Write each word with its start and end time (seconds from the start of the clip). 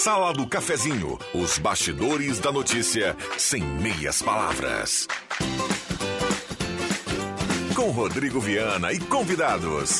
Sala 0.00 0.32
do 0.32 0.46
Cafezinho, 0.46 1.18
os 1.34 1.58
bastidores 1.58 2.38
da 2.38 2.52
notícia 2.52 3.16
sem 3.36 3.60
meias 3.60 4.22
palavras. 4.22 5.08
Com 7.74 7.90
Rodrigo 7.90 8.38
Viana 8.38 8.92
e 8.92 9.00
convidados. 9.00 9.98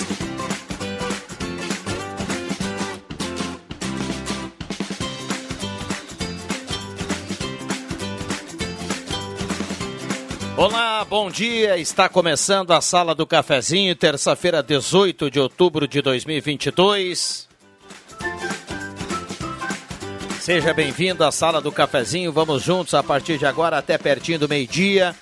Olá, 10.56 11.04
bom 11.06 11.28
dia. 11.28 11.76
Está 11.76 12.08
começando 12.08 12.70
a 12.70 12.80
Sala 12.80 13.16
do 13.16 13.26
Cafezinho, 13.26 13.96
terça-feira, 13.96 14.62
18 14.62 15.28
de 15.28 15.40
outubro 15.40 15.88
de 15.88 16.00
2022. 16.00 17.47
Seja 20.48 20.72
bem-vindo 20.72 21.22
à 21.24 21.30
Sala 21.30 21.60
do 21.60 21.70
Cafezinho. 21.70 22.32
Vamos 22.32 22.62
juntos 22.62 22.94
a 22.94 23.02
partir 23.02 23.36
de 23.36 23.44
agora 23.44 23.76
até 23.76 23.98
pertinho 23.98 24.38
do 24.38 24.48
meio-dia. 24.48 25.14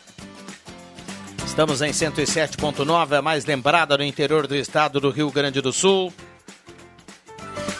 Estamos 1.45 1.83
em 1.83 1.91
107.9, 1.91 3.19
a 3.19 3.21
mais 3.21 3.45
lembrada 3.45 3.99
no 3.99 4.05
interior 4.05 4.47
do 4.47 4.55
estado 4.55 5.01
do 5.01 5.11
Rio 5.11 5.29
Grande 5.33 5.61
do 5.61 5.73
Sul. 5.73 6.13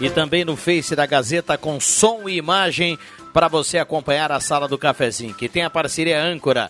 E 0.01 0.11
também 0.11 0.45
no 0.45 0.57
Face 0.57 0.97
da 0.97 1.07
Gazeta 1.07 1.57
com 1.57 1.79
som 1.79 2.29
e 2.29 2.37
imagem 2.37 2.99
para 3.33 3.47
você 3.47 3.79
acompanhar 3.79 4.33
a 4.33 4.41
Sala 4.41 4.67
do 4.67 4.77
Cafezinho, 4.77 5.33
que 5.33 5.49
tem 5.49 5.63
a 5.63 5.71
parceria 5.71 6.21
âncora 6.21 6.69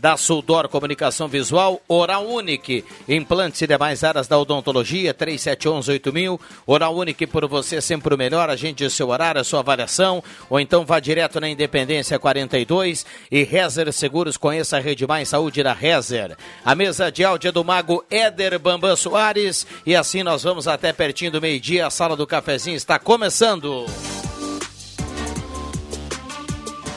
da 0.00 0.16
Suldor 0.16 0.68
Comunicação 0.68 1.28
Visual, 1.28 1.80
Oral 1.88 2.26
Unique, 2.26 2.84
implantes 3.08 3.60
e 3.62 3.66
demais 3.66 4.04
áreas 4.04 4.28
da 4.28 4.38
odontologia, 4.38 5.12
3711-8000, 5.14 6.38
Oral 6.66 6.96
Unique 6.96 7.26
por 7.26 7.46
você 7.46 7.80
sempre 7.80 8.14
o 8.14 8.18
melhor, 8.18 8.50
agende 8.50 8.84
o 8.84 8.90
seu 8.90 9.08
horário, 9.08 9.40
a 9.40 9.44
sua 9.44 9.60
avaliação, 9.60 10.22
ou 10.48 10.60
então 10.60 10.84
vá 10.84 11.00
direto 11.00 11.40
na 11.40 11.48
Independência 11.48 12.18
42 12.18 13.04
e 13.30 13.42
Rezer 13.42 13.92
Seguros, 13.92 14.36
conheça 14.36 14.76
a 14.76 14.80
Rede 14.80 15.06
Mais 15.06 15.28
Saúde 15.28 15.62
da 15.62 15.72
Rezer. 15.72 16.36
A 16.64 16.74
mesa 16.74 17.10
de 17.10 17.24
áudio 17.24 17.48
é 17.48 17.52
do 17.52 17.64
mago 17.64 18.04
Éder 18.10 18.58
Bambam 18.58 18.96
Soares, 18.96 19.66
e 19.84 19.94
assim 19.94 20.22
nós 20.22 20.42
vamos 20.42 20.68
até 20.68 20.92
pertinho 20.92 21.32
do 21.32 21.40
meio-dia, 21.40 21.86
a 21.86 21.90
sala 21.90 22.16
do 22.16 22.26
cafezinho 22.26 22.76
está 22.76 22.98
começando. 22.98 23.86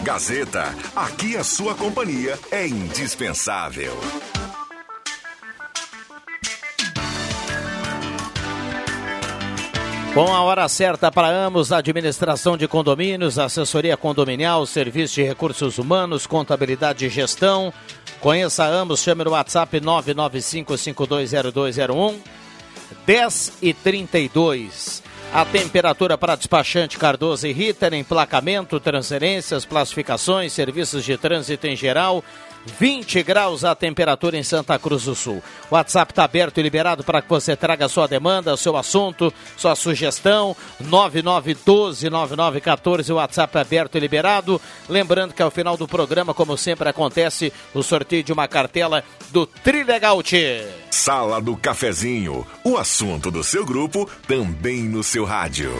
Gazeta, 0.03 0.75
aqui 0.95 1.38
a 1.38 1.44
sua 1.44 1.75
companhia 1.75 2.39
é 2.50 2.67
indispensável. 2.67 3.95
Com 10.16 10.34
a 10.34 10.41
hora 10.41 10.67
certa 10.67 11.12
para 11.12 11.29
ambos, 11.29 11.72
administração 11.72 12.57
de 12.57 12.67
condomínios, 12.67 13.38
assessoria 13.38 13.95
condominial, 13.95 14.66
serviço 14.66 15.13
de 15.16 15.23
recursos 15.23 15.78
humanos, 15.78 16.25
contabilidade 16.25 17.06
e 17.06 17.09
gestão. 17.09 17.72
Conheça 18.19 18.66
ambos, 18.66 19.01
chame 19.01 19.23
no 19.23 19.29
WhatsApp 19.31 19.79
995520201 19.79 22.16
10 23.06 23.53
e 23.62 23.73
32. 23.73 25.03
A 25.34 25.46
temperatura 25.46 26.18
para 26.18 26.36
despachante 26.36 26.97
Cardoso 26.97 27.47
e 27.47 27.53
Ritter, 27.53 27.94
emplacamento, 27.94 28.81
transferências, 28.81 29.64
classificações, 29.64 30.52
serviços 30.52 31.06
de 31.06 31.18
trânsito 31.18 31.68
em 31.68 31.75
geral. 31.75 32.22
20 32.80 33.22
graus 33.24 33.64
a 33.64 33.74
temperatura 33.74 34.38
em 34.38 34.44
Santa 34.44 34.78
Cruz 34.78 35.06
do 35.06 35.16
Sul. 35.16 35.42
O 35.69 35.75
WhatsApp 35.75 36.12
está 36.12 36.24
aberto 36.24 36.59
e 36.59 36.62
liberado 36.62 37.03
para 37.03 37.22
que 37.22 37.30
você 37.30 37.56
traga 37.56 37.88
sua 37.88 38.08
demanda, 38.08 38.58
seu 38.58 38.75
assunto, 38.78 39.34
sua 39.58 39.75
sugestão. 39.75 40.56
9912-9914, 40.84 43.09
o 43.09 43.16
WhatsApp 43.16 43.58
é 43.58 43.62
aberto 43.62 43.96
e 43.96 44.00
liberado. 44.00 44.62
Lembrando 44.88 45.34
que 45.34 45.42
ao 45.42 45.50
final 45.50 45.75
do 45.75 45.88
programa, 45.88 46.31
como 46.34 46.58
sempre 46.58 46.90
acontece, 46.90 47.52
o 47.74 47.81
sorteio 47.81 48.24
de 48.24 48.34
uma 48.34 48.48
cartela 48.48 49.03
do 49.31 49.46
Trilegal 49.46 50.22
Sala 50.90 51.42
do 51.42 51.56
Cafezinho, 51.56 52.46
o 52.63 52.78
assunto 52.78 53.31
do 53.31 53.44
seu 53.44 53.66
grupo 53.66 54.08
também 54.28 54.84
no 54.84 55.03
seu 55.03 55.21
rádio. 55.24 55.72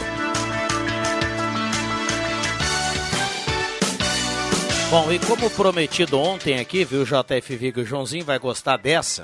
Bom, 4.90 5.09
e 5.12 5.19
como 5.19 5.50
prometido 5.50 6.19
ontem 6.19 6.59
aqui, 6.59 6.84
viu, 6.84 7.06
JF 7.06 7.56
Vigo 7.56 7.80
o 7.80 7.85
Joãozinho 7.85 8.25
vai 8.25 8.38
gostar 8.38 8.75
dessa. 8.75 9.24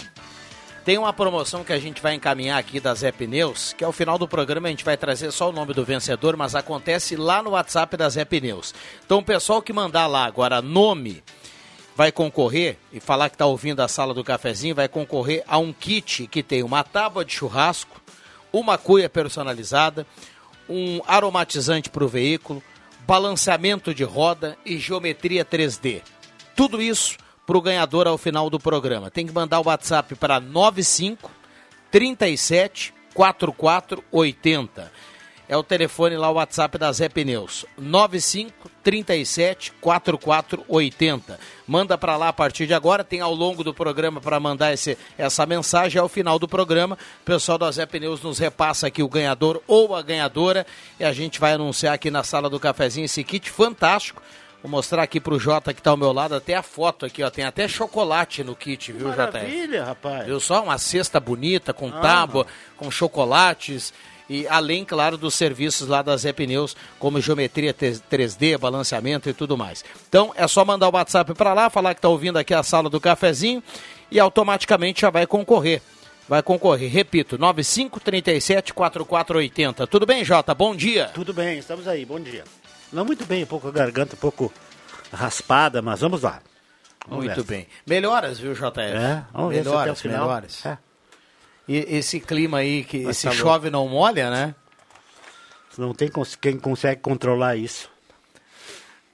Tem 0.86 0.98
uma 0.98 1.12
promoção 1.12 1.66
que 1.66 1.74
a 1.74 1.78
gente 1.78 2.02
vai 2.02 2.14
encaminhar 2.14 2.58
aqui 2.58 2.80
da 2.80 2.94
Zé 2.94 3.12
Pneus, 3.12 3.74
que 3.74 3.84
ao 3.84 3.92
final 3.92 4.18
do 4.18 4.26
programa 4.26 4.70
a 4.70 4.72
gente 4.72 4.86
vai 4.86 4.96
trazer 4.96 5.30
só 5.32 5.50
o 5.50 5.52
nome 5.52 5.74
do 5.74 5.84
vencedor, 5.84 6.38
mas 6.38 6.56
acontece 6.56 7.18
lá 7.18 7.44
no 7.44 7.50
WhatsApp 7.50 7.98
da 7.98 8.08
Zé 8.08 8.24
Pneus. 8.24 8.74
Então 9.06 9.18
o 9.18 9.24
pessoal 9.24 9.62
que 9.62 9.74
mandar 9.74 10.08
lá 10.08 10.24
agora 10.26 10.62
nome 10.62 11.22
vai 11.98 12.14
concorrer 12.14 12.78
e 12.94 13.02
falar 13.02 13.28
que 13.28 13.36
está 13.36 13.46
ouvindo 13.46 13.82
a 13.82 13.90
sala 13.90 14.14
do 14.14 14.24
cafezinho, 14.24 14.74
vai 14.74 14.88
concorrer 14.88 15.44
a 15.46 15.58
um 15.58 15.74
kit 15.74 16.28
que 16.28 16.42
tem 16.42 16.64
uma 16.64 16.86
tábua 16.86 17.26
de 17.26 17.34
churrasco, 17.34 18.00
uma 18.60 18.78
cuia 18.78 19.10
personalizada, 19.10 20.06
um 20.70 21.02
aromatizante 21.08 21.90
para 21.90 22.04
o 22.04 22.08
veículo, 22.08 22.62
balanceamento 23.06 23.94
de 23.94 24.04
roda 24.04 24.58
e 24.66 24.78
geometria 24.78 25.46
3D. 25.46 26.02
Tudo 26.56 26.82
isso 26.82 27.18
para 27.46 27.58
o 27.58 27.62
ganhador 27.62 28.08
ao 28.08 28.18
final 28.18 28.50
do 28.50 28.60
programa. 28.60 29.10
Tem 29.10 29.26
que 29.26 29.34
mandar 29.34 29.60
o 29.60 29.68
WhatsApp 29.68 30.16
para 30.16 30.40
95 30.40 31.32
37 31.90 32.94
44 33.14 34.04
80. 34.12 34.92
É 35.50 35.56
o 35.56 35.64
telefone 35.64 36.18
lá, 36.18 36.30
o 36.30 36.34
WhatsApp 36.34 36.78
da 36.78 36.92
Zé 36.92 37.08
Pneus. 37.08 37.66
95 37.78 38.70
37 38.84 39.72
44 39.80 40.66
80. 40.68 41.40
Manda 41.66 41.98
para 41.98 42.18
lá 42.18 42.28
a 42.30 42.34
partir 42.34 42.68
de 42.68 42.74
agora. 42.74 43.04
Tem 43.04 43.22
ao 43.22 43.34
longo 43.34 43.64
do 43.64 43.74
programa 43.74 44.20
para 44.20 44.40
mandar 44.42 44.74
esse, 44.74 44.98
essa 45.18 45.46
mensagem. 45.46 46.02
Ao 46.02 46.10
final 46.10 46.38
do 46.38 46.50
programa, 46.50 46.98
o 47.22 47.26
pessoal 47.26 47.58
da 47.58 47.72
Zé 47.72 47.86
Pneus 47.86 48.22
nos 48.22 48.40
repassa 48.40 48.88
aqui 48.88 49.02
o 49.02 49.08
ganhador 49.08 49.62
ou 49.68 49.96
a 49.96 50.02
ganhadora. 50.02 50.68
E 51.00 51.06
a 51.06 51.14
gente 51.14 51.40
vai 51.40 51.54
anunciar 51.54 51.94
aqui 51.94 52.12
na 52.12 52.24
sala 52.24 52.50
do 52.50 52.60
cafezinho 52.60 53.06
esse 53.06 53.24
kit 53.24 53.50
fantástico. 53.50 54.22
Vou 54.62 54.70
mostrar 54.70 55.04
aqui 55.04 55.20
pro 55.20 55.40
Jota 55.40 55.74
que 55.74 55.82
tá 55.82 55.92
ao 55.92 55.98
meu 55.98 56.12
lado 56.12 56.36
até 56.36 56.56
a 56.56 56.64
foto 56.64 57.06
aqui, 57.06 57.24
ó. 57.24 57.30
Tem 57.30 57.46
até 57.46 57.70
chocolate 57.70 58.44
no 58.44 58.56
kit, 58.56 58.92
viu, 58.92 59.08
Jota? 59.10 59.38
Maravilha, 59.38 59.86
rapaz. 59.86 60.26
Viu 60.26 60.40
só? 60.42 60.64
Uma 60.64 60.78
cesta 60.78 61.22
bonita, 61.22 61.74
com 61.74 61.88
ah, 61.88 62.02
tábua, 62.02 62.48
com 62.76 62.92
chocolates 62.92 63.94
e 64.30 64.48
além, 64.48 64.84
claro, 64.84 65.18
dos 65.18 65.36
serviços 65.36 65.88
lá 65.88 66.02
da 66.02 66.16
Zé 66.18 66.34
Pneus, 66.34 66.76
como 67.00 67.22
geometria 67.22 67.74
3D, 67.74 68.58
balanceamento 68.58 69.30
e 69.30 69.34
tudo 69.34 69.58
mais. 69.58 69.84
Então 70.10 70.34
é 70.36 70.48
só 70.48 70.66
mandar 70.66 70.90
o 70.90 70.94
WhatsApp 70.94 71.34
para 71.34 71.54
lá, 71.54 71.70
falar 71.70 71.94
que 71.94 72.00
está 72.00 72.10
ouvindo 72.10 72.38
aqui 72.38 72.54
a 72.54 72.64
sala 72.64 72.90
do 72.90 73.00
cafezinho 73.00 73.64
e 74.12 74.20
automaticamente 74.20 75.02
já 75.02 75.10
vai 75.10 75.26
concorrer. 75.26 75.82
Vai 76.28 76.44
concorrer, 76.44 76.92
repito, 76.92 77.38
9537 77.38 78.74
4480. 78.74 79.88
Tudo 79.88 80.06
bem, 80.06 80.26
Jota? 80.26 80.54
Bom 80.54 80.76
dia. 80.76 81.06
Tudo 81.14 81.34
bem, 81.34 81.58
estamos 81.58 81.88
aí, 81.88 82.06
bom 82.06 82.20
dia. 82.20 82.44
Não 82.92 83.06
muito 83.06 83.26
bem, 83.26 83.44
um 83.44 83.48
pouco 83.48 83.70
a 83.70 83.72
garganta, 83.72 84.16
um 84.16 84.20
pouco 84.20 84.52
raspada, 85.12 85.82
mas 85.82 86.02
vamos 86.02 86.24
lá. 86.24 86.42
Vamos 87.08 87.26
muito 87.26 87.44
ver. 87.44 87.56
bem. 87.56 87.68
Melhoras, 87.86 88.40
viu, 88.40 88.54
JF? 88.54 88.80
É, 88.80 89.24
vamos 89.32 89.56
melhoras, 89.56 90.02
ver 90.02 90.10
melhoras. 90.10 90.66
É. 90.66 90.78
Esse 91.68 92.20
clima 92.20 92.60
aí, 92.60 92.84
que 92.84 93.00
Mas 93.00 93.18
esse 93.18 93.28
tá 93.28 93.34
chove 93.34 93.70
não 93.70 93.88
molha, 93.88 94.30
né? 94.30 94.56
Não 95.78 95.94
tem 95.94 96.10
quem 96.42 96.58
consegue 96.58 97.02
controlar 97.02 97.56
isso. 97.56 97.90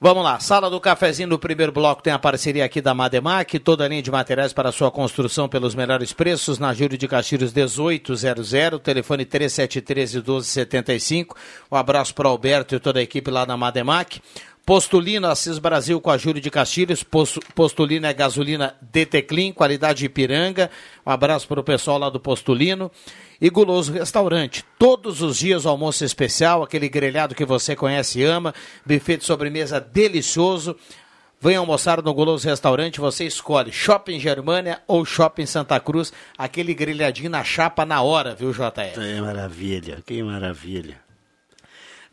Vamos 0.00 0.22
lá, 0.22 0.38
sala 0.38 0.68
do 0.68 0.78
cafezinho 0.80 1.28
no 1.28 1.38
primeiro 1.38 1.72
bloco 1.72 2.02
tem 2.02 2.12
a 2.12 2.18
parceria 2.18 2.64
aqui 2.64 2.82
da 2.82 2.92
Mademac, 2.92 3.58
toda 3.58 3.84
a 3.84 3.88
linha 3.88 4.02
de 4.02 4.10
materiais 4.10 4.52
para 4.52 4.70
sua 4.70 4.90
construção 4.90 5.48
pelos 5.48 5.74
melhores 5.74 6.12
preços, 6.12 6.58
na 6.58 6.74
Júlio 6.74 6.98
de 6.98 7.08
Castilhos 7.08 7.54
1800, 7.54 8.52
telefone 8.82 9.24
3713 9.24 10.18
1275. 10.18 11.36
Um 11.72 11.76
abraço 11.76 12.14
para 12.14 12.28
o 12.28 12.30
Alberto 12.30 12.74
e 12.74 12.78
toda 12.78 12.98
a 12.98 13.02
equipe 13.02 13.30
lá 13.30 13.46
da 13.46 13.56
Mademac. 13.56 14.20
Postulino 14.66 15.26
Assis 15.26 15.58
Brasil 15.58 16.00
com 16.00 16.10
a 16.10 16.16
Júlio 16.16 16.40
de 16.40 16.50
Castilhos. 16.50 17.04
Postulino 17.54 18.06
é 18.06 18.14
gasolina 18.14 18.74
DT 18.80 19.22
Clean, 19.22 19.52
qualidade 19.52 20.06
Ipiranga. 20.06 20.70
Um 21.04 21.10
abraço 21.10 21.46
para 21.46 21.60
o 21.60 21.64
pessoal 21.64 21.98
lá 21.98 22.08
do 22.08 22.18
Postulino 22.18 22.90
e 23.38 23.50
Guloso 23.50 23.92
Restaurante. 23.92 24.64
Todos 24.78 25.20
os 25.20 25.36
dias 25.36 25.66
o 25.66 25.68
almoço 25.68 26.02
especial, 26.02 26.62
aquele 26.62 26.88
grelhado 26.88 27.34
que 27.34 27.44
você 27.44 27.76
conhece 27.76 28.20
e 28.20 28.24
ama, 28.24 28.54
buffet 28.86 29.18
de 29.18 29.24
sobremesa 29.24 29.78
delicioso. 29.78 30.74
Venha 31.38 31.58
almoçar 31.58 32.00
no 32.00 32.14
Guloso 32.14 32.48
Restaurante, 32.48 33.00
você 33.00 33.26
escolhe 33.26 33.70
Shopping 33.70 34.18
Germânia 34.18 34.80
ou 34.86 35.04
Shopping 35.04 35.44
Santa 35.44 35.78
Cruz, 35.78 36.10
aquele 36.38 36.72
grelhadinho 36.72 37.28
na 37.28 37.44
chapa 37.44 37.84
na 37.84 38.00
hora, 38.00 38.34
viu, 38.34 38.50
JR? 38.50 38.94
Que 38.94 39.20
maravilha, 39.20 40.02
que 40.06 40.22
maravilha. 40.22 41.03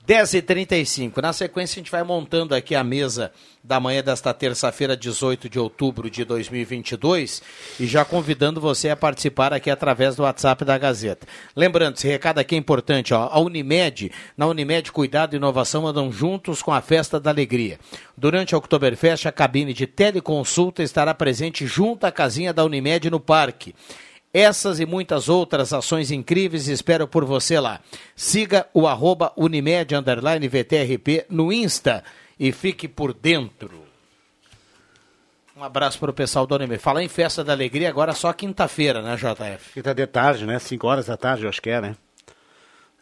10h35. 0.08 1.22
Na 1.22 1.32
sequência, 1.32 1.80
a 1.80 1.82
gente 1.82 1.92
vai 1.92 2.04
montando 2.04 2.56
aqui 2.56 2.74
a 2.74 2.84
mesa 2.84 3.32
da 3.64 3.80
manhã 3.80 4.02
desta 4.02 4.34
terça-feira, 4.34 4.98
18 4.98 5.48
de 5.48 5.60
outubro 5.60 6.10
de 6.10 6.26
2022, 6.26 7.42
e 7.80 7.86
já 7.86 8.04
convidando 8.04 8.60
você 8.60 8.90
a 8.90 8.96
participar 8.96 9.54
aqui 9.54 9.70
através 9.70 10.16
do 10.16 10.24
WhatsApp 10.24 10.66
da 10.66 10.78
Gazeta. 10.78 11.28
Lembrando, 11.56 11.96
esse 11.96 12.08
recado 12.08 12.40
aqui 12.40 12.56
é 12.56 12.58
importante, 12.58 13.14
ó, 13.14 13.30
a 13.32 13.40
Unimed, 13.40 14.12
na 14.36 14.48
Unimed 14.48 14.92
Cuidado 14.92 15.36
e 15.36 15.38
Inovação 15.38 15.86
andam 15.86 16.12
juntos 16.12 16.64
com 16.64 16.74
a 16.74 16.82
Festa 16.82 17.20
da 17.20 17.30
Alegria. 17.30 17.80
Durante 18.18 18.56
a 18.56 18.58
Oktoberfest, 18.58 19.28
a 19.28 19.32
cabine 19.32 19.74
de 19.74 19.86
teleconsulta 19.86 20.82
estará 20.82 21.14
presente 21.14 21.68
junto 21.68 22.06
à 22.06 22.12
casinha 22.12 22.52
da 22.52 22.66
Unimed 22.66 23.10
no 23.12 23.20
parque. 23.20 23.76
Essas 24.34 24.80
e 24.80 24.86
muitas 24.86 25.28
outras 25.28 25.74
ações 25.74 26.10
incríveis 26.10 26.68
espero 26.68 27.08
por 27.08 27.26
você 27.26 27.60
lá. 27.60 27.82
Siga 28.16 28.68
o 28.74 28.88
arroba 28.88 29.34
Unimed 29.36 29.94
Underline 29.94 30.48
VTRP 30.48 31.26
no 31.30 31.52
Insta 31.52 32.04
e 32.40 32.52
fique 32.52 32.88
por 32.88 33.14
dentro. 33.14 33.84
Um 35.56 35.64
abraço 35.64 36.00
para 36.00 36.10
o 36.10 36.14
pessoal 36.14 36.48
do 36.48 36.56
Unimed. 36.56 36.82
Fala 36.82 37.04
em 37.04 37.10
Festa 37.10 37.44
da 37.44 37.52
Alegria 37.52 37.90
agora 37.90 38.14
só 38.14 38.32
quinta-feira, 38.32 39.02
né, 39.02 39.16
JF? 39.16 39.74
Quinta 39.74 39.94
de 39.94 40.08
tarde, 40.08 40.46
né? 40.46 40.58
5 40.58 40.88
horas 40.88 41.08
da 41.08 41.18
tarde, 41.18 41.44
eu 41.44 41.50
acho 41.50 41.62
que 41.62 41.70
é, 41.70 41.82
né? 41.82 41.96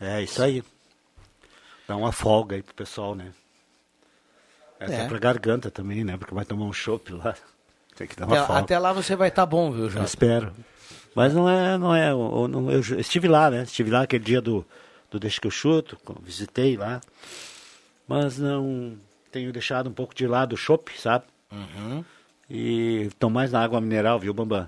É, 0.01 0.21
isso 0.21 0.41
aí. 0.41 0.63
Dá 1.87 1.95
uma 1.95 2.11
folga 2.11 2.55
aí 2.55 2.63
pro 2.63 2.73
pessoal, 2.73 3.15
né? 3.15 3.31
Essa 4.79 4.93
é, 4.93 5.01
é 5.01 5.07
pra 5.07 5.19
garganta 5.19 5.69
também, 5.69 6.03
né? 6.03 6.17
Porque 6.17 6.33
vai 6.33 6.43
tomar 6.43 6.65
um 6.65 6.73
chopp 6.73 7.13
lá. 7.13 7.35
Tem 7.95 8.07
que 8.07 8.15
dar 8.15 8.25
uma 8.25 8.37
até, 8.37 8.47
folga. 8.47 8.61
Até 8.61 8.79
lá 8.79 8.93
você 8.93 9.15
vai 9.15 9.29
estar 9.29 9.43
tá 9.43 9.45
bom, 9.45 9.71
viu, 9.71 9.89
Jota? 9.89 9.99
Eu 9.99 10.05
espero. 10.05 10.53
Mas 11.15 11.33
não 11.33 11.49
é, 11.49 11.77
não 11.77 11.95
é. 11.95 12.11
Eu, 12.11 12.79
estive 12.99 13.27
lá, 13.27 13.49
né? 13.49 13.63
Estive 13.63 13.91
lá 13.91 14.03
aquele 14.03 14.23
dia 14.23 14.41
do, 14.41 14.65
do 15.09 15.19
Deixa 15.19 15.41
que 15.41 15.47
eu 15.47 15.51
chuto, 15.51 15.97
visitei 16.21 16.77
lá. 16.77 17.01
Mas 18.07 18.37
não 18.37 18.97
tenho 19.31 19.51
deixado 19.51 19.89
um 19.89 19.93
pouco 19.93 20.15
de 20.15 20.25
lado 20.27 20.53
o 20.53 20.57
chopp, 20.57 20.91
sabe? 20.99 21.25
Uhum. 21.51 22.03
E 22.49 23.03
estão 23.07 23.29
mais 23.29 23.51
na 23.51 23.63
água 23.63 23.79
mineral, 23.79 24.19
viu, 24.19 24.33
Bambam? 24.33 24.67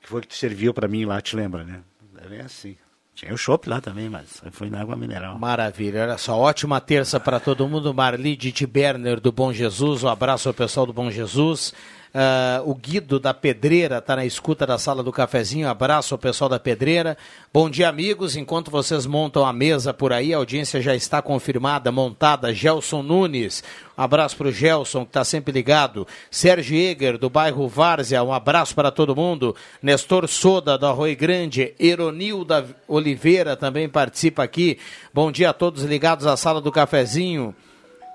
Que 0.00 0.08
foi 0.08 0.20
que 0.20 0.28
te 0.28 0.36
serviu 0.36 0.74
para 0.74 0.86
mim 0.86 1.04
lá, 1.04 1.20
te 1.20 1.34
lembra, 1.34 1.64
né? 1.64 1.80
É 2.22 2.28
bem 2.28 2.40
assim. 2.40 2.76
Tinha 3.14 3.32
o 3.32 3.38
chopp 3.38 3.68
lá 3.68 3.80
também, 3.80 4.10
mas 4.10 4.42
foi 4.50 4.68
na 4.68 4.80
água 4.80 4.96
mineral. 4.96 5.38
Maravilha, 5.38 6.02
olha 6.02 6.18
só, 6.18 6.36
ótima 6.36 6.80
terça 6.80 7.20
para 7.20 7.38
todo 7.38 7.68
mundo. 7.68 7.94
Marli 7.94 8.36
de 8.36 8.66
Berner 8.66 9.20
do 9.20 9.30
Bom 9.30 9.52
Jesus, 9.52 10.02
um 10.02 10.08
abraço 10.08 10.48
ao 10.48 10.54
pessoal 10.54 10.84
do 10.84 10.92
Bom 10.92 11.10
Jesus. 11.10 11.72
Uh, 12.14 12.70
o 12.70 12.76
Guido 12.76 13.18
da 13.18 13.34
Pedreira 13.34 13.98
está 13.98 14.14
na 14.14 14.24
escuta 14.24 14.64
da 14.64 14.78
sala 14.78 15.02
do 15.02 15.10
cafezinho. 15.10 15.68
Abraço 15.68 16.14
ao 16.14 16.18
pessoal 16.18 16.48
da 16.48 16.60
Pedreira. 16.60 17.18
Bom 17.52 17.68
dia, 17.68 17.88
amigos. 17.88 18.36
Enquanto 18.36 18.70
vocês 18.70 19.04
montam 19.04 19.44
a 19.44 19.52
mesa 19.52 19.92
por 19.92 20.12
aí, 20.12 20.32
a 20.32 20.36
audiência 20.36 20.80
já 20.80 20.94
está 20.94 21.20
confirmada, 21.20 21.90
montada. 21.90 22.54
Gelson 22.54 23.02
Nunes. 23.02 23.64
Um 23.98 24.02
abraço 24.02 24.36
para 24.36 24.46
o 24.46 24.52
Gelson, 24.52 25.00
que 25.00 25.08
está 25.08 25.24
sempre 25.24 25.52
ligado. 25.52 26.06
Sérgio 26.30 26.76
Eger, 26.76 27.18
do 27.18 27.28
bairro 27.28 27.66
Várzea. 27.66 28.22
Um 28.22 28.32
abraço 28.32 28.76
para 28.76 28.92
todo 28.92 29.16
mundo. 29.16 29.56
Nestor 29.82 30.28
Soda, 30.28 30.78
do 30.78 30.86
Arroio 30.86 31.16
Grande. 31.16 31.74
Eronilda 31.80 32.64
Oliveira 32.86 33.56
também 33.56 33.88
participa 33.88 34.44
aqui. 34.44 34.78
Bom 35.12 35.32
dia 35.32 35.50
a 35.50 35.52
todos 35.52 35.82
ligados 35.82 36.28
à 36.28 36.36
sala 36.36 36.60
do 36.60 36.70
cafezinho. 36.70 37.52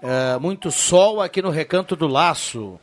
Uh, 0.02 0.40
muito 0.40 0.72
sol 0.72 1.22
aqui 1.22 1.42
no 1.42 1.50
Recanto 1.50 1.98
do 1.98 2.08
Laço. 2.08 2.80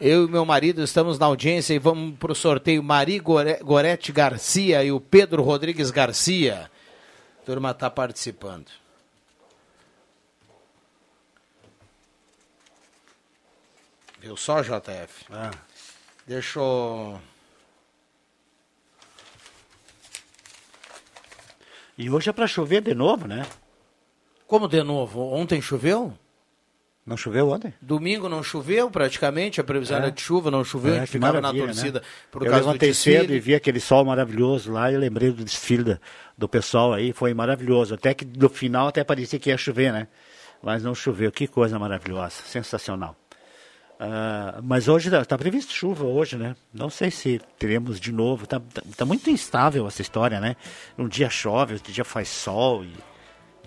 Eu 0.00 0.26
e 0.26 0.30
meu 0.30 0.44
marido 0.44 0.82
estamos 0.82 1.20
na 1.20 1.26
audiência 1.26 1.72
e 1.72 1.78
vamos 1.78 2.18
para 2.18 2.32
o 2.32 2.34
sorteio 2.34 2.82
Mari 2.82 3.20
Gorete 3.20 4.10
Garcia 4.10 4.82
e 4.82 4.90
o 4.90 5.00
Pedro 5.00 5.42
Rodrigues 5.42 5.90
Garcia. 5.92 6.68
A 7.40 7.46
turma 7.46 7.70
está 7.70 7.88
participando. 7.88 8.70
Viu 14.20 14.36
só, 14.36 14.62
JF? 14.62 15.26
Ah. 15.30 15.52
Deixa 16.26 16.58
eu... 16.58 17.20
E 21.96 22.10
hoje 22.10 22.30
é 22.30 22.32
para 22.32 22.48
chover 22.48 22.82
de 22.82 22.94
novo, 22.94 23.28
né? 23.28 23.46
Como 24.48 24.66
de 24.66 24.82
novo? 24.82 25.20
Ontem 25.32 25.62
choveu? 25.62 26.18
Não 27.06 27.18
choveu 27.18 27.50
ontem? 27.50 27.74
Domingo 27.82 28.30
não 28.30 28.42
choveu 28.42 28.90
praticamente, 28.90 29.60
a 29.60 29.64
previsão 29.64 29.98
é. 29.98 30.00
era 30.00 30.10
de 30.10 30.22
chuva, 30.22 30.50
não 30.50 30.64
choveu, 30.64 30.94
é, 30.94 30.96
a 30.96 31.00
gente 31.00 31.10
ficava 31.10 31.38
na 31.38 31.52
torcida 31.52 32.00
né? 32.00 32.06
por 32.30 32.42
eu 32.42 32.50
causa 32.50 32.66
levantei 32.66 32.90
do 32.90 32.94
cedo 32.94 33.34
e 33.34 33.38
vi 33.38 33.54
aquele 33.54 33.78
sol 33.78 34.06
maravilhoso 34.06 34.72
lá 34.72 34.90
e 34.90 34.96
lembrei 34.96 35.30
do 35.30 35.44
desfile 35.44 35.84
da, 35.84 36.00
do 36.36 36.48
pessoal 36.48 36.94
aí, 36.94 37.12
foi 37.12 37.34
maravilhoso. 37.34 37.94
Até 37.94 38.14
que 38.14 38.24
no 38.24 38.48
final 38.48 38.88
até 38.88 39.04
parecia 39.04 39.38
que 39.38 39.50
ia 39.50 39.58
chover, 39.58 39.92
né? 39.92 40.08
Mas 40.62 40.82
não 40.82 40.94
choveu, 40.94 41.30
que 41.30 41.46
coisa 41.46 41.78
maravilhosa, 41.78 42.36
sensacional. 42.46 43.14
Uh, 43.94 44.62
mas 44.62 44.88
hoje 44.88 45.08
está 45.08 45.22
tá 45.24 45.36
previsto 45.36 45.72
chuva 45.72 46.04
hoje, 46.04 46.36
né? 46.36 46.56
Não 46.72 46.88
sei 46.88 47.10
se 47.10 47.40
teremos 47.58 48.00
de 48.00 48.12
novo. 48.12 48.44
Está 48.44 48.58
tá, 48.58 48.82
tá, 48.96 49.04
muito 49.04 49.28
instável 49.28 49.86
essa 49.86 50.00
história, 50.00 50.40
né? 50.40 50.56
Um 50.96 51.06
dia 51.06 51.28
chove, 51.28 51.74
outro 51.74 51.92
dia 51.92 52.04
faz 52.04 52.28
sol 52.28 52.82
e, 52.82 52.92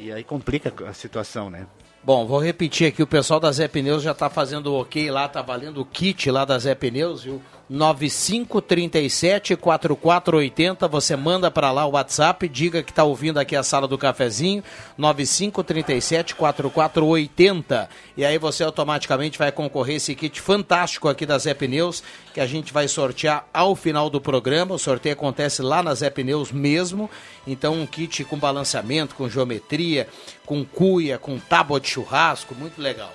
e 0.05 0.11
aí 0.11 0.23
complica 0.23 0.73
a 0.89 0.93
situação, 0.93 1.51
né? 1.51 1.67
Bom, 2.07 2.25
vou 2.25 2.39
repetir 2.39 2.87
aqui, 2.87 3.03
o 3.03 3.05
pessoal 3.05 3.37
da 3.37 3.51
Zé 3.51 3.67
Pneus 3.67 4.01
já 4.01 4.13
está 4.13 4.29
fazendo 4.29 4.73
ok 4.73 5.11
lá, 5.11 5.27
tá 5.27 5.41
valendo 5.41 5.81
o 5.81 5.85
kit 5.85 6.31
lá 6.31 6.45
da 6.45 6.57
Zé 6.57 6.73
Pneus, 6.73 7.23
viu? 7.23 7.41
9537 7.69 9.57
4480, 9.57 10.87
você 10.87 11.17
manda 11.17 11.51
para 11.51 11.69
lá 11.69 11.85
o 11.85 11.91
WhatsApp, 11.91 12.47
diga 12.47 12.81
que 12.81 12.91
está 12.91 13.03
ouvindo 13.03 13.39
aqui 13.39 13.57
a 13.57 13.63
sala 13.63 13.89
do 13.89 13.97
cafezinho, 13.97 14.63
9537 14.97 16.33
4480. 16.33 17.89
E 18.15 18.23
aí 18.23 18.37
você 18.37 18.63
automaticamente 18.63 19.37
vai 19.37 19.51
concorrer 19.51 19.97
esse 19.97 20.15
kit 20.15 20.39
fantástico 20.39 21.09
aqui 21.09 21.25
da 21.25 21.37
Zé 21.37 21.53
Pneus, 21.53 22.01
que 22.33 22.39
a 22.39 22.47
gente 22.47 22.71
vai 22.71 22.87
sortear 22.87 23.45
ao 23.53 23.75
final 23.75 24.09
do 24.09 24.21
programa. 24.21 24.75
O 24.75 24.79
sorteio 24.79 25.13
acontece 25.13 25.61
lá 25.61 25.83
na 25.83 25.93
Zé 25.93 26.09
Pneus 26.09 26.53
mesmo. 26.53 27.09
Então 27.45 27.73
um 27.73 27.85
kit 27.85 28.23
com 28.23 28.37
balanceamento, 28.37 29.15
com 29.15 29.29
geometria, 29.29 30.07
com 30.47 30.63
cuia, 30.63 31.19
com 31.19 31.37
tábua 31.37 31.79
de 31.79 31.89
churrasco, 31.89 32.55
muito 32.55 32.81
legal. 32.81 33.13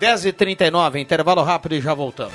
10h39, 0.00 0.96
intervalo 0.96 1.42
rápido 1.42 1.76
e 1.76 1.80
já 1.80 1.94
voltamos. 1.94 2.34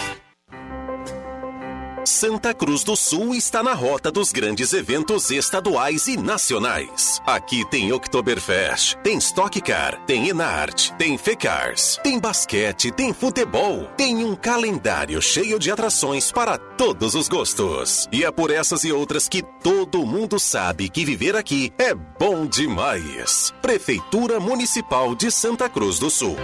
Santa 2.05 2.53
Cruz 2.53 2.83
do 2.83 2.95
Sul 2.95 3.35
está 3.35 3.61
na 3.61 3.73
rota 3.73 4.11
dos 4.11 4.31
grandes 4.31 4.73
eventos 4.73 5.29
estaduais 5.29 6.07
e 6.07 6.17
nacionais. 6.17 7.21
Aqui 7.25 7.63
tem 7.69 7.93
Oktoberfest, 7.93 8.95
tem 9.03 9.17
Stock 9.17 9.61
Car, 9.61 10.03
tem 10.05 10.29
Enart, 10.29 10.91
tem 10.97 11.17
Fecars, 11.17 11.99
tem 12.03 12.19
basquete, 12.19 12.91
tem 12.91 13.13
futebol, 13.13 13.85
tem 13.95 14.25
um 14.25 14.35
calendário 14.35 15.21
cheio 15.21 15.59
de 15.59 15.69
atrações 15.69 16.31
para 16.31 16.57
todos 16.57 17.13
os 17.13 17.27
gostos. 17.27 18.07
E 18.11 18.23
é 18.23 18.31
por 18.31 18.49
essas 18.49 18.83
e 18.83 18.91
outras 18.91 19.29
que 19.29 19.43
todo 19.63 20.05
mundo 20.05 20.39
sabe 20.39 20.89
que 20.89 21.05
viver 21.05 21.35
aqui 21.35 21.71
é 21.77 21.93
bom 21.93 22.47
demais. 22.47 23.53
Prefeitura 23.61 24.39
Municipal 24.39 25.13
de 25.13 25.29
Santa 25.29 25.69
Cruz 25.69 25.99
do 25.99 26.09
Sul. 26.09 26.35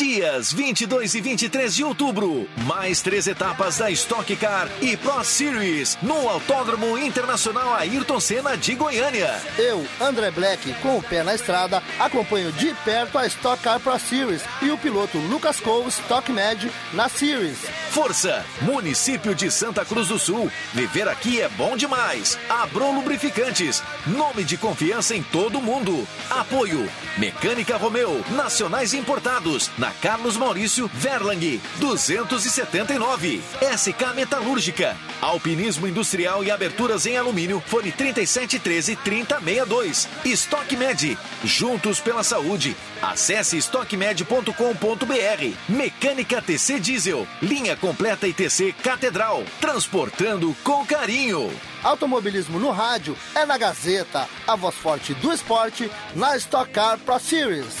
Dias 0.00 0.50
22 0.50 1.14
e 1.14 1.20
23 1.20 1.74
de 1.74 1.84
outubro, 1.84 2.48
mais 2.64 3.02
três 3.02 3.26
etapas 3.26 3.76
da 3.76 3.90
Stock 3.90 4.34
Car 4.34 4.66
e 4.80 4.96
Pro 4.96 5.22
Series 5.22 5.98
no 6.00 6.26
Autódromo 6.26 6.96
Internacional 6.96 7.74
Ayrton 7.74 8.18
Senna 8.18 8.56
de 8.56 8.74
Goiânia. 8.74 9.30
Eu, 9.58 9.86
André 10.00 10.30
Black, 10.30 10.72
com 10.80 10.96
o 10.96 11.02
pé 11.02 11.22
na 11.22 11.34
estrada, 11.34 11.82
acompanho 11.98 12.50
de 12.50 12.72
perto 12.82 13.18
a 13.18 13.26
Stock 13.26 13.62
Car 13.62 13.78
Pro 13.78 13.98
Series 13.98 14.40
e 14.62 14.70
o 14.70 14.78
piloto 14.78 15.18
Lucas 15.18 15.60
Cole 15.60 15.90
Stock 15.90 16.32
Med 16.32 16.72
na 16.94 17.06
Series. 17.06 17.58
Força, 17.90 18.42
município 18.62 19.34
de 19.34 19.50
Santa 19.50 19.84
Cruz 19.84 20.08
do 20.08 20.18
Sul. 20.18 20.50
Viver 20.72 21.08
aqui 21.08 21.42
é 21.42 21.48
bom 21.50 21.76
demais. 21.76 22.38
Abro 22.48 22.90
Lubrificantes, 22.90 23.82
nome 24.06 24.44
de 24.44 24.56
confiança 24.56 25.14
em 25.14 25.22
todo 25.24 25.60
mundo. 25.60 26.08
Apoio, 26.30 26.88
Mecânica 27.18 27.76
Romeu, 27.76 28.24
Nacionais 28.30 28.94
Importados, 28.94 29.70
na 29.76 29.89
Carlos 30.00 30.36
Maurício 30.36 30.90
Verlang, 30.94 31.60
279. 31.78 33.42
SK 33.76 34.14
Metalúrgica, 34.14 34.96
Alpinismo 35.20 35.86
Industrial 35.86 36.42
e 36.44 36.50
Aberturas 36.50 37.06
em 37.06 37.16
Alumínio, 37.16 37.62
fone 37.66 37.92
3713 37.92 38.96
3062. 38.96 40.08
Estoque 40.24 40.76
Med, 40.76 41.16
juntos 41.44 42.00
pela 42.00 42.22
saúde. 42.22 42.76
Acesse 43.02 43.56
estoquemed.com.br. 43.56 45.54
Mecânica 45.68 46.42
TC 46.42 46.80
Diesel, 46.80 47.26
linha 47.40 47.76
completa 47.76 48.26
ITC 48.26 48.72
Catedral, 48.82 49.44
transportando 49.60 50.54
com 50.62 50.84
carinho. 50.84 51.50
Automobilismo 51.82 52.58
no 52.58 52.70
rádio 52.70 53.16
é 53.34 53.46
na 53.46 53.56
Gazeta, 53.56 54.28
a 54.46 54.54
voz 54.54 54.74
forte 54.74 55.14
do 55.14 55.32
esporte 55.32 55.90
na 56.14 56.36
Stock 56.36 56.70
Car 56.70 56.98
Pro 56.98 57.18
Series. 57.18 57.74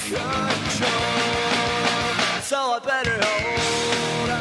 So 2.50 2.56
I 2.56 2.80
better 2.80 3.16
hold 3.22 4.30
on. 4.30 4.40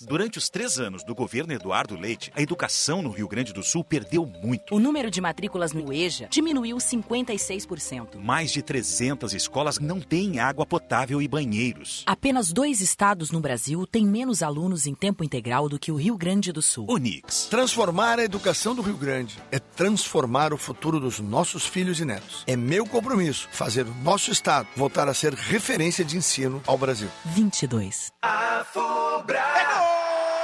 Durante 0.00 0.38
os 0.38 0.48
três 0.48 0.78
anos 0.78 1.04
do 1.04 1.14
governo 1.14 1.52
Eduardo 1.52 1.96
Leite, 1.96 2.32
a 2.34 2.42
educação 2.42 3.02
no 3.02 3.10
Rio 3.10 3.28
Grande 3.28 3.52
do 3.52 3.62
Sul 3.62 3.84
perdeu 3.84 4.26
muito. 4.26 4.74
O 4.74 4.80
número 4.80 5.10
de 5.10 5.20
matrículas 5.20 5.72
no 5.72 5.92
EJA 5.92 6.28
diminuiu 6.30 6.76
56%. 6.76 8.18
Mais 8.18 8.50
de 8.52 8.62
300 8.62 9.34
escolas 9.34 9.78
não 9.78 10.00
têm 10.00 10.38
água 10.40 10.66
potável 10.66 11.20
e 11.20 11.28
banheiros. 11.28 12.02
Apenas 12.06 12.52
dois 12.52 12.80
estados 12.80 13.30
no 13.30 13.40
Brasil 13.40 13.86
têm 13.86 14.06
menos 14.06 14.42
alunos 14.42 14.86
em 14.86 14.94
tempo 14.94 15.24
integral 15.24 15.68
do 15.68 15.78
que 15.78 15.92
o 15.92 15.96
Rio 15.96 16.16
Grande 16.16 16.52
do 16.52 16.62
Sul. 16.62 16.86
Unix. 16.88 17.46
Transformar 17.46 18.18
a 18.18 18.24
educação 18.24 18.74
do 18.74 18.82
Rio 18.82 18.96
Grande 18.96 19.38
é 19.50 19.58
transformar 19.58 20.52
o 20.52 20.58
futuro 20.58 20.98
dos 20.98 21.20
nossos 21.20 21.66
filhos 21.66 22.00
e 22.00 22.04
netos. 22.04 22.44
É 22.46 22.56
meu 22.56 22.86
compromisso 22.86 23.48
fazer 23.52 23.86
o 23.86 23.94
nosso 24.02 24.30
estado 24.30 24.68
voltar 24.76 25.08
a 25.08 25.14
ser 25.14 25.34
referência 25.34 26.04
de 26.04 26.16
ensino 26.16 26.62
ao 26.66 26.78
Brasil. 26.78 27.08
22. 27.24 28.12
A 28.22 28.64
Fubra. 28.72 29.91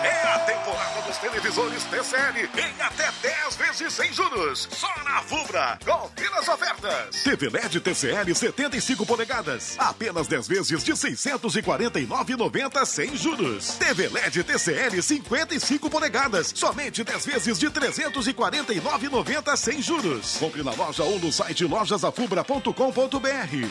É 0.00 0.32
a 0.32 0.38
temporada 0.40 1.02
dos 1.02 1.16
televisores 1.18 1.82
TCL 1.84 2.48
em 2.56 2.80
até 2.80 3.10
10 3.20 3.56
vezes 3.56 3.92
sem 3.92 4.12
juros. 4.12 4.68
Só 4.70 4.86
na 5.02 5.20
Fubra. 5.22 5.76
Confira 5.84 6.38
as 6.38 6.46
ofertas. 6.46 7.22
TV 7.24 7.48
LED 7.48 7.80
TCL 7.80 8.32
75 8.32 9.04
polegadas. 9.04 9.76
Apenas 9.78 10.28
10 10.28 10.46
vezes 10.46 10.84
de 10.84 10.92
649,90 10.92 12.86
sem 12.86 13.16
juros. 13.16 13.70
TV 13.78 14.08
LED 14.08 14.44
TCL 14.44 15.02
55 15.02 15.90
polegadas. 15.90 16.52
Somente 16.54 17.02
10 17.02 17.26
vezes 17.26 17.58
de 17.58 17.68
349,90 17.68 19.56
sem 19.56 19.82
juros. 19.82 20.36
Compre 20.36 20.62
na 20.62 20.72
loja 20.72 21.02
ou 21.02 21.18
no 21.18 21.32
site 21.32 21.64
lojasafubra.com.br. 21.64 22.72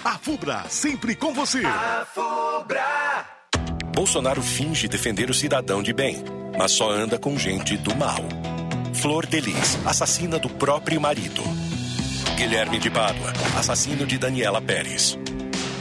A 0.04 0.18
Fubra, 0.18 0.66
sempre 0.68 1.16
com 1.16 1.34
você. 1.34 1.66
A 1.66 2.06
Fubra. 2.14 3.37
Bolsonaro 3.98 4.44
finge 4.44 4.88
defender 4.88 5.28
o 5.28 5.34
cidadão 5.34 5.82
de 5.82 5.92
bem, 5.92 6.24
mas 6.56 6.72
só 6.72 6.92
anda 6.92 7.18
com 7.18 7.36
gente 7.36 7.76
do 7.78 7.96
mal. 7.96 8.24
Flor 8.94 9.26
Delis, 9.26 9.76
assassina 9.88 10.38
do 10.38 10.48
próprio 10.48 11.02
marido. 11.02 11.42
Guilherme 12.36 12.78
de 12.78 12.92
Pádua, 12.92 13.34
assassino 13.58 14.06
de 14.06 14.20
Daniela 14.20 14.62
Pérez. 14.62 15.18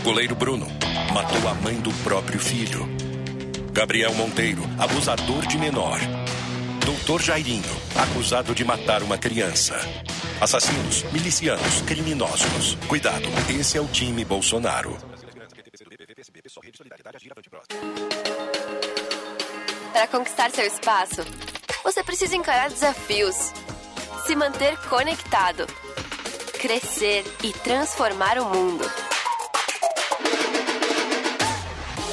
Goleiro 0.03 0.35
Bruno, 0.35 0.67
matou 1.13 1.47
a 1.47 1.53
mãe 1.57 1.75
do 1.75 1.93
próprio 2.03 2.41
filho. 2.41 2.89
Gabriel 3.75 4.15
Monteiro, 4.15 4.63
abusador 4.79 5.47
de 5.47 5.59
menor. 5.59 6.01
Doutor 6.87 7.21
Jairinho, 7.21 7.77
acusado 7.95 8.55
de 8.55 8.65
matar 8.65 9.03
uma 9.03 9.19
criança. 9.19 9.79
Assassinos, 10.41 11.05
milicianos, 11.13 11.83
criminosos. 11.83 12.79
Cuidado, 12.89 13.29
esse 13.51 13.77
é 13.77 13.81
o 13.81 13.87
time 13.87 14.25
Bolsonaro. 14.25 15.16
Para 19.93 20.07
conquistar 20.09 20.51
seu 20.51 20.67
espaço, 20.67 21.23
você 21.83 22.03
precisa 22.03 22.37
encarar 22.37 22.71
desafios, 22.71 23.37
se 24.27 24.35
manter 24.35 24.77
conectado, 24.89 25.67
crescer 26.61 27.25
e 27.45 27.53
transformar 27.53 28.39
o 28.39 28.47
mundo. 28.47 28.85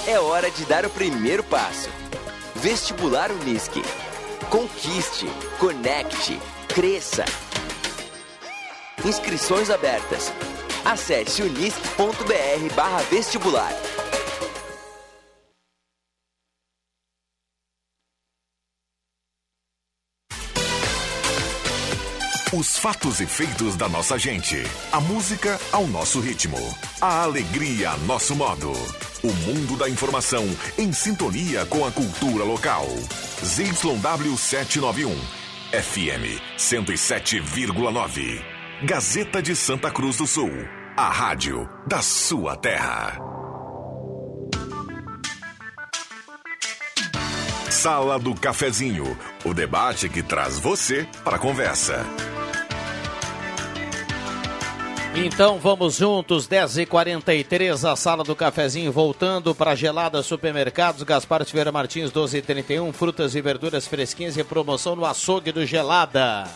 É 0.06 0.20
hora 0.20 0.52
de 0.52 0.66
dar 0.66 0.86
o 0.86 0.90
primeiro 0.90 1.44
passo. 1.44 1.90
Vestibular 2.56 3.32
Unisque. 3.32 3.82
Conquiste, 4.50 5.26
conecte, 5.60 6.40
cresça. 6.68 7.24
Inscrições 9.06 9.70
abertas. 9.70 10.32
Acesse 10.86 11.42
unisque.br 11.42 12.76
barra 12.76 13.00
vestibular. 13.04 13.72
Os 22.56 22.78
fatos 22.78 23.20
e 23.20 23.26
feitos 23.26 23.76
da 23.76 23.90
nossa 23.90 24.16
gente. 24.20 24.62
A 24.92 25.02
música 25.02 25.60
ao 25.72 25.88
nosso 25.88 26.20
ritmo. 26.20 26.56
A 27.02 27.24
alegria 27.24 27.90
a 27.90 27.98
nosso 27.98 28.36
modo. 28.36 28.72
O 29.24 29.34
mundo 29.34 29.76
da 29.76 29.90
informação 29.90 30.46
em 30.78 30.94
sintonia 30.94 31.66
com 31.66 31.84
a 31.84 31.92
cultura 31.92 32.44
local. 32.44 32.86
ZYW 33.44 34.38
791. 34.38 35.16
FM 35.72 36.40
107,9. 36.56 38.40
Gazeta 38.86 39.42
de 39.42 39.56
Santa 39.56 39.90
Cruz 39.90 40.18
do 40.18 40.28
Sul. 40.28 40.52
A 40.96 41.10
rádio 41.10 41.68
da 41.88 42.04
sua 42.04 42.56
terra. 42.56 43.18
Sala 47.72 48.20
do 48.20 48.36
Cafezinho. 48.36 49.18
O 49.44 49.56
debate 49.56 50.08
que 50.08 50.22
traz 50.22 50.60
você 50.60 51.08
para 51.24 51.38
a 51.38 51.40
conversa. 51.40 52.06
Então 55.15 55.60
vamos 55.60 55.98
juntos, 55.98 56.48
10h43, 56.48 57.88
a 57.88 57.96
sala 57.96 58.24
do 58.24 58.36
cafezinho 58.36 58.91
voltando 58.91 59.53
para 59.53 59.75
Gelada 59.75 60.24
Supermercados, 60.24 61.03
Gaspar 61.03 61.46
Tiveira 61.46 61.72
Martins 61.72 62.12
1231, 62.12 62.91
frutas 62.91 63.36
e 63.36 63.41
verduras 63.41 63.86
fresquinhas 63.86 64.36
e 64.38 64.43
promoção 64.43 64.96
no 64.96 65.05
açougue 65.05 65.51
do 65.51 65.67
Gelada. 65.67 66.50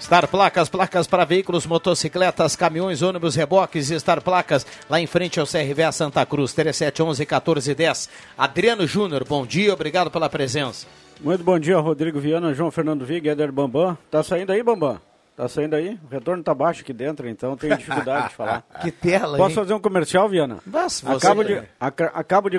Star 0.00 0.28
Placas, 0.28 0.68
placas 0.68 1.06
para 1.06 1.24
veículos, 1.24 1.66
motocicletas, 1.66 2.54
caminhões, 2.54 3.02
ônibus, 3.02 3.34
reboques, 3.34 3.88
Star 3.88 4.22
Placas, 4.22 4.64
lá 4.88 5.00
em 5.00 5.06
frente 5.06 5.40
ao 5.40 5.46
CRVA 5.46 5.90
Santa 5.92 6.24
Cruz, 6.24 6.52
3711 6.54 7.20
1410. 7.22 8.08
Adriano 8.36 8.86
Júnior, 8.86 9.24
bom 9.24 9.44
dia, 9.44 9.72
obrigado 9.74 10.10
pela 10.10 10.28
presença. 10.28 10.86
Muito 11.20 11.42
bom 11.42 11.58
dia, 11.58 11.76
Rodrigo 11.78 12.20
Viana, 12.20 12.54
João 12.54 12.70
Fernando 12.70 13.04
Viga, 13.04 13.32
Eder 13.32 13.50
Bambam. 13.50 13.98
Tá 14.10 14.22
saindo 14.22 14.52
aí, 14.52 14.62
Bambam? 14.62 15.00
Tá 15.36 15.48
saindo 15.48 15.74
aí? 15.74 15.98
O 16.08 16.12
retorno 16.12 16.42
tá 16.42 16.54
baixo 16.54 16.82
aqui 16.82 16.92
dentro, 16.92 17.28
então 17.28 17.56
tenho 17.56 17.76
dificuldade 17.76 18.28
de 18.28 18.34
falar. 18.34 18.64
Que 18.80 18.90
tela, 18.92 19.36
Posso 19.36 19.50
hein? 19.50 19.54
fazer 19.56 19.74
um 19.74 19.80
comercial, 19.80 20.28
Viana? 20.28 20.58
Mas, 20.64 21.00
você- 21.00 21.26
acabo, 21.26 21.42
de, 21.44 21.62
aca- 21.80 22.12
acabo, 22.14 22.48
de 22.48 22.58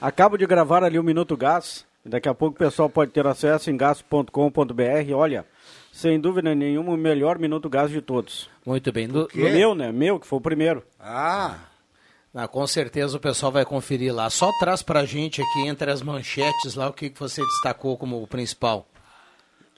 acabo 0.00 0.36
de 0.36 0.46
gravar 0.46 0.82
ali 0.84 0.98
o 0.98 1.02
Minuto 1.04 1.36
Gás. 1.36 1.84
Daqui 2.04 2.28
a 2.28 2.34
pouco 2.34 2.56
o 2.56 2.58
pessoal 2.58 2.90
pode 2.90 3.12
ter 3.12 3.24
acesso 3.24 3.70
em 3.70 3.76
gás.com.br. 3.76 5.12
Olha, 5.14 5.44
sem 5.92 6.18
dúvida 6.18 6.54
nenhuma, 6.54 6.92
o 6.92 6.96
melhor 6.96 7.38
Minuto 7.38 7.68
Gás 7.68 7.90
de 7.90 8.00
todos. 8.00 8.48
Muito 8.66 8.90
bem. 8.90 9.06
Do, 9.06 9.28
O 9.34 9.38
meu, 9.38 9.74
né? 9.74 9.92
Meu, 9.92 10.18
que 10.18 10.26
foi 10.26 10.38
o 10.38 10.42
primeiro. 10.42 10.82
Ah. 10.98 11.58
Ah, 12.34 12.48
com 12.48 12.66
certeza 12.66 13.18
o 13.18 13.20
pessoal 13.20 13.52
vai 13.52 13.64
conferir 13.64 14.12
lá. 14.14 14.30
Só 14.30 14.50
traz 14.58 14.82
pra 14.82 15.04
gente 15.04 15.42
aqui 15.42 15.68
entre 15.68 15.90
as 15.90 16.00
manchetes 16.00 16.74
lá 16.74 16.88
o 16.88 16.92
que 16.92 17.10
que 17.10 17.20
você 17.20 17.42
destacou 17.42 17.98
como 17.98 18.22
o 18.22 18.26
principal. 18.26 18.88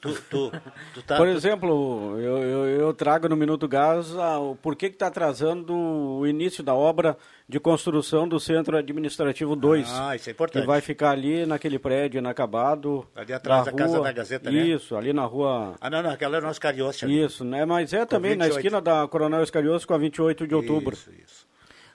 Tu, 0.05 0.23
tu, 0.31 0.53
tu 0.93 1.03
tá, 1.03 1.17
Por 1.17 1.27
exemplo, 1.27 2.19
eu, 2.21 2.37
eu, 2.39 2.67
eu 2.81 2.93
trago 2.93 3.27
no 3.29 3.35
Minuto 3.37 3.67
Gás 3.67 4.13
o 4.15 4.55
porquê 4.57 4.91
que 4.91 4.97
está 4.97 5.07
atrasando 5.07 5.75
o 5.75 6.27
início 6.27 6.63
da 6.63 6.75
obra 6.75 7.17
de 7.49 7.59
construção 7.59 8.29
do 8.29 8.39
Centro 8.39 8.77
Administrativo 8.77 9.57
2. 9.57 9.89
Ah, 9.91 10.15
isso 10.15 10.29
é 10.29 10.33
importante. 10.33 10.61
Que 10.63 10.67
vai 10.67 10.81
ficar 10.83 11.11
ali 11.13 11.47
naquele 11.47 11.79
prédio 11.79 12.19
inacabado. 12.19 13.07
Ali 13.17 13.33
atrás 13.33 13.65
na 13.65 13.73
da 13.73 13.77
Casa 13.79 13.97
rua- 13.97 14.05
da 14.07 14.13
Gazeta, 14.13 14.51
né? 14.51 14.61
Isso, 14.61 14.95
ali 14.95 15.13
na 15.15 15.25
rua... 15.25 15.75
Ah, 15.81 15.89
não, 15.89 16.03
não, 16.03 16.11
aquela 16.11 16.37
é 16.37 16.41
o 16.41 16.43
nosso 16.43 16.61
Carioça. 16.61 17.07
ali. 17.07 17.23
Isso, 17.25 17.43
né? 17.45 17.65
Mas 17.65 17.93
é 17.95 18.05
também 18.05 18.37
na 18.37 18.45
28. 18.45 18.59
esquina 18.59 18.81
da 18.83 19.09
Coronel 19.09 19.43
Escarioso 19.43 19.87
com 19.87 19.95
a 19.95 19.99
28 19.99 20.47
de 20.47 20.55
outubro. 20.55 20.95
Isso, 20.95 21.11
isso. 21.11 21.47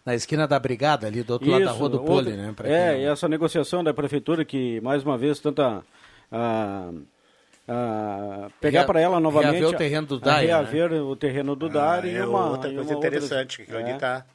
Na 0.03 0.15
esquina 0.15 0.47
da 0.47 0.57
Brigada, 0.57 1.05
ali 1.05 1.21
do 1.21 1.33
outro 1.33 1.47
lado 1.49 1.63
da 1.65 1.69
Isso, 1.71 1.79
rua 1.79 1.89
do 1.89 1.97
outra- 2.01 2.13
Pole, 2.15 2.31
né? 2.31 2.53
pra 2.55 2.67
É, 2.67 2.93
quem 2.93 3.03
e 3.03 3.05
essa 3.05 3.27
negociação 3.27 3.83
da 3.83 3.93
prefeitura 3.93 4.43
que, 4.43 4.81
mais 4.81 5.03
uma 5.03 5.17
vez, 5.17 5.39
tenta 5.39 5.83
ah, 6.31 6.89
ah, 7.69 8.49
pegar 8.59 8.85
para 8.85 8.99
ela 8.99 9.19
novamente... 9.19 9.51
reaver 9.59 9.69
o 9.69 9.77
terreno 9.77 10.07
do 10.07 10.15
a- 10.15 10.19
Dai, 10.19 10.41
né? 10.47 10.53
Reaver 10.53 10.93
o 11.03 11.15
terreno 11.15 11.55
do 11.55 11.69
Dar 11.69 12.03
e 12.05 12.15
é 12.15 12.25
uma... 12.25 12.49
outra 12.49 12.69
coisa 12.73 12.81
uma 12.81 12.93
outra- 12.95 13.07
interessante, 13.09 13.63
que 13.63 13.75
ali 13.75 13.91
é. 13.91 13.97
tá... 13.97 14.25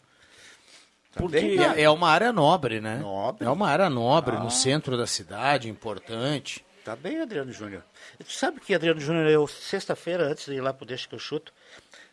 Porque 1.17 1.37
é, 1.76 1.83
é 1.83 1.91
uma 1.91 2.09
área 2.11 2.33
nobre, 2.33 2.81
né? 2.81 2.99
Nobre. 2.99 3.47
É 3.47 3.50
uma 3.50 3.69
área 3.69 3.88
nobre, 3.88 4.37
Ah. 4.37 4.41
no 4.41 4.50
centro 4.50 4.97
da 4.97 5.07
cidade, 5.07 5.69
importante. 5.69 6.64
Tá 6.85 6.97
bem, 6.97 7.21
Adriano 7.21 7.53
Júnior. 7.53 7.83
Tu 8.19 8.33
sabe 8.33 8.61
que, 8.61 8.75
Adriano 8.75 9.00
Júnior, 9.00 9.26
eu, 9.29 9.47
sexta-feira, 9.47 10.25
antes 10.25 10.47
de 10.47 10.55
ir 10.55 10.61
lá 10.61 10.73
pro 10.73 10.85
Deixa 10.85 11.09
que 11.09 11.14
eu 11.14 11.19
chuto, 11.19 11.53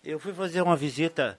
eu 0.04 0.20
fui 0.20 0.34
fazer 0.34 0.62
uma 0.62 0.76
visita 0.76 1.38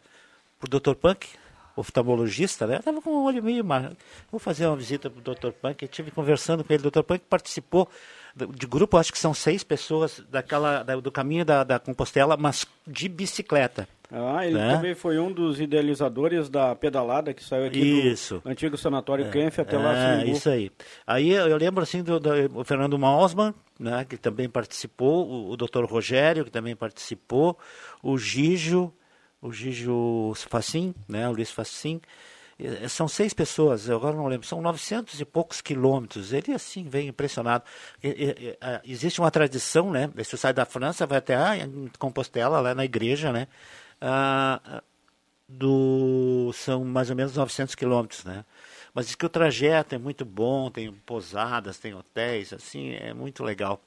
pro 0.58 0.68
Dr. 0.68 0.94
Punk, 0.94 1.28
oftalmologista, 1.76 2.66
né? 2.66 2.76
Eu 2.76 2.82
tava 2.82 3.00
com 3.00 3.10
o 3.10 3.24
olho 3.24 3.42
meio 3.42 3.64
mar... 3.64 3.92
Vou 4.30 4.38
fazer 4.40 4.66
uma 4.66 4.76
visita 4.76 5.08
pro 5.08 5.20
Dr. 5.22 5.50
Punk, 5.52 5.82
eu 5.82 5.86
estive 5.86 6.10
conversando 6.10 6.62
com 6.64 6.72
ele. 6.72 6.86
O 6.86 6.90
Dr. 6.90 7.02
Punk 7.02 7.22
participou 7.30 7.88
de 8.34 8.66
grupo, 8.66 8.96
acho 8.96 9.12
que 9.12 9.18
são 9.18 9.34
seis 9.34 9.62
pessoas, 9.62 10.22
daquela, 10.30 10.82
da- 10.82 10.96
do 10.96 11.12
caminho 11.12 11.44
da, 11.44 11.62
da 11.64 11.78
Compostela, 11.78 12.36
mas 12.36 12.66
de 12.86 13.08
bicicleta. 13.08 13.86
Ah, 14.10 14.46
ele 14.46 14.58
né? 14.58 14.74
também 14.74 14.94
foi 14.94 15.18
um 15.18 15.32
dos 15.32 15.58
idealizadores 15.60 16.48
da 16.50 16.74
pedalada 16.74 17.32
que 17.32 17.42
saiu 17.42 17.66
aqui 17.66 17.78
Isso. 17.80 18.40
do 18.44 18.48
antigo 18.50 18.76
sanatório 18.76 19.30
Kempf 19.30 19.58
até 19.60 19.78
lá. 19.78 19.96
É, 19.96 20.18
Sinimbu. 20.18 20.36
isso 20.36 20.50
aí. 20.50 20.70
Aí 21.06 21.30
eu, 21.30 21.56
lembro 21.56 21.82
assim 21.82 22.02
do, 22.02 22.20
do- 22.20 22.60
o 22.60 22.64
Fernando 22.64 22.98
Mausman, 22.98 23.54
né, 23.78 24.04
que 24.06 24.16
também 24.18 24.48
participou, 24.50 25.26
o, 25.26 25.50
o 25.52 25.56
Dr. 25.56 25.84
Rogério, 25.84 26.44
que 26.44 26.50
também 26.50 26.76
participou, 26.76 27.58
o 28.02 28.18
Gijo, 28.18 28.92
o 29.40 29.50
Gijo 29.52 30.32
Facim, 30.48 30.94
né, 31.08 31.26
o 31.28 31.32
Luiz 31.32 31.50
Facim. 31.50 32.00
Eh, 32.62 32.88
São 32.88 33.08
seis 33.08 33.32
pessoas, 33.34 33.88
agora 33.90 34.16
não 34.16 34.26
lembro, 34.26 34.46
são 34.46 34.60
900 34.62 35.20
e 35.20 35.24
poucos 35.24 35.60
quilômetros. 35.60 36.32
Ele 36.32 36.52
assim 36.52 36.84
vem 36.88 37.08
impressionado. 37.08 37.64
E- 38.02 38.08
e- 38.08 38.58
ah, 38.60 38.80
existe 38.84 39.20
uma 39.20 39.30
tradição, 39.30 39.90
né? 39.90 40.10
Você 40.16 40.36
sai 40.36 40.52
da 40.52 40.64
França, 40.64 41.06
vai 41.06 41.18
até 41.18 41.34
ah, 41.36 41.56
em 41.56 41.88
Compostela, 41.98 42.60
lá 42.60 42.74
na 42.74 42.84
igreja, 42.84 43.32
né? 43.32 43.48
Ah, 44.00 44.60
ah, 44.64 44.82
do 45.48 46.52
são 46.54 46.84
mais 46.84 47.10
ou 47.10 47.16
menos 47.16 47.36
900 47.36 47.74
quilômetros, 47.74 48.24
né? 48.24 48.44
Mas 48.94 49.06
diz 49.06 49.14
que 49.16 49.26
o 49.26 49.28
trajeto 49.28 49.94
é 49.94 49.98
muito 49.98 50.24
bom, 50.24 50.70
tem 50.70 50.92
pousadas, 50.92 51.78
tem 51.78 51.94
hotéis, 51.94 52.52
assim, 52.52 52.92
é 52.94 53.12
muito 53.14 53.42
legal. 53.44 53.80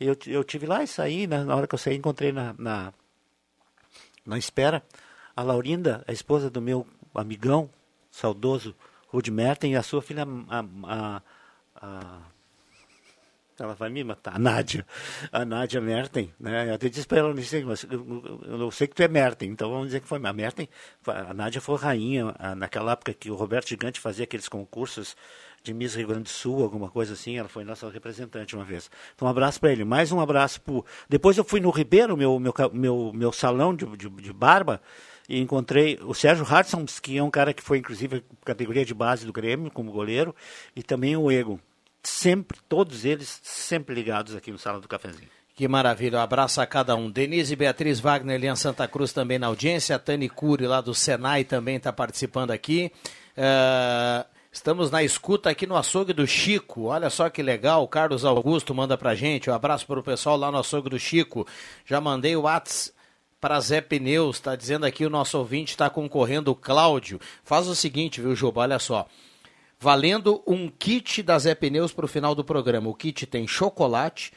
Eu, 0.00 0.16
eu 0.26 0.44
tive 0.44 0.66
lá 0.66 0.82
e 0.82 0.86
saí, 0.86 1.26
na, 1.26 1.44
na 1.44 1.56
hora 1.56 1.66
que 1.66 1.74
eu 1.74 1.78
saí, 1.78 1.96
encontrei 1.96 2.32
na, 2.32 2.54
na, 2.58 2.92
na 4.24 4.38
espera 4.38 4.82
a 5.34 5.42
Laurinda, 5.42 6.02
a 6.06 6.12
esposa 6.12 6.48
do 6.50 6.60
meu 6.60 6.86
amigão, 7.14 7.68
saudoso 8.16 8.74
Rude 9.08 9.30
Merten, 9.30 9.72
e 9.72 9.76
a 9.76 9.82
sua 9.82 10.00
filha, 10.02 10.24
a, 10.48 10.64
a, 10.84 11.22
a- 11.76 12.20
ela 13.58 13.74
vai 13.74 13.88
me 13.88 14.04
matar, 14.04 14.36
a 14.36 14.38
Nádia, 14.38 14.86
a 15.32 15.42
Nádia 15.42 15.80
Merten, 15.80 16.30
né? 16.38 16.68
Eu 16.68 16.74
até 16.74 16.90
disse 16.90 17.06
para 17.06 17.18
ela, 17.20 17.32
não 17.32 17.42
sei, 17.42 17.64
mas 17.64 17.84
eu, 17.84 18.22
eu- 18.50 18.60
eu 18.60 18.70
sei 18.70 18.86
que 18.86 18.94
tu 18.94 19.02
é 19.02 19.08
Merten, 19.08 19.48
então 19.50 19.70
vamos 19.70 19.86
dizer 19.86 20.00
que 20.00 20.08
foi 20.08 20.18
a 20.22 20.32
Merten. 20.32 20.68
A 21.06 21.32
Nádia 21.32 21.58
foi 21.60 21.76
rainha 21.78 22.34
ah, 22.38 22.54
naquela 22.54 22.92
época 22.92 23.14
que 23.14 23.30
o 23.30 23.34
Roberto 23.34 23.68
Gigante 23.70 23.98
fazia 23.98 24.24
aqueles 24.24 24.46
concursos 24.48 25.16
de 25.62 25.72
Miss 25.72 25.94
Rio 25.94 26.06
Grande 26.08 26.24
do 26.24 26.28
Sul, 26.28 26.62
alguma 26.62 26.90
coisa 26.90 27.14
assim, 27.14 27.38
ela 27.38 27.48
foi 27.48 27.64
nossa 27.64 27.88
representante 27.88 28.54
uma 28.54 28.64
vez. 28.64 28.90
Então 29.14 29.26
um 29.26 29.30
abraço 29.30 29.58
para 29.58 29.72
ele, 29.72 29.84
mais 29.84 30.12
um 30.12 30.20
abraço 30.20 30.60
pro... 30.60 30.84
Depois 31.08 31.38
eu 31.38 31.44
fui 31.44 31.58
no 31.58 31.70
Ribeiro, 31.70 32.14
meu, 32.16 32.38
meu, 32.38 32.54
meu, 32.72 33.12
meu 33.14 33.32
salão 33.32 33.74
de, 33.74 33.86
de, 33.96 34.08
de 34.10 34.32
barba, 34.34 34.82
e 35.28 35.40
encontrei 35.40 35.98
o 36.02 36.14
Sérgio 36.14 36.44
Hudson, 36.44 36.84
que 37.02 37.18
é 37.18 37.22
um 37.22 37.30
cara 37.30 37.52
que 37.52 37.62
foi 37.62 37.78
inclusive 37.78 38.24
categoria 38.44 38.84
de 38.84 38.94
base 38.94 39.26
do 39.26 39.32
Grêmio 39.32 39.70
como 39.70 39.92
goleiro, 39.92 40.34
e 40.74 40.82
também 40.82 41.16
o 41.16 41.30
Ego. 41.30 41.60
Sempre, 42.02 42.58
todos 42.68 43.04
eles 43.04 43.40
sempre 43.42 43.94
ligados 43.94 44.34
aqui 44.36 44.52
no 44.52 44.58
Sala 44.58 44.80
do 44.80 44.86
Cafezinho. 44.86 45.28
Que 45.56 45.66
maravilha, 45.66 46.18
um 46.18 46.20
abraço 46.20 46.60
a 46.60 46.66
cada 46.66 46.94
um. 46.94 47.10
Denise 47.10 47.54
e 47.54 47.56
Beatriz 47.56 47.98
Wagner, 47.98 48.38
Lian 48.38 48.54
Santa 48.54 48.86
Cruz 48.86 49.10
também 49.10 49.38
na 49.38 49.46
audiência. 49.46 49.98
Tani 49.98 50.28
Cury 50.28 50.66
lá 50.66 50.82
do 50.82 50.94
Senai 50.94 51.44
também 51.44 51.76
está 51.76 51.90
participando 51.90 52.50
aqui. 52.50 52.92
Eh, 53.34 54.26
estamos 54.52 54.90
na 54.90 55.02
escuta 55.02 55.48
aqui 55.48 55.66
no 55.66 55.74
açougue 55.74 56.12
do 56.12 56.26
Chico. 56.26 56.84
Olha 56.84 57.08
só 57.08 57.30
que 57.30 57.42
legal, 57.42 57.82
o 57.82 57.88
Carlos 57.88 58.22
Augusto 58.22 58.74
manda 58.74 58.98
pra 58.98 59.14
gente. 59.14 59.48
Um 59.48 59.54
abraço 59.54 59.86
para 59.86 59.98
o 59.98 60.02
pessoal 60.02 60.36
lá 60.36 60.52
no 60.52 60.58
açougue 60.58 60.90
do 60.90 60.98
Chico. 60.98 61.46
Já 61.86 62.02
mandei 62.02 62.36
o 62.36 62.42
WhatsApp 62.42 62.95
para 63.40 63.60
Zé 63.60 63.80
Pneus, 63.80 64.36
está 64.36 64.56
dizendo 64.56 64.86
aqui 64.86 65.04
o 65.04 65.10
nosso 65.10 65.38
ouvinte 65.38 65.72
está 65.72 65.90
concorrendo, 65.90 66.50
o 66.50 66.54
Cláudio. 66.54 67.20
Faz 67.44 67.66
o 67.68 67.74
seguinte, 67.74 68.20
viu, 68.20 68.34
Juba? 68.34 68.62
Olha 68.62 68.78
só. 68.78 69.06
Valendo 69.78 70.42
um 70.46 70.68
kit 70.68 71.22
da 71.22 71.38
Zé 71.38 71.54
Pneus 71.54 71.92
para 71.92 72.06
o 72.06 72.08
final 72.08 72.34
do 72.34 72.44
programa. 72.44 72.88
O 72.88 72.94
kit 72.94 73.26
tem 73.26 73.46
chocolate, 73.46 74.32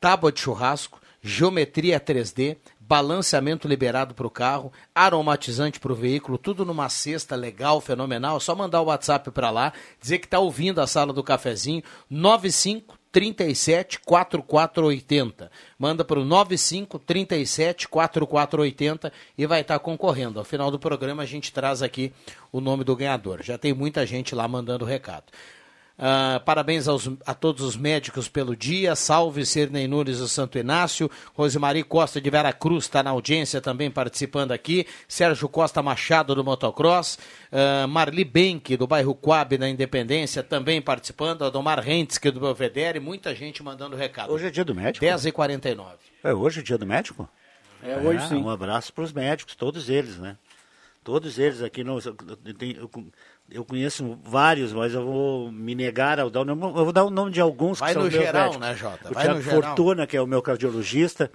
tábua 0.00 0.32
de 0.32 0.40
churrasco, 0.40 1.00
geometria 1.28 2.00
3D, 2.00 2.56
balanceamento 2.80 3.68
liberado 3.68 4.14
para 4.14 4.26
o 4.26 4.30
carro, 4.30 4.72
aromatizante 4.94 5.78
para 5.78 5.92
o 5.92 5.94
veículo, 5.94 6.38
tudo 6.38 6.64
numa 6.64 6.88
cesta 6.88 7.36
legal, 7.36 7.82
fenomenal. 7.82 8.38
É 8.38 8.40
só 8.40 8.54
mandar 8.54 8.80
o 8.80 8.86
WhatsApp 8.86 9.30
para 9.30 9.50
lá, 9.50 9.72
dizer 10.00 10.18
que 10.18 10.26
está 10.26 10.38
ouvindo 10.38 10.80
a 10.80 10.86
sala 10.86 11.12
do 11.12 11.22
cafezinho, 11.22 11.82
95 12.08 12.98
37 13.12 14.00
4480. 14.00 15.50
Manda 15.78 16.04
para 16.04 16.18
o 16.18 16.24
95 16.24 16.98
37 16.98 17.88
4480 17.88 19.12
e 19.36 19.46
vai 19.46 19.60
estar 19.60 19.78
concorrendo. 19.80 20.38
Ao 20.38 20.44
final 20.44 20.70
do 20.70 20.78
programa 20.78 21.22
a 21.22 21.26
gente 21.26 21.52
traz 21.52 21.82
aqui 21.82 22.12
o 22.50 22.60
nome 22.60 22.84
do 22.84 22.96
ganhador. 22.96 23.42
Já 23.42 23.58
tem 23.58 23.74
muita 23.74 24.06
gente 24.06 24.34
lá 24.34 24.46
mandando 24.48 24.84
recado. 24.84 25.24
Ah, 26.00 26.40
parabéns 26.44 26.86
aos- 26.86 27.10
a 27.26 27.34
todos 27.34 27.62
os 27.64 27.76
médicos 27.76 28.28
pelo 28.28 28.54
dia. 28.54 28.94
Salve 28.94 29.44
Sernei 29.44 29.88
Nunes 29.88 30.18
do 30.18 30.28
Santo 30.28 30.56
Inácio. 30.56 31.10
Rosemary 31.34 31.82
Costa 31.82 32.20
de 32.20 32.30
Vera 32.30 32.52
Cruz 32.52 32.84
está 32.84 33.02
na 33.02 33.10
audiência 33.10 33.60
também 33.60 33.90
participando 33.90 34.52
aqui. 34.52 34.86
Sérgio 35.08 35.48
Costa 35.48 35.82
Machado 35.82 36.36
do 36.36 36.44
Motocross. 36.44 37.18
Ah, 37.50 37.86
Marli 37.88 38.24
Benck 38.24 38.76
do 38.76 38.86
bairro 38.86 39.12
Coab 39.14 39.58
na 39.58 39.68
Independência 39.68 40.42
também 40.42 40.80
participando. 40.80 41.42
Adomar 41.44 41.80
Rentske 41.80 42.30
do 42.30 42.38
Belvedere. 42.38 43.00
Muita 43.00 43.34
gente 43.34 43.60
mandando 43.60 43.96
recado. 43.96 44.32
Hoje 44.32 44.46
é 44.46 44.50
dia 44.50 44.64
do 44.64 44.74
médico? 44.74 45.04
10h49. 45.04 45.94
É 46.22 46.32
hoje 46.32 46.60
o 46.60 46.62
dia 46.62 46.78
do 46.78 46.86
médico? 46.86 47.28
É, 47.82 47.96
hoje 47.96 48.28
sim. 48.28 48.36
Um 48.36 48.48
abraço 48.50 48.92
para 48.92 49.02
os 49.04 49.12
médicos, 49.12 49.54
todos 49.56 49.88
eles, 49.88 50.16
né? 50.18 50.36
Todos 51.04 51.38
eles 51.38 51.62
aqui. 51.62 51.82
No, 51.82 51.98
eu, 51.98 52.14
tenho- 52.54 52.90
eu 53.50 53.64
con- 53.64 53.64
eu 53.64 53.64
conheço 53.64 54.18
vários, 54.24 54.72
mas 54.72 54.92
eu 54.94 55.04
vou 55.04 55.50
me 55.52 55.74
negar 55.74 56.18
ao 56.20 56.28
dar 56.30 56.40
o 56.40 56.44
nome. 56.44 56.62
Eu 56.62 56.84
vou 56.84 56.92
dar 56.92 57.04
o 57.04 57.10
nome 57.10 57.30
de 57.32 57.40
alguns 57.40 57.78
Vai 57.80 57.88
que 57.88 57.94
são 57.94 58.02
no 58.04 58.10
meus 58.10 58.22
geral, 58.24 58.44
médicos. 58.44 58.66
né, 58.68 58.74
Jota? 58.76 59.10
O 59.10 59.14
Vai 59.14 59.24
Tiago 59.24 59.40
geral. 59.42 59.62
Fortuna, 59.62 60.06
que 60.06 60.16
é 60.16 60.20
o 60.22 60.26
meu 60.26 60.42
cardiologista. 60.42 61.30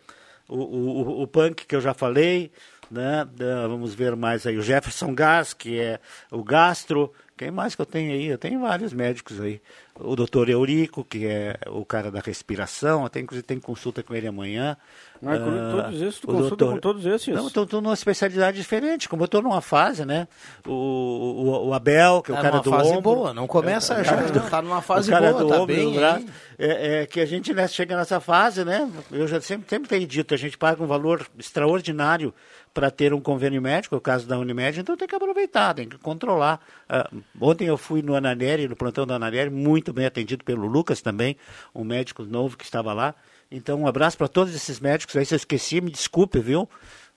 O, 0.47 0.57
o, 0.57 1.01
o- 1.19 1.21
o 1.23 1.27
Punk, 1.27 1.65
que 1.65 1.75
eu 1.75 1.81
já 1.81 1.93
falei. 1.93 2.51
Né? 2.91 3.27
Vamos 3.67 3.95
ver 3.95 4.15
mais 4.15 4.45
aí. 4.45 4.55
O 4.57 4.61
Jefferson 4.61 5.15
Gas, 5.15 5.51
que 5.53 5.79
é 5.79 5.99
o 6.29 6.43
gastro. 6.43 7.11
Quem 7.37 7.49
mais 7.49 7.73
que 7.75 7.81
eu 7.81 7.85
tenho 7.85 8.11
aí? 8.13 8.27
Eu 8.27 8.37
tenho 8.37 8.59
vários 8.61 8.93
médicos 8.93 9.41
aí. 9.41 9.59
O 9.99 10.15
doutor 10.15 10.49
Eurico, 10.49 11.03
que 11.03 11.25
é 11.25 11.55
o 11.67 11.83
cara 11.85 12.09
da 12.11 12.19
respiração, 12.19 13.05
até 13.05 13.19
inclusive 13.19 13.45
tem 13.45 13.59
consulta 13.59 14.01
com 14.03 14.13
ele 14.15 14.27
amanhã. 14.27 14.75
Mas 15.21 15.39
com 15.39 15.49
Ah, 15.49 15.71
todos 15.83 16.01
esses, 16.01 16.19
tu 16.19 16.29
o 16.29 16.33
consulta 16.35 16.65
com 16.65 16.77
todos 16.77 17.05
esses? 17.05 17.33
Não, 17.33 17.47
estou 17.47 17.67
numa 17.81 17.93
especialidade 17.93 18.57
diferente, 18.57 19.07
como 19.07 19.21
eu 19.23 19.25
estou 19.25 19.41
numa 19.41 19.61
fase, 19.61 20.03
né? 20.05 20.27
O, 20.65 20.71
o, 20.71 21.67
o 21.69 21.73
Abel, 21.73 22.21
que 22.21 22.31
é 22.31 22.33
o 22.33 22.37
Tá 22.37 22.41
cara 22.41 22.53
numa 22.55 22.63
do 22.63 22.69
fase 22.69 22.89
ombro. 22.89 23.01
boa, 23.15 23.33
não 23.33 23.47
começa 23.47 23.93
É, 23.95 24.03
já, 24.03 24.15
cara 24.15 24.31
do- 24.31 24.49
tá 24.49 24.61
numa 24.61 24.81
fase 24.81 25.09
boa, 25.11 25.33
do 25.33 25.47
tá 25.47 25.55
ombro, 25.61 25.75
bem 25.75 25.85
do 25.91 25.95
braço. 25.95 26.25
É, 26.57 27.01
é 27.01 27.05
que 27.05 27.19
a 27.19 27.25
gente 27.25 27.53
né, 27.53 27.67
chega 27.67 27.95
nessa 27.95 28.19
fase, 28.19 28.63
né? 28.65 28.89
Eu 29.11 29.27
já 29.27 29.39
sempre, 29.41 29.67
sempre 29.69 29.87
tenho 29.89 30.05
dito, 30.07 30.33
a 30.33 30.37
gente 30.37 30.57
paga 30.57 30.83
um 30.83 30.87
valor 30.87 31.25
extraordinário 31.39 32.33
para 32.73 32.89
ter 32.89 33.13
um 33.13 33.21
convênio 33.21 33.61
médico, 33.61 33.93
é 33.93 33.97
o 33.97 34.01
caso 34.01 34.27
da 34.27 34.37
Unimed, 34.39 34.79
então 34.79 34.97
tem 34.97 35.07
que 35.07 35.13
aproveitar, 35.15 35.73
tem 35.75 35.87
que 35.87 35.97
controlar. 35.97 36.59
Ah, 36.89 37.09
ontem 37.39 37.65
eu 37.67 37.77
fui 37.77 38.01
no 38.01 38.15
Ananeri, 38.15 38.67
no 38.67 38.75
plantão 38.75 39.05
da 39.05 39.15
Ananeri, 39.15 39.49
muito 39.49 39.93
bem 39.93 40.05
atendido 40.05 40.43
pelo 40.43 40.65
Lucas 40.65 41.01
também, 41.01 41.37
um 41.75 41.83
médico 41.83 42.23
novo 42.23 42.57
que 42.57 42.63
estava 42.63 42.91
lá. 42.93 43.13
Então, 43.51 43.81
um 43.81 43.87
abraço 43.87 44.17
para 44.17 44.27
todos 44.27 44.55
esses 44.55 44.79
médicos 44.79 45.15
aí, 45.15 45.25
se 45.25 45.35
eu 45.35 45.37
esqueci, 45.37 45.79
me 45.81 45.91
desculpe, 45.91 46.39
viu? 46.39 46.67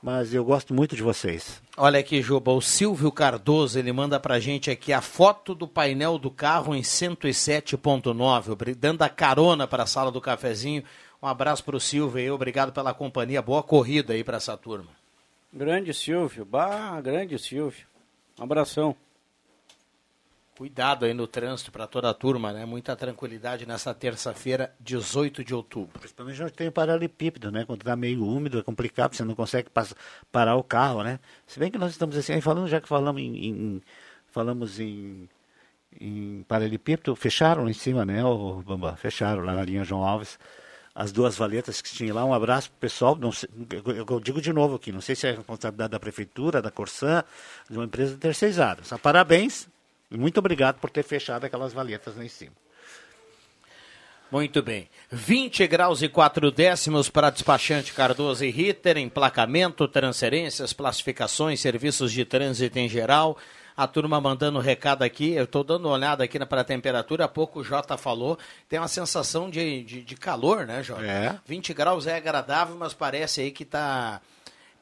Mas 0.03 0.35
eu 0.35 0.45
gosto 0.45 0.75
muito 0.75 0.95
de 0.95 1.03
vocês. 1.03 1.63
Olha 1.75 1.99
aqui, 1.99 2.21
Juba, 2.21 2.53
o 2.53 2.61
Silvio 2.61 3.11
Cardoso, 3.11 3.79
ele 3.79 3.91
manda 3.93 4.21
pra 4.21 4.39
gente 4.39 4.71
aqui 4.71 4.93
a 4.93 5.01
foto 5.01 5.55
do 5.55 5.67
painel 5.67 6.19
do 6.19 6.31
carro 6.31 6.75
em 6.75 6.83
107.9, 6.83 8.51
obri- 8.51 8.75
dando 8.75 9.03
a 9.03 9.09
carona 9.09 9.67
para 9.67 9.85
a 9.85 9.87
sala 9.87 10.13
do 10.13 10.21
cafezinho. 10.21 10.83
Um 11.23 11.27
abraço 11.27 11.65
pro 11.65 11.81
Silvio 11.81 12.19
aí, 12.19 12.31
obrigado 12.31 12.73
pela 12.73 12.93
companhia, 12.93 13.41
boa 13.41 13.63
corrida 13.63 14.13
aí 14.13 14.23
para 14.23 14.37
essa 14.37 14.55
turma. 14.57 14.91
Grande 15.57 15.95
Silvio, 15.95 16.45
bah, 16.45 17.01
grande 17.01 17.39
Silvio. 17.39 17.87
Um 18.39 18.45
abração. 18.45 18.95
Cuidado 20.55 21.07
aí 21.07 21.15
no 21.15 21.27
trânsito 21.27 21.73
para 21.73 21.87
toda 21.87 22.11
a 22.11 22.15
turma, 22.15 22.53
né? 22.53 22.67
Muita 22.67 22.95
tranquilidade 22.95 23.65
nessa 23.65 23.95
terça-feira, 23.95 24.75
18 24.79 25.43
de 25.43 25.55
outubro. 25.55 25.99
Principalmente 25.99 26.43
onde 26.43 26.53
tem 26.53 26.69
o 26.69 26.73
paralelepípedo, 26.73 27.51
né? 27.51 27.65
Quando 27.65 27.81
está 27.81 27.97
meio 27.97 28.23
úmido, 28.23 28.59
é 28.59 28.63
complicado, 28.63 29.15
você 29.15 29.25
não 29.25 29.35
consegue 29.35 29.71
parar 30.31 30.57
o 30.57 30.63
carro, 30.63 31.03
né? 31.03 31.19
Se 31.47 31.59
bem 31.59 31.71
que 31.71 31.79
nós 31.79 31.93
estamos 31.93 32.17
assim, 32.19 32.35
aí 32.35 32.43
falando, 32.43 32.69
já 32.69 32.79
que 32.79 32.89
falamos 32.89 33.21
em, 33.23 33.47
em- 33.47 33.83
falamos 34.31 34.79
em, 34.79 35.27
em 35.99 36.43
paralelepípedo, 36.49 37.17
fecharam 37.17 37.65
lá 37.65 37.71
em 37.71 37.75
cima, 37.75 38.05
né, 38.05 38.23
o 38.25 38.63
Bamba? 38.63 38.97
Fecharam 38.97 39.43
lá 39.43 39.55
na 39.55 39.63
linha 39.65 39.85
João 39.85 40.05
Alves. 40.05 40.39
As 40.99 41.13
duas 41.13 41.37
valetas 41.37 41.83
que 41.83 41.91
tinha 41.93 42.15
lá, 42.15 42.25
um 42.25 42.33
abraço 42.33 42.71
pro 42.71 42.79
pessoal. 42.81 43.19
Sei- 43.31 43.51
eu, 44.09 44.19
digo 44.19 44.41
de 44.41 44.51
novo 44.51 44.77
aqui, 44.77 44.91
não 44.91 45.03
sei 45.03 45.15
se 45.15 45.27
é 45.27 45.33
responsabilidade 45.33 45.91
da 45.91 46.01
prefeitura, 46.01 46.63
da 46.63 46.71
Corsã, 46.71 47.23
de 47.69 47.77
uma 47.77 47.85
empresa 47.85 48.17
terceirizada. 48.17 48.83
Só 48.83 48.97
parabéns 48.97 49.69
e 50.11 50.17
muito 50.17 50.39
obrigado 50.39 50.79
por 50.81 50.89
ter 50.89 51.03
fechado 51.03 51.45
aquelas 51.45 51.75
valetas 51.75 52.17
lá 52.17 52.25
em 52.25 52.31
cima. 52.31 52.53
Muito 54.33 54.63
bem. 54.63 54.89
20 55.13 55.67
graus 55.67 56.01
e 56.01 56.09
4 56.09 56.51
décimos 56.51 57.11
para 57.11 57.29
despachante 57.31 57.93
Cardoso 57.93 58.43
e 58.45 58.51
Ritter, 58.51 58.97
emplacamento, 58.97 59.87
transferências, 59.87 60.73
classificações, 60.73 61.61
serviços 61.61 62.11
de 62.11 62.25
trânsito 62.25 62.79
em 62.79 62.89
geral. 62.89 63.37
A 63.77 63.87
turma 63.87 64.19
mandando 64.21 64.59
recado 64.59 65.03
aqui, 65.03 65.33
eu 65.33 65.45
estou 65.45 65.63
dando 65.63 65.87
uma 65.87 65.95
olhada 65.95 66.25
aqui 66.25 66.39
para 66.47 66.63
a 66.63 66.65
temperatura, 66.65 67.27
há 67.27 67.29
pouco 67.29 67.61
o 67.61 67.65
Jota 67.65 67.99
falou, 67.99 68.39
tem 68.69 68.79
uma 68.79 68.89
sensação 68.89 69.51
de, 69.51 69.83
de, 69.85 70.03
de 70.03 70.17
calor, 70.17 70.67
né, 70.67 70.83
Jota? 70.83 71.03
É. 71.05 71.39
20 71.45 71.75
graus 71.75 72.07
é 72.07 72.17
agradável, 72.17 72.75
mas 72.75 72.95
parece 72.95 73.43
aí 73.43 73.51
que 73.51 73.65
está, 73.65 74.23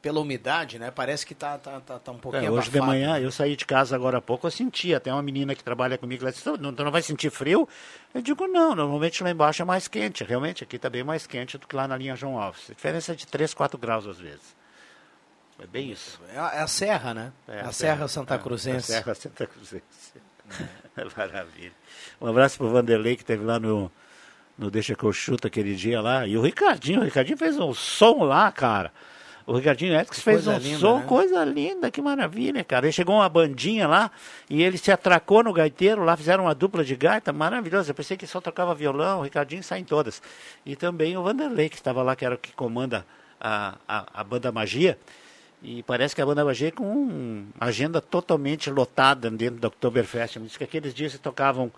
pela 0.01 0.21
umidade, 0.21 0.79
né, 0.79 0.91
parece 0.91 1.25
que 1.25 1.33
está 1.33 1.57
tá, 1.57 1.81
tá, 1.81 1.99
tá 1.99 2.11
um 2.13 2.17
pouquinho 2.17 2.45
É, 2.45 2.49
hoje 2.49 2.69
de 2.71 2.77
abafado. 2.77 2.85
manhã, 2.97 3.19
eu 3.19 3.31
saí 3.33 3.57
de 3.57 3.65
casa 3.65 3.97
agora 3.97 4.19
há 4.19 4.21
pouco, 4.21 4.47
eu 4.47 4.51
senti, 4.51 4.95
até 4.95 5.11
uma 5.11 5.21
menina 5.21 5.53
que 5.53 5.63
trabalha 5.63 5.97
comigo, 5.97 6.23
ela 6.23 6.31
disse, 6.31 6.47
não, 6.47 6.71
não 6.71 6.91
vai 6.91 7.01
sentir 7.01 7.29
frio? 7.29 7.67
Eu 8.13 8.21
digo, 8.21 8.47
não, 8.47 8.73
normalmente 8.73 9.21
lá 9.21 9.29
embaixo 9.29 9.61
é 9.61 9.65
mais 9.65 9.89
quente, 9.89 10.23
realmente 10.23 10.63
aqui 10.63 10.77
está 10.77 10.89
bem 10.89 11.03
mais 11.03 11.27
quente 11.27 11.57
do 11.57 11.67
que 11.67 11.75
lá 11.75 11.85
na 11.85 11.97
linha 11.97 12.15
João 12.15 12.39
Alves. 12.39 12.69
A 12.69 12.73
diferença 12.73 13.11
é 13.11 13.15
de 13.15 13.27
3, 13.27 13.53
4 13.53 13.77
graus 13.77 14.07
às 14.07 14.19
vezes. 14.19 14.55
É 15.59 15.67
bem 15.67 15.91
isso. 15.91 16.19
É 16.33 16.37
a, 16.37 16.51
é 16.55 16.59
a 16.61 16.67
Serra, 16.67 17.13
né? 17.13 17.33
É, 17.47 17.61
a 17.61 17.71
Serra 17.71 18.07
Santa 18.07 18.35
é, 18.35 18.37
Cruzense. 18.37 18.91
A 18.91 18.95
Serra 18.97 19.15
Santa 19.15 19.47
Cruzense. 19.47 19.83
Maravilha. 21.17 21.71
Um 22.19 22.27
abraço 22.27 22.57
pro 22.57 22.69
Vanderlei, 22.69 23.15
que 23.15 23.23
esteve 23.23 23.43
lá 23.43 23.59
no, 23.59 23.91
no 24.57 24.69
Deixa 24.69 24.95
que 24.95 25.03
eu 25.03 25.13
chuto 25.13 25.47
aquele 25.47 25.75
dia 25.75 26.01
lá. 26.01 26.27
E 26.27 26.37
o 26.37 26.41
Ricardinho, 26.41 27.01
o 27.01 27.03
Ricardinho 27.03 27.37
fez 27.37 27.57
um 27.57 27.73
som 27.73 28.23
lá, 28.23 28.51
cara. 28.51 28.91
O 29.47 29.53
Ricardinho 29.53 29.93
Edson 29.95 30.21
fez 30.21 30.47
um 30.47 30.57
linda, 30.57 30.79
som, 30.79 30.99
né? 30.99 31.05
coisa 31.05 31.45
linda, 31.45 31.91
que 31.91 32.01
maravilha, 32.01 32.63
cara. 32.63 32.87
Aí 32.87 32.91
chegou 32.91 33.15
uma 33.15 33.29
bandinha 33.29 33.87
lá 33.87 34.09
e 34.49 34.63
ele 34.63 34.75
se 34.75 34.91
atracou 34.91 35.43
no 35.43 35.53
gaiteiro 35.53 36.03
lá, 36.03 36.17
fizeram 36.17 36.45
uma 36.45 36.55
dupla 36.55 36.83
de 36.83 36.95
gaita 36.95 37.31
maravilhosa. 37.31 37.91
Eu 37.91 37.95
pensei 37.95 38.17
que 38.17 38.25
só 38.25 38.41
tocava 38.41 38.73
violão, 38.73 39.19
o 39.19 39.21
Ricardinho 39.21 39.63
sai 39.63 39.79
em 39.79 39.83
todas. 39.83 40.19
E 40.65 40.75
também 40.75 41.15
o 41.15 41.21
Vanderlei, 41.21 41.69
que 41.69 41.75
estava 41.75 42.01
lá, 42.01 42.15
que 42.15 42.25
era 42.25 42.33
o 42.33 42.37
que 42.39 42.53
comanda 42.53 43.05
a, 43.39 43.75
a, 43.87 44.21
a 44.21 44.23
banda 44.23 44.51
Magia. 44.51 44.97
E 45.67 45.81
parece 45.81 46.13
que 46.13 46.21
a 46.21 46.25
banda 46.25 46.45
Magia 46.45 46.67
é 46.67 46.71
com 46.71 47.45
agenda 47.59 47.99
totalmente 47.99 48.69
lotada 48.69 49.31
dentro 49.31 49.59
da 49.59 49.67
Oktoberfest. 49.67 50.37
Disse 50.37 50.59
que 50.59 50.63
aqueles 50.63 50.93
dias 50.93 51.13
se 51.13 51.17
tocavam, 51.17 51.71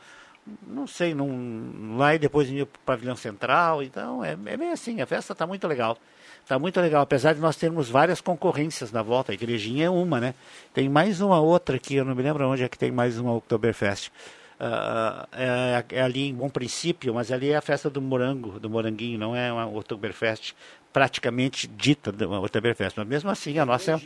não 0.67 0.85
sei, 0.85 1.13
num, 1.13 1.95
lá 1.97 2.13
e 2.13 2.19
depois 2.19 2.49
iam 2.49 2.65
para 2.65 2.77
o 2.77 2.81
pavilhão 2.85 3.15
central. 3.15 3.81
Então 3.81 4.25
é, 4.25 4.31
é 4.33 4.57
bem 4.57 4.71
assim, 4.71 4.99
a 4.99 5.05
festa 5.05 5.31
está 5.31 5.47
muito 5.47 5.65
legal. 5.65 5.97
Está 6.43 6.59
muito 6.59 6.81
legal, 6.81 7.01
apesar 7.01 7.33
de 7.33 7.39
nós 7.39 7.55
termos 7.55 7.89
várias 7.89 8.19
concorrências 8.19 8.91
na 8.91 9.01
volta. 9.01 9.31
A 9.31 9.35
igrejinha 9.35 9.85
é 9.85 9.89
uma, 9.89 10.19
né? 10.19 10.33
Tem 10.73 10.89
mais 10.89 11.21
uma 11.21 11.39
outra 11.39 11.77
aqui, 11.77 11.95
eu 11.95 12.03
não 12.03 12.13
me 12.13 12.21
lembro 12.21 12.45
onde 12.45 12.63
é 12.63 12.69
que 12.69 12.77
tem 12.77 12.91
mais 12.91 13.17
uma 13.17 13.33
Oktoberfest. 13.35 14.11
Ah, 14.59 15.27
é, 15.31 15.85
é 15.91 16.01
ali 16.01 16.27
em 16.27 16.33
Bom 16.33 16.49
Princípio, 16.49 17.13
mas 17.13 17.31
ali 17.31 17.51
é 17.51 17.55
a 17.55 17.61
festa 17.61 17.89
do 17.89 18.01
morango, 18.01 18.59
do 18.59 18.69
moranguinho, 18.69 19.17
não 19.17 19.35
é 19.35 19.51
uma 19.51 19.65
Oktoberfest 19.67 20.55
praticamente 20.97 21.67
dita 21.67 22.11
uma 22.25 22.39
Oktoberfest. 22.39 22.97
Mas 22.97 23.07
mesmo 23.07 23.29
assim, 23.29 23.59
a 23.59 23.65
nossa 23.67 24.01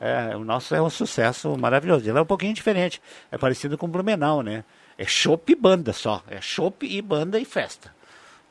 é, 0.00 0.30
é, 0.30 0.36
o 0.36 0.44
nosso 0.44 0.76
é 0.76 0.80
um 0.80 0.88
sucesso 0.88 1.56
maravilhoso. 1.58 2.08
Ela 2.08 2.20
é 2.20 2.22
um 2.22 2.26
pouquinho 2.26 2.54
diferente, 2.54 3.02
é 3.32 3.36
parecido 3.36 3.76
com 3.76 3.88
Blumenau, 3.88 4.44
né? 4.44 4.62
É 4.96 5.04
chopp 5.04 5.50
e 5.50 5.56
banda 5.56 5.92
só, 5.92 6.22
é 6.28 6.40
chopp 6.40 6.86
e 6.86 7.02
banda 7.02 7.40
e 7.40 7.44
festa. 7.44 7.92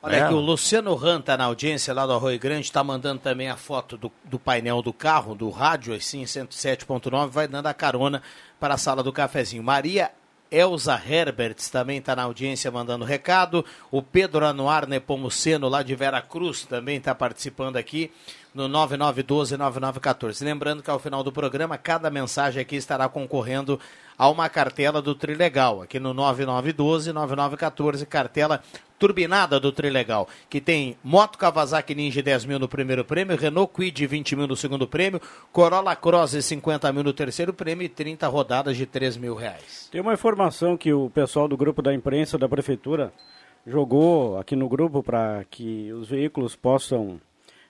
Olha 0.04 0.18
É. 0.18 0.22
aqui, 0.24 0.34
o 0.34 0.40
Luciano 0.42 0.94
Ran 0.94 1.22
tá 1.22 1.38
na 1.38 1.46
audiência 1.46 1.94
lá 1.94 2.06
do 2.06 2.12
Arroio 2.12 2.38
Grande, 2.38 2.66
está 2.66 2.84
mandando 2.84 3.22
também 3.22 3.50
a 3.50 3.56
foto 3.56 3.96
do, 3.98 4.12
do 4.26 4.38
painel 4.38 4.82
do 4.82 4.92
carro, 4.92 5.34
do 5.34 5.50
rádio, 5.50 5.94
assim, 5.96 6.24
107.9, 6.26 7.30
vai 7.30 7.48
dando 7.48 7.68
a 7.68 7.74
carona 7.74 8.22
para 8.60 8.74
a 8.74 8.78
sala 8.78 9.02
do 9.02 9.14
cafezinho. 9.14 9.64
Maria 9.64 10.12
Elza 10.56 11.02
Herberts 11.06 11.70
também 11.70 11.98
está 11.98 12.16
na 12.16 12.24
audiência 12.24 12.72
mandando 12.72 13.04
recado. 13.04 13.66
O 13.92 14.02
Pedro 14.02 14.46
Anuar 14.46 14.88
Nepomuceno, 14.88 15.68
lá 15.68 15.84
de 15.84 15.94
Vera 15.96 16.22
Cruz, 16.22 16.66
também 16.66 16.98
está 16.98 17.14
participando 17.14 17.76
aquaqui 17.76 18.12
no 18.56 18.70
9912-9914. 18.70 20.44
Lembrando 20.44 20.82
que 20.82 20.90
ao 20.90 20.98
final 20.98 21.22
do 21.22 21.32
programa, 21.32 21.78
cada 21.78 22.10
mensagem 22.10 22.62
aqui 22.62 22.78
estará 22.78 23.10
concorrendo 23.10 23.78
a 24.18 24.30
uma 24.30 24.48
cartela 24.48 25.02
do 25.02 25.14
Trilegal, 25.14 25.82
aqui 25.82 26.00
no 26.00 26.16
9912-9914, 26.16 28.06
cartela 28.06 28.64
turbinada 28.98 29.60
do 29.60 29.74
Trilegal, 29.74 30.30
que 30.50 30.62
tem 30.62 30.98
Moto 31.04 31.38
Kawasaki 31.38 31.94
Ninja 31.94 32.24
10 32.24 32.46
mil 32.46 32.58
no 32.58 32.70
primeiro 32.70 33.04
prêmio, 33.04 33.36
Renault 33.36 33.74
Kwid 33.74 34.08
20 34.08 34.38
mil 34.38 34.48
no 34.48 34.56
segundo 34.56 34.88
prêmio, 34.88 35.22
Corolla 35.52 35.94
Cross 35.98 36.32
50 36.42 36.94
mil 36.94 37.04
no 37.04 37.12
terceiro 37.12 37.54
prêmio 37.54 37.86
e 37.86 37.90
30 37.90 38.26
rodadas 38.30 38.78
de 38.78 38.86
3 38.86 39.18
mil 39.18 39.36
reais. 39.36 39.90
Tem 39.92 40.00
uma 40.00 40.14
informação 40.14 40.78
que 40.78 40.94
o 40.94 41.10
pessoal 41.10 41.50
do 41.50 41.58
grupo 41.58 41.82
da 41.82 41.94
imprensa 41.94 42.38
da 42.38 42.48
prefeitura 42.48 43.12
jogou 43.68 44.38
aqui 44.38 44.56
no 44.56 44.70
grupo 44.70 45.04
para 45.04 45.44
que 45.50 45.92
os 45.92 46.08
veículos 46.08 46.56
possam 46.56 47.20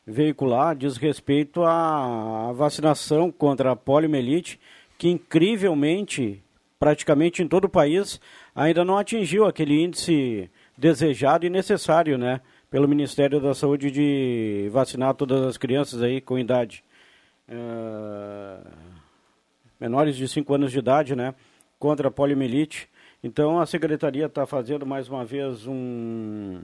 veicular, 0.05 0.75
diz 0.75 0.97
respeito 0.97 1.63
à 1.63 2.51
vacinação 2.53 3.31
contra 3.31 3.71
a 3.71 3.75
poliomielite, 3.75 4.59
que 4.97 5.09
incrivelmente, 5.09 6.43
praticamente 6.79 7.41
em 7.41 7.47
todo 7.47 7.65
o 7.65 7.69
país, 7.69 8.19
ainda 8.53 8.85
não 8.85 8.97
atingiu 8.97 9.45
aquele 9.45 9.83
índice 9.83 10.49
desejado 10.77 11.45
e 11.45 11.49
necessário, 11.49 12.17
né, 12.17 12.41
pelo 12.69 12.87
Ministério 12.87 13.39
da 13.39 13.53
Saúde 13.53 13.89
de 13.89 14.69
vacinar 14.71 15.13
todas 15.15 15.41
as 15.43 15.57
crianças 15.57 16.01
aí 16.01 16.21
com 16.21 16.37
idade 16.37 16.83
eh, 17.47 18.57
menores 19.79 20.15
de 20.15 20.27
5 20.27 20.53
anos 20.53 20.71
de 20.71 20.79
idade, 20.79 21.15
né, 21.15 21.33
contra 21.79 22.07
a 22.07 22.11
poliomielite. 22.11 22.89
Então 23.23 23.59
a 23.59 23.65
secretaria 23.65 24.25
está 24.25 24.45
fazendo 24.45 24.85
mais 24.85 25.07
uma 25.09 25.25
vez 25.25 25.65
um 25.67 26.61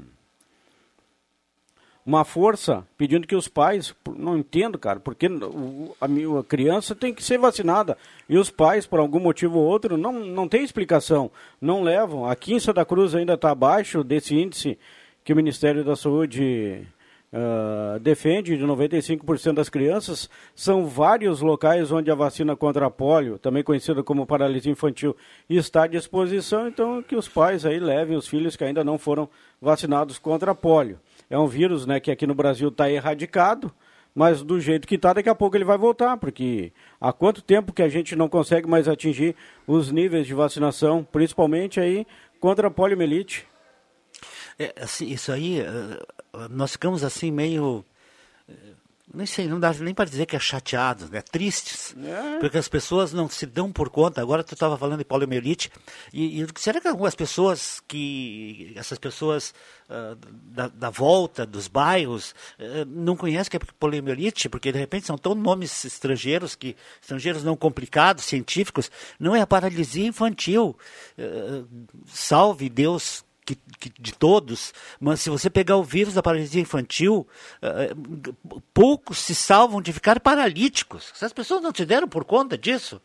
uma 2.06 2.24
força 2.24 2.86
pedindo 2.98 3.28
que 3.28 3.36
os 3.36 3.48
pais, 3.48 3.94
não 4.18 4.38
entendo, 4.38 4.78
cara, 4.78 5.00
porque 5.00 5.28
a 5.28 6.44
criança 6.44 6.96
tem 6.96 7.14
que 7.14 7.24
ser 7.24 7.38
vacinada 7.38 7.98
e 8.28 8.38
os 8.38 8.50
pais, 8.50 8.88
por 8.88 9.00
algum 9.00 9.20
motivo 9.20 9.60
ou 9.60 9.66
outro, 9.66 9.98
não, 9.98 10.12
não 10.12 10.48
tem 10.48 10.64
explicação, 10.64 11.32
não 11.60 11.84
levam. 11.84 12.26
Aqui 12.26 12.54
em 12.54 12.60
Santa 12.60 12.84
Cruz 12.86 13.14
ainda 13.14 13.34
está 13.34 13.52
abaixo 13.52 14.04
desse 14.04 14.36
índice 14.36 14.78
que 15.24 15.34
o 15.34 15.36
Ministério 15.36 15.84
da 15.84 15.96
Saúde 15.96 16.88
uh, 17.32 18.00
defende, 18.00 18.58
de 18.58 18.64
95% 18.64 19.54
das 19.54 19.70
crianças, 19.70 20.30
são 20.56 20.86
vários 20.86 21.42
locais 21.42 21.92
onde 21.92 22.12
a 22.12 22.16
vacina 22.16 22.56
contra 22.56 22.86
a 22.88 22.92
polio, 22.92 23.38
também 23.38 23.64
conhecida 23.64 24.04
como 24.04 24.26
paralisia 24.26 24.72
infantil, 24.72 25.16
está 25.50 25.84
à 25.84 25.88
disposição, 25.88 26.68
então 26.68 27.02
que 27.02 27.16
os 27.16 27.28
pais 27.28 27.66
aí 27.66 27.80
levem 27.80 28.18
os 28.18 28.28
filhos 28.28 28.56
que 28.56 28.64
ainda 28.64 28.84
não 28.84 28.98
foram 28.98 29.30
vacinados 29.62 30.18
contra 30.18 30.52
a 30.52 30.56
polio. 30.56 31.00
É 31.32 31.40
um 31.40 31.48
vírus 31.48 31.86
né, 31.86 31.98
que 31.98 32.12
aqui 32.12 32.28
no 32.28 32.36
Brasil 32.36 32.68
está 32.68 32.92
erradicado, 32.92 33.74
mas 34.14 34.44
do 34.44 34.60
jeito 34.60 34.86
que 34.86 34.96
está, 34.96 35.14
daqui 35.14 35.30
a 35.30 35.34
pouco 35.34 35.56
ele 35.56 35.64
vai 35.64 35.78
voltar, 35.78 36.18
porque 36.18 36.74
há 37.00 37.14
quanto 37.14 37.42
tempo 37.42 37.72
que 37.72 37.82
a 37.82 37.88
gente 37.88 38.18
não 38.18 38.28
consegue 38.28 38.68
mais 38.68 38.86
atingir 38.86 39.34
os 39.66 39.90
níveis 39.90 40.28
de 40.28 40.34
vacinação, 40.34 41.08
principalmente 41.10 41.80
aí 41.80 42.06
contra 42.38 42.68
a 42.68 42.72
poliomielite? 42.72 43.48
É, 44.60 44.74
assim, 44.82 45.08
isso 45.08 45.32
aí, 45.32 45.60
nós 46.50 46.74
ficamos 46.74 47.02
assim 47.02 47.32
meio 47.32 47.86
nem 49.14 49.26
sei, 49.26 49.48
não 49.48 49.60
dá 49.60 49.74
nem 49.74 49.94
para 49.94 50.10
dizer 50.10 50.26
que 50.26 50.36
é 50.36 50.40
chateados, 50.40 51.10
né? 51.10 51.22
Tristes. 51.22 51.96
É. 51.98 52.40
Porque 52.40 52.58
as 52.58 52.68
pessoas 52.68 53.12
não 53.12 53.28
se 53.30 53.46
dão 53.46 53.72
por 53.72 53.90
conta. 53.90 54.22
Agora 54.22 54.44
tu 54.44 54.54
estava 54.54 54.78
falando 54.78 55.00
de 55.00 55.06
poliomielite. 55.06 55.70
E, 56.14 56.42
e, 56.42 56.48
será 56.56 56.80
que 56.80 56.88
algumas 56.88 57.14
pessoas 57.14 57.82
que. 57.88 58.74
Essas 58.76 58.98
pessoas 58.98 59.54
uh, 59.90 60.16
da, 60.32 60.68
da, 60.70 60.90
volta, 60.90 61.46
dos 61.46 61.68
bairros, 61.68 62.34
uh, 62.60 62.86
não 62.88 63.16
conhecem 63.18 63.52
que 63.52 63.58
é 63.58 63.60
poliomielite? 63.80 64.48
Porque 64.48 64.72
de 64.72 64.80
repente 64.80 65.06
são 65.06 65.18
tão 65.18 65.36
nomes 65.36 65.84
estrangeiros, 65.84 66.56
que 66.56 66.76
estrangeiros 67.02 67.44
não 67.44 67.58
complicados, 67.58 68.24
científicos. 68.24 68.90
Não 69.20 69.36
é 69.36 69.42
a 69.42 69.48
paralisia 69.48 70.08
infantil. 70.08 70.78
Uh, 71.18 71.68
salve 72.08 72.70
Deus 72.70 73.26
que, 73.46 73.56
que, 73.80 73.92
de 74.00 74.14
todos, 74.14 74.74
mas 75.00 75.22
se 75.22 75.30
você 75.30 75.50
pegar 75.50 75.78
o 75.78 75.84
vírus 75.84 76.14
da 76.14 76.24
paralisia 76.24 76.62
infantil, 76.62 77.28
uh, 77.62 78.34
poucos 78.74 79.18
se 79.20 79.34
salvam 79.34 79.82
de 79.82 79.92
ficar 79.92 80.20
paralíticos. 80.20 81.12
As 81.22 81.34
pessoas 81.34 81.62
não 81.62 81.74
se 81.74 81.86
deram 81.86 82.08
por 82.08 82.24
conta 82.24 82.58
disso 82.58 83.02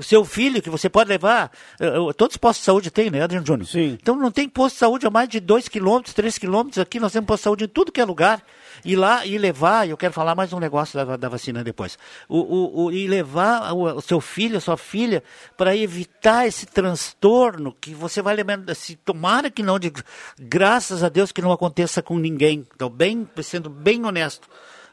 o 0.00 0.02
seu 0.02 0.24
filho 0.24 0.62
que 0.62 0.70
você 0.70 0.88
pode 0.88 1.10
levar. 1.10 1.52
Uh, 1.78 2.12
todos 2.14 2.34
os 2.34 2.38
postos 2.38 2.62
de 2.62 2.64
saúde 2.64 2.90
têm, 2.90 3.10
né, 3.10 3.22
Adriano 3.22 3.46
Júnior? 3.46 3.68
Sim. 3.68 3.98
Então 4.00 4.16
não 4.16 4.30
tem 4.30 4.48
posto 4.48 4.76
de 4.76 4.78
saúde 4.78 5.06
a 5.06 5.10
mais 5.10 5.28
de 5.28 5.38
2 5.38 5.68
quilômetros, 5.68 6.14
3 6.14 6.38
quilômetros 6.38 6.78
aqui, 6.78 6.98
nós 6.98 7.12
temos 7.12 7.26
posto 7.26 7.42
de 7.42 7.44
saúde 7.44 7.64
em 7.64 7.68
tudo 7.68 7.92
que 7.92 8.00
é 8.00 8.04
lugar. 8.04 8.42
Ir 8.82 8.96
lá 8.96 9.26
e 9.26 9.36
levar, 9.36 9.86
eu 9.86 9.96
quero 9.96 10.14
falar 10.14 10.34
mais 10.34 10.54
um 10.54 10.58
negócio 10.58 11.04
da, 11.04 11.16
da 11.18 11.28
vacina 11.28 11.62
depois. 11.62 11.98
O, 12.26 12.38
o, 12.38 12.84
o, 12.84 12.92
e 12.92 13.06
levar 13.06 13.74
o, 13.74 13.82
o 13.96 14.00
seu 14.00 14.22
filho, 14.22 14.56
a 14.56 14.60
sua 14.60 14.78
filha, 14.78 15.22
para 15.54 15.76
evitar 15.76 16.46
esse 16.46 16.64
transtorno 16.64 17.76
que 17.78 17.92
você 17.92 18.22
vai 18.22 18.34
lembrando, 18.34 18.74
se 18.74 18.96
tomara 18.96 19.50
que 19.50 19.62
não, 19.62 19.78
de, 19.78 19.92
graças 20.38 21.04
a 21.04 21.10
Deus 21.10 21.30
que 21.30 21.42
não 21.42 21.52
aconteça 21.52 22.00
com 22.00 22.18
ninguém. 22.18 22.66
Então, 22.74 22.88
bem, 22.88 23.28
sendo 23.42 23.68
bem 23.68 24.02
honesto 24.06 24.48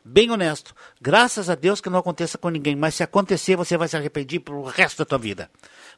bem 0.07 0.31
honesto. 0.31 0.73
Graças 1.01 1.49
a 1.49 1.55
Deus 1.55 1.81
que 1.81 1.89
não 1.89 1.99
aconteça 1.99 2.37
com 2.37 2.49
ninguém, 2.49 2.75
mas 2.75 2.95
se 2.95 3.03
acontecer, 3.03 3.55
você 3.55 3.77
vai 3.77 3.87
se 3.87 3.97
arrepender 3.97 4.39
pro 4.39 4.63
resto 4.63 4.99
da 4.99 5.05
tua 5.05 5.17
vida. 5.17 5.49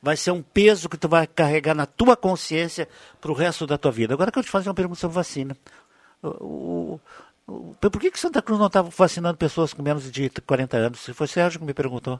Vai 0.01 0.17
ser 0.17 0.31
um 0.31 0.41
peso 0.41 0.89
que 0.89 0.97
tu 0.97 1.07
vai 1.07 1.27
carregar 1.27 1.75
na 1.75 1.85
tua 1.85 2.17
consciência 2.17 2.87
pro 3.21 3.33
resto 3.33 3.67
da 3.67 3.77
tua 3.77 3.91
vida. 3.91 4.13
Agora 4.13 4.29
eu 4.29 4.33
quero 4.33 4.45
te 4.45 4.51
fazer 4.51 4.69
uma 4.69 4.75
pergunta 4.75 4.99
sobre 4.99 5.15
vacina. 5.15 5.55
O, 6.21 6.27
o, 6.27 6.99
o, 7.47 7.75
por 7.75 8.01
que, 8.01 8.11
que 8.11 8.19
Santa 8.19 8.41
Cruz 8.41 8.59
não 8.59 8.67
estava 8.67 8.89
vacinando 8.89 9.37
pessoas 9.37 9.73
com 9.73 9.83
menos 9.83 10.11
de 10.11 10.29
40 10.29 10.77
anos? 10.77 11.05
Foi 11.13 11.25
o 11.25 11.29
Sérgio 11.29 11.59
que 11.59 11.65
me 11.65 11.73
perguntou. 11.73 12.19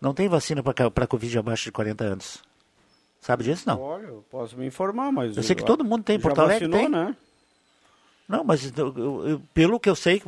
Não 0.00 0.14
tem 0.14 0.28
vacina 0.28 0.62
para 0.62 1.06
Covid 1.06 1.38
abaixo 1.38 1.64
de 1.64 1.72
40 1.72 2.04
anos. 2.04 2.42
Sabe 3.20 3.44
disso, 3.44 3.64
não? 3.66 3.78
Olha, 3.78 4.06
eu 4.06 4.24
posso 4.30 4.56
me 4.56 4.66
informar, 4.66 5.12
mas... 5.12 5.36
Eu 5.36 5.42
sei 5.42 5.54
que 5.54 5.64
todo 5.64 5.84
mundo 5.84 6.02
tem, 6.02 6.18
Porto 6.18 6.40
Alegre 6.40 6.68
vacinou, 6.68 6.80
tem. 6.80 6.88
né? 6.88 7.14
Não, 8.30 8.44
mas 8.44 8.72
eu, 8.78 9.26
eu, 9.28 9.42
pelo 9.52 9.80
que 9.80 9.90
eu 9.90 9.96
sei, 9.96 10.22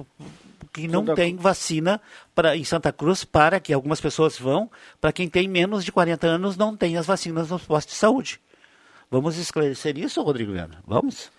que 0.72 0.88
não 0.88 1.06
Santa 1.06 1.14
tem 1.14 1.36
vacina 1.36 2.00
pra, 2.34 2.56
em 2.56 2.64
Santa 2.64 2.92
Cruz 2.92 3.22
para 3.22 3.60
que 3.60 3.72
algumas 3.72 4.00
pessoas 4.00 4.36
vão, 4.36 4.68
para 5.00 5.12
quem 5.12 5.28
tem 5.28 5.46
menos 5.46 5.84
de 5.84 5.92
40 5.92 6.26
anos 6.26 6.56
não 6.56 6.76
tem 6.76 6.96
as 6.96 7.06
vacinas 7.06 7.48
nos 7.48 7.62
postos 7.62 7.94
de 7.94 8.00
saúde. 8.00 8.40
Vamos 9.08 9.38
esclarecer 9.38 9.96
isso, 9.96 10.20
Rodrigo 10.20 10.50
Viana? 10.50 10.82
Vamos? 10.84 11.30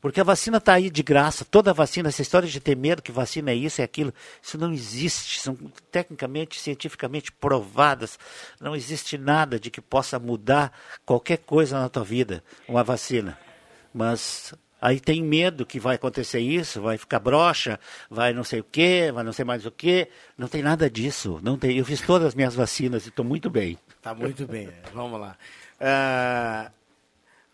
Porque 0.00 0.20
a 0.20 0.24
vacina 0.24 0.58
está 0.58 0.74
aí 0.74 0.88
de 0.88 1.02
graça, 1.02 1.44
toda 1.44 1.72
a 1.72 1.74
vacina, 1.74 2.10
essa 2.10 2.22
história 2.22 2.48
de 2.48 2.60
ter 2.60 2.76
medo 2.76 3.02
que 3.02 3.10
vacina 3.10 3.50
é 3.50 3.56
isso 3.56 3.80
é 3.80 3.84
aquilo, 3.84 4.14
isso 4.40 4.56
não 4.56 4.72
existe, 4.72 5.40
são 5.40 5.56
tecnicamente, 5.90 6.60
cientificamente 6.60 7.32
provadas, 7.32 8.16
não 8.60 8.76
existe 8.76 9.18
nada 9.18 9.58
de 9.58 9.68
que 9.68 9.80
possa 9.80 10.16
mudar 10.16 10.72
qualquer 11.04 11.38
coisa 11.38 11.80
na 11.80 11.88
tua 11.88 12.04
vida, 12.04 12.44
uma 12.68 12.84
vacina. 12.84 13.36
Mas 13.92 14.54
Aí 14.80 15.00
tem 15.00 15.22
medo 15.22 15.66
que 15.66 15.80
vai 15.80 15.96
acontecer 15.96 16.38
isso, 16.40 16.80
vai 16.80 16.96
ficar 16.96 17.18
broxa, 17.18 17.80
vai 18.08 18.32
não 18.32 18.44
sei 18.44 18.60
o 18.60 18.64
quê, 18.64 19.10
vai 19.12 19.24
não 19.24 19.32
sei 19.32 19.44
mais 19.44 19.66
o 19.66 19.70
quê. 19.70 20.08
Não 20.36 20.46
tem 20.46 20.62
nada 20.62 20.88
disso. 20.88 21.40
Não 21.42 21.58
tem. 21.58 21.76
Eu 21.76 21.84
fiz 21.84 22.00
todas 22.00 22.28
as 22.28 22.34
minhas 22.34 22.54
vacinas 22.54 23.04
e 23.04 23.08
estou 23.08 23.24
muito 23.24 23.50
bem. 23.50 23.76
Está 23.96 24.14
muito 24.14 24.46
bem. 24.46 24.68
Vamos 24.94 25.20
lá. 25.20 25.36
Uh, 25.80 26.70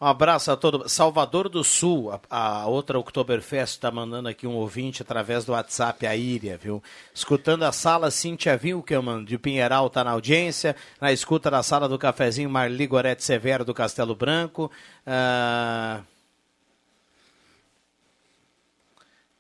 um 0.05 0.07
abraço 0.07 0.51
a 0.51 0.57
todo. 0.57 0.87
Salvador 0.87 1.49
do 1.49 1.65
Sul, 1.65 2.13
a, 2.13 2.21
a 2.29 2.67
outra 2.67 2.99
Oktoberfest 2.99 3.77
está 3.77 3.91
mandando 3.91 4.29
aqui 4.29 4.47
um 4.47 4.55
ouvinte 4.55 5.01
através 5.01 5.47
do 5.47 5.53
WhatsApp, 5.53 6.07
a 6.07 6.15
Íria, 6.15 6.59
viu? 6.59 6.83
Escutando 7.15 7.63
a 7.63 7.73
sala, 7.73 8.11
Cíntia 8.11 8.61
Wilkelman, 8.63 9.25
de 9.25 9.39
Pinheiral, 9.39 9.87
está 9.87 10.05
na 10.05 10.11
audiência. 10.11 10.77
Na 11.01 11.11
escuta 11.11 11.51
da 11.51 11.63
sala 11.63 11.89
do 11.89 11.99
cafezinho, 11.99 12.51
Marli 12.51 12.87
Gorete 12.87 13.25
Severo, 13.25 13.65
do 13.65 13.73
Castelo 13.73 14.15
Branco. 14.15 14.71
Uh, 15.07 16.05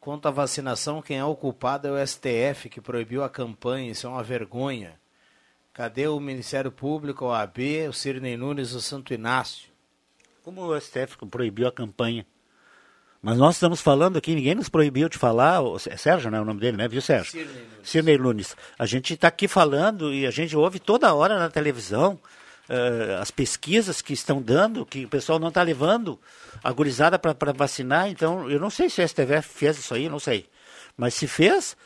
Quanto 0.05 0.29
à 0.29 0.31
vacinação, 0.31 1.01
quem 1.01 1.17
é 1.17 1.25
o 1.25 1.35
culpado 1.35 1.89
é 1.89 1.91
o 1.91 2.07
STF, 2.07 2.69
que 2.69 2.79
proibiu 2.79 3.25
a 3.25 3.31
campanha. 3.31 3.91
Isso 3.91 4.07
é 4.07 4.11
uma 4.11 4.23
vergonha. 4.23 5.01
Cadê 5.73 6.07
o 6.07 6.21
Ministério 6.21 6.71
Público, 6.71 7.25
a 7.25 7.29
OAB, 7.39 7.89
o 7.89 7.93
Cirnei 7.95 8.37
Nunes, 8.37 8.75
o 8.75 8.83
Santo 8.83 9.15
Inácio? 9.15 9.71
Como 10.43 10.61
o 10.61 10.79
STF 10.79 11.17
proibiu 11.31 11.67
a 11.67 11.73
campanha? 11.73 12.27
Mas 13.23 13.39
nós 13.39 13.57
estamos 13.57 13.81
falando 13.81 14.19
aqui, 14.19 14.35
ninguém 14.35 14.55
nos 14.55 14.69
proibiu 14.69 15.09
de 15.09 15.17
falar, 15.17 15.63
o 15.63 15.79
Sérgio, 15.79 16.31
não 16.31 16.37
é 16.37 16.43
o 16.43 16.45
nome 16.45 16.61
dele, 16.61 16.77
né? 16.77 16.87
Viu, 16.87 17.01
Sérgio? 17.01 17.33
Cirnei 17.33 17.55
Nunes. 17.55 17.89
Cirnei 17.89 18.19
Nunes. 18.19 18.57
A 18.79 18.85
gente 18.85 19.15
está 19.15 19.29
aqui 19.29 19.49
falando 19.49 20.13
e 20.13 20.27
a 20.27 20.31
gente 20.31 20.55
ouve 20.55 20.79
toda 20.79 21.15
hora 21.15 21.39
na 21.39 21.49
televisão 21.49 22.21
uh, 22.69 23.21
as 23.21 23.31
pesquisas 23.31 24.01
que 24.01 24.13
estão 24.13 24.41
dando, 24.41 24.85
que 24.87 25.05
o 25.05 25.09
pessoal 25.09 25.39
não 25.39 25.49
está 25.49 25.63
levando 25.63 26.19
a 26.63 26.73
gurizada 26.73 27.19
para 27.19 27.53
vacinar. 27.53 28.09
Então, 28.09 28.51
eu 28.51 28.61
não 28.61 28.71
sei 28.71 28.89
se 28.89 29.03
o 29.03 29.09
STF 29.09 29.43
fez 29.43 29.79
isso 29.79 29.95
aí, 29.95 30.09
não 30.09 30.19
sei. 30.19 30.49
Mas 30.97 31.15
se 31.15 31.27
fez, 31.27 31.77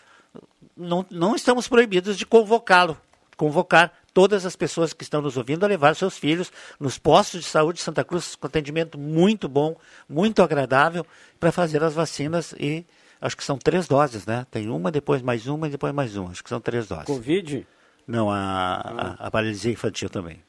não, 0.76 1.04
não 1.10 1.34
estamos 1.34 1.68
proibidos 1.68 2.16
de 2.16 2.26
convocá-lo, 2.26 2.98
convocar 3.36 3.92
todas 4.12 4.44
as 4.44 4.56
pessoas 4.56 4.92
que 4.92 5.04
estão 5.04 5.22
nos 5.22 5.36
ouvindo 5.36 5.64
a 5.64 5.68
levar 5.68 5.94
seus 5.94 6.18
filhos 6.18 6.50
nos 6.78 6.98
postos 6.98 7.42
de 7.42 7.46
saúde 7.46 7.78
de 7.78 7.84
Santa 7.84 8.04
Cruz 8.04 8.34
com 8.34 8.46
atendimento 8.46 8.98
muito 8.98 9.48
bom, 9.48 9.76
muito 10.08 10.42
agradável, 10.42 11.06
para 11.38 11.52
fazer 11.52 11.82
as 11.82 11.94
vacinas 11.94 12.52
e 12.58 12.84
acho 13.20 13.36
que 13.36 13.44
são 13.44 13.56
três 13.56 13.86
doses, 13.86 14.26
né? 14.26 14.46
Tem 14.50 14.68
uma, 14.68 14.90
depois 14.90 15.22
mais 15.22 15.46
uma 15.46 15.68
e 15.68 15.70
depois 15.70 15.92
mais 15.94 16.16
uma. 16.16 16.30
Acho 16.30 16.42
que 16.42 16.48
são 16.48 16.60
três 16.60 16.86
doses. 16.86 17.04
Covid? 17.04 17.66
Não, 18.06 18.30
a, 18.30 18.36
ah. 18.36 19.16
a, 19.20 19.26
a 19.26 19.30
paralisia 19.30 19.72
infantil 19.72 20.08
também. 20.08 20.42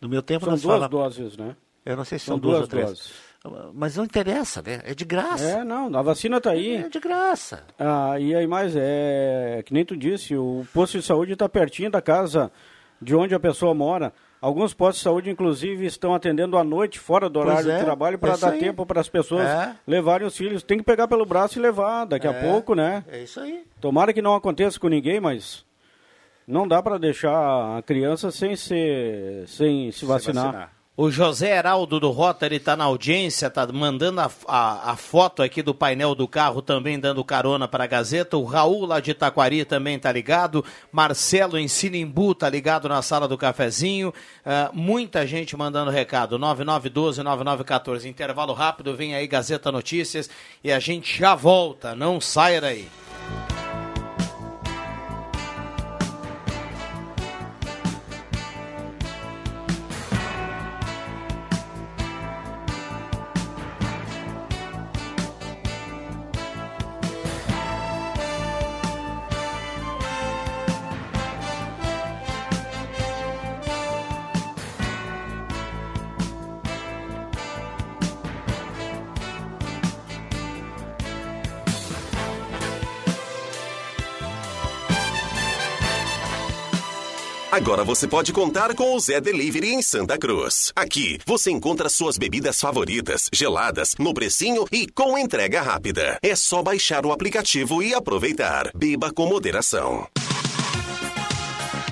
No 0.00 0.08
meu 0.08 0.22
tempo 0.22 0.44
são 0.44 0.52
nós 0.52 0.62
duas 0.62 0.88
doses, 0.88 1.36
né? 1.36 1.56
Eu 1.84 1.96
não 1.96 2.04
sei 2.04 2.18
se 2.18 2.26
são, 2.26 2.34
são 2.34 2.40
duas, 2.40 2.54
duas 2.54 2.62
ou 2.62 2.68
três. 2.68 2.88
Doses. 2.88 3.30
Mas 3.72 3.96
não 3.96 4.04
interessa, 4.04 4.60
né? 4.60 4.80
É 4.84 4.94
de 4.94 5.04
graça. 5.04 5.44
É, 5.44 5.64
não, 5.64 5.94
a 5.96 6.02
vacina 6.02 6.36
está 6.36 6.50
aí. 6.50 6.76
É 6.76 6.88
de 6.88 7.00
graça. 7.00 7.64
Ah, 7.78 8.18
e 8.20 8.34
aí 8.34 8.46
mais, 8.46 8.74
é 8.76 9.62
que 9.64 9.72
nem 9.72 9.84
tu 9.84 9.96
disse, 9.96 10.36
o 10.36 10.66
posto 10.74 10.98
de 10.98 11.04
saúde 11.04 11.32
está 11.32 11.48
pertinho 11.48 11.90
da 11.90 12.02
casa 12.02 12.52
de 13.00 13.14
onde 13.14 13.34
a 13.34 13.40
pessoa 13.40 13.74
mora. 13.74 14.12
Alguns 14.42 14.72
postos 14.72 14.98
de 14.98 15.04
saúde, 15.04 15.30
inclusive, 15.30 15.84
estão 15.86 16.14
atendendo 16.14 16.56
à 16.56 16.64
noite, 16.64 16.98
fora 16.98 17.28
do 17.28 17.38
horário 17.38 17.70
é, 17.70 17.78
de 17.78 17.84
trabalho, 17.84 18.18
para 18.18 18.36
dar 18.36 18.52
aí. 18.52 18.58
tempo 18.58 18.86
para 18.86 19.00
as 19.00 19.08
pessoas 19.08 19.46
é. 19.46 19.74
levarem 19.86 20.26
os 20.26 20.36
filhos. 20.36 20.62
Tem 20.62 20.78
que 20.78 20.84
pegar 20.84 21.08
pelo 21.08 21.26
braço 21.26 21.58
e 21.58 21.62
levar 21.62 22.06
daqui 22.06 22.26
é. 22.26 22.30
a 22.30 22.34
pouco, 22.34 22.74
né? 22.74 23.04
É 23.08 23.22
isso 23.22 23.40
aí. 23.40 23.64
Tomara 23.80 24.12
que 24.12 24.22
não 24.22 24.34
aconteça 24.34 24.80
com 24.80 24.88
ninguém, 24.88 25.20
mas 25.20 25.64
não 26.50 26.66
dá 26.66 26.82
para 26.82 26.98
deixar 26.98 27.78
a 27.78 27.82
criança 27.82 28.30
sem, 28.30 28.56
ser, 28.56 29.46
sem 29.46 29.90
se 29.92 30.04
vacinar. 30.04 30.44
Se 30.44 30.52
vacinar. 30.52 30.80
O 30.96 31.10
José 31.10 31.56
Heraldo 31.56 31.98
do 31.98 32.10
Rotary 32.10 32.56
está 32.56 32.76
na 32.76 32.84
audiência, 32.84 33.46
está 33.46 33.66
mandando 33.68 34.20
a, 34.20 34.30
a, 34.46 34.90
a, 34.90 34.96
foto 34.96 35.42
aqui 35.42 35.62
do 35.62 35.74
painel 35.74 36.14
do 36.14 36.28
carro, 36.28 36.60
também 36.60 37.00
dando 37.00 37.24
carona 37.24 37.66
para 37.66 37.84
a 37.84 37.86
Gazeta. 37.86 38.36
O 38.36 38.44
Raul 38.44 38.84
lá 38.84 39.00
de 39.00 39.12
Itaquari 39.12 39.64
também 39.64 39.96
está 39.96 40.12
ligado. 40.12 40.62
Marcelo 40.92 41.56
em 41.56 41.68
Sinimbu 41.68 42.32
está 42.32 42.50
ligado 42.50 42.86
na 42.86 43.00
sala 43.00 43.26
do 43.26 43.38
cafezinho. 43.38 44.10
Uh, 44.10 44.76
muita 44.76 45.26
gente 45.26 45.56
mandando 45.56 45.90
recado. 45.90 46.38
9912-9914. 46.38 48.04
Intervalo 48.04 48.52
rápido, 48.52 48.94
vem 48.94 49.14
aí 49.14 49.26
Gazeta 49.26 49.72
Notícias 49.72 50.28
e 50.62 50.70
a 50.70 50.78
gente 50.78 51.18
já 51.18 51.34
volta. 51.34 51.94
Não 51.94 52.20
saia 52.20 52.60
daí. 52.60 52.86
Agora 87.60 87.84
você 87.84 88.08
pode 88.08 88.32
contar 88.32 88.74
com 88.74 88.94
o 88.94 88.98
Zé 88.98 89.20
Delivery 89.20 89.74
em 89.74 89.82
Santa 89.82 90.16
Cruz. 90.16 90.72
Aqui 90.74 91.18
você 91.26 91.50
encontra 91.50 91.90
suas 91.90 92.16
bebidas 92.16 92.58
favoritas, 92.58 93.28
geladas, 93.30 93.94
no 93.98 94.14
precinho 94.14 94.64
e 94.72 94.86
com 94.90 95.18
entrega 95.18 95.60
rápida. 95.60 96.18
É 96.22 96.34
só 96.34 96.62
baixar 96.62 97.04
o 97.04 97.12
aplicativo 97.12 97.82
e 97.82 97.92
aproveitar. 97.92 98.70
Beba 98.74 99.12
com 99.12 99.26
moderação. 99.26 100.08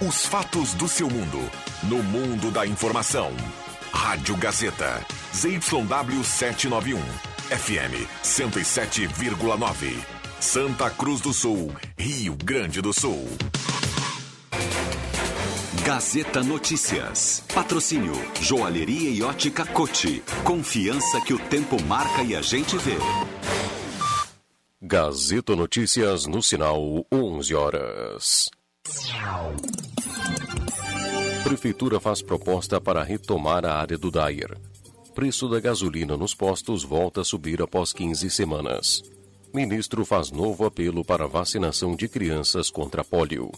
Os 0.00 0.24
fatos 0.24 0.72
do 0.72 0.88
seu 0.88 1.10
mundo. 1.10 1.38
No 1.82 2.02
mundo 2.02 2.50
da 2.50 2.66
informação. 2.66 3.30
Rádio 3.92 4.38
Gazeta. 4.38 5.04
ZYW 5.36 6.24
791. 6.24 6.98
FM 7.50 8.08
107,9. 8.24 9.92
Santa 10.40 10.88
Cruz 10.88 11.20
do 11.20 11.34
Sul, 11.34 11.74
Rio 11.98 12.34
Grande 12.42 12.80
do 12.80 12.94
Sul. 12.94 13.28
Gazeta 15.88 16.42
Notícias. 16.42 17.42
Patrocínio 17.54 18.12
Joalheria 18.42 19.08
e 19.08 19.22
Ótica 19.22 19.64
Cote. 19.64 20.22
Confiança 20.44 21.18
que 21.22 21.32
o 21.32 21.38
tempo 21.38 21.82
marca 21.82 22.22
e 22.22 22.36
a 22.36 22.42
gente 22.42 22.76
vê. 22.76 22.98
Gazeta 24.82 25.56
Notícias 25.56 26.26
no 26.26 26.42
sinal 26.42 27.06
11 27.10 27.54
horas. 27.54 28.50
Prefeitura 31.42 31.98
faz 31.98 32.20
proposta 32.20 32.78
para 32.78 33.02
retomar 33.02 33.64
a 33.64 33.74
área 33.74 33.96
do 33.96 34.10
Dyer. 34.10 34.58
Preço 35.14 35.48
da 35.48 35.58
gasolina 35.58 36.18
nos 36.18 36.34
postos 36.34 36.84
volta 36.84 37.22
a 37.22 37.24
subir 37.24 37.62
após 37.62 37.94
15 37.94 38.28
semanas. 38.28 39.02
Ministro 39.54 40.04
faz 40.04 40.30
novo 40.30 40.66
apelo 40.66 41.02
para 41.02 41.26
vacinação 41.26 41.96
de 41.96 42.10
crianças 42.10 42.70
contra 42.70 43.02
pólio. 43.02 43.50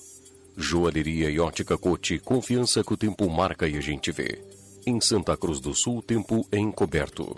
Joalheria 0.61 1.31
e 1.31 1.41
ótica 1.41 1.79
Cote, 1.79 2.19
confiança 2.19 2.85
que 2.85 2.93
o 2.93 2.97
tempo 2.97 3.29
marca 3.31 3.67
e 3.67 3.79
a 3.79 3.81
gente 3.81 4.13
vê. 4.13 4.45
Em 4.87 5.01
Santa 5.01 5.35
Cruz 5.35 5.59
do 5.59 5.75
Sul, 5.75 6.03
tempo 6.03 6.47
é 6.53 6.59
encoberto. 6.59 7.35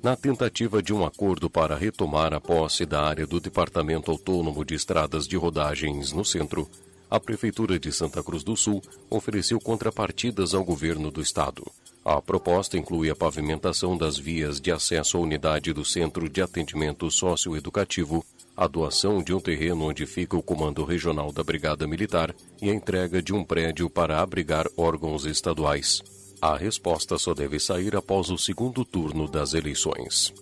Na 0.00 0.14
tentativa 0.14 0.80
de 0.80 0.94
um 0.94 1.04
acordo 1.04 1.50
para 1.50 1.76
retomar 1.76 2.32
a 2.32 2.40
posse 2.40 2.86
da 2.86 3.02
área 3.02 3.26
do 3.26 3.40
Departamento 3.40 4.10
Autônomo 4.10 4.64
de 4.64 4.74
Estradas 4.74 5.26
de 5.26 5.36
Rodagens 5.36 6.12
no 6.12 6.24
centro, 6.24 6.68
a 7.10 7.18
Prefeitura 7.18 7.76
de 7.76 7.92
Santa 7.92 8.22
Cruz 8.22 8.44
do 8.44 8.56
Sul 8.56 8.80
ofereceu 9.10 9.58
contrapartidas 9.58 10.54
ao 10.54 10.64
governo 10.64 11.10
do 11.10 11.20
estado. 11.20 11.64
A 12.04 12.22
proposta 12.22 12.78
inclui 12.78 13.10
a 13.10 13.16
pavimentação 13.16 13.96
das 13.96 14.16
vias 14.16 14.60
de 14.60 14.70
acesso 14.70 15.16
à 15.16 15.20
unidade 15.20 15.72
do 15.72 15.84
Centro 15.84 16.28
de 16.28 16.40
Atendimento 16.40 17.10
Socioeducativo, 17.10 18.24
a 18.60 18.68
doação 18.68 19.22
de 19.22 19.32
um 19.32 19.40
terreno 19.40 19.86
onde 19.86 20.04
fica 20.04 20.36
o 20.36 20.42
Comando 20.42 20.84
Regional 20.84 21.32
da 21.32 21.42
Brigada 21.42 21.86
Militar 21.86 22.34
e 22.60 22.68
a 22.68 22.74
entrega 22.74 23.22
de 23.22 23.32
um 23.32 23.42
prédio 23.42 23.88
para 23.88 24.20
abrigar 24.20 24.66
órgãos 24.76 25.24
estaduais. 25.24 26.02
A 26.42 26.58
resposta 26.58 27.16
só 27.16 27.32
deve 27.32 27.58
sair 27.58 27.96
após 27.96 28.28
o 28.28 28.36
segundo 28.36 28.84
turno 28.84 29.26
das 29.26 29.54
eleições. 29.54 30.34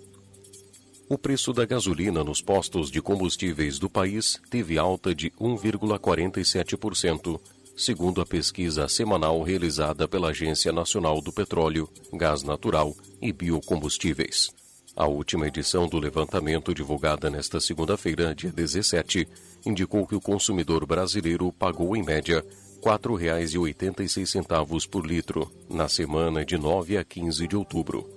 O 1.09 1.16
preço 1.16 1.52
da 1.52 1.64
gasolina 1.64 2.24
nos 2.24 2.42
postos 2.42 2.90
de 2.90 3.00
combustíveis 3.00 3.78
do 3.78 3.88
país 3.88 4.40
teve 4.50 4.78
alta 4.78 5.14
de 5.14 5.31
1,47%, 5.40 7.40
segundo 7.76 8.20
a 8.20 8.26
pesquisa 8.26 8.88
semanal 8.88 9.40
realizada 9.44 10.09
pela 10.09 10.31
Agência 10.31 10.72
Nacional 10.72 11.20
do 11.20 11.33
Petróleo, 11.33 11.88
Gás 12.12 12.42
Natural 12.42 12.92
e 13.22 13.33
Biocombustíveis. 13.33 14.58
A 14.99 15.07
última 15.07 15.47
edição 15.47 15.87
do 15.87 15.97
levantamento, 15.97 16.75
divulgada 16.75 17.31
nesta 17.31 17.61
segunda-feira, 17.61 18.35
dia 18.35 18.51
17, 18.51 19.29
indicou 19.65 20.05
que 20.05 20.17
o 20.17 20.21
consumidor 20.21 20.85
brasileiro 20.85 21.53
pagou, 21.53 21.97
em 21.97 22.03
média, 22.03 22.45
R$ 22.85 22.99
4,86 22.99 24.89
por 24.89 25.07
litro 25.07 25.49
na 25.71 25.87
semana 25.87 26.45
de 26.45 26.59
9 26.59 26.99
a 26.99 27.05
15 27.05 27.47
de 27.47 27.55
outubro. 27.55 28.11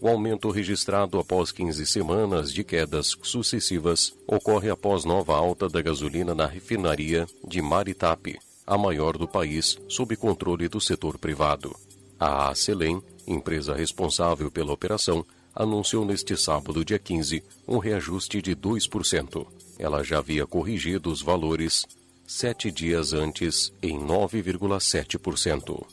O 0.00 0.06
aumento 0.06 0.48
registrado 0.48 1.18
após 1.18 1.50
15 1.50 1.84
semanas 1.84 2.52
de 2.52 2.62
quedas 2.62 3.16
sucessivas 3.20 4.14
ocorre 4.24 4.70
após 4.70 5.04
nova 5.04 5.34
alta 5.34 5.68
da 5.68 5.82
gasolina 5.82 6.36
na 6.36 6.46
refinaria 6.46 7.26
de 7.44 7.60
Maritape, 7.60 8.38
a 8.64 8.78
maior 8.78 9.18
do 9.18 9.26
país, 9.26 9.76
sob 9.88 10.14
controle 10.14 10.68
do 10.68 10.80
setor 10.80 11.18
privado. 11.18 11.74
A 12.16 12.48
Acelém, 12.48 13.02
empresa 13.26 13.74
responsável 13.74 14.52
pela 14.52 14.72
operação, 14.72 15.26
anunciou 15.58 16.04
neste 16.04 16.36
sábado, 16.36 16.84
dia 16.84 17.00
15, 17.00 17.42
um 17.66 17.78
reajuste 17.78 18.40
de 18.40 18.54
2%. 18.54 19.44
Ela 19.76 20.04
já 20.04 20.18
havia 20.18 20.46
corrigido 20.46 21.10
os 21.10 21.20
valores 21.20 21.84
sete 22.24 22.70
dias 22.70 23.12
antes 23.12 23.72
em 23.82 23.98
9,7%. 23.98 25.84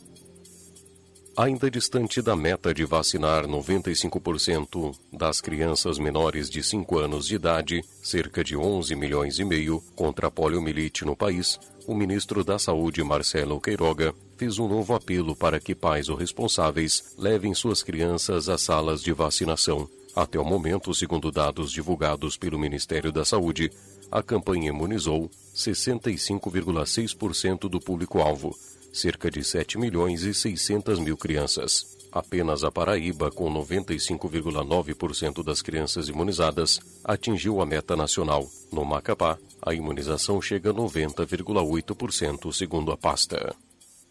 Ainda 1.36 1.70
distante 1.70 2.22
da 2.22 2.36
meta 2.36 2.74
de 2.74 2.86
vacinar 2.86 3.46
95% 3.46 4.96
das 5.12 5.42
crianças 5.42 5.98
menores 5.98 6.50
de 6.50 6.64
5 6.64 7.00
anos 7.00 7.26
de 7.26 7.36
idade, 7.36 7.84
cerca 8.04 8.44
de 8.44 8.56
11 8.56 8.96
milhões 8.96 9.40
e 9.40 9.44
meio, 9.44 9.84
contra 9.96 10.28
a 10.28 10.32
poliomielite 10.32 11.04
no 11.04 11.16
país, 11.16 11.60
o 11.88 11.96
ministro 11.96 12.44
da 12.44 12.58
Saúde, 12.58 13.04
Marcelo 13.04 13.60
Queiroga, 13.60 14.14
fez 14.38 14.60
um 14.60 14.68
novo 14.68 14.94
apelo 14.94 15.36
para 15.36 15.60
que 15.60 15.74
pais 15.74 16.10
ou 16.10 16.16
responsáveis 16.16 17.16
levem 17.18 17.52
suas 17.54 17.82
crianças 17.82 18.50
às 18.50 18.62
salas 18.62 19.02
de 19.02 19.12
vacinação. 19.12 19.90
Até 20.16 20.40
o 20.40 20.46
momento, 20.46 20.94
segundo 20.94 21.32
dados 21.32 21.72
divulgados 21.72 22.38
pelo 22.38 22.60
Ministério 22.60 23.12
da 23.12 23.26
Saúde, 23.26 23.72
a 24.12 24.22
campanha 24.24 24.70
imunizou 24.70 25.30
65,6% 25.54 27.70
do 27.70 27.80
público-alvo, 27.80 28.58
cerca 28.94 29.30
de 29.30 29.44
7 29.44 29.78
milhões 29.78 30.24
e 30.24 30.34
600 30.34 31.00
mil 31.00 31.18
crianças. 31.18 31.94
Apenas 32.12 32.64
a 32.64 32.72
Paraíba, 32.72 33.30
com 33.30 33.54
95,9% 33.54 35.44
das 35.44 35.62
crianças 35.62 36.08
imunizadas, 36.08 36.80
atingiu 37.04 37.62
a 37.62 37.66
meta 37.66 37.94
nacional. 37.94 38.50
No 38.72 38.86
Macapá, 38.86 39.38
a 39.62 39.74
imunização 39.74 40.42
chega 40.42 40.70
a 40.70 40.74
90,8%, 40.74 42.54
segundo 42.54 42.94
a 42.94 42.98
pasta. 42.98 43.54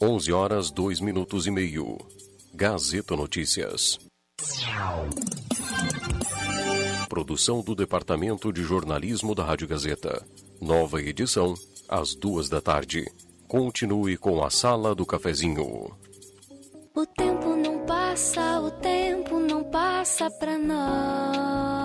11 0.01 0.33
horas 0.33 0.71
2 0.71 1.01
minutos 1.01 1.47
e 1.47 1.51
meio. 1.51 1.99
Gazeta 2.53 3.17
Notícias. 3.17 3.99
Produção 7.09 7.63
do 7.63 7.75
Departamento 7.75 8.53
de 8.53 8.63
Jornalismo 8.63 9.35
da 9.35 9.45
Rádio 9.45 9.69
Gazeta. 9.69 10.23
Nova 10.61 11.01
edição, 11.01 11.55
às 11.89 12.15
duas 12.15 12.49
da 12.49 12.61
tarde. 12.61 13.05
Continue 13.47 14.17
com 14.17 14.43
a 14.43 14.51
Sala 14.51 14.95
do 14.95 15.07
Cafezinho. 15.07 15.97
O 16.95 17.07
tempo 17.07 17.57
não 17.57 17.87
passa, 17.87 18.61
o 18.61 18.71
tempo 18.71 19.39
não 19.39 19.65
passa 19.65 20.31
pra 20.31 20.59
nós. 20.59 21.85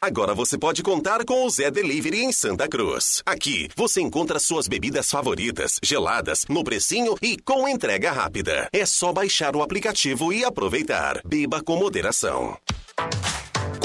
Agora 0.00 0.32
você 0.32 0.56
pode 0.56 0.80
contar 0.80 1.24
com 1.24 1.44
o 1.44 1.50
Zé 1.50 1.72
Delivery 1.72 2.22
em 2.22 2.30
Santa 2.30 2.68
Cruz. 2.68 3.20
Aqui 3.26 3.68
você 3.74 4.00
encontra 4.00 4.38
suas 4.38 4.68
bebidas 4.68 5.10
favoritas, 5.10 5.80
geladas, 5.82 6.46
no 6.48 6.62
precinho 6.62 7.16
e 7.20 7.36
com 7.36 7.68
entrega 7.68 8.12
rápida. 8.12 8.68
É 8.72 8.86
só 8.86 9.12
baixar 9.12 9.56
o 9.56 9.62
aplicativo 9.62 10.32
e 10.32 10.44
aproveitar. 10.44 11.20
Beba 11.24 11.60
com 11.60 11.76
moderação. 11.76 12.56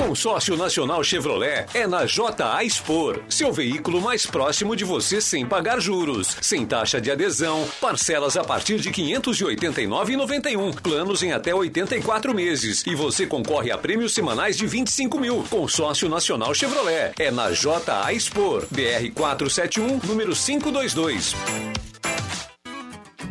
Consórcio 0.06 0.58
Nacional 0.58 1.02
Chevrolet 1.02 1.66
é 1.74 1.88
na 1.88 2.04
JA 2.04 2.62
Expor, 2.62 3.22
seu 3.30 3.54
veículo 3.54 4.02
mais 4.02 4.26
próximo 4.26 4.76
de 4.76 4.84
você 4.84 5.22
sem 5.22 5.46
pagar 5.46 5.80
juros, 5.80 6.36
sem 6.42 6.66
taxa 6.66 7.00
de 7.00 7.10
adesão, 7.10 7.66
parcelas 7.80 8.36
a 8.36 8.44
partir 8.44 8.82
de 8.82 8.92
589,91, 8.92 10.76
planos 10.82 11.24
em 11.24 11.32
até 11.32 11.56
84 11.56 12.36
meses 12.36 12.84
e 12.86 12.94
você 12.96 13.26
concorre 13.26 13.72
a 13.72 13.78
prêmios 13.78 14.14
semanais 14.14 14.58
de 14.58 14.68
25 14.68 15.18
mil. 15.18 15.42
Consórcio 15.50 16.10
Nacional 16.10 16.54
Chevrolet 16.54 17.14
é 17.18 17.32
na 17.32 17.52
JA 17.52 18.12
Expor, 18.12 18.68
BR 18.70 19.10
471, 19.16 20.02
número 20.06 20.36
522. 20.36 21.34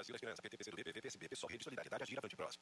Brasil, 0.00 0.14
Esperança, 0.16 0.40
PT, 0.42 0.56
PCdoB, 0.56 0.84
PP, 0.84 1.00
PSB, 1.02 1.28
PSOL, 1.28 1.50
Rede 1.50 1.64
Solidariedade, 1.64 2.02
Agir, 2.04 2.18
Avante, 2.18 2.36
Próximo. 2.36 2.60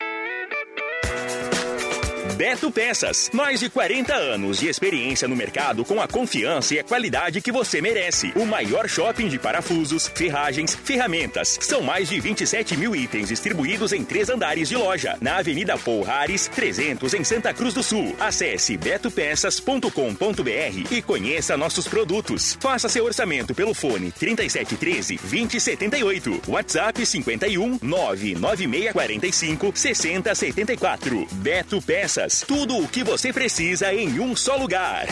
Beto 2.38 2.70
Peças, 2.70 3.28
mais 3.32 3.58
de 3.58 3.68
40 3.68 4.14
anos 4.14 4.60
de 4.60 4.68
experiência 4.68 5.26
no 5.26 5.34
mercado 5.34 5.84
com 5.84 6.00
a 6.00 6.06
confiança 6.06 6.72
e 6.72 6.78
a 6.78 6.84
qualidade 6.84 7.40
que 7.40 7.50
você 7.50 7.82
merece. 7.82 8.30
O 8.36 8.46
maior 8.46 8.88
shopping 8.88 9.26
de 9.26 9.40
parafusos, 9.40 10.06
ferragens, 10.14 10.72
ferramentas. 10.72 11.58
São 11.60 11.82
mais 11.82 12.08
de 12.08 12.20
27 12.20 12.76
mil 12.76 12.94
itens 12.94 13.26
distribuídos 13.26 13.92
em 13.92 14.04
três 14.04 14.30
andares 14.30 14.68
de 14.68 14.76
loja. 14.76 15.18
Na 15.20 15.38
Avenida 15.38 15.76
Paul 15.76 16.04
Harris, 16.04 16.46
300 16.46 17.12
em 17.12 17.24
Santa 17.24 17.52
Cruz 17.52 17.74
do 17.74 17.82
Sul. 17.82 18.14
Acesse 18.20 18.76
betopeças.com.br 18.76 20.92
e 20.92 21.02
conheça 21.02 21.56
nossos 21.56 21.88
produtos. 21.88 22.56
Faça 22.60 22.88
seu 22.88 23.04
orçamento 23.04 23.52
pelo 23.52 23.74
fone 23.74 24.12
3713 24.12 25.16
2078. 25.16 26.42
WhatsApp 26.46 27.04
51 27.04 27.80
99645 27.82 29.72
6074. 29.74 31.26
Beto 31.32 31.82
Peças. 31.82 32.27
Tudo 32.46 32.76
o 32.76 32.86
que 32.86 33.02
você 33.02 33.32
precisa 33.32 33.92
em 33.94 34.20
um 34.20 34.36
só 34.36 34.56
lugar. 34.56 35.06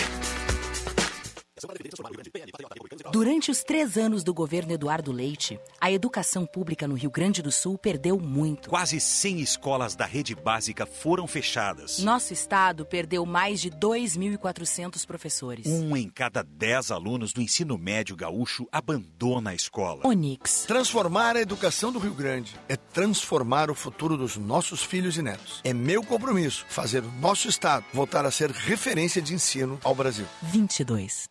Durante 3.10 3.50
os 3.50 3.64
três 3.64 3.96
anos 3.96 4.22
do 4.22 4.34
governo 4.34 4.72
Eduardo 4.72 5.10
Leite, 5.10 5.58
a 5.80 5.90
educação 5.90 6.44
pública 6.44 6.86
no 6.86 6.94
Rio 6.94 7.10
Grande 7.10 7.40
do 7.40 7.50
Sul 7.50 7.78
perdeu 7.78 8.18
muito. 8.20 8.68
Quase 8.68 9.00
100 9.00 9.40
escolas 9.40 9.96
da 9.96 10.04
rede 10.04 10.34
básica 10.34 10.84
foram 10.84 11.26
fechadas. 11.26 11.98
Nosso 12.00 12.34
estado 12.34 12.84
perdeu 12.84 13.24
mais 13.24 13.60
de 13.60 13.70
2.400 13.70 15.06
professores. 15.06 15.66
Um 15.66 15.96
em 15.96 16.10
cada 16.10 16.42
dez 16.42 16.90
alunos 16.90 17.32
do 17.32 17.40
ensino 17.40 17.78
médio 17.78 18.14
gaúcho 18.14 18.68
abandona 18.70 19.50
a 19.50 19.54
escola. 19.54 20.06
Onix. 20.06 20.66
Transformar 20.66 21.36
a 21.36 21.40
educação 21.40 21.90
do 21.90 21.98
Rio 21.98 22.14
Grande 22.14 22.54
é 22.68 22.76
transformar 22.76 23.70
o 23.70 23.74
futuro 23.74 24.18
dos 24.18 24.36
nossos 24.36 24.82
filhos 24.82 25.16
e 25.16 25.22
netos. 25.22 25.62
É 25.64 25.72
meu 25.72 26.02
compromisso 26.02 26.66
fazer 26.68 27.02
o 27.02 27.12
nosso 27.12 27.48
estado 27.48 27.86
voltar 27.94 28.26
a 28.26 28.30
ser 28.30 28.50
referência 28.50 29.22
de 29.22 29.32
ensino 29.32 29.80
ao 29.82 29.94
Brasil. 29.94 30.26
22. 30.42 31.30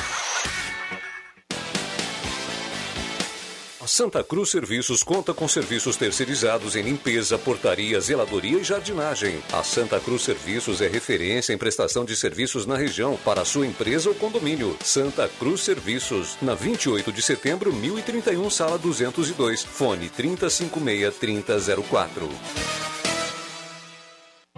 A 3.81 3.87
Santa 3.87 4.23
Cruz 4.23 4.51
Serviços 4.51 5.01
conta 5.01 5.33
com 5.33 5.47
serviços 5.47 5.95
terceirizados 5.95 6.75
em 6.75 6.83
limpeza, 6.83 7.35
portaria, 7.35 7.99
zeladoria 7.99 8.59
e 8.59 8.63
jardinagem. 8.63 9.41
A 9.51 9.63
Santa 9.63 9.99
Cruz 9.99 10.21
Serviços 10.21 10.81
é 10.81 10.87
referência 10.87 11.51
em 11.51 11.57
prestação 11.57 12.05
de 12.05 12.15
serviços 12.15 12.67
na 12.67 12.77
região 12.77 13.17
para 13.25 13.43
sua 13.43 13.65
empresa 13.65 14.09
ou 14.09 14.13
condomínio. 14.13 14.77
Santa 14.83 15.27
Cruz 15.27 15.61
Serviços, 15.61 16.37
na 16.43 16.53
28 16.53 17.11
de 17.11 17.23
setembro, 17.23 17.73
1031, 17.73 18.51
sala 18.51 18.77
202, 18.77 19.63
fone 19.63 20.11
3056-3004. 20.11 22.29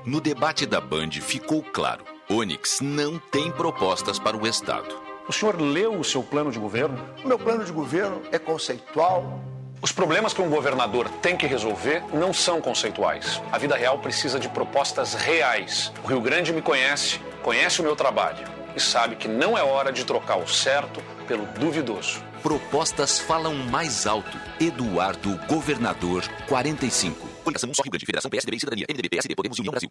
No 0.05 0.19
debate 0.19 0.65
da 0.65 0.81
Band 0.81 1.11
ficou 1.21 1.63
claro: 1.63 2.03
Onix 2.29 2.81
não 2.81 3.17
tem 3.17 3.49
propostas 3.53 4.19
para 4.19 4.35
o 4.35 4.45
Estado. 4.45 5.02
O 5.25 5.31
senhor 5.31 5.59
leu 5.59 5.97
o 5.97 6.03
seu 6.03 6.21
plano 6.21 6.51
de 6.51 6.59
governo? 6.59 7.01
O 7.23 7.27
meu 7.27 7.39
plano 7.39 7.63
de 7.63 7.71
governo 7.71 8.21
é 8.29 8.37
conceitual. 8.37 9.41
Os 9.81 9.91
problemas 9.91 10.33
que 10.33 10.41
um 10.41 10.49
governador 10.49 11.07
tem 11.21 11.37
que 11.37 11.47
resolver 11.47 12.03
não 12.13 12.33
são 12.33 12.59
conceituais. 12.59 13.41
A 13.49 13.57
vida 13.57 13.75
real 13.75 13.99
precisa 13.99 14.37
de 14.37 14.49
propostas 14.49 15.13
reais. 15.13 15.93
O 16.03 16.07
Rio 16.07 16.19
Grande 16.19 16.51
me 16.51 16.61
conhece, 16.61 17.21
conhece 17.41 17.79
o 17.79 17.83
meu 17.83 17.95
trabalho 17.95 18.45
e 18.75 18.81
sabe 18.81 19.15
que 19.15 19.29
não 19.29 19.57
é 19.57 19.63
hora 19.63 19.93
de 19.93 20.03
trocar 20.03 20.37
o 20.37 20.47
certo 20.47 21.01
pelo 21.25 21.45
duvidoso. 21.45 22.21
Propostas 22.41 23.17
falam 23.17 23.55
mais 23.55 24.05
alto. 24.05 24.37
Eduardo 24.59 25.39
Governador 25.47 26.27
45. 26.49 27.27
Coligação 27.45 27.73
Só 27.73 27.83
Rio 27.83 27.91
Grande, 27.91 28.05
Federação 28.05 28.29
PSDB 28.29 28.57
e 28.57 28.59
Cidadania, 28.59 28.85
MDB, 28.89 29.09
PSD, 29.09 29.35
Podemos 29.35 29.57
e 29.57 29.61
União 29.61 29.71
Brasil. 29.71 29.89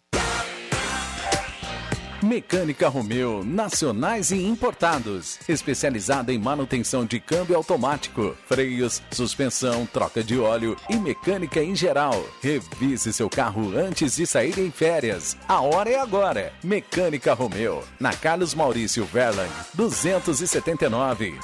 Mecânica 2.23 2.87
Romeu, 2.87 3.43
nacionais 3.43 4.31
e 4.31 4.41
importados. 4.45 5.37
Especializada 5.47 6.31
em 6.31 6.39
manutenção 6.39 7.05
de 7.05 7.19
câmbio 7.19 7.57
automático, 7.57 8.33
freios, 8.47 9.03
suspensão, 9.11 9.85
troca 9.85 10.23
de 10.23 10.39
óleo 10.39 10.77
e 10.89 10.95
mecânica 10.95 11.61
em 11.61 11.75
geral. 11.75 12.25
Revise 12.41 13.11
seu 13.11 13.29
carro 13.29 13.77
antes 13.77 14.15
de 14.15 14.25
sair 14.25 14.57
em 14.57 14.71
férias. 14.71 15.35
A 15.49 15.59
hora 15.59 15.89
é 15.89 15.99
agora. 15.99 16.53
Mecânica 16.63 17.33
Romeu, 17.33 17.83
na 17.99 18.13
Carlos 18.13 18.55
Maurício 18.55 19.03
Verlang, 19.03 19.51
279. 19.73 21.37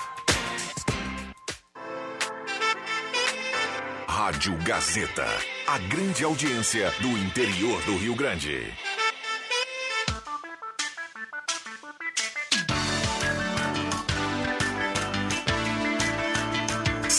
Rádio 4.08 4.56
Gazeta. 4.64 5.28
A 5.68 5.78
grande 5.78 6.24
audiência 6.24 6.90
do 7.02 7.10
interior 7.10 7.82
do 7.84 7.98
Rio 7.98 8.16
Grande. 8.16 8.64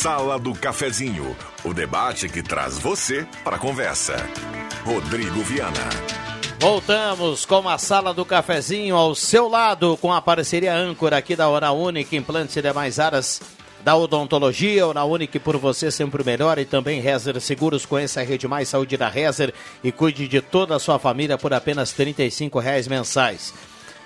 Sala 0.01 0.38
do 0.38 0.55
Cafezinho, 0.55 1.36
o 1.62 1.74
debate 1.74 2.26
que 2.26 2.42
traz 2.42 2.78
você 2.78 3.26
para 3.44 3.57
a 3.57 3.59
conversa. 3.59 4.16
Rodrigo 4.82 5.42
Viana. 5.42 5.90
Voltamos 6.59 7.44
com 7.44 7.68
a 7.68 7.76
Sala 7.76 8.14
do 8.14 8.24
Cafezinho 8.24 8.96
ao 8.96 9.14
seu 9.14 9.46
lado, 9.46 9.98
com 9.98 10.11
a 10.11 10.22
parceria 10.22 10.74
âncora 10.74 11.18
aqui 11.18 11.36
da 11.36 11.51
Hora 11.51 11.70
Única, 11.72 12.16
implantes 12.16 12.57
e 12.57 12.62
demais 12.62 12.98
áreas 12.98 13.42
da 13.84 13.94
odontologia. 13.94 14.86
Hora 14.86 15.05
Única 15.05 15.38
por 15.38 15.59
você 15.59 15.90
sempre 15.90 16.24
melhor 16.24 16.59
e 16.59 16.64
também 16.64 17.03
Rezer 17.03 17.38
Seguros. 17.38 17.84
Conheça 17.84 18.22
a 18.22 18.24
Rede 18.24 18.48
Mais 18.48 18.70
Saúde 18.70 18.96
da 18.96 19.11
Rezer 19.11 19.53
e 19.84 19.92
cuide 19.92 20.26
de 20.26 20.40
toda 20.40 20.76
a 20.76 20.78
sua 20.78 20.98
família 20.98 21.36
por 21.36 21.53
apenas 21.53 21.92
35 21.92 22.59
reais 22.59 22.88
mensais. 22.88 23.53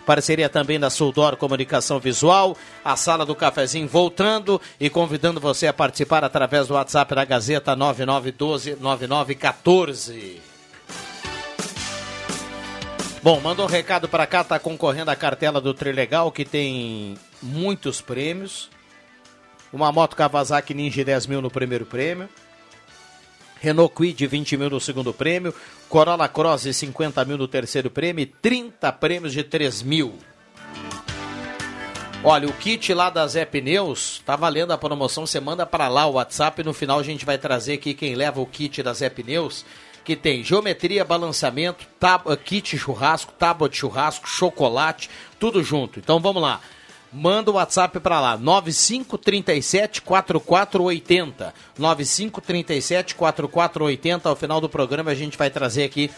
Parceria 0.04 0.48
também 0.48 0.78
da 0.78 0.88
Suldor 0.90 1.36
Comunicação 1.36 1.98
Visual, 1.98 2.56
a 2.84 2.94
Sala 2.96 3.26
do 3.26 3.34
Cafezinho 3.34 3.88
voltando 3.88 4.60
e 4.78 4.88
convidando 4.90 5.40
você 5.40 5.66
a 5.66 5.72
participar 5.72 6.22
através 6.22 6.68
do 6.68 6.74
WhatsApp 6.74 7.14
da 7.14 7.24
Gazeta 7.24 7.74
9912-9914. 7.76 10.36
Bom, 13.22 13.40
mandou 13.40 13.64
um 13.64 13.68
recado 13.68 14.06
para 14.06 14.26
cá, 14.26 14.44
tá 14.44 14.58
concorrendo 14.58 15.10
à 15.10 15.16
cartela 15.16 15.58
do 15.58 15.72
Trilegal, 15.72 16.30
que 16.30 16.44
tem 16.44 17.16
muitos 17.42 18.02
prêmios. 18.02 18.68
Uma 19.72 19.90
moto 19.90 20.14
Kawasaki 20.14 20.74
Ninja 20.74 21.02
10 21.02 21.26
mil 21.26 21.40
no 21.40 21.50
primeiro 21.50 21.86
prêmio. 21.86 22.28
Renault 23.64 23.94
Kwid 23.94 24.26
20 24.26 24.56
mil 24.58 24.68
no 24.68 24.78
segundo 24.78 25.14
prêmio. 25.14 25.54
Corolla 25.88 26.28
Cross 26.28 26.68
50 26.70 27.24
mil 27.24 27.38
no 27.38 27.48
terceiro 27.48 27.90
prêmio. 27.90 28.22
E 28.22 28.26
30 28.26 28.92
prêmios 28.92 29.32
de 29.32 29.42
3 29.42 29.82
mil. 29.82 30.14
Olha, 32.22 32.46
o 32.46 32.52
kit 32.52 32.92
lá 32.92 33.10
da 33.10 33.26
Zé 33.26 33.44
Pneus 33.44 34.22
tá 34.24 34.36
valendo 34.36 34.72
a 34.72 34.78
promoção. 34.78 35.26
Você 35.26 35.40
manda 35.40 35.64
para 35.64 35.88
lá 35.88 36.06
o 36.06 36.12
WhatsApp. 36.12 36.62
No 36.62 36.74
final 36.74 36.98
a 36.98 37.02
gente 37.02 37.24
vai 37.24 37.38
trazer 37.38 37.74
aqui 37.74 37.94
quem 37.94 38.14
leva 38.14 38.40
o 38.40 38.46
kit 38.46 38.82
da 38.82 38.92
Zé 38.92 39.08
Pneus 39.08 39.64
que 40.04 40.14
tem 40.14 40.44
geometria, 40.44 41.02
balanceamento, 41.02 41.86
tab, 41.98 42.26
kit 42.44 42.76
churrasco, 42.76 43.32
tábua 43.32 43.70
de 43.70 43.78
churrasco, 43.78 44.28
chocolate, 44.28 45.08
tudo 45.40 45.62
junto. 45.62 45.98
Então 45.98 46.20
vamos 46.20 46.42
lá. 46.42 46.60
Manda 47.14 47.48
o 47.48 47.54
WhatsApp 47.54 48.00
para 48.00 48.20
lá, 48.20 48.36
9537 48.36 50.02
4480. 50.02 51.54
9537 51.78 53.14
4480. 53.14 54.28
Ao 54.28 54.34
final 54.34 54.60
do 54.60 54.68
programa 54.68 55.12
a 55.12 55.14
gente 55.14 55.38
vai 55.38 55.48
trazer 55.48 55.84
aqui 55.84 56.10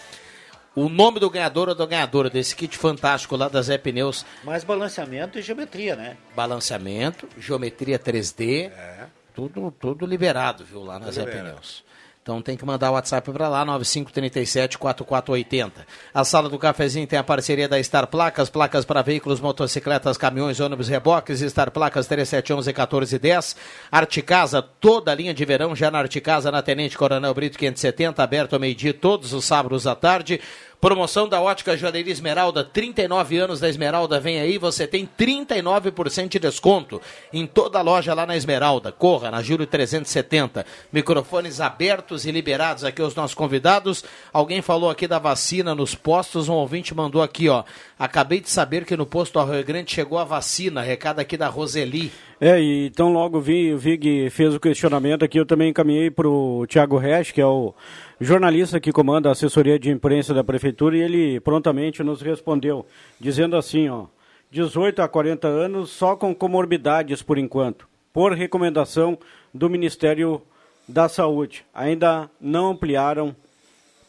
o 0.74 0.88
nome 0.88 1.20
do 1.20 1.28
ganhador 1.28 1.68
ou 1.68 1.74
da 1.74 1.84
ganhadora 1.84 2.30
desse 2.30 2.56
kit 2.56 2.78
fantástico 2.78 3.36
lá 3.36 3.46
da 3.46 3.60
Zé 3.60 3.76
Pneus. 3.76 4.24
Mais 4.42 4.64
balanceamento 4.64 5.38
e 5.38 5.42
geometria, 5.42 5.96
né? 5.96 6.16
Balanceamento, 6.34 7.28
geometria 7.38 7.98
3D, 7.98 8.70
é. 8.70 9.06
tudo, 9.34 9.70
tudo 9.70 10.06
liberado, 10.06 10.64
viu, 10.64 10.82
lá 10.82 10.94
na 10.98 11.06
Tudo 11.06 11.14
Zé 11.14 11.24
liberado. 11.26 11.50
Pneus. 11.50 11.85
Então 12.26 12.42
tem 12.42 12.56
que 12.56 12.64
mandar 12.64 12.90
o 12.90 12.94
WhatsApp 12.94 13.30
para 13.30 13.48
lá, 13.48 13.64
9537-4480. 13.64 15.70
A 16.12 16.24
sala 16.24 16.48
do 16.48 16.58
cafezinho 16.58 17.06
tem 17.06 17.20
a 17.20 17.22
parceria 17.22 17.68
da 17.68 17.80
Star 17.80 18.08
Placas, 18.08 18.50
placas 18.50 18.84
para 18.84 19.00
veículos, 19.00 19.38
motocicletas, 19.38 20.18
caminhões, 20.18 20.58
ônibus, 20.58 20.88
reboques, 20.88 21.38
Star 21.38 21.70
Placas 21.70 22.08
3711-1410. 22.08 23.56
Arte 23.92 24.22
Casa, 24.22 24.60
toda 24.60 25.12
a 25.12 25.14
linha 25.14 25.32
de 25.32 25.44
verão, 25.44 25.76
já 25.76 25.88
na 25.88 26.00
Arte 26.00 26.20
Casa, 26.20 26.50
na 26.50 26.62
Tenente 26.62 26.98
Coronel 26.98 27.32
Brito 27.32 27.56
570, 27.56 28.20
aberto 28.20 28.54
ao 28.54 28.58
meio-dia, 28.58 28.92
todos 28.92 29.32
os 29.32 29.44
sábados 29.44 29.86
à 29.86 29.94
tarde. 29.94 30.40
Promoção 30.78 31.26
da 31.26 31.40
Ótica 31.40 31.74
Joalheria 31.74 32.12
Esmeralda, 32.12 32.62
39 32.62 33.38
anos 33.38 33.60
da 33.60 33.68
Esmeralda, 33.68 34.20
vem 34.20 34.38
aí, 34.38 34.58
você 34.58 34.86
tem 34.86 35.08
39% 35.18 36.28
de 36.28 36.38
desconto 36.38 37.00
em 37.32 37.46
toda 37.46 37.78
a 37.78 37.82
loja 37.82 38.12
lá 38.12 38.26
na 38.26 38.36
Esmeralda. 38.36 38.92
Corra, 38.92 39.30
na 39.30 39.42
Júlio 39.42 39.66
370. 39.66 40.66
Microfones 40.92 41.62
abertos 41.62 42.26
e 42.26 42.30
liberados 42.30 42.84
aqui 42.84 43.00
aos 43.00 43.14
nossos 43.14 43.34
convidados. 43.34 44.04
Alguém 44.30 44.60
falou 44.60 44.90
aqui 44.90 45.08
da 45.08 45.18
vacina 45.18 45.74
nos 45.74 45.94
postos, 45.94 46.46
um 46.48 46.54
ouvinte 46.54 46.94
mandou 46.94 47.22
aqui, 47.22 47.48
ó. 47.48 47.64
Acabei 47.98 48.40
de 48.40 48.50
saber 48.50 48.84
que 48.84 48.96
no 48.96 49.06
posto 49.06 49.38
Arroio 49.38 49.64
Grande 49.64 49.94
chegou 49.94 50.18
a 50.18 50.24
vacina, 50.24 50.82
recado 50.82 51.20
aqui 51.20 51.38
da 51.38 51.48
Roseli. 51.48 52.12
É, 52.38 52.60
e 52.60 52.86
então 52.86 53.10
logo 53.10 53.40
vi, 53.40 53.72
o 53.72 53.78
Vig 53.78 54.28
fez 54.28 54.54
o 54.54 54.60
questionamento 54.60 55.24
aqui, 55.24 55.38
eu 55.38 55.46
também 55.46 55.70
encaminhei 55.70 56.10
para 56.10 56.28
o 56.28 56.66
Tiago 56.66 56.98
Resch, 56.98 57.32
que 57.32 57.40
é 57.40 57.46
o 57.46 57.74
jornalista 58.20 58.80
que 58.80 58.92
comanda 58.92 59.28
a 59.28 59.32
assessoria 59.32 59.78
de 59.78 59.90
imprensa 59.90 60.32
da 60.32 60.44
prefeitura, 60.44 60.96
e 60.96 61.02
ele 61.02 61.40
prontamente 61.40 62.02
nos 62.02 62.22
respondeu, 62.22 62.86
dizendo 63.20 63.56
assim, 63.56 63.88
ó, 63.88 64.06
18 64.50 65.02
a 65.02 65.08
40 65.08 65.48
anos 65.48 65.90
só 65.90 66.16
com 66.16 66.34
comorbidades 66.34 67.22
por 67.22 67.38
enquanto, 67.38 67.88
por 68.12 68.32
recomendação 68.32 69.18
do 69.52 69.68
Ministério 69.68 70.42
da 70.88 71.08
Saúde. 71.08 71.64
Ainda 71.74 72.30
não 72.40 72.70
ampliaram 72.70 73.34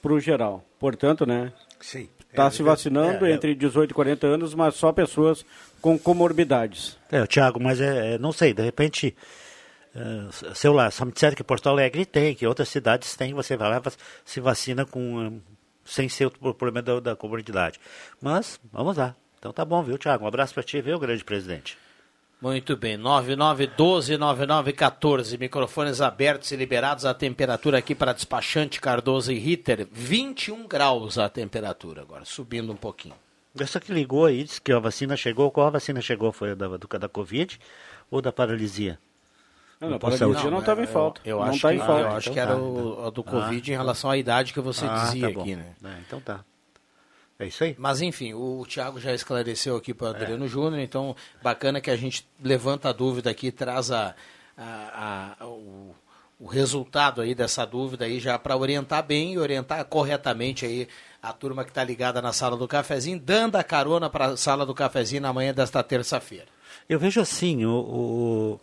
para 0.01 0.13
o 0.13 0.19
geral. 0.19 0.63
Portanto, 0.79 1.25
né? 1.25 1.51
Sim. 1.79 2.07
Está 2.29 2.45
É, 2.45 2.49
se 2.51 2.61
vacinando 2.61 3.25
é, 3.25 3.31
é. 3.31 3.33
entre 3.33 3.55
18 3.55 3.91
e 3.91 3.93
40 3.93 4.27
anos, 4.27 4.53
mas 4.53 4.75
só 4.75 4.91
pessoas 4.91 5.45
com 5.81 5.97
comorbidades. 5.97 6.97
É, 7.11 7.25
Tiago, 7.25 7.59
mas 7.59 7.81
é, 7.81 8.13
é, 8.13 8.17
não 8.17 8.31
sei, 8.31 8.53
de 8.53 8.61
repente, 8.61 9.15
é, 9.97 10.53
sei 10.53 10.69
lá, 10.69 10.91
só 10.91 11.03
me 11.03 11.11
disseram 11.11 11.35
que 11.35 11.43
Porto 11.43 11.67
Alegre 11.67 12.05
tem, 12.05 12.35
que 12.35 12.45
outras 12.45 12.69
cidades 12.69 13.15
têm, 13.15 13.33
você 13.33 13.57
vai 13.57 13.67
lá 13.69 13.81
se 14.23 14.39
vacina 14.39 14.85
com, 14.85 14.99
hum, 14.99 15.41
sem 15.83 16.07
ser 16.07 16.27
o 16.27 16.53
problema 16.53 16.83
da, 16.83 16.99
da 16.99 17.15
comunidade. 17.15 17.79
Mas, 18.21 18.59
vamos 18.71 18.95
lá. 18.95 19.15
Então 19.39 19.51
tá 19.51 19.65
bom, 19.65 19.81
viu, 19.81 19.97
Tiago? 19.97 20.25
Um 20.25 20.27
abraço 20.27 20.53
para 20.53 20.61
ti, 20.61 20.79
viu, 20.81 20.99
grande 20.99 21.23
presidente? 21.23 21.75
Muito 22.39 22.77
bem, 22.77 22.99
9912-9914, 22.99 25.39
microfones 25.39 26.01
abertos 26.01 26.51
e 26.51 26.55
liberados, 26.55 27.03
a 27.03 27.15
temperatura 27.15 27.79
aqui 27.79 27.95
para 27.95 28.13
despachante 28.13 28.79
Cardoso 28.79 29.31
e 29.31 29.39
Ritter, 29.39 29.87
21 29.91 30.67
graus 30.67 31.17
a 31.17 31.27
temperatura 31.27 32.03
agora, 32.03 32.25
subindo 32.25 32.71
um 32.71 32.75
pouquinho. 32.75 33.15
Essa 33.59 33.79
que 33.79 33.91
ligou 33.91 34.27
aí, 34.27 34.43
disse 34.43 34.61
que 34.61 34.71
a 34.71 34.77
vacina 34.77 35.17
chegou. 35.17 35.49
Qual 35.49 35.65
a 35.65 35.71
vacina 35.71 35.99
chegou? 35.99 36.31
Foi 36.31 36.51
a 36.51 36.55
da, 36.55 36.67
do, 36.67 36.87
da 36.99 37.09
Covid 37.09 37.59
ou 38.11 38.21
da 38.21 38.31
paralisia? 38.31 38.99
Não, 39.79 39.89
não, 39.91 39.99
paralisia 39.99 40.33
saúde. 40.33 40.49
não 40.51 40.59
estava 40.59 40.81
em 40.81 40.87
falta. 40.87 41.21
Eu, 41.23 41.37
não 41.37 41.43
acho, 41.45 41.55
está 41.57 41.69
que, 41.69 41.75
em 41.75 41.79
falta. 41.79 42.01
eu 42.01 42.07
acho 42.09 42.29
Então 42.29 42.33
que 42.33 42.39
era 42.39 42.51
tá, 42.55 42.57
o, 42.61 42.71
então. 42.93 43.05
a 43.05 43.09
do 43.11 43.21
Ah, 43.21 43.23
Covid 43.31 43.71
em 43.71 43.75
tá 43.75 43.79
relação 43.81 44.09
à 44.09 44.17
idade 44.17 44.53
que 44.53 44.59
você 44.59 44.85
Ah, 44.85 45.03
dizia 45.05 45.33
tá 45.33 45.39
aqui, 45.41 45.55
né? 45.55 45.65
É, 45.83 45.89
então 46.07 46.19
tá. 46.19 46.43
É 47.39 47.45
isso 47.45 47.63
aí. 47.63 47.75
Mas 47.77 48.01
enfim, 48.01 48.33
o 48.33 48.65
Thiago 48.67 48.99
já 48.99 49.13
esclareceu 49.13 49.75
aqui 49.75 49.93
para 49.93 50.07
o 50.07 50.09
Adriano 50.09 50.47
Júnior, 50.47 50.79
então 50.81 51.15
bacana 51.43 51.79
que 51.79 51.91
a 51.91 51.95
gente 51.95 52.27
levanta 52.43 52.89
a 52.89 52.91
dúvida 52.91 53.29
aqui, 53.29 53.51
traz 53.51 53.91
a, 53.91 54.15
a- 54.57 55.35
a- 55.39 55.45
o, 55.45 55.93
o 56.39 56.47
resultado 56.47 57.21
aí 57.21 57.35
dessa 57.35 57.63
dúvida 57.63 58.05
aí 58.05 58.19
já 58.19 58.39
para 58.39 58.57
orientar 58.57 59.03
bem 59.05 59.33
e 59.33 59.37
orientar 59.37 59.85
corretamente 59.85 60.65
aí 60.65 60.87
a 61.21 61.31
turma 61.31 61.63
que 61.63 61.69
está 61.69 61.83
ligada 61.83 62.19
na 62.23 62.33
sala 62.33 62.57
do 62.57 62.67
cafezinho, 62.67 63.19
dando 63.19 63.55
a 63.55 63.63
carona 63.63 64.09
para 64.09 64.25
a 64.29 64.37
sala 64.37 64.65
do 64.65 64.73
cafezinho 64.73 65.21
na 65.21 65.31
manhã 65.31 65.53
desta 65.53 65.83
terça-feira. 65.83 66.45
Eu 66.89 66.97
vejo 66.99 67.21
assim, 67.21 67.65
o, 67.65 67.71
o- 67.71 68.59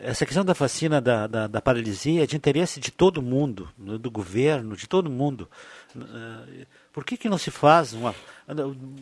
essa 0.00 0.24
questão 0.24 0.44
da 0.44 0.52
vacina 0.52 1.00
da, 1.00 1.26
da, 1.26 1.46
da 1.46 1.60
paralisia 1.60 2.22
é 2.22 2.26
de 2.26 2.36
interesse 2.36 2.78
de 2.78 2.90
todo 2.90 3.20
mundo, 3.20 3.68
né, 3.76 3.98
do 3.98 4.10
governo, 4.10 4.76
de 4.76 4.86
todo 4.88 5.10
mundo. 5.10 5.48
Eh, 5.96 6.66
Por 6.92 7.04
que, 7.04 7.16
que 7.16 7.28
não 7.28 7.38
se 7.38 7.50
faz 7.50 7.92
uma. 7.92 8.14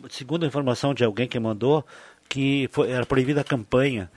Segundo 0.09 0.43
a 0.43 0.47
informação 0.47 0.93
de 0.93 1.03
alguém 1.03 1.27
que 1.27 1.39
mandou, 1.39 1.85
que 2.27 2.67
foi, 2.71 2.89
era 2.91 3.05
proibida 3.05 3.41
a 3.41 3.43
campanha. 3.43 4.09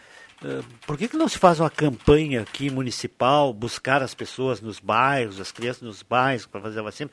eh, 0.42 0.62
Por 0.86 0.96
que, 0.96 1.08
que 1.08 1.16
não 1.16 1.28
se 1.28 1.38
faz 1.38 1.60
uma 1.60 1.68
campanha 1.70 2.40
aqui 2.42 2.70
municipal, 2.70 3.52
buscar 3.52 4.02
as 4.02 4.14
pessoas 4.14 4.60
nos 4.60 4.80
bairros, 4.80 5.38
as 5.38 5.52
crianças 5.52 5.82
nos 5.82 6.02
bairros 6.02 6.46
para 6.46 6.60
fazer 6.62 6.80
a 6.80 6.82
vacina, 6.82 7.10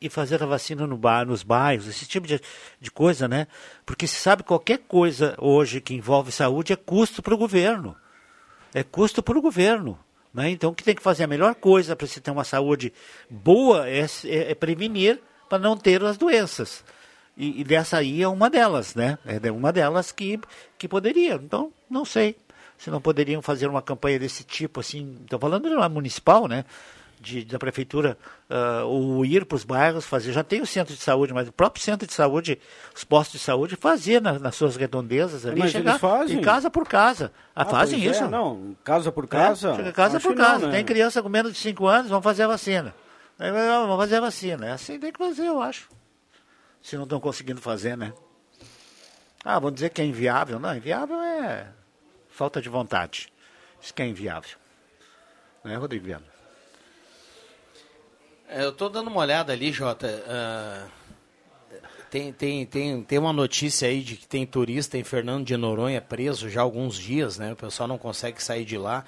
e 0.00 0.08
fazer 0.08 0.42
a 0.42 0.46
vacina 0.46 0.86
no 0.86 0.96
bar, 0.96 1.24
nos 1.26 1.42
bairros, 1.42 1.86
esse 1.86 2.06
tipo 2.06 2.26
de, 2.26 2.40
de 2.80 2.90
coisa, 2.90 3.28
né? 3.28 3.46
Porque 3.86 4.06
se 4.06 4.16
sabe 4.16 4.42
qualquer 4.42 4.78
coisa 4.88 5.36
hoje 5.38 5.80
que 5.80 5.94
envolve 5.94 6.32
saúde 6.32 6.72
é 6.72 6.76
custo 6.76 7.22
para 7.22 7.34
o 7.34 7.38
governo. 7.38 7.96
É 8.74 8.82
custo 8.82 9.22
para 9.22 9.38
o 9.38 9.42
governo. 9.42 9.98
Né? 10.32 10.50
Então, 10.50 10.70
o 10.70 10.74
que 10.74 10.82
tem 10.82 10.94
que 10.96 11.02
fazer? 11.02 11.22
A 11.24 11.28
melhor 11.28 11.54
coisa 11.54 11.94
para 11.94 12.06
se 12.08 12.20
ter 12.20 12.32
uma 12.32 12.42
saúde 12.44 12.92
boa 13.30 13.88
é, 13.88 14.04
é- 14.24 14.50
é 14.50 14.54
prevenir 14.54 15.20
para 15.48 15.58
não 15.58 15.76
ter 15.76 16.02
as 16.02 16.18
doenças. 16.18 16.84
E, 17.36 17.60
e 17.60 17.64
dessa 17.64 17.98
aí 17.98 18.20
é 18.20 18.28
uma 18.28 18.50
delas, 18.50 18.94
né? 18.94 19.18
É 19.24 19.50
uma 19.50 19.72
delas 19.72 20.10
que, 20.10 20.40
que 20.76 20.88
poderia. 20.88 21.34
Então, 21.34 21.72
não 21.88 22.04
sei 22.04 22.36
se 22.76 22.90
não 22.90 23.00
poderiam 23.00 23.40
fazer 23.40 23.68
uma 23.68 23.80
campanha 23.80 24.18
desse 24.18 24.42
tipo, 24.44 24.80
assim, 24.80 25.16
estou 25.22 25.38
falando 25.38 25.68
de 25.68 25.74
uma 25.74 25.88
municipal, 25.88 26.48
né? 26.48 26.64
De, 27.24 27.44
da 27.44 27.58
prefeitura, 27.58 28.18
ah, 28.50 28.82
ou 28.84 29.24
ir 29.24 29.44
para 29.46 29.56
os 29.56 29.64
bairros, 29.64 30.04
fazer. 30.04 30.32
Já 30.32 30.44
tem 30.44 30.60
o 30.60 30.66
centro 30.66 30.94
de 30.94 31.00
saúde, 31.00 31.32
mas 31.32 31.48
o 31.48 31.52
próprio 31.52 31.82
centro 31.82 32.06
de 32.06 32.12
saúde, 32.12 32.58
os 32.94 33.02
postos 33.02 33.40
de 33.40 33.44
saúde, 33.46 33.76
fazer 33.76 34.20
na- 34.20 34.38
nas 34.38 34.54
suas 34.54 34.76
redondezas 34.76 35.46
ali, 35.46 35.58
Mas 35.60 35.70
chegar 35.72 35.92
eles 35.92 36.00
fazem. 36.00 36.40
casa 36.42 36.70
por 36.70 36.86
casa. 36.86 37.32
Ah, 37.56 37.62
Ah, 37.62 37.64
fazem 37.64 38.06
é, 38.06 38.10
isso. 38.10 38.28
não, 38.28 38.76
casa 38.84 39.10
por 39.10 39.26
casa. 39.26 39.70
É, 39.80 39.92
casa 39.92 40.20
por 40.20 40.32
que 40.34 40.38
não, 40.38 40.44
casa. 40.44 40.66
né? 40.66 40.72
Tem 40.74 40.84
criança 40.84 41.22
com 41.22 41.28
menos 41.30 41.52
de 41.54 41.58
5 41.58 41.86
anos, 41.86 42.10
vão 42.10 42.20
fazer 42.20 42.42
a 42.42 42.48
vacina. 42.48 42.94
Aí, 43.38 43.50
não, 43.50 43.86
Vão 43.88 43.96
fazer 43.96 44.16
a 44.16 44.20
vacina. 44.20 44.66
É 44.66 44.72
assim 44.72 44.98
tem 45.00 45.10
que 45.10 45.18
fazer, 45.18 45.46
eu 45.46 45.60
acho. 45.62 45.88
Se 46.82 46.94
não 46.96 47.04
estão 47.04 47.18
conseguindo 47.18 47.60
fazer, 47.60 47.96
né? 47.96 48.12
Ah, 49.44 49.58
vão 49.58 49.70
dizer 49.70 49.88
que 49.90 50.00
é 50.02 50.04
inviável. 50.04 50.58
Não, 50.60 50.76
inviável 50.76 51.16
é 51.20 51.66
falta 52.28 52.60
de 52.60 52.68
vontade. 52.68 53.32
Isso 53.80 53.92
que 53.94 54.02
é 54.02 54.06
inviável. 54.06 54.56
Né, 55.64 55.76
Rodrigo 55.76 56.04
Viana? 56.04 56.33
É, 58.54 58.64
Eu 58.64 58.70
estou 58.70 58.88
dando 58.88 59.08
uma 59.08 59.20
olhada 59.20 59.52
ali, 59.52 59.72
Jota. 59.72 60.22
ah, 60.28 60.86
tem, 62.10 62.32
tem, 62.32 62.64
tem, 62.64 63.02
tem 63.02 63.18
uma 63.18 63.32
notícia 63.32 63.88
aí 63.88 64.00
de 64.00 64.14
que 64.16 64.26
tem 64.28 64.46
turista 64.46 64.96
em 64.96 65.02
Fernando 65.02 65.44
de 65.44 65.56
Noronha 65.56 66.00
preso 66.00 66.48
já 66.48 66.60
há 66.60 66.62
alguns 66.62 66.96
dias, 66.96 67.38
né? 67.38 67.52
O 67.52 67.56
pessoal 67.56 67.88
não 67.88 67.98
consegue 67.98 68.40
sair 68.42 68.64
de 68.64 68.78
lá. 68.78 69.04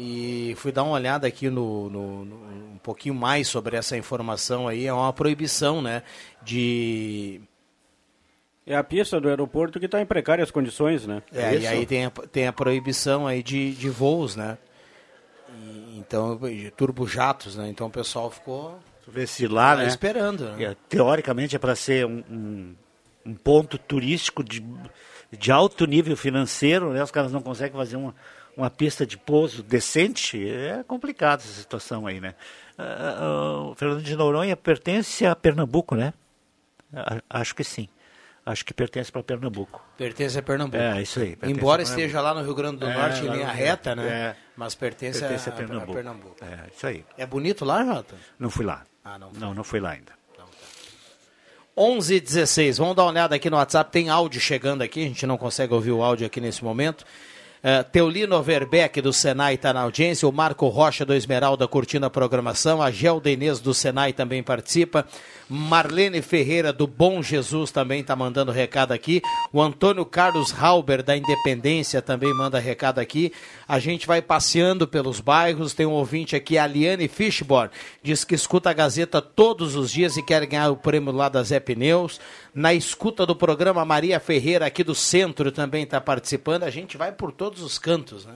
E 0.00 0.54
fui 0.56 0.72
dar 0.72 0.84
uma 0.84 0.92
olhada 0.92 1.26
aqui 1.26 1.50
no, 1.50 1.90
no- 1.90 2.24
no- 2.24 2.36
um 2.74 2.78
pouquinho 2.82 3.14
mais 3.14 3.48
sobre 3.48 3.76
essa 3.76 3.96
informação 3.98 4.66
aí. 4.66 4.86
É 4.86 4.92
uma 4.92 5.12
proibição, 5.12 5.82
né? 5.82 6.02
De 6.42 7.40
É 8.66 8.76
a 8.76 8.84
pista 8.84 9.20
do 9.20 9.28
aeroporto 9.28 9.78
que 9.80 9.86
está 9.86 10.00
em 10.00 10.06
precárias 10.06 10.50
condições, 10.50 11.06
né? 11.06 11.22
É, 11.34 11.54
e 11.56 11.66
aí 11.66 11.84
tem 11.84 12.06
a, 12.06 12.10
tem 12.10 12.46
a 12.46 12.52
proibição 12.52 13.26
aí 13.26 13.42
de, 13.42 13.72
de 13.74 13.90
voos, 13.90 14.36
né? 14.36 14.56
Então, 16.08 16.36
de 16.38 16.70
turbojatos, 16.70 17.54
né? 17.56 17.68
Então 17.68 17.86
o 17.86 17.90
pessoal 17.90 18.30
ficou 18.30 18.78
lá, 19.46 19.76
né? 19.76 19.88
esperando. 19.88 20.44
Né? 20.56 20.64
É, 20.64 20.76
Teoricamente 20.88 21.54
é 21.54 21.58
para 21.58 21.76
ser 21.76 22.06
um, 22.06 22.24
um, 22.30 22.74
um 23.26 23.34
ponto 23.34 23.76
turístico 23.78 24.42
de, 24.42 24.64
de 25.30 25.52
alto 25.52 25.86
nível 25.86 26.16
financeiro, 26.16 26.92
né? 26.94 27.02
Os 27.02 27.10
caras 27.10 27.30
não 27.30 27.42
conseguem 27.42 27.76
fazer 27.76 27.96
uma, 27.96 28.14
uma 28.56 28.70
pista 28.70 29.06
de 29.06 29.18
pouso 29.18 29.62
decente. 29.62 30.48
É 30.48 30.82
complicado 30.82 31.40
essa 31.40 31.60
situação 31.60 32.06
aí, 32.06 32.20
né? 32.20 32.34
Ah, 32.78 33.16
ah, 33.20 33.60
o 33.70 33.74
Fernando 33.74 34.02
de 34.02 34.16
Noronha 34.16 34.56
pertence 34.56 35.26
a 35.26 35.36
Pernambuco, 35.36 35.94
né? 35.94 36.14
A- 36.92 37.20
Acho 37.28 37.54
que 37.54 37.62
sim. 37.64 37.86
Acho 38.50 38.64
que 38.64 38.72
pertence 38.72 39.12
para 39.12 39.22
Pernambuco. 39.22 39.82
Pertence 39.98 40.38
a 40.38 40.42
Pernambuco. 40.42 40.82
É, 40.82 41.02
isso 41.02 41.20
aí. 41.20 41.36
Embora 41.42 41.82
esteja 41.82 42.20
lá 42.22 42.32
no 42.32 42.42
Rio 42.42 42.54
Grande 42.54 42.78
do 42.78 42.86
É, 42.86 42.94
Norte 42.94 43.20
em 43.20 43.28
linha 43.28 43.46
no- 43.46 43.52
reta, 43.52 43.94
né? 43.94 44.08
é. 44.08 44.36
Mas 44.56 44.74
pertence, 44.74 45.20
Pertence 45.20 45.50
a, 45.50 45.52
a 45.52 45.56
Pernambuco. 45.56 45.90
a 45.92 45.94
Pernambuco. 45.94 46.36
É, 46.40 46.58
isso 46.74 46.86
aí. 46.86 47.04
É 47.18 47.26
bonito 47.26 47.64
lá, 47.64 47.84
Jota? 47.84 48.14
Não 48.38 48.48
fui 48.48 48.64
lá. 48.64 48.84
Ah, 49.04 49.18
não. 49.18 49.30
Não, 49.32 49.52
não 49.54 49.62
fui 49.64 49.80
lá 49.80 49.90
ainda. 49.90 50.12
11 51.76 52.14
e 52.14 52.20
16. 52.20 52.78
Vamos 52.78 52.96
dar 52.96 53.02
uma 53.04 53.10
olhada 53.10 53.36
aqui 53.36 53.48
no 53.48 53.56
WhatsApp. 53.56 53.90
Tem 53.92 54.08
áudio 54.08 54.40
chegando 54.40 54.82
aqui. 54.82 55.00
A 55.04 55.08
gente 55.08 55.26
não 55.26 55.36
consegue 55.38 55.72
ouvir 55.74 55.92
o 55.92 56.02
áudio 56.02 56.26
aqui 56.26 56.40
nesse 56.40 56.64
momento. 56.64 57.04
Uh, 57.62 57.84
Teolino 57.90 58.36
Overbeck 58.36 59.00
do 59.00 59.12
Senai 59.12 59.54
está 59.54 59.72
na 59.72 59.80
audiência. 59.82 60.26
O 60.28 60.32
Marco 60.32 60.66
Rocha 60.68 61.04
do 61.04 61.14
Esmeralda 61.14 61.68
curtindo 61.68 62.06
a 62.06 62.10
programação. 62.10 62.82
A 62.82 62.90
Gelda 62.90 63.30
Inês 63.30 63.60
do 63.60 63.72
Senai 63.74 64.12
também 64.12 64.42
participa. 64.42 65.06
Marlene 65.48 66.20
Ferreira 66.20 66.72
do 66.72 66.86
Bom 66.86 67.22
Jesus 67.22 67.70
também 67.70 68.00
está 68.02 68.14
mandando 68.14 68.52
recado 68.52 68.92
aqui. 68.92 69.22
O 69.50 69.62
Antônio 69.62 70.04
Carlos 70.04 70.52
Halber 70.52 71.02
da 71.02 71.16
Independência 71.16 72.02
também 72.02 72.34
manda 72.34 72.58
recado 72.58 72.98
aqui. 72.98 73.32
A 73.66 73.78
gente 73.78 74.06
vai 74.06 74.20
passeando 74.20 74.86
pelos 74.86 75.20
bairros. 75.20 75.72
Tem 75.72 75.86
um 75.86 75.92
ouvinte 75.92 76.36
aqui, 76.36 76.58
a 76.58 76.66
Liane 76.66 77.08
Fishborn, 77.08 77.70
diz 78.02 78.24
que 78.24 78.34
escuta 78.34 78.68
a 78.68 78.74
Gazeta 78.74 79.22
todos 79.22 79.74
os 79.74 79.90
dias 79.90 80.16
e 80.18 80.22
quer 80.22 80.44
ganhar 80.44 80.70
o 80.70 80.76
prêmio 80.76 81.12
lá 81.12 81.30
da 81.30 81.42
Zé 81.42 81.58
Pneus. 81.58 82.20
Na 82.54 82.74
escuta 82.74 83.24
do 83.24 83.34
programa, 83.34 83.84
Maria 83.84 84.20
Ferreira 84.20 84.66
aqui 84.66 84.84
do 84.84 84.94
centro 84.94 85.50
também 85.50 85.84
está 85.84 86.00
participando. 86.00 86.64
A 86.64 86.70
gente 86.70 86.98
vai 86.98 87.10
por 87.10 87.32
todos 87.32 87.62
os 87.62 87.78
cantos, 87.78 88.26
né? 88.26 88.34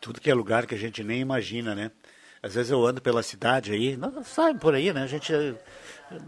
Tudo 0.00 0.20
que 0.20 0.30
é 0.30 0.34
lugar 0.34 0.66
que 0.66 0.74
a 0.74 0.78
gente 0.78 1.04
nem 1.04 1.20
imagina, 1.20 1.74
né? 1.74 1.90
Às 2.42 2.54
vezes 2.54 2.70
eu 2.70 2.84
ando 2.86 3.00
pela 3.00 3.22
cidade 3.22 3.72
aí, 3.72 3.96
não 3.96 4.22
sabe 4.22 4.60
por 4.60 4.74
aí, 4.74 4.92
né? 4.92 5.02
A 5.02 5.06
gente 5.06 5.32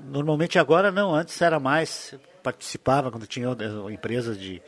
normalmente 0.04 0.58
agora 0.58 0.90
não, 0.90 1.14
antes 1.14 1.40
era 1.40 1.58
mais, 1.58 2.14
participava 2.42 3.10
quando 3.10 3.26
tinha 3.26 3.48
empresas 3.90 4.38
de, 4.38 4.60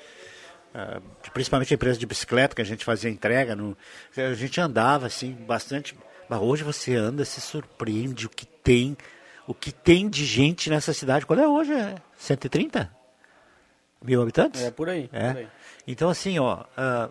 de- 1.22 1.30
principalmente 1.32 1.74
empresas 1.74 1.98
de 1.98 2.06
bicicleta 2.06 2.54
que 2.54 2.62
a 2.62 2.64
gente 2.64 2.84
fazia 2.84 3.10
entrega, 3.10 3.54
no, 3.54 3.76
a 4.16 4.34
gente 4.34 4.60
andava 4.60 5.06
assim 5.06 5.32
bastante, 5.32 5.96
mas 6.28 6.40
hoje 6.40 6.62
você 6.64 6.94
anda 6.94 7.24
se 7.24 7.40
surpreende 7.40 8.26
o 8.26 8.30
que 8.30 8.46
tem, 8.46 8.96
o 9.46 9.54
que 9.54 9.72
tem 9.72 10.08
de 10.08 10.24
gente 10.24 10.70
nessa 10.70 10.92
cidade. 10.92 11.26
Qual 11.26 11.38
é 11.38 11.46
hoje? 11.46 11.72
É 11.72 11.96
130 12.16 12.90
mil 14.02 14.22
habitantes? 14.22 14.62
É 14.62 14.70
por 14.70 14.88
aí. 14.88 15.08
É. 15.12 15.28
por 15.32 15.38
aí. 15.38 15.48
Então, 15.86 16.08
assim, 16.08 16.38
ó, 16.38 16.64
ah, 16.76 17.08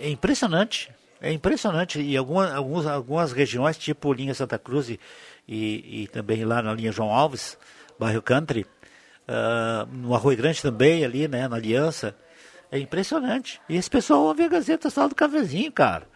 é 0.00 0.08
impressionante. 0.08 0.90
É 1.20 1.32
impressionante. 1.32 2.00
E 2.00 2.16
alguma, 2.16 2.52
alguns, 2.54 2.86
algumas 2.86 3.32
regiões, 3.32 3.78
tipo 3.78 4.12
linha 4.12 4.34
Santa 4.34 4.58
Cruz 4.58 4.90
e, 4.90 5.00
e, 5.46 6.02
e 6.02 6.08
também 6.08 6.44
lá 6.44 6.62
na 6.62 6.72
linha 6.72 6.92
João 6.92 7.10
Alves, 7.10 7.58
bairro 7.98 8.22
Country, 8.22 8.66
ah, 9.26 9.86
no 9.90 10.14
Arroio 10.14 10.36
Grande 10.36 10.60
também, 10.60 11.04
ali, 11.04 11.26
né, 11.28 11.48
na 11.48 11.56
Aliança, 11.56 12.14
é 12.70 12.78
impressionante. 12.78 13.60
E 13.68 13.76
esse 13.76 13.88
pessoal 13.88 14.22
ouve 14.22 14.42
a 14.44 14.48
Gazeta 14.48 14.90
só 14.90 15.08
do 15.08 15.14
cafezinho, 15.14 15.70
cara. 15.72 16.06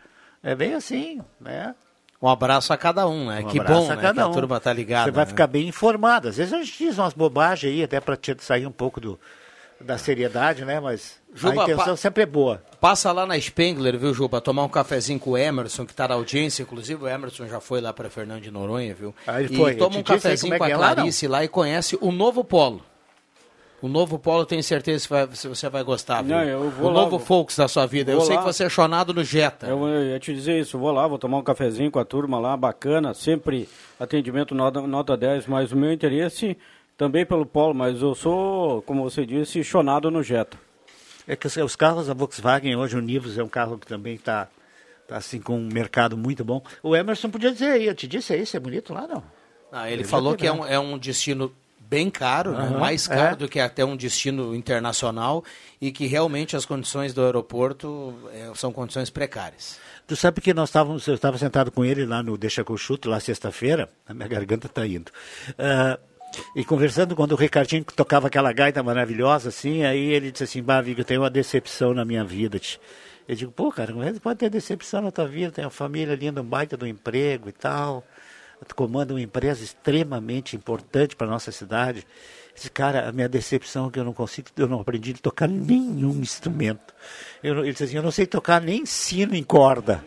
É 0.42 0.54
bem 0.54 0.74
assim, 0.74 1.20
né? 1.40 1.74
Um 2.20 2.28
abraço 2.28 2.72
a 2.72 2.76
cada 2.76 3.06
um, 3.06 3.26
né? 3.26 3.40
Um 3.40 3.48
que 3.48 3.60
bom, 3.60 3.86
a 3.86 3.94
né? 3.94 4.02
cada 4.02 4.24
que 4.24 4.28
a 4.28 4.32
turma 4.32 4.58
tá 4.58 4.72
ligada. 4.72 5.04
Você 5.04 5.10
vai 5.12 5.24
né? 5.24 5.28
ficar 5.30 5.46
bem 5.46 5.68
informado. 5.68 6.28
Às 6.28 6.36
vezes 6.36 6.52
a 6.52 6.58
gente 6.58 6.76
diz 6.76 6.98
umas 6.98 7.14
bobagens 7.14 7.72
aí, 7.72 7.82
até 7.84 8.00
para 8.00 8.18
sair 8.38 8.66
um 8.66 8.72
pouco 8.72 9.00
do, 9.00 9.18
da 9.80 9.96
seriedade, 9.98 10.64
né? 10.64 10.80
Mas 10.80 11.18
Juba, 11.34 11.60
a 11.62 11.64
intenção 11.64 11.84
pa- 11.86 11.96
sempre 11.96 12.22
é 12.24 12.26
boa. 12.26 12.62
Passa 12.80 13.12
lá 13.12 13.24
na 13.26 13.38
Spengler, 13.40 13.98
viu, 13.98 14.12
Juba? 14.12 14.40
Tomar 14.40 14.64
um 14.64 14.68
cafezinho 14.68 15.18
com 15.20 15.30
o 15.30 15.38
Emerson, 15.38 15.84
que 15.86 15.94
tá 15.94 16.08
na 16.08 16.14
audiência. 16.14 16.62
Inclusive, 16.62 17.04
o 17.04 17.08
Emerson 17.08 17.46
já 17.46 17.60
foi 17.60 17.80
lá 17.80 17.92
para 17.92 18.10
Fernando 18.10 18.40
de 18.42 18.50
Noronha, 18.50 18.94
viu? 18.94 19.14
Ah, 19.26 19.40
ele 19.42 19.54
e 19.54 19.56
foi. 19.56 19.72
Eu 19.74 19.78
toma 19.78 19.98
um 19.98 20.02
cafezinho 20.02 20.52
como 20.52 20.58
com 20.58 20.64
é 20.64 20.68
a 20.72 20.74
é 20.74 20.76
lá? 20.76 20.94
Clarice 20.94 21.26
lá, 21.28 21.44
e 21.44 21.48
conhece 21.48 21.96
o 22.00 22.10
novo 22.10 22.42
Polo. 22.44 22.82
O 23.80 23.86
novo 23.86 24.18
Polo, 24.18 24.44
tenho 24.44 24.60
certeza 24.62 25.04
que 25.06 25.10
vai- 25.14 25.26
você 25.26 25.68
vai 25.68 25.84
gostar, 25.84 26.20
viu? 26.22 26.34
Não, 26.34 26.42
eu 26.42 26.68
vou 26.70 26.88
o 26.90 26.92
lá, 26.92 27.02
novo 27.02 27.10
vou- 27.10 27.20
Folks 27.20 27.56
da 27.56 27.68
sua 27.68 27.86
vida. 27.86 28.10
Eu 28.10 28.20
sei 28.22 28.34
lá. 28.34 28.42
que 28.42 28.52
você 28.52 28.64
é 28.64 28.68
chonado 28.68 29.14
no 29.14 29.22
Jetta. 29.22 29.68
Eu 29.68 29.88
ia 30.04 30.18
te 30.18 30.34
dizer 30.34 30.58
isso, 30.58 30.76
vou 30.76 30.90
lá, 30.90 31.06
vou 31.06 31.16
tomar 31.16 31.38
um 31.38 31.42
cafezinho 31.44 31.88
com 31.88 32.00
a 32.00 32.04
turma 32.04 32.40
lá, 32.40 32.56
bacana, 32.56 33.14
sempre 33.14 33.68
atendimento 34.00 34.52
nota, 34.52 34.80
nota 34.80 35.16
10, 35.16 35.46
mas 35.46 35.70
o 35.70 35.76
meu 35.76 35.92
interesse 35.92 36.58
também 36.98 37.24
pelo 37.24 37.46
Polo, 37.46 37.72
mas 37.72 38.02
eu 38.02 38.14
sou, 38.14 38.82
como 38.82 39.04
você 39.04 39.24
disse, 39.24 39.62
chonado 39.62 40.10
no 40.10 40.20
Jetta. 40.20 40.58
É 41.28 41.36
que 41.36 41.46
os, 41.46 41.56
os 41.56 41.76
carros 41.76 42.08
da 42.08 42.14
Volkswagen 42.14 42.74
hoje, 42.74 42.96
o 42.96 43.00
Nivus 43.00 43.38
é 43.38 43.42
um 43.42 43.48
carro 43.48 43.78
que 43.78 43.86
também 43.86 44.16
está 44.16 44.48
tá, 45.06 45.16
assim 45.16 45.40
com 45.40 45.56
um 45.56 45.68
mercado 45.72 46.16
muito 46.16 46.44
bom. 46.44 46.60
O 46.82 46.96
Emerson 46.96 47.30
podia 47.30 47.52
dizer 47.52 47.70
aí, 47.70 47.86
eu 47.86 47.94
te 47.94 48.08
disse 48.08 48.32
aí, 48.32 48.42
isso 48.42 48.56
é 48.56 48.60
bonito 48.60 48.92
lá, 48.92 49.06
não? 49.06 49.22
Ah, 49.70 49.88
ele 49.88 50.02
Eu 50.02 50.08
falou 50.08 50.34
que 50.34 50.46
é 50.46 50.52
um, 50.52 50.66
é 50.66 50.78
um 50.78 50.98
destino 50.98 51.54
bem 51.78 52.10
caro, 52.10 52.52
né? 52.52 52.64
Aham, 52.64 52.78
mais 52.78 53.06
caro 53.06 53.34
é. 53.34 53.36
do 53.36 53.48
que 53.48 53.60
até 53.60 53.84
um 53.84 53.96
destino 53.96 54.54
internacional 54.54 55.44
e 55.80 55.92
que 55.92 56.06
realmente 56.06 56.56
as 56.56 56.66
condições 56.66 57.14
do 57.14 57.24
aeroporto 57.24 58.14
eh, 58.32 58.50
são 58.54 58.72
condições 58.72 59.08
precárias. 59.08 59.78
Tu 60.06 60.16
sabe 60.16 60.40
que 60.40 60.52
nós 60.52 60.68
estávamos, 60.68 61.06
eu 61.06 61.14
estava 61.14 61.38
sentado 61.38 61.70
com 61.70 61.84
ele 61.84 62.04
lá 62.04 62.22
no 62.22 62.36
Deixa 62.36 62.64
eu 62.66 62.76
chuto, 62.76 63.08
lá 63.08 63.20
sexta-feira, 63.20 63.88
a 64.06 64.12
minha 64.12 64.28
garganta 64.28 64.66
está 64.66 64.86
indo. 64.86 65.10
Ah, 65.58 65.98
e 66.54 66.64
conversando, 66.64 67.16
quando 67.16 67.32
o 67.32 67.36
Ricardinho 67.36 67.84
tocava 67.84 68.26
aquela 68.26 68.52
gaita 68.52 68.82
maravilhosa, 68.82 69.48
assim, 69.48 69.84
aí 69.84 70.10
ele 70.12 70.30
disse 70.30 70.44
assim, 70.44 70.62
bah, 70.62 70.80
Vigo, 70.80 71.04
tenho 71.04 71.22
uma 71.22 71.30
decepção 71.30 71.94
na 71.94 72.04
minha 72.04 72.24
vida. 72.24 72.58
tch." 72.58 72.78
Eu 73.28 73.36
digo, 73.36 73.52
pô, 73.52 73.70
cara, 73.70 73.92
é 74.06 74.12
pode 74.14 74.38
ter 74.38 74.48
decepção 74.48 75.02
na 75.02 75.10
tua 75.10 75.26
vida? 75.26 75.52
Tem 75.52 75.64
uma 75.64 75.70
família 75.70 76.14
linda, 76.14 76.40
um 76.40 76.44
baita 76.44 76.76
do 76.76 76.86
emprego 76.86 77.48
e 77.50 77.52
tal. 77.52 78.02
Tu 78.66 78.74
comanda 78.74 79.12
uma 79.12 79.20
empresa 79.20 79.62
extremamente 79.62 80.56
importante 80.56 81.14
para 81.14 81.26
nossa 81.26 81.52
cidade. 81.52 82.06
Esse 82.56 82.70
cara, 82.70 83.08
a 83.08 83.12
minha 83.12 83.28
decepção 83.28 83.86
é 83.86 83.90
que 83.90 84.00
eu 84.00 84.04
não 84.04 84.12
consigo, 84.12 84.48
eu 84.56 84.66
não 84.66 84.80
aprendi 84.80 85.12
a 85.12 85.22
tocar 85.22 85.46
nenhum 85.46 86.18
instrumento. 86.20 86.94
Eu, 87.42 87.58
ele 87.60 87.70
disse 87.70 87.84
assim, 87.84 87.96
eu 87.96 88.02
não 88.02 88.10
sei 88.10 88.26
tocar 88.26 88.60
nem 88.60 88.84
sino 88.84 89.34
em 89.36 89.44
corda. 89.44 90.02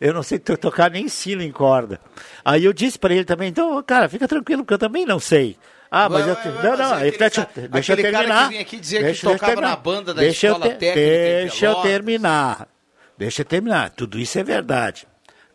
Eu 0.00 0.12
não 0.12 0.22
sei 0.22 0.38
to- 0.38 0.56
tocar 0.56 0.90
nem 0.90 1.08
sino 1.08 1.42
em 1.42 1.52
corda. 1.52 2.00
Aí 2.44 2.64
eu 2.64 2.72
disse 2.72 2.98
para 2.98 3.14
ele 3.14 3.24
também, 3.24 3.48
então, 3.48 3.82
cara, 3.82 4.08
fica 4.08 4.26
tranquilo, 4.28 4.64
que 4.64 4.74
eu 4.74 4.78
também 4.78 5.06
não 5.06 5.18
sei. 5.20 5.56
Ah, 5.90 6.08
mas 6.08 6.26
eu. 6.26 6.34
te- 6.36 6.48
não, 6.48 6.76
não, 6.76 6.94
é 6.94 7.08
aquele 7.08 7.18
deixa, 7.18 7.46
cara- 7.46 7.68
deixa 7.68 7.92
eu 7.92 7.96
que 7.96 8.02
terminar. 8.02 8.48
vinha 8.48 8.60
aqui 8.60 8.80
dizer 8.80 8.96
que 8.98 9.04
Deixa 9.04 9.26
eu 9.26 9.32
tocava 9.32 9.52
terminar. 9.52 9.70
na 9.70 9.76
banda 9.76 10.12
da 10.14 10.20
Deixa 10.20 10.46
escola 10.48 10.68
ter- 10.68 10.76
técnica 10.78 11.40
Deixa 11.40 11.66
eu 11.66 11.74
terminar. 11.76 12.68
Deixa 13.16 13.42
eu 13.42 13.46
terminar. 13.46 13.90
Tudo 13.90 14.18
isso 14.18 14.36
é 14.38 14.42
verdade. 14.42 15.06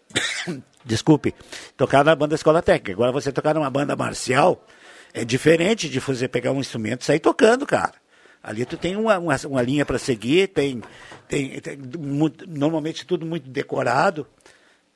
Desculpe, 0.85 1.35
tocar 1.75 2.03
na 2.05 2.15
banda 2.15 2.35
escola 2.35 2.61
técnica. 2.61 2.93
Agora 2.93 3.11
você 3.11 3.31
tocar 3.31 3.53
numa 3.53 3.69
banda 3.69 3.95
marcial 3.95 4.65
é 5.13 5.25
diferente 5.25 5.89
de 5.89 5.99
você 5.99 6.27
pegar 6.27 6.51
um 6.53 6.59
instrumento 6.61 7.01
e 7.01 7.05
sair 7.05 7.19
tocando, 7.19 7.65
cara. 7.65 7.93
Ali 8.41 8.65
tu 8.65 8.77
tem 8.77 8.95
uma, 8.95 9.17
uma, 9.19 9.35
uma 9.47 9.61
linha 9.61 9.85
para 9.85 9.99
seguir, 9.99 10.47
tem, 10.47 10.81
tem, 11.27 11.59
tem 11.59 11.77
mu- 11.77 12.31
normalmente 12.47 13.05
tudo 13.05 13.25
muito 13.25 13.49
decorado. 13.49 14.25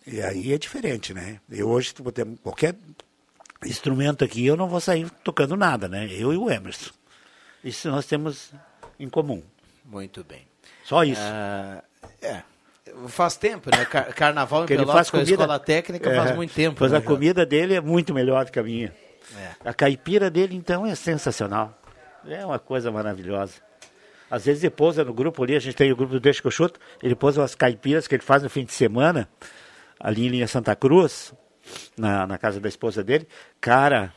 E 0.08 0.22
aí 0.22 0.54
é 0.54 0.58
diferente, 0.58 1.14
né? 1.14 1.40
Eu 1.50 1.70
hoje, 1.70 1.94
qualquer 2.42 2.76
instrumento 3.66 4.24
aqui, 4.24 4.46
eu 4.46 4.56
não 4.58 4.68
vou 4.68 4.80
sair 4.82 5.10
tocando 5.24 5.56
nada, 5.56 5.88
né? 5.88 6.08
Eu 6.12 6.34
e 6.34 6.38
o 6.38 6.50
Emerson. 6.50 6.92
Isso 7.64 7.90
nós 7.90 8.06
temos 8.06 8.52
em 9.00 9.10
comum. 9.10 9.42
Muito 9.86 10.24
bem. 10.24 10.42
Só 10.84 11.04
isso. 11.04 11.22
Ah, 11.24 11.84
é. 12.22 12.42
Faz 13.08 13.38
tempo, 13.38 13.70
né? 13.76 13.86
Car- 13.86 14.14
Carnaval 14.14 14.60
em 14.60 14.62
Porque 14.64 14.74
ele 14.74 14.82
Pelotas 14.86 15.10
com 15.10 15.18
a 15.18 15.22
escola 15.24 15.60
técnica 15.60 16.10
É, 16.10 16.16
faz 16.16 16.36
muito 16.36 16.54
tempo. 16.54 16.78
Mas 16.82 16.92
né, 16.92 16.98
a 16.98 17.02
comida 17.02 17.46
dele 17.46 17.74
é 17.76 17.82
muito 17.82 18.14
melhor 18.14 18.46
do 18.46 18.52
que 18.52 18.60
a 18.60 18.64
minha. 18.64 18.94
É. 19.38 19.70
A 19.70 19.74
caipira 19.74 20.30
dele, 20.30 20.56
então, 20.56 20.86
é 20.86 20.94
sensacional. 20.94 21.78
É 22.28 22.46
uma 22.46 22.60
coisa 22.60 22.92
maravilhosa. 22.92 23.62
Às 24.30 24.46
vezes 24.46 24.64
ele 24.64 24.72
pousa 24.72 25.04
no 25.04 25.14
grupo 25.14 25.44
ali, 25.44 25.56
a 25.56 25.60
gente 25.60 25.76
tem 25.76 25.92
o 25.92 25.96
grupo 25.96 26.14
do 26.14 26.20
Deixa 26.20 26.42
que 26.42 26.48
eu 26.48 26.52
chuto, 26.52 26.80
ele 27.02 27.16
pousa 27.16 27.42
umas 27.42 27.54
caipiras 27.54 28.08
que 28.08 28.16
ele 28.16 28.24
faz 28.24 28.42
no 28.42 28.50
fim 28.50 28.66
de 28.66 28.74
semana, 28.74 29.30
ali 30.00 30.26
em 30.26 30.30
linha 30.30 30.48
Santa 30.48 30.76
Cruz, 30.76 31.34
na, 31.96 32.26
na 32.26 32.38
casa 32.38 32.60
da 32.60 32.68
esposa 32.68 33.04
dele. 33.04 33.28
Cara, 33.62 34.12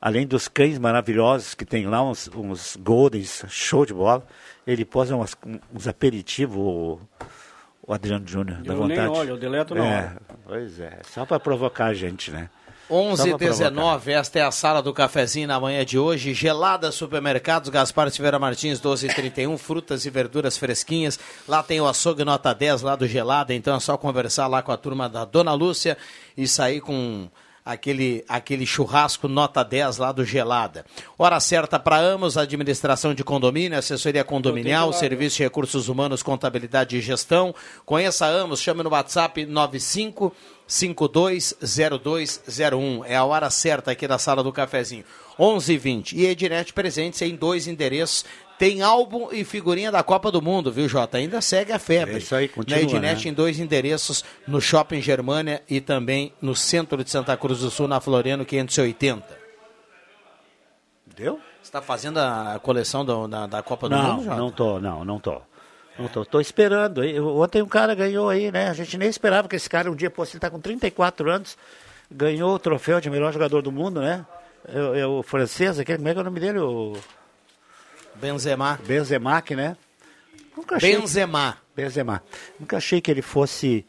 além 0.00 0.26
dos 0.26 0.48
cães 0.48 0.78
maravilhosos 0.78 1.54
que 1.54 1.64
tem 1.64 1.86
lá, 1.86 2.02
uns, 2.02 2.28
uns 2.28 2.76
Goldens, 2.76 3.44
show 3.48 3.84
de 3.84 3.92
bola, 3.92 4.26
ele 4.66 4.84
posa 4.84 5.14
umas, 5.14 5.36
uns 5.74 5.86
aperitivos, 5.86 6.56
o, 6.56 7.92
Adriano 7.92 8.26
Júnior, 8.26 8.62
dá 8.62 8.72
Eu 8.72 8.86
nem 8.86 8.96
vontade. 8.96 9.18
olho, 9.18 9.30
eu 9.30 9.36
deleto 9.36 9.74
na 9.74 9.86
é. 9.86 10.16
Pois 10.44 10.80
é, 10.80 11.00
só 11.04 11.24
para 11.24 11.38
provocar 11.38 11.86
a 11.86 11.94
gente, 11.94 12.30
né? 12.30 12.48
11 12.90 13.16
Só 13.16 13.26
e 13.26 13.30
pra 13.30 13.38
provocar. 13.38 13.70
19, 13.70 14.12
esta 14.12 14.38
é 14.38 14.42
a 14.42 14.50
sala 14.50 14.82
do 14.82 14.92
cafezinho 14.92 15.48
na 15.48 15.58
manhã 15.58 15.84
de 15.84 15.98
hoje. 15.98 16.32
Gelada 16.32 16.92
Supermercados, 16.92 17.68
Gaspar 17.68 18.10
Silveira 18.10 18.38
Martins, 18.38 18.80
12 18.80 19.06
e 19.06 19.14
31, 19.14 19.58
frutas 19.58 20.04
e 20.04 20.10
verduras 20.10 20.56
fresquinhas. 20.56 21.18
Lá 21.48 21.62
tem 21.62 21.80
o 21.80 21.86
açougue 21.86 22.24
nota 22.24 22.52
10 22.52 22.82
lá 22.82 22.96
do 22.96 23.06
Gelada, 23.06 23.52
então 23.54 23.76
é 23.76 23.80
só 23.80 23.96
conversar 23.96 24.46
lá 24.46 24.62
com 24.62 24.72
a 24.72 24.76
turma 24.76 25.08
da 25.08 25.24
Dona 25.24 25.52
Lúcia 25.52 25.96
e 26.36 26.46
sair 26.46 26.80
com 26.80 27.28
aquele, 27.66 28.24
aquele 28.28 28.64
churrasco 28.64 29.26
nota 29.26 29.64
10 29.64 29.98
lá 29.98 30.12
do 30.12 30.24
Gelada. 30.24 30.86
Hora 31.18 31.40
certa 31.40 31.80
para 31.80 31.98
Amos, 31.98 32.38
administração 32.38 33.12
de 33.12 33.24
condomínio, 33.24 33.76
assessoria 33.76 34.22
condominial, 34.22 34.92
serviço 34.92 35.38
de 35.38 35.42
recursos 35.42 35.88
humanos, 35.88 36.22
contabilidade 36.22 36.96
e 36.96 37.00
gestão. 37.00 37.52
Conheça 37.84 38.24
Amos, 38.24 38.60
chame 38.60 38.84
no 38.84 38.90
WhatsApp 38.90 39.44
95 39.44 40.32
520201. 40.68 43.04
É 43.04 43.16
a 43.16 43.24
hora 43.24 43.50
certa 43.50 43.90
aqui 43.90 44.06
da 44.06 44.18
sala 44.18 44.44
do 44.44 44.52
cafezinho. 44.52 45.04
11h20. 45.38 46.14
E 46.14 46.24
Ednet 46.26 46.72
presentes 46.72 47.20
em 47.22 47.34
dois 47.34 47.66
endereços. 47.66 48.24
Tem 48.58 48.80
álbum 48.80 49.28
e 49.32 49.44
figurinha 49.44 49.92
da 49.92 50.02
Copa 50.02 50.30
do 50.30 50.40
Mundo, 50.40 50.72
viu, 50.72 50.88
Jota? 50.88 51.18
Ainda 51.18 51.40
segue 51.42 51.72
a 51.72 51.78
febre. 51.78 52.14
É 52.14 52.18
isso 52.18 52.34
aí, 52.34 52.48
continua, 52.48 52.78
Na 52.78 52.84
Ednet 52.84 53.24
né? 53.26 53.30
em 53.30 53.34
dois 53.34 53.58
endereços, 53.60 54.24
no 54.48 54.60
Shopping 54.60 55.00
Germânia 55.02 55.62
e 55.68 55.80
também 55.80 56.32
no 56.40 56.54
centro 56.56 57.04
de 57.04 57.10
Santa 57.10 57.36
Cruz 57.36 57.60
do 57.60 57.70
Sul, 57.70 57.86
na 57.86 58.00
Floriano 58.00 58.44
580. 58.46 59.24
Deu? 61.16 61.34
Você 61.62 61.68
está 61.68 61.82
fazendo 61.82 62.18
a 62.18 62.58
coleção 62.62 63.04
do- 63.04 63.26
da, 63.26 63.46
da 63.46 63.62
Copa 63.62 63.88
do 63.88 63.96
Não, 63.96 64.14
Mundo, 64.14 64.24
Jota? 64.24 64.36
não 64.36 64.50
tô, 64.50 64.80
não, 64.80 65.04
não 65.04 65.18
tô. 65.18 65.40
Não 65.98 66.08
tô, 66.08 66.24
tô 66.24 66.40
esperando. 66.40 67.02
Eu- 67.04 67.38
Ontem 67.38 67.62
um 67.62 67.66
cara 67.68 67.94
ganhou 67.94 68.28
aí, 68.28 68.50
né? 68.52 68.68
A 68.68 68.74
gente 68.74 68.96
nem 68.98 69.08
esperava 69.08 69.48
que 69.48 69.56
esse 69.56 69.68
cara 69.68 69.90
um 69.90 69.94
dia, 69.96 70.10
pô, 70.10 70.24
ele 70.24 70.38
tá 70.38 70.50
com 70.50 70.60
34 70.60 71.30
anos, 71.30 71.56
ganhou 72.10 72.54
o 72.54 72.58
troféu 72.58 73.00
de 73.00 73.08
melhor 73.10 73.32
jogador 73.32 73.62
do 73.62 73.72
mundo, 73.72 74.00
né? 74.00 74.24
É, 74.68 75.00
é 75.00 75.06
o 75.06 75.22
francês, 75.22 75.78
aquele, 75.78 75.98
como 75.98 76.08
é 76.08 76.12
que 76.12 76.18
é 76.18 76.20
o 76.20 76.24
nome 76.24 76.40
dele? 76.40 76.58
O 76.58 76.92
Benzema. 78.20 78.78
Benzemac, 78.86 79.54
né? 79.54 79.76
Nunca 80.56 80.76
achei 80.76 80.96
Benzema. 80.96 81.58
Benzema. 81.74 82.22
Nunca 82.58 82.76
achei 82.78 83.00
que 83.00 83.10
ele 83.10 83.22
fosse 83.22 83.86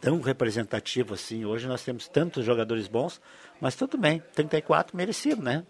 tão 0.00 0.20
representativo 0.20 1.14
assim. 1.14 1.44
Hoje 1.44 1.66
nós 1.66 1.82
temos 1.82 2.08
tantos 2.08 2.44
jogadores 2.44 2.88
bons, 2.88 3.20
mas 3.60 3.74
tudo 3.74 3.96
bem, 3.96 4.22
34 4.34 4.96
merecido, 4.96 5.42
né? 5.42 5.64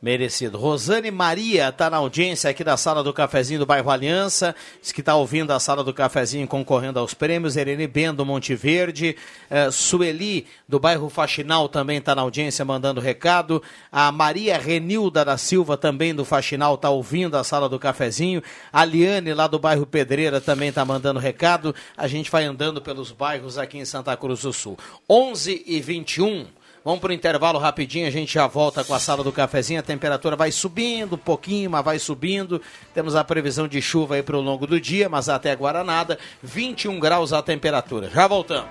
Merecido. 0.00 0.58
Rosane 0.58 1.10
Maria 1.10 1.70
está 1.70 1.88
na 1.88 1.96
audiência 1.96 2.50
aqui 2.50 2.62
da 2.62 2.76
sala 2.76 3.02
do 3.02 3.14
cafezinho 3.14 3.60
do 3.60 3.66
bairro 3.66 3.90
Aliança. 3.90 4.54
Diz 4.80 4.92
que 4.92 5.00
está 5.00 5.16
ouvindo 5.16 5.52
a 5.52 5.58
sala 5.58 5.82
do 5.82 5.94
cafezinho 5.94 6.46
concorrendo 6.46 6.98
aos 6.98 7.14
prêmios. 7.14 7.56
Irene 7.56 7.86
Ben 7.86 8.12
do 8.12 8.24
Monte 8.24 8.54
Verde. 8.54 9.16
Eh, 9.48 9.70
Sueli 9.70 10.46
do 10.68 10.78
bairro 10.78 11.08
Faxinal 11.08 11.66
também 11.66 11.96
está 11.96 12.14
na 12.14 12.20
audiência 12.20 12.62
mandando 12.62 13.00
recado. 13.00 13.62
A 13.90 14.12
Maria 14.12 14.58
Renilda 14.58 15.24
da 15.24 15.38
Silva 15.38 15.78
também 15.78 16.14
do 16.14 16.26
Faxinal 16.26 16.74
está 16.74 16.90
ouvindo 16.90 17.34
a 17.34 17.42
sala 17.42 17.66
do 17.66 17.78
cafezinho. 17.78 18.42
A 18.70 18.84
Liane 18.84 19.32
lá 19.32 19.46
do 19.46 19.58
bairro 19.58 19.86
Pedreira 19.86 20.42
também 20.42 20.68
está 20.68 20.84
mandando 20.84 21.18
recado. 21.18 21.74
A 21.96 22.06
gente 22.06 22.30
vai 22.30 22.44
andando 22.44 22.82
pelos 22.82 23.12
bairros 23.12 23.56
aqui 23.56 23.78
em 23.78 23.84
Santa 23.86 24.14
Cruz 24.14 24.42
do 24.42 24.52
Sul. 24.52 24.78
11 25.08 25.64
e 25.66 25.80
21. 25.80 26.46
Vamos 26.86 27.00
para 27.00 27.10
o 27.10 27.12
intervalo 27.12 27.58
rapidinho, 27.58 28.06
a 28.06 28.12
gente 28.12 28.32
já 28.32 28.46
volta 28.46 28.84
com 28.84 28.94
a 28.94 29.00
sala 29.00 29.24
do 29.24 29.32
cafezinho. 29.32 29.80
A 29.80 29.82
temperatura 29.82 30.36
vai 30.36 30.52
subindo 30.52 31.16
um 31.16 31.18
pouquinho, 31.18 31.68
mas 31.68 31.84
vai 31.84 31.98
subindo. 31.98 32.62
Temos 32.94 33.16
a 33.16 33.24
previsão 33.24 33.66
de 33.66 33.82
chuva 33.82 34.14
aí 34.14 34.22
para 34.22 34.36
o 34.36 34.40
longo 34.40 34.68
do 34.68 34.80
dia, 34.80 35.08
mas 35.08 35.28
até 35.28 35.50
agora 35.50 35.82
nada. 35.82 36.16
21 36.44 37.00
graus 37.00 37.32
a 37.32 37.42
temperatura. 37.42 38.08
Já 38.08 38.28
voltamos. 38.28 38.70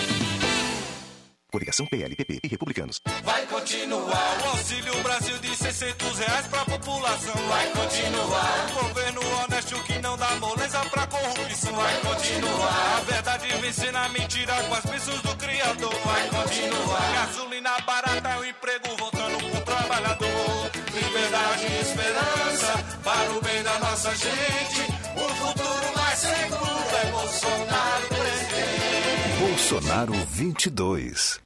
Coligação 1.51 1.85
PLPP 1.85 2.39
e 2.41 2.47
Republicanos. 2.47 3.01
Vai 3.23 3.45
continuar 3.47 4.41
o 4.41 4.49
Auxílio 4.51 5.03
Brasil 5.03 5.37
de 5.39 5.53
600 5.53 6.19
reais 6.19 6.47
pra 6.47 6.63
população. 6.63 7.35
Vai 7.49 7.67
continuar 7.71 8.67
o 8.69 8.83
governo 8.87 9.21
honesto 9.43 9.83
que 9.83 9.99
não 9.99 10.15
dá 10.15 10.33
moleza 10.37 10.79
pra 10.89 11.05
corrupção. 11.07 11.73
Vai 11.75 11.99
continuar 11.99 12.97
a 12.97 13.01
verdade 13.01 13.47
vencendo 13.59 13.97
a 13.97 14.09
mentira 14.09 14.53
com 14.63 14.75
as 14.75 14.85
bênçãos 14.85 15.21
do 15.21 15.35
Criador. 15.35 15.93
Vai 16.05 16.29
continuar 16.29 17.11
gasolina 17.13 17.81
barata, 17.81 18.39
o 18.39 18.45
emprego 18.45 18.95
voltando 18.97 19.37
pro 19.51 19.61
trabalhador. 19.61 20.71
Liberdade 20.93 21.65
e 21.65 21.81
esperança 21.81 22.85
para 23.03 23.31
o 23.31 23.41
bem 23.41 23.61
da 23.61 23.77
nossa 23.79 24.15
gente. 24.15 24.81
O 25.17 25.35
futuro 25.35 25.97
mais 25.97 26.17
seguro 26.17 26.95
é 27.03 27.11
Bolsonaro. 27.11 28.20
Bolsonaro 29.41 30.13
22. 30.29 31.39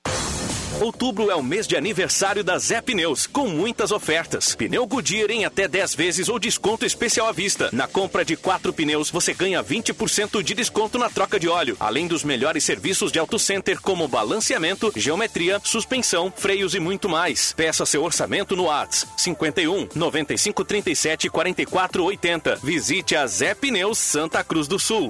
Outubro 0.81 1.31
é 1.31 1.35
o 1.35 1.41
mês 1.41 1.65
de 1.65 1.77
aniversário 1.77 2.43
da 2.43 2.59
Zé 2.59 2.81
Pneus, 2.81 3.25
com 3.25 3.47
muitas 3.47 3.89
ofertas. 3.89 4.53
Pneu 4.53 4.85
Goodyear 4.85 5.31
em 5.31 5.45
até 5.45 5.65
10 5.65 5.95
vezes 5.95 6.27
ou 6.27 6.37
desconto 6.37 6.85
especial 6.85 7.29
à 7.29 7.31
vista. 7.31 7.69
Na 7.71 7.87
compra 7.87 8.25
de 8.25 8.35
quatro 8.35 8.73
pneus, 8.73 9.09
você 9.09 9.33
ganha 9.33 9.63
20% 9.63 10.43
de 10.43 10.53
desconto 10.53 10.97
na 10.97 11.09
troca 11.09 11.39
de 11.39 11.47
óleo, 11.47 11.77
além 11.79 12.05
dos 12.05 12.25
melhores 12.25 12.65
serviços 12.65 13.13
de 13.13 13.19
auto 13.19 13.39
center 13.39 13.79
como 13.79 14.09
balanceamento, 14.09 14.91
geometria, 14.93 15.61
suspensão, 15.63 16.33
freios 16.35 16.75
e 16.75 16.81
muito 16.81 17.07
mais. 17.07 17.53
Peça 17.53 17.85
seu 17.85 18.03
orçamento 18.03 18.57
no 18.57 18.69
ATS 18.69 19.07
51 19.15 19.87
95 19.95 20.65
37 20.65 21.29
44 21.29 22.03
80. 22.03 22.57
Visite 22.61 23.15
a 23.15 23.25
Zé 23.25 23.55
Pneus 23.55 23.97
Santa 23.97 24.43
Cruz 24.43 24.67
do 24.67 24.77
Sul. 24.77 25.09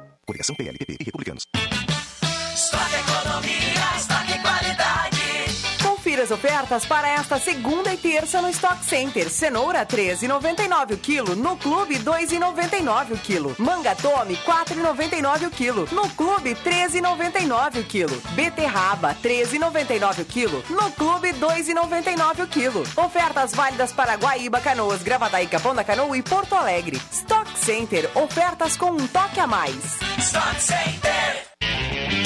Coligação 0.25 0.55
PLPP 0.55 0.97
e 0.99 1.03
Republicanos. 1.03 1.43
Estoque 2.53 2.95
economia. 2.95 4.10
Ofertas 6.29 6.85
para 6.85 7.07
esta 7.07 7.39
segunda 7.39 7.91
e 7.91 7.97
terça 7.97 8.41
no 8.41 8.49
Stock 8.49 8.85
Center. 8.85 9.29
Cenoura 9.29 9.85
13,99 9.85 10.93
o 10.93 10.97
quilo, 10.97 11.35
no 11.35 11.57
Clube 11.57 11.97
2,99 11.97 13.13
o 13.13 13.17
quilo. 13.17 13.55
Manga 13.57 13.95
Tome 13.95 14.35
4,99 14.37 15.47
o 15.47 15.49
quilo, 15.49 15.87
no 15.91 16.07
Clube 16.09 16.53
13,99 16.53 17.79
o 17.79 17.83
quilo. 17.83 18.21
Beterraba 18.33 19.15
13,99 19.15 20.21
o 20.21 20.25
quilo, 20.25 20.63
no 20.69 20.91
Clube 20.91 21.33
2,99 21.33 22.43
o 22.43 22.47
quilo. 22.47 22.83
Ofertas 22.97 23.53
válidas 23.53 23.91
para 23.91 24.15
Guaíba, 24.15 24.59
Canoas, 24.59 25.01
Gravataí, 25.01 25.47
Capão 25.47 25.73
da 25.73 25.83
Canoa 25.83 26.17
e 26.17 26.21
Porto 26.21 26.53
Alegre. 26.53 27.01
Stock 27.11 27.49
Center, 27.57 28.09
ofertas 28.15 28.77
com 28.77 28.91
um 28.91 29.07
toque 29.07 29.39
a 29.39 29.47
mais. 29.47 29.97
Stock 30.19 30.61
Center. 30.61 32.20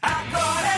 Agora 0.00 0.62
22. 0.62 0.71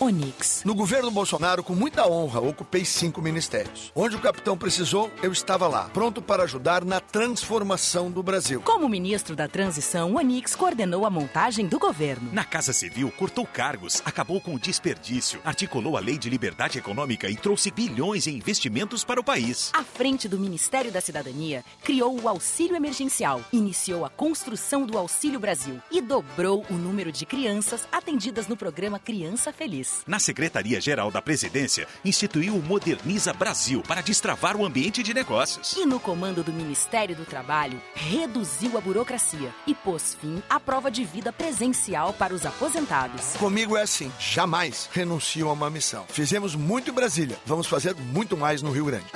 Onix. 0.00 0.62
No 0.64 0.76
governo 0.76 1.10
Bolsonaro, 1.10 1.64
com 1.64 1.74
muita 1.74 2.08
honra, 2.08 2.40
ocupei 2.40 2.84
cinco 2.84 3.20
ministérios. 3.20 3.90
Onde 3.96 4.14
o 4.14 4.20
capitão 4.20 4.56
precisou, 4.56 5.10
eu 5.22 5.32
estava 5.32 5.66
lá, 5.66 5.88
pronto 5.88 6.22
para 6.22 6.44
ajudar 6.44 6.84
na 6.84 7.00
transformação 7.00 8.08
do 8.08 8.22
Brasil. 8.22 8.60
Como 8.60 8.88
ministro 8.88 9.34
da 9.34 9.48
Transição, 9.48 10.14
Onix 10.14 10.54
coordenou 10.54 11.04
a 11.04 11.10
montagem 11.10 11.66
do 11.66 11.80
governo. 11.80 12.32
Na 12.32 12.44
Casa 12.44 12.72
Civil, 12.72 13.10
cortou 13.18 13.44
cargos, 13.44 14.00
acabou 14.04 14.40
com 14.40 14.54
o 14.54 14.58
desperdício, 14.58 15.40
articulou 15.44 15.96
a 15.96 16.00
lei 16.00 16.16
de 16.16 16.30
liberdade 16.30 16.78
econômica 16.78 17.28
e 17.28 17.34
trouxe 17.34 17.72
bilhões 17.72 18.28
em 18.28 18.36
investimentos 18.36 19.02
para 19.02 19.20
o 19.20 19.24
país. 19.24 19.72
À 19.74 19.82
frente 19.82 20.28
do 20.28 20.38
Ministério 20.38 20.92
da 20.92 21.00
Cidadania, 21.00 21.64
criou 21.82 22.20
o 22.20 22.28
Auxílio 22.28 22.76
Emergencial, 22.76 23.42
iniciou 23.52 24.04
a 24.04 24.10
construção 24.10 24.86
do 24.86 24.96
Auxílio 24.96 25.40
Brasil 25.40 25.80
e 25.90 26.00
dobrou 26.00 26.64
o 26.70 26.74
número 26.74 27.10
de 27.10 27.26
crianças 27.26 27.88
atendidas 27.90 28.46
no 28.46 28.56
programa 28.56 29.00
Criança 29.00 29.52
Feliz. 29.52 29.87
Na 30.06 30.18
Secretaria-Geral 30.18 31.10
da 31.10 31.20
Presidência, 31.20 31.86
instituiu 32.04 32.56
o 32.56 32.62
Moderniza 32.62 33.32
Brasil 33.32 33.82
para 33.86 34.00
destravar 34.00 34.56
o 34.56 34.64
ambiente 34.64 35.02
de 35.02 35.12
negócios. 35.12 35.72
E 35.72 35.84
no 35.84 36.00
comando 36.00 36.42
do 36.42 36.52
Ministério 36.52 37.14
do 37.14 37.24
Trabalho, 37.24 37.80
reduziu 37.94 38.76
a 38.76 38.80
burocracia 38.80 39.52
e 39.66 39.74
pôs 39.74 40.16
fim 40.20 40.42
à 40.48 40.58
prova 40.58 40.90
de 40.90 41.04
vida 41.04 41.32
presencial 41.32 42.12
para 42.12 42.34
os 42.34 42.44
aposentados. 42.46 43.36
Comigo 43.36 43.76
é 43.76 43.82
assim, 43.82 44.12
jamais 44.18 44.88
renuncio 44.92 45.48
a 45.48 45.52
uma 45.52 45.70
missão. 45.70 46.04
Fizemos 46.08 46.54
muito 46.54 46.90
em 46.90 46.94
Brasília, 46.94 47.38
vamos 47.44 47.66
fazer 47.66 47.94
muito 47.94 48.36
mais 48.36 48.62
no 48.62 48.70
Rio 48.70 48.86
Grande. 48.86 49.06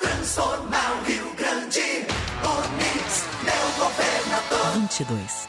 Transformar 0.00 0.92
o 1.00 1.04
Rio 1.04 1.34
Grande. 1.34 1.80
Onix, 2.42 3.24
meu 3.42 3.84
governador. 3.84 4.80
22. 4.80 5.48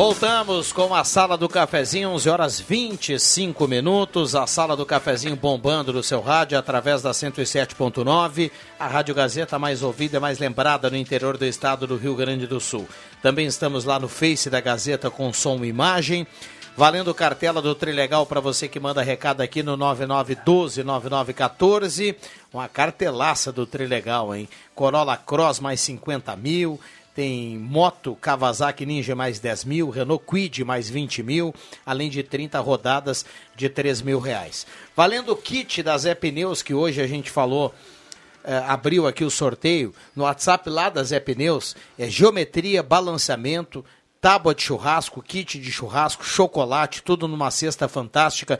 Voltamos 0.00 0.72
com 0.72 0.94
a 0.94 1.04
Sala 1.04 1.36
do 1.36 1.46
Cafezinho, 1.46 2.08
11 2.12 2.30
horas 2.30 2.58
25 2.58 3.68
minutos. 3.68 4.34
A 4.34 4.46
Sala 4.46 4.74
do 4.74 4.86
Cafezinho 4.86 5.36
bombando 5.36 5.92
no 5.92 6.02
seu 6.02 6.22
rádio 6.22 6.56
através 6.56 7.02
da 7.02 7.10
107.9. 7.10 8.50
A 8.78 8.86
Rádio 8.86 9.14
Gazeta 9.14 9.58
mais 9.58 9.82
ouvida 9.82 10.16
e 10.16 10.20
mais 10.20 10.38
lembrada 10.38 10.88
no 10.88 10.96
interior 10.96 11.36
do 11.36 11.44
estado 11.44 11.86
do 11.86 11.98
Rio 11.98 12.16
Grande 12.16 12.46
do 12.46 12.58
Sul. 12.58 12.88
Também 13.20 13.44
estamos 13.44 13.84
lá 13.84 14.00
no 14.00 14.08
Face 14.08 14.48
da 14.48 14.58
Gazeta 14.58 15.10
com 15.10 15.30
som 15.34 15.62
e 15.62 15.68
imagem. 15.68 16.26
Valendo 16.74 17.12
cartela 17.12 17.60
do 17.60 17.74
Trilegal 17.74 18.24
para 18.24 18.40
você 18.40 18.68
que 18.68 18.80
manda 18.80 19.02
recado 19.02 19.42
aqui 19.42 19.62
no 19.62 19.76
9912-9914. 19.76 22.16
Uma 22.54 22.68
cartelaça 22.68 23.52
do 23.52 23.66
Trilegal, 23.66 24.34
hein? 24.34 24.48
Corolla 24.74 25.18
Cross 25.18 25.60
mais 25.60 25.78
50 25.80 26.34
mil. 26.36 26.80
Tem 27.20 27.58
moto 27.58 28.16
Kawasaki 28.18 28.86
Ninja 28.86 29.14
mais 29.14 29.38
10 29.38 29.66
mil, 29.66 29.90
Renault 29.90 30.24
Quid 30.26 30.64
mais 30.64 30.88
20 30.88 31.22
mil, 31.22 31.54
além 31.84 32.08
de 32.08 32.22
30 32.22 32.58
rodadas 32.60 33.26
de 33.54 33.68
3 33.68 34.00
mil 34.00 34.18
reais. 34.18 34.66
Valendo 34.96 35.32
o 35.32 35.36
kit 35.36 35.82
da 35.82 35.98
Zé 35.98 36.14
Pneus, 36.14 36.62
que 36.62 36.72
hoje 36.72 36.98
a 37.02 37.06
gente 37.06 37.30
falou, 37.30 37.74
eh, 38.42 38.64
abriu 38.66 39.06
aqui 39.06 39.22
o 39.22 39.30
sorteio, 39.30 39.94
no 40.16 40.24
WhatsApp 40.24 40.70
lá 40.70 40.88
da 40.88 41.02
Zé 41.02 41.20
Pneus, 41.20 41.76
é 41.98 42.08
geometria, 42.08 42.82
balanceamento, 42.82 43.84
tábua 44.18 44.54
de 44.54 44.62
churrasco, 44.62 45.20
kit 45.20 45.58
de 45.58 45.70
churrasco, 45.70 46.24
chocolate, 46.24 47.02
tudo 47.02 47.28
numa 47.28 47.50
cesta 47.50 47.86
fantástica 47.86 48.58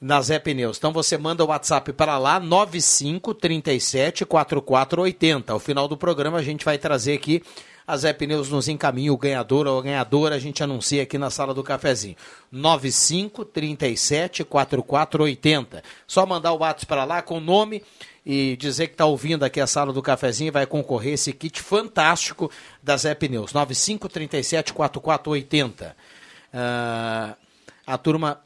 na 0.00 0.22
Zé 0.22 0.38
Pneus. 0.38 0.78
Então 0.78 0.94
você 0.94 1.18
manda 1.18 1.44
o 1.44 1.48
WhatsApp 1.48 1.92
para 1.92 2.16
lá, 2.18 2.40
9537 2.40 4.24
4480. 4.24 5.52
Ao 5.52 5.58
final 5.58 5.86
do 5.86 5.96
programa 5.96 6.38
a 6.38 6.42
gente 6.42 6.64
vai 6.64 6.78
trazer 6.78 7.12
aqui 7.12 7.42
a 7.88 7.96
Zé 7.96 8.12
Pneus 8.12 8.50
nos 8.50 8.68
encaminha 8.68 9.10
o 9.10 9.16
ganhador 9.16 9.66
ou 9.66 9.78
a 9.78 9.82
ganhadora, 9.82 10.34
a 10.34 10.38
gente 10.38 10.62
anuncia 10.62 11.02
aqui 11.02 11.16
na 11.16 11.30
sala 11.30 11.54
do 11.54 11.64
cafezinho. 11.64 12.16
9537 12.52 14.44
4480. 14.44 15.82
Só 16.06 16.26
mandar 16.26 16.52
o 16.52 16.58
WhatsApp 16.58 16.84
para 16.84 17.04
lá 17.06 17.22
com 17.22 17.38
o 17.38 17.40
nome 17.40 17.82
e 18.26 18.58
dizer 18.58 18.88
que 18.88 18.92
está 18.92 19.06
ouvindo 19.06 19.42
aqui 19.42 19.58
a 19.58 19.66
sala 19.66 19.90
do 19.90 20.02
cafezinho 20.02 20.52
vai 20.52 20.66
concorrer 20.66 21.14
esse 21.14 21.32
kit 21.32 21.62
fantástico 21.62 22.50
da 22.82 22.94
Zé 22.94 23.14
Pneus. 23.14 23.54
9537 23.54 24.74
4480. 24.74 25.96
Uh, 26.52 27.34
a 27.86 27.96
turma 27.96 28.38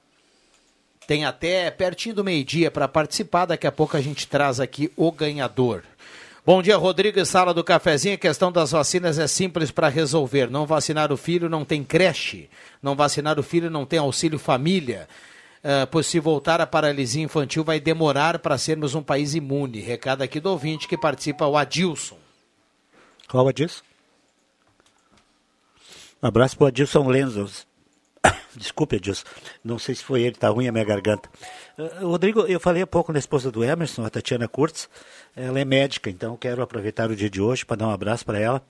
tem 1.05 1.25
até 1.25 1.69
pertinho 1.69 2.15
do 2.15 2.23
meio-dia 2.23 2.71
para 2.71 2.87
participar. 2.87 3.47
Daqui 3.47 3.67
a 3.67 3.73
pouco 3.73 3.97
a 3.97 4.01
gente 4.01 4.29
traz 4.29 4.61
aqui 4.61 4.93
o 4.97 5.11
ganhador. 5.11 5.83
Bom 6.45 6.61
dia, 6.61 6.77
Rodrigo, 6.77 7.25
sala 7.25 7.55
do 7.55 7.63
cafezinho. 7.63 8.17
A 8.17 8.19
questão 8.19 8.51
das 8.51 8.73
vacinas 8.73 9.17
é 9.17 9.29
simples 9.29 9.71
para 9.71 9.89
resolver. 9.89 10.51
Não 10.51 10.67
vacinar 10.67 11.13
o 11.13 11.17
filho 11.17 11.49
não 11.49 11.65
tem 11.65 11.85
creche. 11.85 12.51
Não 12.83 12.97
vacinar 12.97 13.39
o 13.39 13.45
filho 13.45 13.71
não 13.71 13.87
tem 13.87 14.01
auxílio 14.01 14.41
família. 14.41 15.09
Uh, 15.63 15.87
pois 15.89 16.09
se 16.09 16.19
voltar 16.19 16.61
a 16.61 16.67
paralisia 16.67 17.23
infantil 17.23 17.63
vai 17.63 17.79
demorar 17.79 18.41
para 18.41 18.59
sermos 18.59 18.97
um 18.97 19.03
país 19.05 19.37
imune. 19.37 19.79
Recado 19.79 20.23
aqui 20.23 20.41
do 20.41 20.51
ouvinte 20.51 20.89
que 20.89 20.99
participa, 20.99 21.47
o 21.47 21.57
Adilson. 21.57 22.19
Qual 23.29 23.47
Adilson? 23.47 23.85
Um 26.21 26.27
abraço 26.27 26.57
para 26.57 26.65
o 26.65 26.67
Adilson 26.67 27.09
Lenzos. 27.09 27.65
Desculpe, 28.57 28.97
Adilson. 28.97 29.25
Não 29.65 29.79
sei 29.79 29.95
se 29.95 30.05
foi 30.05 30.23
ele, 30.23 30.35
está 30.35 30.49
ruim 30.49 30.69
a 30.69 30.73
minha 30.73 30.85
garganta. 30.85 31.29
Uh, 31.79 32.07
Rodrigo, 32.07 32.41
eu 32.43 32.61
falei 32.61 32.83
há 32.83 32.87
pouco 32.87 33.13
na 33.13 33.19
esposa 33.19 33.51
do 33.51 33.65
Emerson, 33.65 34.05
a 34.05 34.11
Tatiana 34.11 34.49
Kurtz. 34.49 34.89
Ela 35.35 35.61
é 35.61 35.65
médica, 35.65 36.11
então 36.11 36.37
quero 36.37 36.63
aproveitar 36.63 37.11
o 37.11 37.17
dia 37.17 37.31
de 37.31 37.41
hoje 37.41 37.65
para 37.65 37.77
dar 37.77 37.89
um 37.89 37.91
abraço 37.91 38.25
para 38.25 38.39
ela. 38.39 38.63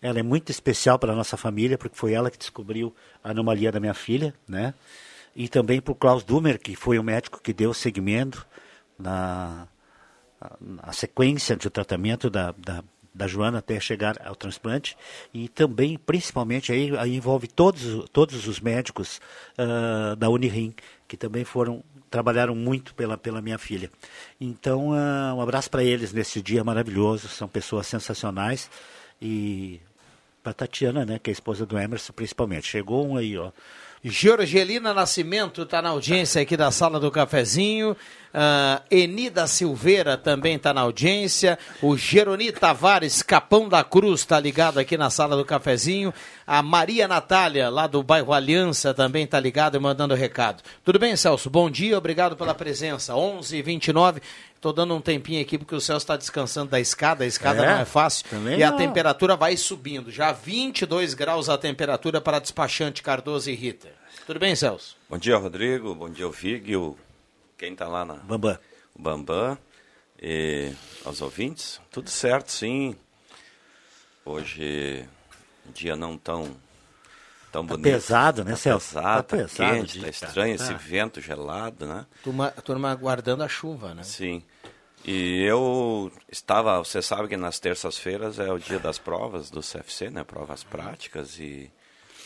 Ela 0.00 0.18
é 0.18 0.22
muito 0.22 0.50
especial 0.50 0.98
para 0.98 1.12
a 1.12 1.16
nossa 1.16 1.36
família, 1.36 1.76
porque 1.76 1.96
foi 1.96 2.12
ela 2.12 2.30
que 2.30 2.38
descobriu 2.38 2.94
a 3.22 3.30
anomalia 3.30 3.70
da 3.70 3.80
minha 3.80 3.94
filha, 3.94 4.34
né? 4.48 4.74
E 5.34 5.48
também 5.48 5.80
para 5.80 5.92
o 5.92 5.94
Klaus 5.94 6.24
Dumer, 6.24 6.58
que 6.58 6.74
foi 6.74 6.98
o 6.98 7.02
médico 7.02 7.40
que 7.42 7.52
deu 7.52 7.74
seguimento 7.74 8.46
na, 8.98 9.68
na 10.60 10.92
sequência 10.92 11.56
de 11.56 11.68
tratamento 11.68 12.30
da, 12.30 12.54
da, 12.56 12.82
da 13.16 13.26
Joana 13.26 13.58
até 13.58 13.80
chegar 13.80 14.20
ao 14.24 14.36
transplante. 14.36 14.96
E 15.32 15.48
também, 15.48 15.98
principalmente, 15.98 16.70
aí, 16.70 16.96
aí 16.98 17.16
envolve 17.16 17.48
todos, 17.48 18.08
todos 18.12 18.46
os 18.46 18.60
médicos 18.60 19.20
uh, 19.58 20.14
da 20.16 20.28
Unirim, 20.28 20.74
que 21.08 21.16
também 21.16 21.44
foram 21.44 21.82
trabalharam 22.08 22.54
muito 22.54 22.94
pela, 22.94 23.18
pela 23.18 23.42
minha 23.42 23.58
filha. 23.58 23.90
Então, 24.40 24.90
uh, 24.90 25.34
um 25.34 25.40
abraço 25.40 25.70
para 25.70 25.82
eles 25.82 26.12
nesse 26.12 26.40
dia 26.40 26.62
maravilhoso, 26.62 27.28
são 27.28 27.48
pessoas 27.48 27.86
sensacionais. 27.86 28.70
E 29.20 29.80
para 30.42 30.52
Tatiana, 30.52 31.04
né, 31.04 31.18
que 31.18 31.28
é 31.28 31.32
a 31.32 31.34
esposa 31.34 31.66
do 31.66 31.76
Emerson, 31.76 32.12
principalmente. 32.12 32.68
Chegou 32.68 33.06
um 33.06 33.16
aí, 33.16 33.36
ó. 33.36 33.50
Georgelina 34.04 34.92
Nascimento 34.92 35.62
está 35.62 35.80
na 35.80 35.88
audiência 35.88 36.42
aqui 36.42 36.56
da 36.56 36.70
sala 36.70 37.00
do 37.00 37.10
cafezinho. 37.10 37.96
Uh, 38.36 38.82
Enida 38.90 39.46
Silveira 39.46 40.16
também 40.18 40.56
está 40.56 40.74
na 40.74 40.82
audiência. 40.82 41.58
O 41.80 41.96
Geroni 41.96 42.52
Tavares 42.52 43.22
Capão 43.22 43.66
da 43.66 43.82
Cruz 43.82 44.20
está 44.20 44.38
ligado 44.38 44.78
aqui 44.78 44.98
na 44.98 45.08
sala 45.08 45.34
do 45.36 45.44
cafezinho. 45.44 46.12
A 46.46 46.62
Maria 46.62 47.08
Natália, 47.08 47.70
lá 47.70 47.86
do 47.86 48.02
bairro 48.02 48.34
Aliança, 48.34 48.92
também 48.92 49.24
está 49.24 49.40
ligado 49.40 49.76
e 49.76 49.80
mandando 49.80 50.14
recado. 50.14 50.62
Tudo 50.84 50.98
bem, 50.98 51.16
Celso? 51.16 51.48
Bom 51.48 51.70
dia, 51.70 51.96
obrigado 51.96 52.36
pela 52.36 52.54
presença. 52.54 53.16
11 53.16 53.56
h 53.56 53.64
29 53.64 54.20
Estou 54.66 54.72
dando 54.84 54.96
um 54.96 55.00
tempinho 55.00 55.40
aqui 55.40 55.56
porque 55.56 55.76
o 55.76 55.80
Celso 55.80 56.02
está 56.02 56.16
descansando 56.16 56.72
da 56.72 56.80
escada. 56.80 57.22
A 57.22 57.26
escada 57.28 57.62
É? 57.64 57.66
não 57.74 57.80
é 57.82 57.84
fácil. 57.84 58.28
Também 58.28 58.58
e 58.58 58.64
a 58.64 58.70
não. 58.72 58.76
temperatura 58.76 59.36
vai 59.36 59.56
subindo. 59.56 60.10
Já 60.10 60.32
22 60.32 61.14
graus 61.14 61.48
a 61.48 61.56
temperatura 61.56 62.20
para 62.20 62.40
despachante 62.40 63.00
Cardoso 63.00 63.48
e 63.48 63.54
Rita. 63.54 63.88
Tudo 64.26 64.40
bem, 64.40 64.56
Celso? 64.56 64.96
Bom 65.08 65.18
dia, 65.18 65.36
Rodrigo. 65.36 65.94
Bom 65.94 66.10
dia, 66.10 66.26
o 66.26 66.32
Fig. 66.32 66.74
O... 66.74 66.96
Quem 67.56 67.74
está 67.74 67.86
lá 67.86 68.04
na. 68.04 68.14
Bambam. 68.14 68.58
O 68.92 69.00
Bambam. 69.00 69.56
E 70.20 70.72
aos 71.04 71.20
ouvintes. 71.22 71.80
Tudo 71.92 72.10
certo, 72.10 72.50
sim. 72.50 72.96
Hoje, 74.24 75.08
um 75.68 75.70
dia 75.70 75.94
não 75.94 76.18
tão, 76.18 76.42
tão 77.52 77.64
Tá 77.64 77.76
bonito. 77.76 77.82
pesado, 77.84 78.42
né, 78.44 78.50
Tá 78.50 78.56
Celso? 78.56 78.88
Pesado, 78.88 79.06
Tá 79.06 79.22
tá 79.22 79.36
pesado 79.36 79.70
o 79.70 79.76
quente, 79.76 79.92
dia, 79.92 80.00
tá 80.12 80.18
tá, 80.18 80.26
estranho 80.26 80.58
tá. 80.58 80.64
esse 80.64 80.74
vento 80.74 81.20
gelado, 81.20 81.86
né? 81.86 82.04
Turma, 82.24 82.50
turma 82.50 82.90
aguardando 82.90 83.44
a 83.44 83.48
chuva, 83.48 83.94
né? 83.94 84.02
Sim. 84.02 84.42
E 85.06 85.44
eu 85.44 86.10
estava, 86.28 86.78
você 86.78 87.00
sabe 87.00 87.28
que 87.28 87.36
nas 87.36 87.60
terças-feiras 87.60 88.40
é 88.40 88.52
o 88.52 88.58
dia 88.58 88.80
das 88.80 88.98
provas 88.98 89.50
do 89.50 89.60
CFC, 89.60 90.10
né? 90.10 90.24
Provas 90.24 90.64
práticas 90.64 91.38
e 91.38 91.70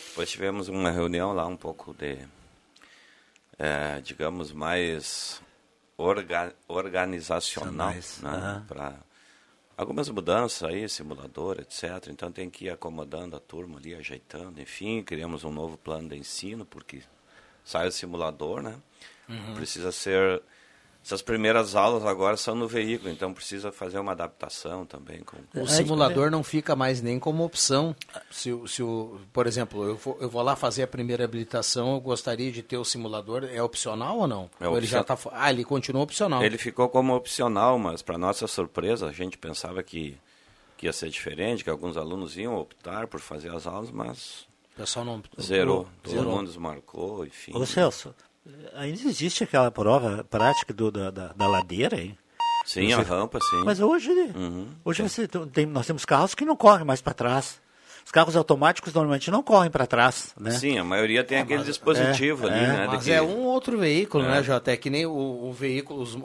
depois 0.08 0.30
tivemos 0.30 0.68
uma 0.68 0.90
reunião 0.90 1.34
lá 1.34 1.46
um 1.46 1.58
pouco 1.58 1.92
de, 1.92 2.18
é, 3.58 4.00
digamos, 4.00 4.50
mais 4.50 5.42
orga, 5.98 6.54
organizacional, 6.66 7.88
Mais, 7.88 8.18
né? 8.22 8.64
Para 8.66 8.94
algumas 9.76 10.08
mudanças 10.08 10.66
aí, 10.66 10.88
simulador, 10.88 11.60
etc. 11.60 12.08
Então 12.08 12.32
tem 12.32 12.48
que 12.48 12.64
ir 12.64 12.70
acomodando 12.70 13.36
a 13.36 13.40
turma 13.40 13.78
ali, 13.78 13.94
ajeitando, 13.94 14.58
enfim, 14.58 15.02
criamos 15.02 15.44
um 15.44 15.52
novo 15.52 15.76
plano 15.76 16.08
de 16.08 16.16
ensino 16.16 16.64
porque 16.64 17.02
sai 17.62 17.88
o 17.88 17.92
simulador, 17.92 18.62
né? 18.62 18.80
Uhum. 19.28 19.54
Precisa 19.54 19.92
ser 19.92 20.42
essas 21.02 21.22
primeiras 21.22 21.74
aulas 21.74 22.04
agora 22.04 22.36
são 22.36 22.54
no 22.54 22.68
veículo, 22.68 23.10
então 23.10 23.32
precisa 23.32 23.72
fazer 23.72 23.98
uma 23.98 24.12
adaptação 24.12 24.84
também 24.84 25.22
com 25.22 25.36
O 25.60 25.66
simulador 25.66 26.30
não 26.30 26.44
fica 26.44 26.76
mais 26.76 27.00
nem 27.00 27.18
como 27.18 27.42
opção. 27.42 27.96
Se, 28.30 28.52
o- 28.52 28.68
se 28.68 28.82
o, 28.82 29.18
por 29.32 29.46
exemplo, 29.46 29.82
eu 29.84 29.96
vou, 29.96 30.18
eu 30.20 30.28
vou 30.28 30.42
lá 30.42 30.54
fazer 30.54 30.82
a 30.82 30.86
primeira 30.86 31.24
habilitação, 31.24 31.94
eu 31.94 32.00
gostaria 32.00 32.52
de 32.52 32.62
ter 32.62 32.76
o 32.76 32.84
simulador. 32.84 33.44
É 33.44 33.62
opcional 33.62 34.18
ou 34.18 34.26
não? 34.26 34.50
É 34.60 34.68
ou 34.68 34.76
ele 34.76 34.86
já 34.86 35.02
tá, 35.02 35.16
ah, 35.32 35.50
ele 35.50 35.64
continua 35.64 36.02
opcional. 36.02 36.42
Ele 36.44 36.58
ficou 36.58 36.88
como 36.88 37.14
opcional, 37.14 37.78
mas 37.78 38.02
para 38.02 38.18
nossa 38.18 38.46
surpresa, 38.46 39.06
a 39.08 39.12
gente 39.12 39.38
pensava 39.38 39.82
que, 39.82 40.16
que 40.76 40.86
ia 40.86 40.92
ser 40.92 41.08
diferente, 41.08 41.64
que 41.64 41.70
alguns 41.70 41.96
alunos 41.96 42.36
iam 42.36 42.54
optar 42.56 43.06
por 43.06 43.20
fazer 43.20 43.50
as 43.54 43.66
aulas, 43.66 43.90
mas 43.90 44.46
O 44.74 44.76
pessoal 44.76 45.04
não 45.06 45.22
zerou. 45.40 45.88
Todo 46.02 46.12
Zerou. 46.12 46.36
mundo 46.36 46.46
desmarcou, 46.48 47.24
enfim. 47.26 47.52
Ô 47.54 47.64
Celso, 47.64 48.14
ainda 48.74 49.00
existe 49.08 49.44
aquela 49.44 49.70
prova 49.70 50.24
prática 50.28 50.72
do, 50.72 50.90
da, 50.90 51.10
da, 51.10 51.28
da 51.28 51.46
ladeira, 51.46 52.00
hein? 52.00 52.16
Sim, 52.64 52.88
Você- 52.88 53.00
a 53.00 53.02
rampa, 53.02 53.38
sim. 53.40 53.62
Mas 53.64 53.80
hoje, 53.80 54.10
Uhum. 54.10 54.68
hoje 54.84 55.02
você 55.02 55.26
tem, 55.28 55.66
nós 55.66 55.86
temos 55.86 56.04
carros 56.04 56.34
que 56.34 56.44
não 56.44 56.56
correm 56.56 56.84
mais 56.84 57.00
para 57.00 57.14
trás. 57.14 57.60
Os 58.04 58.10
carros 58.12 58.34
automáticos 58.36 58.92
normalmente 58.92 59.30
não 59.30 59.42
correm 59.42 59.70
para 59.70 59.86
trás, 59.86 60.34
né? 60.38 60.50
Sim, 60.52 60.78
a 60.78 60.84
maioria 60.84 61.22
tem 61.22 61.38
aquele 61.38 61.62
dispositivo 61.64 62.48
é, 62.48 62.50
ali, 62.50 62.64
é. 62.64 62.66
né? 62.68 62.86
Mas 62.86 63.04
que- 63.04 63.12
é 63.12 63.22
um 63.22 63.44
outro 63.44 63.78
veículo, 63.78 64.24
É. 64.24 64.28
né, 64.28 64.42
Jota? 64.42 64.72
É 64.72 64.76
que 64.76 64.90
nem 64.90 65.06
o, 65.06 65.12
o 65.12 65.52
veículo, 65.52 66.02
os, 66.02 66.16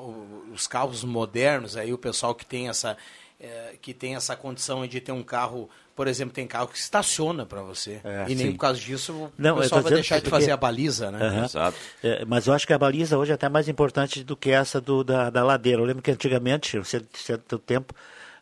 os 0.54 0.68
carros 0.68 1.04
modernos, 1.04 1.76
aí 1.78 1.94
o 1.94 1.98
pessoal 1.98 2.34
que 2.34 2.46
tem 2.46 2.70
essa 2.70 2.98
eh, 3.40 3.76
que 3.82 3.94
tem 3.94 4.16
essa 4.16 4.36
condição 4.36 4.88
de 4.88 5.00
ter 5.02 5.12
um 5.12 5.22
carro, 5.22 5.70
por 5.96 6.08
exemplo, 6.08 6.34
tem 6.34 6.46
carro 6.46 6.68
que 6.68 6.78
estaciona 6.78 7.46
para 7.46 7.62
você. 7.62 8.02
É, 8.04 8.26
e 8.28 8.36
nem 8.36 8.48
sim. 8.48 8.52
por 8.52 8.60
causa 8.60 8.80
disso 8.80 9.14
o 9.14 9.32
Não, 9.38 9.56
eu 9.56 9.62
pessoal 9.64 9.82
vai 9.82 9.94
deixar 9.94 10.16
de 10.18 10.24
porque- 10.24 10.30
fazer 10.32 10.52
a 10.52 10.58
baliza, 10.58 11.10
né? 11.12 11.48
Aham. 11.56 11.74
É, 12.04 12.26
mas 12.26 12.48
eu 12.48 12.54
acho 12.54 12.68
que 12.68 12.74
a 12.74 12.78
baliza 12.78 13.18
hoje 13.18 13.32
é 13.32 13.36
até 13.36 13.48
mais 13.48 13.68
importante 13.70 14.24
do 14.24 14.36
que 14.36 14.52
essa 14.52 14.82
do, 14.82 15.04
da, 15.04 15.30
da 15.30 15.44
ladeira. 15.44 15.82
Eu 15.82 15.86
lembro 15.86 16.02
que 16.04 16.12
antigamente, 16.12 16.78
um 16.78 16.84
certo, 16.84 17.18
certo 17.18 17.58
tempo, 17.58 17.94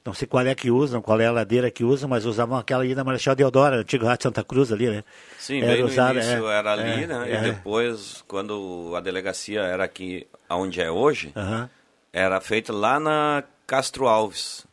não 0.06 0.14
sei 0.14 0.28
qual 0.28 0.46
é 0.46 0.54
que 0.56 0.70
usam, 0.72 1.02
qual 1.02 1.22
é 1.22 1.28
a 1.28 1.32
ladeira 1.32 1.70
que 1.72 1.84
usam, 1.84 2.10
mas 2.10 2.26
usavam 2.26 2.58
aquela 2.58 2.84
ali 2.84 2.94
na 2.96 3.04
Marechal 3.04 3.36
Deodoro, 3.36 3.76
antigo 3.76 4.06
Rádio 4.06 4.24
Santa 4.24 4.44
Cruz 4.44 4.72
ali, 4.72 4.90
né? 4.90 5.04
Sim, 5.38 5.60
Era 5.62 5.74
bem 5.74 5.82
no 5.82 5.88
usada, 5.88 6.14
início 6.20 6.50
é, 6.50 6.58
era 6.58 6.74
ali, 6.74 7.04
é, 7.04 7.08
né? 7.08 7.32
é. 7.32 7.36
E 7.36 7.42
depois, 7.52 8.24
quando 8.28 8.94
a 8.98 9.00
delegacia 9.00 9.62
era 9.62 9.84
aqui, 9.84 10.28
onde 10.50 10.82
é 10.82 10.92
hoje, 10.92 11.32
Aham. 11.36 11.70
era 12.12 12.42
feita 12.42 12.74
lá 12.74 13.00
na 13.00 13.44
Castro 13.66 14.08
Alves. 14.08 14.66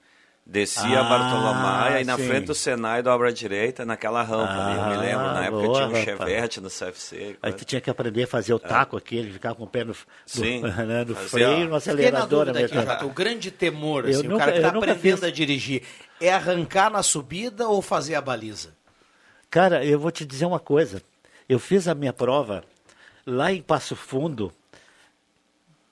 Descia 0.52 0.82
a 0.98 1.06
Ah, 1.06 1.08
Bartolomé 1.08 2.02
e 2.02 2.04
na 2.04 2.16
sim. 2.16 2.26
frente 2.26 2.46
do 2.46 2.54
Senai 2.56 3.02
dobra 3.04 3.28
à 3.28 3.30
direita 3.30 3.84
naquela 3.84 4.20
rampa 4.24 4.52
ali. 4.52 4.76
Eu 4.78 4.84
me 4.88 4.94
Ah, 4.94 5.00
lembro, 5.00 5.24
na 5.26 5.44
época 5.44 5.62
boa, 5.62 5.74
tinha 5.74 5.86
um 5.86 5.92
rapaz. 5.92 6.04
Chevette 6.04 6.60
no 6.60 6.68
CFC. 6.68 7.36
Aí 7.40 7.52
tu 7.52 7.64
tinha 7.64 7.80
que 7.80 7.88
aprender 7.88 8.24
a 8.24 8.26
fazer 8.26 8.52
o 8.52 8.58
taco 8.58 8.96
aquele, 8.96 9.30
ficar 9.32 9.54
com 9.54 9.62
o 9.62 9.66
pé 9.68 9.84
no, 9.84 9.92
do, 9.92 9.98
Sim, 10.26 10.60
né, 10.88 11.04
do 11.04 11.14
freio, 11.14 11.68
no 11.68 11.76
acelerador. 11.76 12.48
ao 12.48 12.56
aqui, 12.56 13.04
o 13.04 13.10
grande 13.10 13.52
temor, 13.52 14.08
assim, 14.08 14.26
o 14.26 14.30
nunca- 14.30 14.38
cara 14.40 14.50
que 14.52 14.58
está 14.58 14.68
aprendendo 14.70 14.98
fiz. 15.18 15.22
a 15.22 15.30
dirigir, 15.30 15.82
é 16.20 16.32
arrancar 16.32 16.90
na 16.90 17.04
subida 17.04 17.68
ou 17.68 17.80
fazer 17.80 18.16
a 18.16 18.20
baliza? 18.20 18.70
Cara, 19.48 19.84
eu 19.84 20.00
vou 20.00 20.10
te 20.10 20.24
dizer 20.24 20.46
uma 20.46 20.58
coisa. 20.58 21.00
Eu 21.48 21.60
fiz 21.60 21.86
a 21.86 21.94
minha 21.94 22.12
prova 22.12 22.64
lá 23.24 23.52
em 23.52 23.62
Passo 23.62 23.94
Fundo. 23.94 24.52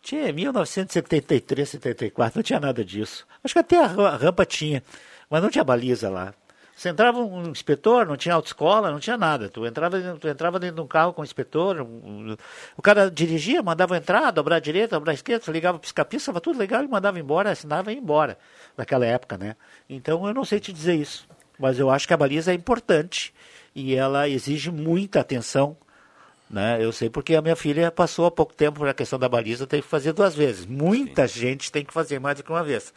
Tinha 0.08 0.32
1973, 0.32 1.68
74, 1.68 2.38
não 2.38 2.42
tinha 2.42 2.58
nada 2.58 2.82
disso. 2.82 3.26
Acho 3.44 3.52
que 3.52 3.58
até 3.58 3.76
a 3.76 3.86
ra- 3.86 4.16
rampa 4.16 4.46
tinha, 4.46 4.82
mas 5.28 5.42
não 5.42 5.50
tinha 5.50 5.62
baliza 5.62 6.08
lá. 6.08 6.32
Você 6.74 6.88
entrava 6.88 7.18
um 7.18 7.50
inspetor, 7.50 8.06
não 8.06 8.16
tinha 8.16 8.34
autoescola, 8.34 8.90
não 8.90 8.98
tinha 8.98 9.18
nada. 9.18 9.50
Tu 9.50 9.66
entrava, 9.66 10.00
tu 10.18 10.26
entrava 10.26 10.58
dentro 10.58 10.76
de 10.76 10.80
um 10.80 10.86
carro 10.86 11.12
com 11.12 11.20
o 11.20 11.24
inspetor, 11.24 11.82
um- 11.82 12.30
um- 12.30 12.36
o 12.74 12.80
cara 12.80 13.10
dirigia, 13.10 13.62
mandava 13.62 13.98
entrar, 13.98 14.30
dobrar 14.30 14.56
a 14.56 14.60
direita, 14.60 14.96
dobrar 14.96 15.10
a 15.10 15.14
esquerda, 15.14 15.52
ligava 15.52 15.76
o 15.76 15.80
pisca-pisca, 15.80 16.30
estava 16.30 16.40
tudo 16.40 16.58
legal, 16.58 16.80
ele 16.80 16.88
mandava 16.90 17.20
embora, 17.20 17.50
assinava 17.50 17.92
e 17.92 17.96
ia 17.96 18.00
embora, 18.00 18.38
naquela 18.78 19.04
época, 19.04 19.36
né? 19.36 19.56
Então 19.90 20.26
eu 20.26 20.32
não 20.32 20.44
sei 20.46 20.58
te 20.58 20.72
dizer 20.72 20.94
isso, 20.94 21.28
mas 21.58 21.78
eu 21.78 21.90
acho 21.90 22.08
que 22.08 22.14
a 22.14 22.16
baliza 22.16 22.50
é 22.50 22.54
importante 22.54 23.34
e 23.74 23.94
ela 23.94 24.26
exige 24.26 24.70
muita 24.70 25.20
atenção, 25.20 25.76
né? 26.50 26.78
Eu 26.82 26.92
sei 26.92 27.08
porque 27.10 27.34
a 27.34 27.42
minha 27.42 27.56
filha 27.56 27.90
passou 27.90 28.26
há 28.26 28.30
pouco 28.30 28.54
tempo 28.54 28.78
por 28.80 28.88
a 28.88 28.94
questão 28.94 29.18
da 29.18 29.28
baliza, 29.28 29.66
teve 29.66 29.82
que 29.82 29.88
fazer 29.88 30.12
duas 30.12 30.34
vezes. 30.34 30.64
Muita 30.66 31.26
gente 31.26 31.70
tem 31.72 31.84
que 31.84 31.92
fazer 31.92 32.18
mais 32.18 32.36
do 32.38 32.42
que 32.44 32.50
uma 32.50 32.62
vez. 32.64 32.92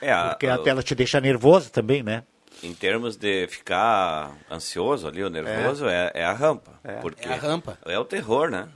É, 0.00 0.14
porque 0.30 0.46
a- 0.46 0.58
ela 0.66 0.82
te 0.82 0.94
deixa 0.94 1.20
nervoso 1.20 1.70
também, 1.70 2.02
né? 2.02 2.22
Em 2.62 2.74
termos 2.74 3.16
de 3.16 3.46
ficar 3.48 4.32
ansioso 4.50 5.06
ali, 5.08 5.22
ou 5.24 5.30
nervoso, 5.30 5.86
é, 5.88 6.10
é 6.14 6.24
a 6.24 6.32
rampa. 6.32 6.72
porque 7.00 7.26
É 7.28 7.32
a 7.32 7.36
rampa. 7.36 7.78
É 7.86 7.98
o 7.98 8.04
terror, 8.04 8.50
né? 8.50 8.68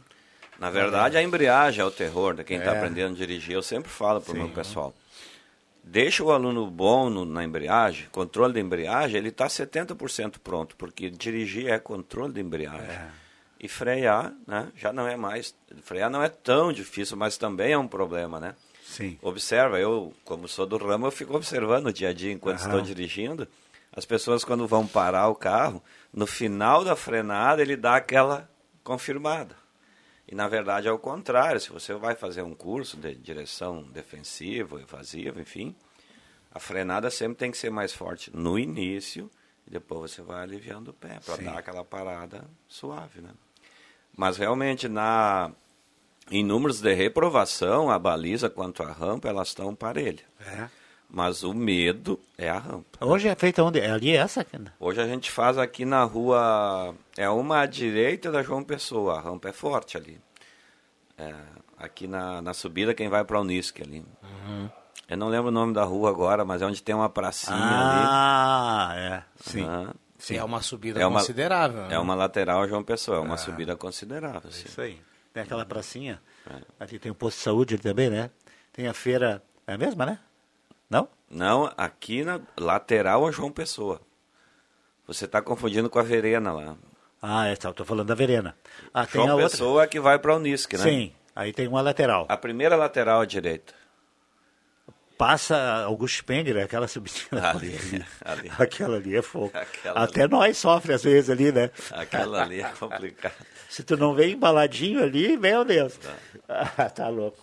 Na 0.59 0.70
verdade, 0.70 1.16
a 1.16 1.22
embreagem 1.22 1.81
é 1.83 1.85
o 1.85 1.91
terror 1.91 2.35
de 2.35 2.45
quem 2.45 2.59
está 2.59 2.72
É. 2.72 2.77
aprendendo 2.79 3.14
a 3.14 3.16
dirigir. 3.18 3.55
Eu 3.55 3.62
sempre 3.62 3.91
falo 3.91 4.20
para 4.20 4.33
o 4.33 4.37
meu 4.37 4.49
pessoal. 4.49 4.95
Deixa 5.83 6.22
o 6.25 6.31
aluno 6.33 6.70
bom 6.70 7.11
no- 7.11 7.27
na 7.27 7.45
embreagem, 7.45 8.07
controle 8.11 8.55
da 8.55 8.61
embreagem, 8.61 9.16
ele 9.18 9.29
está 9.29 9.49
70% 9.49 10.39
pronto, 10.41 10.75
porque 10.77 11.11
dirigir 11.11 11.68
é 11.68 11.79
controle 11.79 12.33
da 12.33 12.41
embreagem. 12.41 12.99
E 13.65 13.69
frear, 13.69 14.31
né? 14.47 14.71
Já 14.77 14.93
não 14.93 15.09
é 15.09 15.17
mais. 15.17 15.55
Frear 15.81 16.11
não 16.11 16.23
é 16.23 16.29
tão 16.29 16.71
difícil, 16.71 17.17
mas 17.17 17.39
também 17.39 17.73
é 17.73 17.79
um 17.79 17.89
problema, 17.89 18.39
né? 18.39 18.55
Sim. 18.85 19.19
Observa, 19.23 19.81
eu, 19.81 20.12
como 20.23 20.47
sou 20.47 20.67
do 20.67 20.77
ramo, 20.77 21.07
eu 21.07 21.11
fico 21.11 21.35
observando 21.35 21.87
o 21.87 21.93
dia 21.93 22.11
a 22.11 22.12
dia 22.12 22.31
enquanto 22.31 22.59
Aham. 22.59 22.67
estou 22.67 22.83
dirigindo. 22.83 23.49
As 23.91 24.05
pessoas, 24.05 24.45
quando 24.45 24.67
vão 24.67 24.87
parar 24.87 25.29
o 25.29 25.35
carro, 25.35 25.83
no 26.12 26.27
final 26.27 26.85
da 26.85 26.95
frenada, 26.95 27.62
ele 27.62 27.75
dá 27.75 27.97
aquela 27.97 28.51
confirmada. 28.83 29.57
E, 30.29 30.35
na 30.35 30.47
verdade, 30.47 30.87
é 30.87 30.93
o 30.93 30.99
contrário. 30.99 31.59
Se 31.59 31.71
você 31.71 31.95
vai 31.95 32.15
fazer 32.15 32.43
um 32.43 32.55
curso 32.55 32.99
de 32.99 33.15
direção 33.15 33.83
defensiva, 33.85 34.79
evasiva, 34.79 35.41
enfim, 35.41 35.75
a 36.53 36.61
frenada 36.61 37.11
sempre 37.11 37.39
tem 37.39 37.51
que 37.51 37.57
ser 37.57 37.71
mais 37.71 37.95
forte 37.95 38.31
no 38.37 38.59
início 38.59 39.31
e 39.67 39.71
depois 39.71 40.11
você 40.11 40.21
vai 40.21 40.43
aliviando 40.43 40.91
o 40.91 40.95
pé 40.95 41.19
para 41.25 41.37
dar 41.37 41.59
aquela 41.59 41.83
parada 41.83 42.45
suave, 42.69 43.23
né? 43.23 43.31
Mas 44.17 44.37
realmente 44.37 44.89
na 44.89 45.51
em 46.31 46.43
números 46.43 46.81
de 46.81 46.93
reprovação, 46.95 47.91
a 47.91 47.99
baliza 47.99 48.49
quanto 48.49 48.83
à 48.83 48.91
rampa, 48.91 49.29
elas 49.29 49.49
estão 49.49 49.75
parelhas. 49.75 50.25
É. 50.41 50.69
Mas 51.11 51.43
o 51.43 51.53
medo 51.53 52.19
é 52.37 52.49
a 52.49 52.59
rampa. 52.59 53.05
Hoje 53.05 53.29
é 53.29 53.35
feita 53.35 53.62
onde? 53.62 53.79
É 53.79 53.91
ali 53.91 54.17
essa? 54.17 54.41
aqui, 54.41 54.59
né? 54.59 54.73
Hoje 54.81 55.01
a 55.01 55.07
gente 55.07 55.31
faz 55.31 55.59
aqui 55.59 55.85
na 55.85 56.03
rua, 56.03 56.95
é 57.17 57.29
uma 57.29 57.61
à 57.61 57.67
direita 57.67 58.33
da 58.33 58.43
João 58.43 58.65
Pessoa, 58.65 59.19
a 59.19 59.21
rampa 59.21 59.49
é 59.51 59.53
forte 59.53 59.97
ali. 59.97 60.19
É, 61.19 61.33
aqui 61.79 62.07
na, 62.09 62.41
na 62.43 62.55
subida, 62.55 62.95
quem 62.95 63.09
vai 63.09 63.23
para 63.25 63.39
Unisque 63.41 63.83
ali. 63.83 64.05
Eu 65.09 65.17
não 65.19 65.29
lembro 65.29 65.49
o 65.49 65.53
nome 65.53 65.75
da 65.75 65.85
rua 65.85 66.09
agora, 66.09 66.45
mas 66.45 66.62
é 66.62 66.67
onde 66.67 66.83
tem 66.83 66.95
uma 66.95 67.11
pracinha 67.11 67.57
Ah, 67.61 68.93
é. 68.97 69.23
ali. 69.59 69.95
Sim. 70.25 70.37
É 70.37 70.45
uma 70.45 70.62
subida 70.62 71.01
É 71.01 71.07
uma- 71.07 71.20
considerável. 71.20 71.83
né? 71.87 71.95
É 71.95 71.99
uma 71.99 72.14
lateral 72.14 72.66
João 72.68 72.83
Pessoa, 72.83 73.18
é 73.18 73.20
uma 73.20 73.37
subida 73.37 73.77
considerável. 73.77 74.51
sim. 74.51 74.64
Isso 74.66 74.81
aí. 74.81 74.99
Tem 75.33 75.43
aquela 75.43 75.66
pracinha. 75.66 76.20
É. 76.49 76.55
Ali 76.81 76.99
tem 76.99 77.11
o 77.12 77.14
posto 77.14 77.37
de 77.39 77.43
saúde 77.43 77.75
ali 77.75 77.83
também, 77.83 78.09
né? 78.09 78.31
Tem 78.72 78.87
a 78.87 78.95
feira. 78.95 79.43
É 79.66 79.75
a 79.75 79.79
mesma, 79.79 80.07
né? 80.07 80.18
Não? 80.89 81.09
Não, 81.31 81.70
aqui 81.77 82.22
na 82.25 82.41
lateral 82.57 83.27
a 83.27 83.31
João 83.31 83.51
Pessoa. 83.51 84.01
Você 85.07 85.25
está 85.27 85.43
confundindo 85.43 85.91
com 85.91 85.99
a 85.99 86.03
Verena 86.03 86.53
lá. 86.53 86.77
Ah, 87.20 87.47
é, 87.47 87.57
tá, 87.57 87.72
tô 87.72 87.85
falando 87.85 88.07
da 88.09 88.14
Verena. 88.14 88.57
Ah, 88.93 89.05
tem 89.07 89.20
João 89.20 89.31
a 89.33 89.35
outra. 89.35 89.51
Pessoa 89.51 89.83
é 89.83 89.87
que 89.87 89.99
vai 90.01 90.18
para 90.18 90.37
Unisque, 90.37 90.77
né? 90.77 90.83
Sim, 90.85 91.12
aí 91.35 91.53
tem 91.53 91.66
uma 91.68 91.81
lateral. 91.83 92.27
A 92.29 92.37
primeira 92.37 92.77
lateral 92.77 93.20
à 93.20 93.25
direita. 93.27 93.75
Passa 95.17 95.57
Augusto 95.85 96.17
Spengler, 96.19 96.65
aquela 96.65 96.89
subidinha. 96.89 97.29
Ali, 97.51 98.05
ali. 98.25 98.51
Aquela 98.59 98.97
ali 98.97 99.17
é 99.17 99.23
fogo. 99.23 99.53
Aquela 99.55 100.01
Até 100.03 100.27
nós 100.27 100.57
sofre 100.59 100.93
às 100.93 101.03
vezes 101.05 101.31
ali, 101.31 101.53
né? 101.53 101.71
Aquela 101.93 102.43
ali 102.43 102.61
é 102.61 102.69
complicada. 102.79 103.35
Se 103.69 103.83
tu 103.83 103.97
não 103.97 104.15
vem 104.15 104.33
embaladinho 104.33 105.03
ali, 105.03 105.37
meu 105.37 105.65
Deus. 105.65 105.99
Ah, 106.49 106.91
tá 106.91 107.09
louco. 107.09 107.39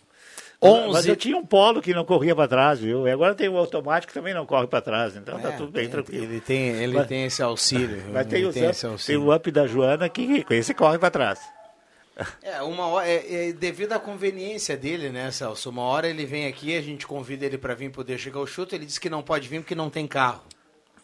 Mas 0.64 0.98
11. 0.98 1.10
eu 1.10 1.16
tinha 1.16 1.36
um 1.36 1.46
polo 1.46 1.82
que 1.82 1.92
não 1.94 2.06
corria 2.06 2.36
para 2.36 2.48
trás, 2.48 2.80
viu? 2.80 3.08
E 3.08 3.12
agora 3.12 3.34
tem 3.34 3.50
o 3.50 3.58
automático 3.58 4.14
que 4.14 4.20
também 4.20 4.32
não 4.34 4.46
corre 4.46 4.68
para 4.68 4.80
trás, 4.80 5.16
então 5.16 5.40
tá 5.40 5.50
É, 5.50 5.52
tudo 5.54 5.72
bem 5.72 5.90
tranquilo. 5.90 6.24
Ele 6.24 6.40
tem, 6.40 6.68
ele 6.84 6.94
Mas- 6.98 7.08
tem 7.08 7.26
esse 7.26 7.42
auxílio. 7.42 8.04
Mas 8.14 8.28
tem, 8.28 8.40
ele 8.42 8.48
os 8.50 8.54
tem 8.54 8.64
up, 8.68 8.72
esse 8.72 9.08
tem 9.08 9.18
o 9.18 9.34
up 9.34 9.50
da 9.52 9.66
Joana 9.66 10.08
que 10.08 10.44
com 10.44 10.54
esse 10.54 10.74
corre 10.76 11.00
para 11.00 11.10
trás. 11.10 11.40
É, 12.42 12.62
uma 12.62 12.88
hora, 12.88 13.08
é, 13.08 13.50
é 13.50 13.54
devido 13.54 13.94
à 13.94 14.00
conveniência 14.00 14.76
dele, 14.78 15.10
né, 15.10 15.32
Celso? 15.32 15.70
Uma 15.70 15.84
hora 15.84 16.08
ele 16.08 16.26
vem 16.26 16.46
aqui, 16.48 16.76
a 16.78 16.82
gente 16.82 17.08
convida 17.08 17.46
ele 17.46 17.58
para 17.58 17.74
vir 17.74 17.90
poder 17.90 18.18
chegar 18.18 18.40
ao 18.40 18.46
chute, 18.46 18.76
ele 18.76 18.86
diz 18.86 18.98
que 18.98 19.10
não 19.10 19.22
pode 19.24 19.48
vir 19.48 19.62
porque 19.62 19.74
não 19.76 19.90
tem 19.90 20.06
carro. 20.08 20.42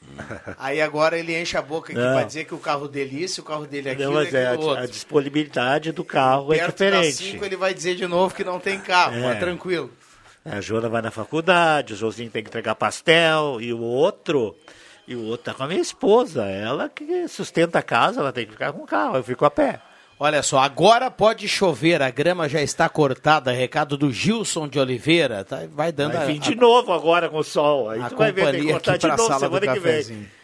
Aí 0.60 0.82
agora 0.82 1.18
ele 1.18 1.40
enche 1.40 1.58
a 1.58 1.62
boca 1.62 1.92
aqui 1.92 2.00
Não. 2.00 2.14
para 2.14 2.24
dizer 2.24 2.46
que 2.46 2.54
o 2.54 2.60
carro 2.60 2.88
dele 2.88 3.24
isso, 3.24 3.42
o 3.42 3.44
carro 3.44 3.66
dele 3.66 3.90
aquilo, 3.90 4.14
Não, 4.14 4.22
mas 4.22 4.34
é, 4.34 4.48
aquilo 4.48 4.72
a, 4.74 4.82
a 4.82 4.86
disponibilidade 4.86 5.92
do 5.92 6.04
carro 6.04 6.54
é 6.54 6.66
diferente. 6.66 7.14
5 7.14 7.44
ele 7.44 7.56
vai 7.58 7.74
dizer 7.74 7.96
de 7.96 8.06
novo 8.08 8.34
que 8.34 8.44
não 8.44 8.60
tem 8.60 8.80
carro, 8.80 9.16
É. 9.16 9.22
mas 9.22 9.40
tranquilo. 9.40 9.92
A 10.46 10.62
Joana 10.62 10.88
vai 10.88 11.02
na 11.02 11.12
faculdade, 11.12 11.94
o 11.94 11.98
Joãozinho 11.98 12.30
tem 12.30 12.42
que 12.42 12.50
entregar 12.50 12.76
pastel, 12.76 13.60
e 13.60 13.74
o 13.74 13.80
outro, 13.82 14.56
e 15.06 15.14
o 15.14 15.24
outro 15.26 15.46
tá 15.46 15.54
com 15.54 15.64
a 15.64 15.68
minha 15.68 15.82
esposa, 15.82 16.46
ela 16.46 16.88
que 16.88 17.28
sustenta 17.28 17.80
a 17.80 17.84
casa, 17.84 18.22
ela 18.22 18.32
tem 18.32 18.46
que 18.46 18.54
ficar 18.54 18.72
com 18.72 18.84
o 18.84 18.88
carro, 18.88 19.18
eu 19.18 19.24
fico 19.24 19.44
a 19.44 19.52
pé. 19.52 19.82
Olha 20.20 20.42
só, 20.42 20.58
agora 20.60 21.12
pode 21.12 21.48
chover, 21.48 22.02
a 22.02 22.10
grama 22.10 22.50
já 22.50 22.60
está 22.60 22.90
cortada, 22.90 23.52
recado 23.52 23.96
do 23.96 24.12
Gilson 24.12 24.68
de 24.68 24.80
Oliveira, 24.80 25.44
tá? 25.46 25.62
vai 25.72 25.92
dando 25.92 26.14
Vai 26.14 26.24
a, 26.24 26.26
vir 26.26 26.40
de 26.40 26.54
a- 26.54 26.56
novo 26.56 26.92
agora 26.92 27.30
com 27.30 27.38
o 27.38 27.44
sol, 27.44 27.90
aí 27.92 28.02
a 28.02 28.10
tu 28.10 28.16
vai 28.16 28.32
ver, 28.32 28.42
tem 28.46 28.46
que 28.46 28.58
companhia 28.58 28.74
cortar 28.74 28.92
aqui 28.94 29.00
de 29.02 29.06
para 29.08 29.14
a 29.14 29.18
novo 29.18 29.28
sala 29.28 29.40
do 29.40 29.44
semana 29.60 29.74
que 29.74 29.80
vem. 29.80 29.92
cafezinho. 29.92 30.38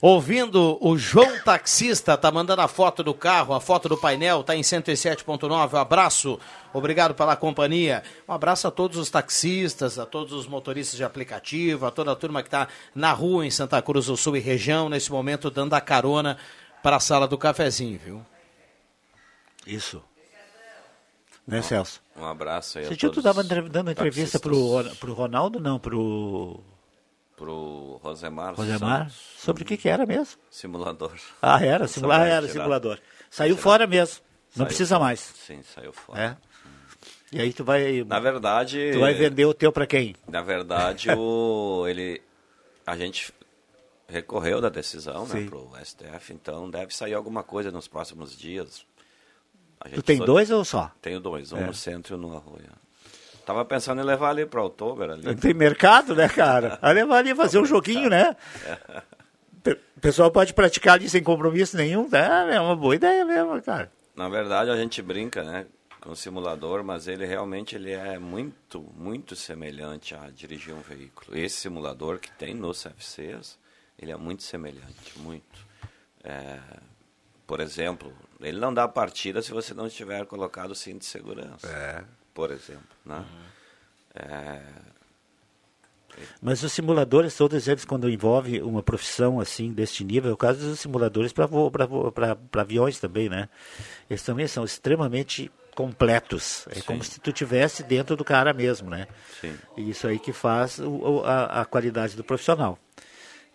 Ouvindo 0.00 0.78
o 0.80 0.96
João 0.96 1.40
Taxista, 1.44 2.16
tá 2.16 2.30
mandando 2.30 2.62
a 2.62 2.68
foto 2.68 3.02
do 3.02 3.12
carro, 3.12 3.52
a 3.52 3.60
foto 3.60 3.88
do 3.88 3.96
painel, 3.98 4.44
tá 4.44 4.54
em 4.54 4.60
107.9. 4.62 5.72
Um 5.74 5.76
abraço, 5.76 6.38
obrigado 6.72 7.14
pela 7.14 7.34
companhia. 7.34 8.04
Um 8.28 8.32
abraço 8.32 8.68
a 8.68 8.70
todos 8.70 8.96
os 8.96 9.10
taxistas, 9.10 9.98
a 9.98 10.06
todos 10.06 10.32
os 10.32 10.46
motoristas 10.46 10.96
de 10.96 11.02
aplicativo, 11.02 11.84
a 11.84 11.90
toda 11.90 12.12
a 12.12 12.16
turma 12.16 12.44
que 12.44 12.48
tá 12.48 12.68
na 12.94 13.12
rua 13.12 13.44
em 13.44 13.50
Santa 13.50 13.82
Cruz 13.82 14.06
do 14.06 14.16
Sul 14.16 14.36
e 14.36 14.40
região, 14.40 14.88
nesse 14.88 15.10
momento 15.10 15.50
dando 15.50 15.74
a 15.74 15.80
carona 15.80 16.38
para 16.80 16.96
a 16.96 17.00
sala 17.00 17.26
do 17.26 17.36
cafezinho, 17.36 17.98
viu? 18.02 18.22
Isso. 19.68 20.02
Né, 21.46 21.62
Celso? 21.62 22.02
Um 22.16 22.24
abraço 22.24 22.78
aí 22.78 22.84
a 22.84 22.88
dia 22.88 22.96
tu 22.96 23.00
todos 23.10 23.18
estava 23.18 23.42
dando 23.42 23.90
entrevista 23.90 24.38
taxistas. 24.38 24.40
pro, 24.40 24.96
pro 24.96 25.14
Ronaldo, 25.14 25.58
não, 25.60 25.78
pro 25.78 26.60
Pro 27.36 28.00
Rosemar. 28.02 28.54
Rosemar. 28.54 29.10
Santos. 29.10 29.14
Sobre 29.38 29.62
o 29.62 29.66
que 29.66 29.76
que 29.76 29.88
era 29.88 30.04
mesmo? 30.04 30.38
Simulador. 30.50 31.12
Ah, 31.40 31.64
era, 31.64 31.86
simula... 31.86 32.16
ah, 32.18 32.26
era 32.26 32.40
tirar. 32.48 32.52
simulador. 32.52 32.98
Saiu 33.30 33.54
Tirar. 33.54 33.62
fora 33.62 33.86
mesmo, 33.86 34.16
não 34.48 34.56
Saiu 34.56 34.66
precisa 34.66 34.94
fora. 34.96 35.04
mais. 35.04 35.20
Sim, 35.20 35.62
saiu 35.62 35.92
fora. 35.92 36.20
É. 36.20 36.48
E 37.30 37.40
aí 37.40 37.52
tu 37.52 37.62
vai... 37.62 38.02
Na 38.04 38.18
verdade... 38.18 38.90
Tu 38.92 39.00
vai 39.00 39.14
vender 39.14 39.44
o 39.44 39.54
teu 39.54 39.70
para 39.70 39.86
quem? 39.86 40.16
Na 40.26 40.42
verdade, 40.42 41.10
o, 41.10 41.86
ele, 41.88 42.20
a 42.86 42.96
gente 42.96 43.32
recorreu 44.08 44.60
da 44.60 44.70
decisão 44.70 45.26
né, 45.26 45.40
Sim. 45.40 45.46
pro 45.46 45.70
STF, 45.84 46.32
então 46.32 46.68
deve 46.70 46.94
sair 46.94 47.14
alguma 47.14 47.42
coisa 47.42 47.70
nos 47.70 47.86
próximos 47.86 48.36
dias. 48.36 48.84
A 49.80 49.88
Tu 49.88 50.02
tem 50.02 50.18
só- 50.18 50.24
dois 50.24 50.50
ou 50.50 50.64
só? 50.64 50.90
Tenho 51.00 51.20
dois, 51.20 51.52
um 51.52 51.58
É. 51.58 51.66
no 51.66 51.74
centro 51.74 52.14
e 52.14 52.18
um 52.18 52.20
no 52.20 52.36
Arroio. 52.36 52.70
Tava 53.46 53.64
pensando 53.64 54.00
em 54.00 54.04
levar 54.04 54.30
ali 54.30 54.44
para 54.44 54.62
outubro 54.62 55.10
ali. 55.12 55.34
Tem 55.36 55.54
mercado, 55.54 56.14
né, 56.14 56.28
cara? 56.28 56.78
Vai 56.82 56.92
levar 56.94 57.18
ali 57.18 57.34
fazer 57.34 57.58
um 57.58 57.64
joguinho, 57.64 58.10
né? 58.10 58.36
Pe- 59.62 59.78
O 59.96 60.00
pessoal 60.00 60.30
pode 60.30 60.52
praticar 60.54 60.94
ali 60.94 61.08
sem 61.08 61.22
compromisso 61.22 61.76
nenhum, 61.76 62.08
tá? 62.08 62.46
É 62.52 62.60
uma 62.60 62.76
boa 62.76 62.94
ideia 62.94 63.24
mesmo, 63.24 63.60
cara. 63.62 63.90
Na 64.14 64.28
verdade, 64.28 64.70
a 64.70 64.76
gente 64.76 65.00
brinca, 65.00 65.42
né, 65.42 65.66
com 66.00 66.10
o 66.10 66.16
simulador, 66.16 66.84
mas 66.84 67.08
ele 67.08 67.24
realmente 67.24 67.74
ele 67.74 67.90
é 67.92 68.18
muito, 68.18 68.82
muito 68.96 69.34
semelhante 69.34 70.14
a 70.14 70.28
dirigir 70.30 70.74
um 70.74 70.80
veículo. 70.80 71.36
Esse 71.36 71.56
simulador 71.56 72.18
que 72.18 72.30
tem 72.32 72.52
nos 72.54 72.82
CFCs, 72.82 73.58
ele 73.98 74.12
é 74.12 74.16
muito 74.16 74.42
semelhante, 74.42 75.18
muito. 75.18 75.66
É, 76.22 76.58
por 77.48 77.60
exemplo, 77.60 78.12
ele 78.42 78.60
não 78.60 78.72
dá 78.74 78.86
partida 78.86 79.40
se 79.40 79.50
você 79.52 79.72
não 79.72 79.88
tiver 79.88 80.26
colocado 80.26 80.72
o 80.72 80.74
cinto 80.74 80.98
de 80.98 81.06
segurança. 81.06 81.66
É. 81.66 82.04
Por 82.34 82.50
exemplo, 82.50 82.84
né? 83.06 83.24
É, 84.14 84.60
Mas 86.42 86.62
os 86.62 86.70
simuladores, 86.72 87.34
todos 87.34 87.66
eles, 87.66 87.86
quando 87.86 88.08
envolve 88.10 88.60
uma 88.60 88.82
profissão 88.82 89.40
assim, 89.40 89.72
deste 89.72 90.04
nível, 90.04 90.30
é 90.30 90.34
o 90.34 90.36
caso 90.36 90.60
dos 90.60 90.78
simuladores 90.78 91.32
para 91.32 91.48
aviões 92.60 93.00
também, 93.00 93.30
né? 93.30 93.48
Eles 94.10 94.22
também 94.22 94.46
são 94.46 94.62
extremamente 94.62 95.50
completos. 95.74 96.66
É 96.68 96.74
Sim. 96.74 96.82
como 96.82 97.02
se 97.02 97.18
tu 97.18 97.32
tivesse 97.32 97.82
dentro 97.82 98.14
do 98.14 98.24
cara 98.26 98.52
mesmo, 98.52 98.90
né? 98.90 99.08
Sim. 99.40 99.56
E 99.74 99.88
isso 99.88 100.06
aí 100.06 100.18
que 100.18 100.34
faz 100.34 100.78
o- 100.78 101.22
a, 101.24 101.62
a 101.62 101.64
qualidade 101.64 102.14
do 102.14 102.22
profissional. 102.22 102.78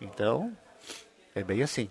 Então, 0.00 0.52
é 1.32 1.44
bem 1.44 1.62
assim. 1.62 1.88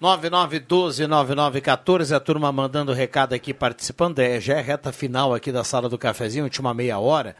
9912-9914, 0.00 2.16
a 2.16 2.20
turma 2.20 2.50
mandando 2.50 2.92
recado 2.92 3.34
aqui, 3.34 3.52
participando. 3.52 4.20
É, 4.20 4.40
já 4.40 4.56
é 4.56 4.60
reta 4.60 4.92
final 4.92 5.34
aqui 5.34 5.52
da 5.52 5.62
sala 5.62 5.88
do 5.88 5.98
cafezinho, 5.98 6.44
última 6.44 6.72
meia 6.72 6.98
hora, 6.98 7.36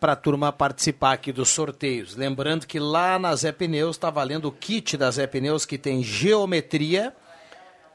para 0.00 0.12
a 0.12 0.16
turma 0.16 0.52
participar 0.52 1.12
aqui 1.12 1.30
dos 1.30 1.50
sorteios. 1.50 2.16
Lembrando 2.16 2.66
que 2.66 2.80
lá 2.80 3.18
na 3.18 3.34
Zé 3.36 3.52
Pneus 3.52 3.96
está 3.96 4.10
valendo 4.10 4.46
o 4.46 4.52
kit 4.52 4.96
da 4.96 5.10
Zé 5.10 5.26
Pneus 5.26 5.64
que 5.64 5.78
tem 5.78 6.02
geometria 6.02 7.14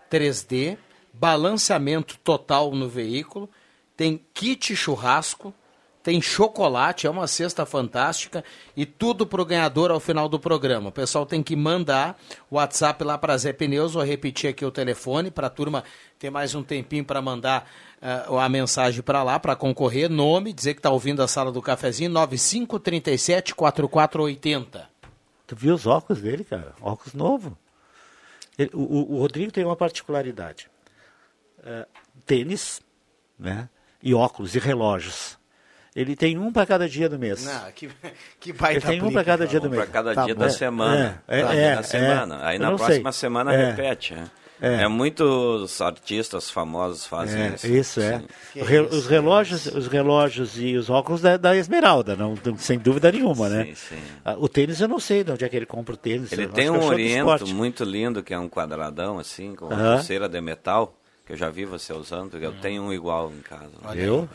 3D, 0.10 0.78
balanceamento 1.14 2.18
total 2.24 2.72
no 2.72 2.88
veículo, 2.88 3.50
tem 3.98 4.22
kit 4.34 4.76
churrasco, 4.76 5.54
tem 6.04 6.20
chocolate, 6.22 7.06
é 7.06 7.10
uma 7.10 7.28
cesta 7.28 7.66
fantástica 7.66 8.43
e 8.76 8.86
tudo 8.86 9.26
pro 9.28 9.45
ganhador 9.45 9.91
ao 9.91 9.99
final 9.99 10.28
do 10.28 10.39
programa. 10.39 10.89
O 10.89 10.91
pessoal 10.91 11.26
tem 11.26 11.43
que 11.43 11.56
mandar 11.56 12.20
o 12.49 12.56
WhatsApp 12.56 13.04
lá 13.04 13.18
para 13.18 13.38
Zé 13.38 13.54
Pneus, 13.54 13.93
vou 13.93 14.04
repetir 14.04 14.49
aqui 14.49 14.66
o 14.66 14.72
telefone 14.72 15.30
para 15.30 15.47
a 15.47 15.49
turma 15.49 15.84
ter 16.18 16.30
mais 16.30 16.56
um 16.56 16.64
tempinho 16.64 17.06
para 17.06 17.22
mandar 17.22 17.70
ah, 18.02 18.43
a 18.45 18.49
mensagem 18.49 19.02
para 19.04 19.22
lá, 19.22 19.39
para 19.39 19.56
concorrer, 19.56 20.10
nome, 20.10 20.54
dizer 20.54 20.74
que 20.74 20.80
está 20.80 20.89
ouvindo 20.89 21.22
a 21.22 21.28
sala 21.28 21.52
do 21.52 21.62
cafezinho, 21.62 22.10
9537 22.10 23.54
4480. 23.54 24.89
Tu 25.47 25.56
viu 25.56 25.76
os 25.76 25.86
óculos 25.86 26.22
dele, 26.22 26.43
cara? 26.43 26.74
Óculos 26.82 27.14
novo. 27.14 27.58
Ele- 28.58 28.72
o, 28.74 28.80
o- 28.82 29.14
o 29.16 29.20
Rodrigo 29.20 29.52
tem 29.52 29.64
uma 29.66 29.76
particularidade. 29.76 30.70
É, 31.64 31.86
tênis, 32.26 32.82
né? 33.38 33.70
E 34.02 34.14
óculos 34.16 34.56
e 34.56 34.60
relógios. 34.60 35.38
Ele 35.96 36.16
tem 36.16 36.38
um 36.38 36.52
para 36.54 36.66
cada 36.66 36.88
dia 36.88 37.10
do 37.10 37.20
mês. 37.20 37.44
Não, 37.46 37.72
que, 37.74 37.89
que 38.39 38.54
baita 38.54 38.78
Ele 38.92 39.00
tem 39.00 39.08
um 39.08 39.12
para 39.12 39.24
cada 39.26 39.46
dia 39.46 39.60
do 39.60 39.68
um 39.68 39.72
mês. 39.72 39.84
para 39.84 39.92
cada 39.92 40.16
Tá 40.16 40.26
dia 40.26 40.34
bom. 40.34 40.39
da 40.39 40.46
É, 40.46 40.50
semana. 40.50 41.24
É, 41.28 41.42
é, 41.42 41.64
é, 41.80 41.84
semana. 41.84 42.39
é. 42.44 42.46
Aí 42.48 42.60
na 42.60 42.68
próxima 42.76 43.12
sei. 43.12 43.20
semana 43.20 43.54
É. 43.54 43.66
repete. 43.72 44.14
né? 44.14 44.30
É. 44.64 44.84
É. 44.84 44.88
muitos 44.88 45.82
artistas 45.82 46.50
famosos 46.52 47.06
fazem 47.08 47.42
É, 47.42 47.48
isso. 47.56 47.68
isso 47.68 48.00
é. 48.00 48.20
Sim. 48.54 48.62
O 48.62 48.64
re- 48.64 48.80
os 48.82 49.08
relógios, 49.08 49.66
os 49.66 49.88
relógios 49.88 50.54
e 50.56 50.76
os 50.78 50.88
óculos 50.88 51.20
da, 51.20 51.36
da 51.36 51.58
Esmeralda, 51.58 52.16
não, 52.16 52.36
sem 52.58 52.78
dúvida 52.78 53.12
nenhuma, 53.12 53.50
né? 53.50 53.66
Sim, 53.66 53.76
sim. 53.76 54.02
Ah, 54.24 54.36
O 54.38 54.48
tênis 54.48 54.80
eu 54.80 54.88
não 54.88 55.00
sei 55.00 55.24
de 55.24 55.32
onde 55.32 55.44
é 55.44 55.50
que 55.50 55.56
ele 55.56 55.66
compra 55.66 55.96
o 55.96 55.98
tênis. 55.98 56.32
Ele 56.32 56.48
tem 56.48 56.70
um 56.70 56.84
oriento 56.86 57.48
muito 57.48 57.84
lindo, 57.84 58.22
que 58.22 58.34
é 58.36 58.38
um 58.39 58.48
quadradão 58.48 59.18
assim, 59.18 59.56
com 59.56 59.66
uma 59.66 59.76
Aham. 59.76 59.96
pulseira 59.98 60.30
de 60.30 60.39
metal, 60.39 60.96
que 61.26 61.34
eu 61.34 61.38
já 61.38 61.50
vi 61.50 61.66
você 61.66 61.92
usando, 61.92 62.38
eu 62.38 62.54
tenho 62.54 62.84
um 62.84 62.94
igual 62.94 63.32
em 63.36 63.42
casa. 63.42 63.72
Olha 63.84 64.00
Eu? 64.00 64.30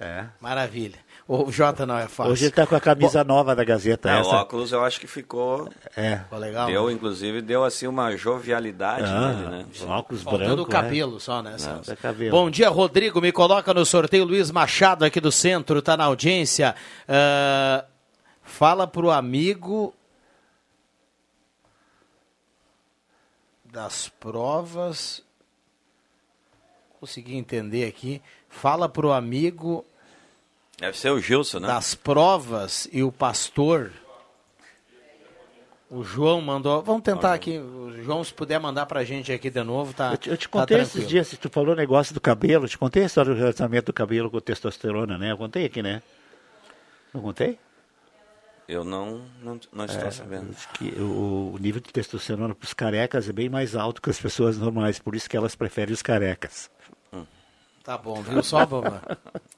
É. 0.00 0.26
Maravilha. 0.40 0.98
O 1.26 1.50
Jota 1.50 1.84
não 1.84 1.98
é 1.98 2.06
fácil. 2.08 2.32
Hoje 2.32 2.44
ele 2.44 2.50
está 2.50 2.66
com 2.66 2.74
a 2.74 2.80
camisa 2.80 3.22
nova 3.24 3.54
da 3.54 3.62
Gazeta. 3.64 4.08
É, 4.08 4.16
o 4.16 4.20
essa. 4.20 4.30
óculos 4.30 4.72
eu 4.72 4.82
acho 4.82 4.98
que 5.00 5.06
ficou. 5.06 5.68
É. 5.96 6.18
Ficou 6.18 6.38
legal. 6.38 6.66
Deu, 6.68 6.86
né? 6.86 6.92
inclusive, 6.92 7.42
deu 7.42 7.64
assim 7.64 7.86
uma 7.86 8.16
jovialidade 8.16 9.04
Ah, 9.04 9.32
nele, 9.32 9.50
né? 9.50 9.66
os 9.70 9.82
óculos 9.82 10.22
Faltando 10.22 10.44
branco, 10.56 10.62
o 10.62 10.66
cabelo 10.66 11.20
só, 11.20 11.42
né? 11.42 11.56
Não, 11.60 11.92
é 11.92 11.96
cabelo. 11.96 12.30
Bom 12.30 12.48
dia, 12.48 12.68
Rodrigo. 12.70 13.20
Me 13.20 13.32
coloca 13.32 13.74
no 13.74 13.84
sorteio. 13.84 14.24
Luiz 14.24 14.50
Machado 14.50 15.04
aqui 15.04 15.20
do 15.20 15.32
centro, 15.32 15.82
tá 15.82 15.96
na 15.96 16.04
audiência. 16.04 16.74
Ah, 17.06 17.84
fala 18.42 18.86
pro 18.86 19.10
amigo 19.10 19.92
das 23.64 24.08
provas. 24.08 25.22
Consegui 26.98 27.36
entender 27.36 27.84
aqui. 27.86 28.22
Fala 28.48 28.88
pro 28.88 29.12
amigo 29.12 29.84
Deve 30.78 30.96
ser 30.96 31.10
o 31.10 31.20
Gilson, 31.20 31.60
né? 31.60 31.66
das 31.68 31.94
provas 31.94 32.88
e 32.92 33.02
o 33.02 33.10
pastor. 33.10 33.90
O 35.90 36.04
João 36.04 36.40
mandou. 36.40 36.82
Vamos 36.82 37.02
tentar 37.02 37.32
aqui. 37.32 37.58
O 37.58 37.90
João, 38.04 38.22
se 38.22 38.32
puder 38.32 38.60
mandar 38.60 38.84
pra 38.86 39.02
gente 39.04 39.32
aqui 39.32 39.48
de 39.50 39.62
novo, 39.64 39.92
tá? 39.94 40.12
Eu 40.12 40.16
te, 40.18 40.28
eu 40.30 40.36
te 40.36 40.46
tá 40.48 40.60
contei 40.60 40.76
esses 40.78 40.92
tranquilo. 40.92 41.08
dias, 41.10 41.30
tu 41.40 41.48
falou 41.48 41.72
o 41.72 41.76
negócio 41.76 42.12
do 42.14 42.20
cabelo, 42.20 42.64
eu 42.64 42.68
te 42.68 42.76
contei 42.78 43.02
a 43.02 43.06
história 43.06 43.32
do 43.32 43.38
relacionamento 43.38 43.86
do 43.86 43.92
cabelo 43.92 44.30
com 44.30 44.38
testosterona, 44.38 45.16
né? 45.16 45.32
Eu 45.32 45.38
contei 45.38 45.64
aqui, 45.64 45.82
né? 45.82 46.02
Não 47.12 47.22
contei? 47.22 47.58
Eu 48.68 48.84
não, 48.84 49.22
não, 49.42 49.58
não 49.72 49.84
estou 49.86 50.06
É, 50.08 50.10
sabendo. 50.10 50.54
que 50.74 50.90
o, 51.00 51.54
o 51.54 51.58
nível 51.58 51.80
de 51.80 51.90
testosterona 51.90 52.54
para 52.54 52.66
os 52.66 52.74
carecas 52.74 53.26
é 53.26 53.32
bem 53.32 53.48
mais 53.48 53.74
alto 53.74 54.02
que 54.02 54.10
as 54.10 54.20
pessoas 54.20 54.58
normais, 54.58 54.98
por 54.98 55.16
isso 55.16 55.28
que 55.28 55.38
elas 55.38 55.54
preferem 55.56 55.94
os 55.94 56.02
carecas. 56.02 56.70
Tá 57.82 57.96
bom, 57.96 58.20
viu 58.20 58.42
só, 58.42 58.66
Boba? 58.66 59.00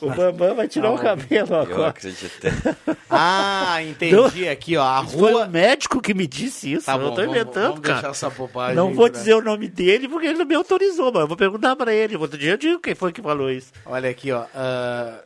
O 0.00 0.10
Bambam 0.10 0.54
vai 0.54 0.68
tirar 0.68 0.90
o 0.92 0.98
cabelo 0.98 1.48
Eu 1.54 1.60
agora. 1.60 1.88
acreditei. 1.88 2.50
Ah, 3.10 3.82
entendi 3.82 4.48
aqui, 4.48 4.76
ó. 4.76 4.82
A 4.84 5.04
Foi 5.04 5.32
rua. 5.32 5.46
o 5.46 5.50
médico 5.50 6.00
que 6.00 6.12
me 6.14 6.26
disse 6.26 6.72
isso. 6.74 6.86
Tá 6.86 6.92
eu 6.94 6.98
bom, 7.00 7.10
tô 7.10 7.16
vamos- 7.22 7.30
inventando, 7.36 7.66
vamos 7.68 7.80
deixar 7.80 8.00
cara. 8.02 8.10
essa 8.12 8.30
bobagem 8.30 8.76
não 8.76 8.88
aí 8.88 8.94
vou 8.94 9.08
pra- 9.10 9.18
dizer 9.18 9.34
o 9.34 9.42
nome 9.42 9.66
dele 9.68 10.08
porque 10.08 10.26
ele 10.26 10.38
não 10.38 10.44
me 10.46 10.54
autorizou, 10.54 11.10
mas 11.12 11.22
eu 11.22 11.26
vou 11.28 11.36
perguntar 11.36 11.74
pra 11.74 11.92
ele. 11.92 12.16
Outro 12.16 12.38
dia 12.38 12.52
eu 12.52 12.56
digo 12.58 12.80
quem 12.80 12.94
foi 12.94 13.12
que 13.12 13.22
falou 13.22 13.50
isso. 13.50 13.72
Olha 13.86 14.10
aqui, 14.10 14.30
ó. 14.30 14.44
ah, 14.54 15.20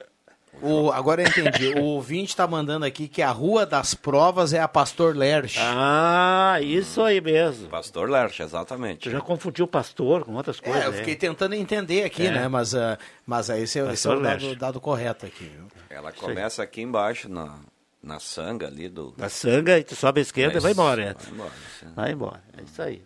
o, 0.63 0.91
agora 0.93 1.23
eu 1.23 1.27
entendi. 1.29 1.69
O 1.79 1.83
ouvinte 1.85 2.35
tá 2.37 2.47
mandando 2.47 2.85
aqui 2.85 3.09
que 3.09 3.21
a 3.21 3.31
Rua 3.31 3.67
das 3.67 3.95
Provas 3.95 4.53
é 4.53 4.61
a 4.61 4.69
Pastor 4.69 5.17
Lerche. 5.17 5.59
Ah, 5.61 6.59
isso 6.63 7.03
aí 7.03 7.21
mesmo. 7.21 7.69
Pastor 7.69 8.09
Lerche, 8.09 8.43
exatamente. 8.43 9.01
Tu 9.01 9.11
já 9.11 9.21
confundiu 9.21 9.65
o 9.65 9.69
pastor 9.69 10.25
com 10.25 10.35
outras 10.35 10.61
coisas. 10.61 10.83
É, 10.83 10.87
eu 10.87 10.93
né? 10.93 10.99
fiquei 10.99 11.17
tentando 11.17 11.55
entender 11.55 12.05
aqui, 12.05 12.27
É. 12.27 12.31
né? 12.31 12.49
Mas, 12.49 12.75
ah, 12.75 12.99
mas 13.27 13.51
aí 13.51 13.63
esse, 13.63 13.79
é- 13.79 13.93
esse 13.93 14.07
é 14.07 14.11
o 14.11 14.21
dado, 14.21 14.57
dado 14.57 14.81
correto 14.81 15.27
aqui, 15.27 15.45
viu? 15.45 15.67
Ela 15.91 16.13
começa 16.13 16.63
aqui 16.63 16.81
embaixo, 16.81 17.29
na, 17.29 17.57
na 18.03 18.19
sanga 18.19 18.67
ali 18.67 18.89
do... 18.89 19.13
Na 19.19 19.29
sanga 19.29 19.79
e 19.79 19.85
tu 19.85 19.95
sobe 19.95 20.21
à 20.21 20.23
esquerda 20.23 20.57
e 20.59 20.61
vai 20.61 20.73
embora. 20.73 21.03
é. 21.03 21.15
Vai 21.15 21.33
embora, 21.33 21.51
sim. 21.81 21.87
Vai 21.95 22.13
embora. 22.13 22.43
É 22.59 22.63
isso 22.63 22.83
aí. 22.83 23.03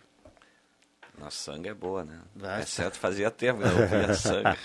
Na 1.19 1.31
sanga 1.31 1.69
é 1.71 1.73
boa, 1.73 2.03
né? 2.03 2.19
É 2.59 2.61
certo, 2.61 2.99
fazia 2.99 3.31
tempo 3.31 3.59
que 3.61 3.67
eu 3.67 3.87
via 3.87 4.13
sanga. 4.13 4.55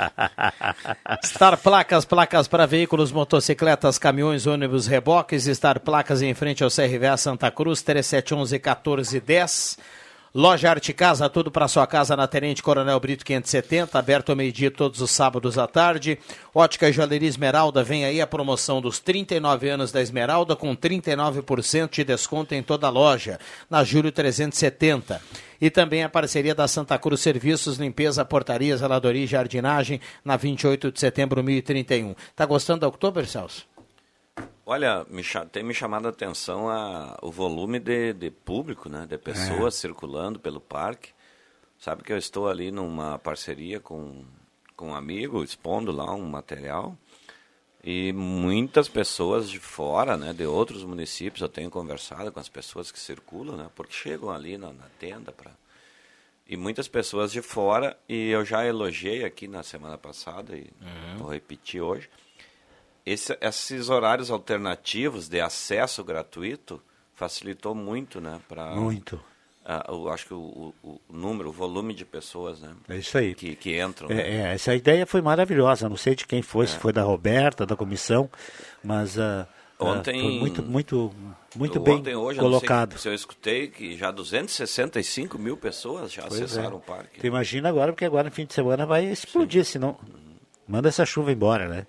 Star 1.25 1.57
Placas, 1.57 2.05
placas 2.05 2.47
para 2.47 2.67
veículos, 2.67 3.11
motocicletas, 3.11 3.99
caminhões, 3.99 4.47
ônibus, 4.47 4.87
reboques. 4.87 5.45
Star 5.47 5.81
Placas 5.81 6.21
em 6.21 6.35
frente 6.35 6.63
ao 6.63 6.69
CRVA 6.69 7.17
Santa 7.17 7.51
Cruz, 7.51 7.83
3711-1410. 7.83 9.79
Loja 10.35 10.71
Arte 10.71 10.95
Casa, 10.95 11.29
tudo 11.29 11.51
para 11.51 11.69
sua 11.69 11.87
casa 11.87 12.17
na 12.17 12.27
Tenente 12.27 12.63
Coronel 12.63 12.99
Brito 12.99 13.23
570, 13.23 13.99
aberto 13.99 14.31
ao 14.31 14.37
meio-dia 14.37 14.71
todos 14.71 15.03
os 15.03 15.11
sábados 15.11 15.59
à 15.59 15.67
tarde. 15.67 16.19
Ótica 16.55 16.89
e 16.89 16.93
Joalheria 16.93 17.29
Esmeralda, 17.29 17.85
vem 17.85 18.07
aí 18.07 18.19
a 18.19 18.27
promoção 18.27 18.81
dos 18.81 18.99
39 18.99 19.69
anos 19.69 19.93
da 19.93 20.01
Esmeralda 20.01 20.57
com 20.57 20.75
39% 20.75 21.91
de 21.91 22.05
desconto 22.05 22.55
em 22.55 22.63
toda 22.63 22.87
a 22.87 22.91
loja, 22.91 23.39
na 23.69 23.85
Júlio 23.85 24.11
370. 24.11 25.21
E 25.61 25.69
também 25.69 26.03
a 26.03 26.09
parceria 26.09 26.55
da 26.55 26.67
Santa 26.67 26.99
Cruz 26.99 27.21
Serviços, 27.21 27.77
Limpeza, 27.77 28.25
Portaria, 28.25 28.75
Zeladoria 28.75 29.25
e 29.25 29.27
Jardinagem, 29.27 30.01
na 30.25 30.39
28 30.39 30.93
de 30.93 30.99
setembro, 30.99 31.45
1031. 31.45 32.15
Tá 32.35 32.47
gostando 32.47 32.81
da 32.81 32.89
Oktober, 32.89 33.27
Celso? 33.27 33.71
Olha, 34.65 35.05
me 35.11 35.23
tem 35.51 35.63
me 35.65 35.75
chamado 35.75 36.07
a 36.07 36.11
atenção 36.11 36.69
a, 36.69 37.19
o 37.21 37.31
volume 37.31 37.81
de, 37.81 38.13
de 38.13 38.31
público, 38.31 38.89
né? 38.89 39.07
De 39.09 39.19
pessoas 39.19 39.75
circulando 39.75 40.39
pelo 40.39 40.61
parque. 40.61 41.11
Sabe 41.79 42.05
que 42.05 42.13
eu 42.13 42.17
estou 42.17 42.49
ali 42.49 42.71
numa 42.71 43.19
parceria 43.19 43.81
com, 43.81 44.25
com 44.77 44.91
um 44.91 44.95
amigo, 44.95 45.43
expondo 45.43 45.91
lá 45.91 46.15
um 46.15 46.29
material. 46.29 46.97
E 47.83 48.13
muitas 48.13 48.89
pessoas 48.89 49.51
de 49.51 49.59
fora, 49.59 50.17
né, 50.17 50.33
de 50.33 50.47
outros 50.47 50.85
municípios, 50.85 51.43
eu 51.43 51.49
tenho 51.49 51.69
conversado 51.69 52.31
com 52.31 52.39
as 52.39 52.49
pessoas 52.49 52.93
que 52.93 53.01
circulam, 53.01 53.57
né, 53.57 53.69
porque 53.75 53.93
chegam 53.93 54.31
ali 54.31 54.57
na, 54.57 54.73
na 54.73 54.87
tenda 55.01 55.33
para 55.33 55.51
e 56.47 56.57
muitas 56.57 56.87
pessoas 56.87 57.33
de 57.33 57.41
fora 57.41 57.97
e 58.09 58.29
eu 58.29 58.45
já 58.45 58.65
elogiei 58.67 59.25
aqui 59.25 59.49
na 59.49 59.63
semana 59.63 59.97
passada 59.97 60.57
e 60.57 60.71
vou 61.17 61.33
repetir 61.33 61.81
hoje 61.81 62.09
esse- 63.05 63.37
esses 63.41 63.89
horários 63.89 64.31
alternativos 64.31 65.29
de 65.29 65.41
acesso 65.41 66.03
gratuito 66.05 66.81
facilitou 67.15 67.75
muito, 67.75 68.21
né, 68.21 68.41
para 68.49 68.75
Muito. 68.75 69.21
eu 69.89 70.09
acho 70.11 70.27
que 70.27 70.35
o, 70.35 70.75
o- 70.83 70.89
o 70.89 71.01
número, 71.09 71.51
o 71.51 71.53
volume 71.53 71.95
de 71.95 72.05
pessoas, 72.05 72.61
né, 72.61 72.73
É 72.89 72.97
isso 72.97 73.17
aí. 73.19 73.35
que, 73.35 73.55
que 73.55 73.81
entram. 73.81 74.09
né? 74.09 74.21
É, 74.21 74.37
é, 74.51 74.55
essa 74.55 74.75
ideia 74.75 75.07
foi 75.07 75.21
maravilhosa. 75.23 75.89
Não 75.89 75.97
sei 75.97 76.15
de 76.15 76.27
quem 76.27 76.43
foi, 76.43 76.67
se 76.67 76.77
foi 76.79 76.93
da 76.93 77.03
Roberta, 77.03 77.65
da 77.67 77.77
comissão, 77.77 78.29
mas 78.83 79.19
ah, 79.19 79.47
Ontem- 79.79 80.21
foi 80.21 80.39
muito, 80.39 80.63
muito, 80.63 81.13
muito 81.57 81.79
Eu 81.79 81.83
bem 81.83 81.95
ontem, 81.97 82.15
hoje, 82.15 82.39
eu 82.39 82.45
colocado. 82.45 82.99
se 82.99 83.09
eu 83.09 83.15
escutei 83.15 83.67
que 83.69 83.97
já 83.97 84.11
265 84.13 85.39
mil 85.39 85.57
pessoas 85.57 86.13
já 86.13 86.23
Pois 86.23 86.41
é. 86.41 86.45
acessaram 86.45 86.77
o 86.77 86.81
parque. 86.81 87.21
Tu 87.21 87.27
imagina 87.27 87.69
agora, 87.69 87.93
porque 87.93 88.05
agora 88.05 88.25
no 88.25 88.31
fim 88.35 88.47
de 88.47 88.55
semana 88.55 88.87
vai 88.87 89.05
explodir, 89.07 89.65
senão 89.65 89.97
manda 90.69 90.89
essa 90.89 91.05
chuva 91.05 91.31
embora, 91.33 91.69
né? 91.69 91.87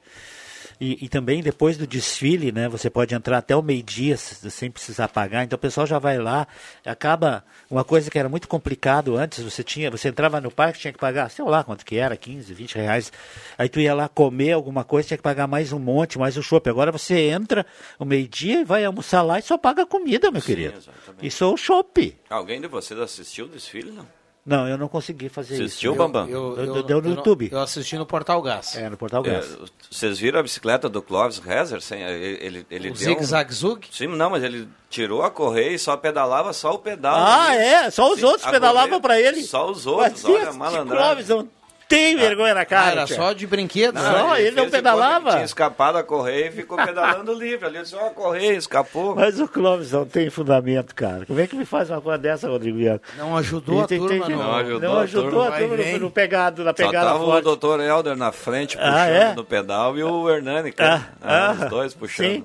E, 0.80 1.06
e 1.06 1.10
também 1.10 1.42
depois 1.42 1.78
do 1.78 1.86
desfile, 1.86 2.52
né? 2.52 2.68
Você 2.70 2.90
pode 2.90 3.14
entrar 3.14 3.38
até 3.38 3.56
o 3.56 3.62
meio-dia 3.62 4.18
sem 4.18 4.70
precisar 4.70 5.08
pagar. 5.08 5.44
Então 5.44 5.56
o 5.56 5.60
pessoal 5.60 5.86
já 5.86 6.00
vai 6.00 6.18
lá. 6.18 6.48
Acaba 6.86 7.44
uma 7.70 7.84
coisa 7.84 8.10
que 8.10 8.18
era 8.18 8.30
muito 8.30 8.48
complicado 8.48 9.16
antes. 9.16 9.44
Você 9.44 9.64
tinha, 9.64 9.90
você 9.90 10.10
entrava 10.10 10.40
no 10.42 10.52
parque, 10.52 10.80
tinha 10.80 10.94
que 10.94 11.00
pagar, 11.00 11.30
sei 11.30 11.46
lá 11.46 11.64
quanto 11.64 11.86
que 11.86 11.98
era, 11.98 12.16
15, 12.18 12.54
20 12.54 12.76
reais. 12.76 13.12
Aí 13.58 13.70
tu 13.70 13.80
ia 13.80 13.94
lá 13.94 14.08
comer 14.08 14.54
alguma 14.54 14.84
coisa, 14.84 15.08
tinha 15.10 15.18
que 15.18 15.24
pagar 15.24 15.48
mais 15.48 15.72
um 15.72 15.80
monte, 15.80 16.18
mais 16.18 16.38
o 16.38 16.44
chopp. 16.44 16.70
Agora 16.70 16.92
você 16.92 17.30
entra 17.30 17.66
o 17.98 18.06
meio-dia 18.06 18.62
e 18.62 18.66
vai 18.66 18.84
almoçar 18.86 19.22
lá 19.22 19.40
e 19.40 19.42
só 19.42 19.58
paga 19.58 19.84
a 19.84 19.86
comida, 19.86 20.32
meu 20.32 20.42
querido. 20.42 20.78
exatamente. 20.78 21.26
E 21.26 21.32
só 21.32 21.54
o 21.54 21.58
chopp. 21.58 22.18
Alguém 22.30 22.60
de 22.60 22.68
vocês 22.68 23.00
assistiu 23.00 23.46
o 23.46 23.50
desfile, 23.50 23.92
não? 23.92 24.23
Não, 24.46 24.68
eu 24.68 24.78
não 24.78 24.90
consegui 24.90 25.30
fazer 25.30 25.56
Assistiu, 25.56 25.92
isso. 25.94 25.98
Bambam? 25.98 26.28
Eu, 26.28 26.54
Deu- 26.56 26.76
eu- 26.76 26.84
deu 26.84 26.98
no 27.02 27.08
eu 27.08 27.10
não- 27.12 27.16
YouTube. 27.18 27.50
Eu 27.50 27.62
assisti 27.62 27.98
no 27.98 28.06
Portal 28.06 28.42
Gás. 28.42 28.76
É, 28.76 28.90
no 28.90 28.98
Portal 28.98 29.26
É, 29.26 29.30
Gás. 29.30 29.58
vocês 29.90 30.20
viram 30.20 30.40
a 30.40 30.44
bicicleta 30.44 30.90
do 30.90 31.02
Clóvis 31.02 31.38
Rezer? 31.40 31.82
Sem, 31.82 32.02
ele, 32.04 32.66
ele, 32.70 32.90
O 32.90 32.94
deu 32.94 32.96
zigue-zague-zug? 32.96 33.88
Sim, 33.90 34.08
não, 34.08 34.30
mas 34.30 34.44
ele 34.44 34.68
tirou 34.90 35.24
a 35.24 35.32
correia 35.32 35.72
e 35.72 35.80
só 35.80 35.96
pedalava 35.96 36.52
só 36.52 36.74
o 36.74 36.80
pedal. 36.80 37.16
Ah, 37.16 37.46
ali. 37.52 37.58
é? 37.58 37.90
Só 37.90 38.12
os 38.12 38.20
Sim, 38.20 38.26
outros 38.26 38.46
pedalavam 38.52 39.00
pra 39.00 39.18
ele? 39.18 39.42
Só 39.44 39.72
os 39.72 39.86
outros, 39.86 40.22
Mas 40.24 40.26
olha 40.26 40.52
malandragem. 40.54 41.06
Clóvis 41.06 41.30
não 41.30 41.48
tem 41.88 42.16
vergonha 42.16 42.54
na 42.54 42.66
cara. 42.66 42.88
Ah, 42.88 42.92
era 42.92 43.06
tia. 43.06 43.16
só 43.16 43.34
de 43.34 43.46
brinquedo? 43.46 44.00
Só, 44.00 44.38
ele 44.38 44.52
não 44.52 44.66
de 44.66 44.72
conta 44.72 44.78
pedalava. 44.78 45.32
Tinha 45.32 45.44
escapado 45.44 45.98
a 45.98 46.04
correia 46.04 46.48
e 46.48 46.52
ficou 46.52 46.78
pedalando 46.78 47.34
livre. 47.38 47.66
Ali 47.68 47.86
só 47.86 48.08
a 48.08 48.10
correia 48.10 48.54
escapou. 48.54 49.16
Mas 49.16 49.40
o 49.40 49.48
Clóvis 49.48 49.92
não 49.92 50.06
tem 50.06 50.30
fundamento, 50.30 50.96
cara. 50.96 51.26
Como 51.26 51.40
é 51.40 51.46
que 51.48 51.56
me 51.56 51.66
faz 51.66 51.90
uma 51.90 52.02
coisa 52.02 52.18
dessa, 52.18 52.48
Rodrigo 52.50 52.78
Bianco? 52.78 53.04
Não 53.18 53.38
ajudou 53.38 53.84
a 53.84 53.88
Tem- 53.88 54.00
tem- 54.00 54.08
turma, 54.08 54.26
tem- 54.26 54.36
não. 54.36 54.44
Não 54.44 54.56
ajudou 54.56 54.80
Não 54.90 54.98
a 54.98 55.02
ajudou 55.04 55.30
turma. 55.32 55.48
a 55.48 55.52
turma 55.60 55.78
no, 55.78 56.00
no 56.00 56.12
pegado, 56.12 56.64
na 56.64 56.72
Só 56.72 56.74
pegada 56.74 57.06
tava 57.08 57.24
o 57.24 57.26
forte. 57.28 57.44
doutor 57.44 57.80
Helder 57.80 58.16
na 58.16 58.32
frente, 58.32 58.76
puxando 58.78 58.94
Ah, 58.96 59.06
é? 59.08 59.34
no 59.36 59.44
pedal, 59.44 59.98
e 59.98 60.04
o 60.04 60.30
Hernani, 60.30 60.72
cara. 60.72 61.10
Ah, 61.22 61.24
Ah, 61.24 61.48
ah, 61.60 61.64
os 61.66 61.70
dois 61.70 61.94
puxando. 61.94 62.26
sim. 62.28 62.44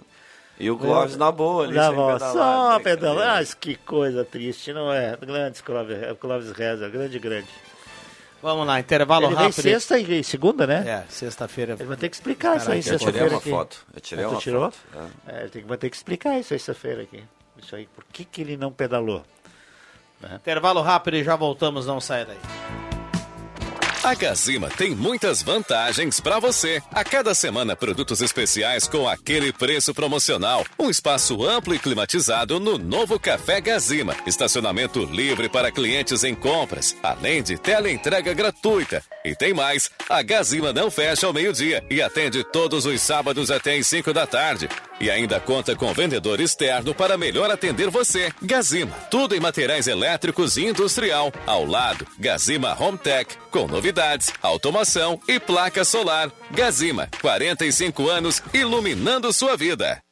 E 0.61 0.69
o 0.73 0.77
Clóvis 0.77 1.17
na 1.17 1.31
boa 1.31 1.65
ali, 1.65 1.75
Na 1.75 1.87
sem 1.87 1.95
boa, 1.95 2.13
pedalar. 2.15 2.33
só 2.33 2.81
pedalar. 2.81 3.41
Ah, 3.43 3.57
que 3.61 3.77
coisa 3.77 4.25
triste, 4.25 4.73
não 4.73 4.93
é? 4.93 5.17
Grandes 5.25 5.61
Clóvis, 5.61 5.97
Clóvis 6.21 6.51
Reza, 6.51 6.89
grande, 6.89 7.17
grande. 7.21 7.47
Vamos 8.41 8.67
lá, 8.67 8.79
intervalo 8.79 9.27
Ele 9.27 9.35
rápido. 9.35 9.53
sexta 9.63 9.99
e 9.99 10.23
segunda, 10.23 10.67
né? 10.67 10.89
É, 10.89 11.05
sexta-feira. 11.11 11.73
Ele 11.79 11.85
vai 11.85 11.97
ter 11.97 12.09
que 12.09 12.15
explicar 12.17 12.57
isso 12.57 12.71
aí 12.71 12.79
eu 12.79 12.83
tirei 12.85 12.99
sexta-feira 12.99 13.29
uma 13.31 13.39
aqui. 13.39 13.51
foto. 13.51 13.87
Eu 13.95 14.01
tirei 14.01 14.25
Ah, 14.25 14.29
uma 14.29 14.41
tirou? 14.41 14.71
foto. 14.71 14.79
É, 15.27 15.41
ele 15.41 15.49
tem 15.51 15.63
que- 15.63 15.69
vai 15.69 15.77
ter 15.79 15.91
que 15.91 15.97
explicar 15.97 16.39
isso 16.39 16.49
sexta-feira 16.51 17.03
aqui. 17.03 17.23
Isso 17.61 17.75
aí, 17.75 17.87
por 17.95 18.05
que, 18.13 18.25
que 18.25 18.41
ele 18.41 18.57
não 18.57 18.73
pedalou? 18.73 19.25
Intervalo 20.35 20.81
rápido 20.83 21.17
e 21.17 21.25
já 21.25 21.35
voltamos, 21.37 21.87
não 21.87 22.01
sai 22.01 22.25
daí. 22.25 22.88
A 24.03 24.15
Gazima 24.15 24.69
tem 24.69 24.95
muitas 24.95 25.43
vantagens 25.43 26.21
para 26.21 26.39
você. 26.39 26.81
A 26.93 27.03
cada 27.03 27.35
semana, 27.35 27.75
produtos 27.75 28.23
especiais 28.23 28.87
com 28.87 29.09
aquele 29.09 29.53
preço 29.53 29.93
promocional. 29.93 30.65
Um 30.79 30.89
espaço 30.89 31.45
amplo 31.45 31.75
e 31.75 31.81
climatizado 31.81 32.61
no 32.61 32.79
novo 32.79 33.19
Café 33.19 33.61
Gazima. 33.61 34.15
Estacionamento 34.25 35.05
livre 35.05 35.49
para 35.49 35.73
clientes 35.73 36.23
em 36.23 36.35
compras, 36.35 36.97
além 37.03 37.43
de 37.43 37.59
teleentrega 37.59 38.33
gratuita. 38.33 39.03
E 39.25 39.35
tem 39.35 39.53
mais: 39.53 39.91
a 40.09 40.23
Gazima 40.23 40.73
não 40.73 40.93
fecha 40.93 41.27
ao 41.27 41.33
meio-dia 41.33 41.85
e 41.91 42.01
atende 42.01 42.45
todos 42.45 42.87
os 42.87 43.03
sábados 43.03 43.51
até 43.51 43.77
às 43.77 43.89
5 43.89 44.13
da 44.13 44.27
tarde. 44.29 44.69
E 45.01 45.11
ainda 45.11 45.39
conta 45.39 45.77
com 45.77 45.93
vendedor 45.93 46.41
externo 46.41 46.95
para 46.95 47.17
melhor 47.17 47.51
atender 47.51 47.89
você. 47.91 48.33
Gazima, 48.43 48.93
tudo 49.11 49.35
em 49.35 49.41
materiais 49.41 49.87
elétricos 49.87 50.57
e 50.57 50.67
industrial. 50.67 51.33
Ao 51.47 51.65
lado, 51.65 52.07
Gazima 52.19 52.77
Home 52.79 52.99
Tech, 52.99 53.37
com 53.51 53.67
novidades, 53.67 54.33
automação 54.43 55.21
e 55.29 55.39
placa 55.39 55.85
solar. 55.85 56.31
Gazima, 56.51 57.09
45 57.21 58.09
anos 58.09 58.43
iluminando 58.53 59.33
sua 59.33 59.57
vida. 59.57 60.03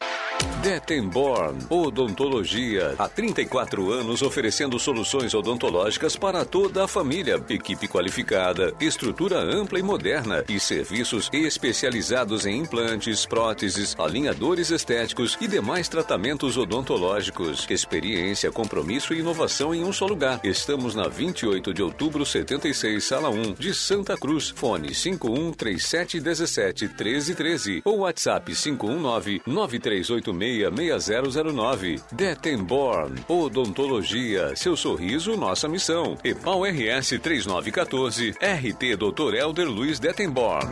Detenborn 0.67 1.65
Odontologia. 1.71 2.95
Há 2.99 3.09
34 3.09 3.93
anos 3.93 4.21
oferecendo 4.21 4.79
soluções 4.79 5.33
odontológicas 5.33 6.17
para 6.17 6.45
toda 6.45 6.85
a 6.85 6.89
família. 6.89 7.41
Equipe 7.49 7.87
qualificada, 7.87 8.75
estrutura 8.81 9.39
ampla 9.39 9.79
e 9.79 9.83
moderna 9.83 10.45
e 10.49 10.59
serviços 10.59 11.31
especializados 11.33 12.47
em 12.47 12.59
implantes, 12.59 13.25
próteses, 13.25 13.95
alinhadores 13.99 14.71
estéticos 14.71 15.39
e 15.41 15.47
demais 15.47 15.89
tratamentos 15.89 16.57
odontológicos. 16.57 17.67
Experiência, 17.71 18.51
compromisso 18.51 19.15
e 19.15 19.21
inovação 19.21 19.75
em 19.75 19.85
um 19.85 19.93
só 19.93 20.07
lugar. 20.07 20.41
Estamos 20.43 20.95
na 20.95 21.07
28 21.07 21.73
de 21.73 21.83
outubro, 21.83 22.27
76, 22.27 23.05
sala 23.05 23.29
1, 23.31 23.55
de 23.55 23.73
Santa 23.73 24.17
Cruz. 24.17 24.51
Fone 24.51 24.95
51 24.95 25.53
3717 25.53 26.87
1313 26.87 27.83
ou 27.85 27.99
WhatsApp 27.99 28.53
519 28.53 29.43
9386 29.47 30.27
6009. 30.39 32.01
Detenborn 32.13 33.25
Odontologia. 33.29 34.55
Seu 34.55 34.77
sorriso, 34.77 35.37
nossa 35.37 35.69
missão. 35.69 36.17
EPAL 36.23 36.63
RS 36.65 37.19
3914. 37.21 38.31
RT 38.33 38.97
Dr. 38.97 39.35
Helder 39.35 39.69
Luiz 39.69 39.99
Detenborn. 39.99 40.71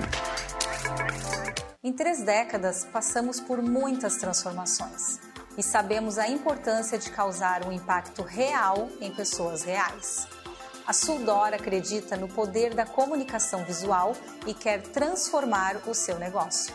Em 1.83 1.93
três 1.93 2.23
décadas, 2.23 2.87
passamos 2.93 3.41
por 3.41 3.61
muitas 3.61 4.17
transformações 4.17 5.21
e 5.57 5.63
sabemos 5.63 6.19
a 6.19 6.29
importância 6.29 6.99
de 6.99 7.11
causar 7.11 7.67
um 7.67 7.73
impacto 7.73 8.23
real 8.23 8.89
em 9.01 9.11
pessoas 9.11 9.63
reais. 9.63 10.27
A 10.87 10.93
Suldor 10.93 11.55
acredita 11.55 12.17
no 12.17 12.29
poder 12.29 12.75
da 12.75 12.85
comunicação 12.85 13.65
visual 13.65 14.15
e 14.47 14.53
quer 14.53 14.83
transformar 14.83 15.81
o 15.87 15.95
seu 15.95 16.19
negócio. 16.19 16.75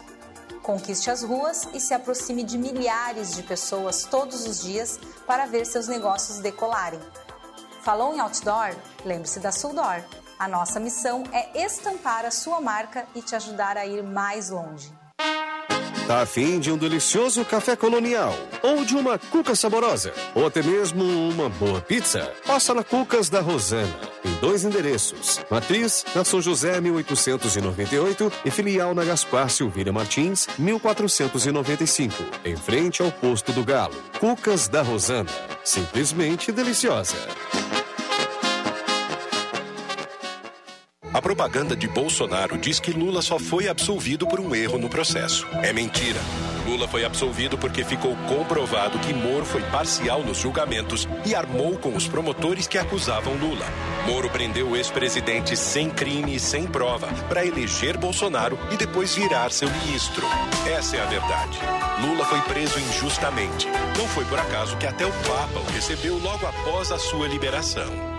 Conquiste 0.70 1.10
as 1.10 1.24
ruas 1.24 1.68
e 1.74 1.80
se 1.80 1.96
aproxime 1.96 2.44
de 2.44 2.56
milhares 2.56 3.36
de 3.36 3.42
pessoas 3.42 4.04
todos 4.04 4.46
os 4.46 4.62
dias 4.62 5.00
para 5.26 5.48
ver 5.48 5.66
seus 5.66 5.88
negócios 5.88 6.38
decolarem. 6.38 7.00
Falou 7.82 8.14
em 8.14 8.20
outdoor? 8.20 8.76
Lembre-se 9.04 9.40
da 9.40 9.52
Suldor. 9.52 10.04
A 10.38 10.48
nossa 10.48 10.80
missão 10.80 11.24
é 11.34 11.66
estampar 11.66 12.24
a 12.24 12.30
sua 12.30 12.62
marca 12.62 13.08
e 13.16 13.22
te 13.24 13.36
ajudar 13.36 13.78
a 13.78 13.88
ir 13.88 14.04
mais 14.04 14.52
longe. 14.52 14.94
Tá 16.10 16.24
afim 16.24 16.60
de 16.60 16.72
um 16.72 16.76
delicioso 16.76 17.46
café 17.46 17.76
colonial? 17.76 18.34
Ou 18.64 18.84
de 18.84 18.96
uma 18.96 19.20
cuca 19.20 19.54
saborosa? 19.54 20.12
Ou 20.34 20.48
até 20.48 20.64
mesmo 20.64 21.04
uma 21.04 21.50
boa 21.50 21.82
pizza? 21.82 22.34
Passa 22.48 22.74
na 22.74 22.84
Cucas 22.84 23.30
da 23.30 23.42
Rosana. 23.42 23.96
Em 24.26 24.34
dois 24.42 24.64
endereços. 24.64 25.40
Matriz, 25.52 26.04
na 26.16 26.24
São 26.24 26.42
José, 26.42 26.82
1898 26.82 28.32
e 28.44 28.50
filial 28.50 28.96
na 28.96 29.06
Gaspar 29.06 29.52
Silveira 29.52 29.92
Martins, 29.92 30.48
1495. 30.58 32.24
Em 32.44 32.56
frente 32.56 33.04
ao 33.04 33.12
posto 33.12 33.54
do 33.54 33.64
Galo. 33.64 33.94
Cucas 34.20 34.68
da 34.68 34.82
Rosana. 34.82 35.30
Simplesmente 35.64 36.52
deliciosa. 36.52 37.18
A 41.12 41.20
propaganda 41.20 41.76
de 41.76 41.88
Bolsonaro 41.88 42.56
diz 42.56 42.80
que 42.80 42.92
Lula 42.92 43.24
só 43.24 43.40
foi 43.40 43.68
absolvido 43.68 44.28
por 44.28 44.40
um 44.40 44.54
erro 44.54 44.78
no 44.78 44.88
processo. 44.88 45.48
É 45.64 45.74
mentira. 45.74 46.20
Lula 46.68 46.88
foi 46.88 47.04
absolvido 47.04 47.58
porque 47.58 47.84
ficou 47.84 48.16
comprovado 48.28 49.00
que 49.00 49.12
Moro 49.12 49.44
foi 49.44 49.64
parcial 49.64 50.24
nos 50.24 50.38
julgamentos 50.38 51.08
e 51.26 51.34
armou 51.34 51.80
com 51.80 51.96
os 51.96 52.08
promotores 52.08 52.68
que 52.68 52.78
acusavam 52.78 53.34
Lula. 53.34 53.66
Moro 54.06 54.30
prendeu 54.30 54.70
o 54.70 54.76
ex-presidente 54.76 55.58
sem 55.58 55.90
crime 55.90 56.36
e 56.36 56.40
sem 56.40 56.68
prova 56.68 57.08
para 57.28 57.44
eleger 57.44 57.98
Bolsonaro 57.98 58.60
e 58.72 58.78
depois 58.78 59.16
virar 59.16 59.52
seu 59.52 59.70
ministro. 59.72 60.28
Essa 60.68 60.98
é 60.98 61.02
a 61.02 61.08
verdade. 61.08 61.58
Lula 62.02 62.24
foi 62.24 62.40
preso 62.42 62.80
injustamente. 62.80 63.68
Não 63.98 64.08
foi 64.10 64.26
por 64.26 64.38
acaso 64.38 64.78
que 64.78 64.86
até 64.86 65.08
o 65.08 65.12
Papa 65.12 65.60
o 65.60 65.72
recebeu 65.72 66.20
logo 66.20 66.46
após 66.46 66.92
a 66.92 67.00
sua 67.00 67.28
liberação. 67.28 68.19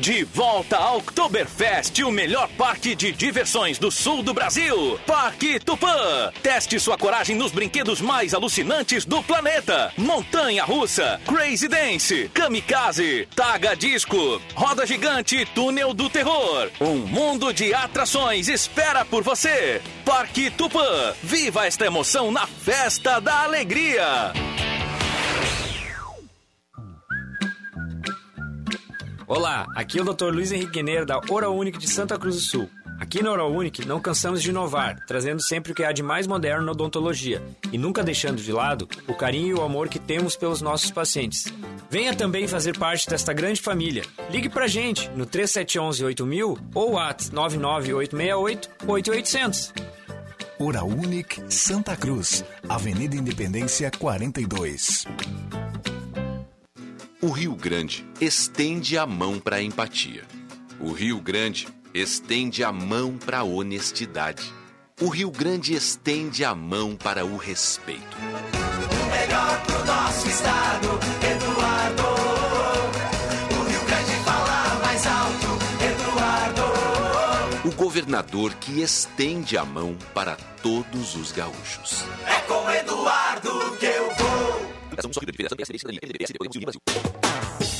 De 0.00 0.24
volta 0.24 0.78
ao 0.78 0.96
Oktoberfest, 0.96 2.02
o 2.02 2.10
melhor 2.10 2.48
parque 2.56 2.94
de 2.94 3.12
diversões 3.12 3.78
do 3.78 3.90
sul 3.90 4.22
do 4.22 4.32
Brasil. 4.32 4.98
Parque 5.06 5.60
Tupã. 5.60 6.32
Teste 6.42 6.80
sua 6.80 6.96
coragem 6.96 7.36
nos 7.36 7.52
brinquedos 7.52 8.00
mais 8.00 8.32
alucinantes 8.32 9.04
do 9.04 9.22
planeta. 9.22 9.92
Montanha 9.98 10.64
Russa, 10.64 11.20
Crazy 11.26 11.68
Dance, 11.68 12.30
Kamikaze, 12.32 13.28
Taga 13.36 13.76
Disco, 13.76 14.40
Roda 14.54 14.86
Gigante, 14.86 15.44
Túnel 15.54 15.92
do 15.92 16.08
Terror. 16.08 16.70
Um 16.80 16.96
mundo 16.96 17.52
de 17.52 17.74
atrações 17.74 18.48
espera 18.48 19.04
por 19.04 19.22
você. 19.22 19.82
Parque 20.06 20.50
Tupã. 20.50 21.12
Viva 21.22 21.66
esta 21.66 21.84
emoção 21.84 22.32
na 22.32 22.46
Festa 22.46 23.20
da 23.20 23.42
Alegria. 23.42 24.32
Olá, 29.30 29.64
aqui 29.76 29.96
é 29.96 30.02
o 30.02 30.04
Dr. 30.04 30.32
Luiz 30.32 30.50
Henrique 30.50 30.72
Guineiro 30.72 31.06
da 31.06 31.20
Oral 31.30 31.56
de 31.64 31.88
Santa 31.88 32.18
Cruz 32.18 32.34
do 32.34 32.40
Sul. 32.40 32.70
Aqui 32.98 33.22
na 33.22 33.30
Oral 33.30 33.52
não 33.86 34.00
cansamos 34.00 34.42
de 34.42 34.50
inovar, 34.50 35.06
trazendo 35.06 35.40
sempre 35.40 35.70
o 35.70 35.74
que 35.74 35.84
há 35.84 35.92
de 35.92 36.02
mais 36.02 36.26
moderno 36.26 36.66
na 36.66 36.72
odontologia 36.72 37.40
e 37.72 37.78
nunca 37.78 38.02
deixando 38.02 38.42
de 38.42 38.50
lado 38.50 38.88
o 39.06 39.14
carinho 39.14 39.56
e 39.56 39.60
o 39.60 39.62
amor 39.62 39.88
que 39.88 40.00
temos 40.00 40.34
pelos 40.34 40.60
nossos 40.60 40.90
pacientes. 40.90 41.44
Venha 41.88 42.12
também 42.12 42.48
fazer 42.48 42.76
parte 42.76 43.08
desta 43.08 43.32
grande 43.32 43.60
família. 43.60 44.02
Ligue 44.30 44.48
pra 44.48 44.66
gente 44.66 45.08
no 45.10 45.24
3711 45.24 46.04
8000 46.06 46.58
ou 46.74 46.98
at 46.98 47.30
99868 47.30 48.68
8800. 48.84 49.72
Oral 50.58 50.88
Santa 51.48 51.96
Cruz, 51.96 52.44
Avenida 52.68 53.14
Independência 53.14 53.92
42. 53.96 55.06
O 57.22 57.28
Rio 57.28 57.54
Grande 57.54 58.02
estende 58.18 58.96
a 58.96 59.04
mão 59.04 59.38
para 59.38 59.56
a 59.56 59.62
empatia. 59.62 60.24
O 60.80 60.90
Rio 60.90 61.20
Grande 61.20 61.68
estende 61.92 62.64
a 62.64 62.72
mão 62.72 63.18
para 63.18 63.40
a 63.40 63.44
honestidade. 63.44 64.50
O 64.98 65.08
Rio 65.08 65.30
Grande 65.30 65.74
estende 65.74 66.46
a 66.46 66.54
mão 66.54 66.96
para 66.96 67.22
o 67.22 67.36
respeito. 67.36 68.16
O 68.16 69.10
melhor 69.10 69.62
pro 69.66 69.84
nosso 69.84 70.28
estado, 70.30 70.88
Eduardo. 71.30 72.02
O 73.50 73.68
Rio 73.68 73.84
Grande 73.84 74.12
fala 74.24 74.80
mais 74.82 75.06
alto, 75.06 75.58
Eduardo. 75.92 77.68
O 77.68 77.72
governador 77.72 78.54
que 78.54 78.80
estende 78.80 79.58
a 79.58 79.64
mão 79.66 79.94
para 80.14 80.36
todos 80.62 81.16
os 81.16 81.32
gaúchos. 81.32 82.02
É 82.26 82.40
com 82.48 82.70
Eduardo 82.70 83.76
que 83.78 83.84
eu 83.84 84.10
vou. 84.14 84.79
Citação 84.90 85.12
sorrido 85.12 85.32
Liberdade 85.32 85.36
filiação 85.36 85.56
PSB, 85.56 85.78
Cidadania, 85.78 86.00
MDB, 86.02 86.26
Brasil 86.26 86.38
Podemos 86.38 86.56
Unir 86.56 86.66
Brasil. 86.66 87.79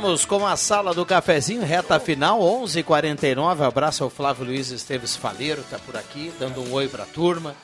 Voltamos 0.00 0.24
com 0.24 0.46
a 0.46 0.56
sala 0.56 0.94
do 0.94 1.04
cafezinho, 1.04 1.62
reta 1.62 2.00
final, 2.00 2.40
11:49. 2.40 2.78
h 2.78 2.84
49 2.84 3.64
Abraço 3.64 4.02
ao 4.02 4.08
Flávio 4.08 4.46
Luiz 4.46 4.70
Esteves 4.70 5.14
Faleiro, 5.14 5.62
tá 5.64 5.78
por 5.78 5.94
aqui, 5.94 6.32
dando 6.38 6.62
um 6.62 6.72
oi 6.72 6.88
pra 6.88 7.04
turma. 7.04 7.54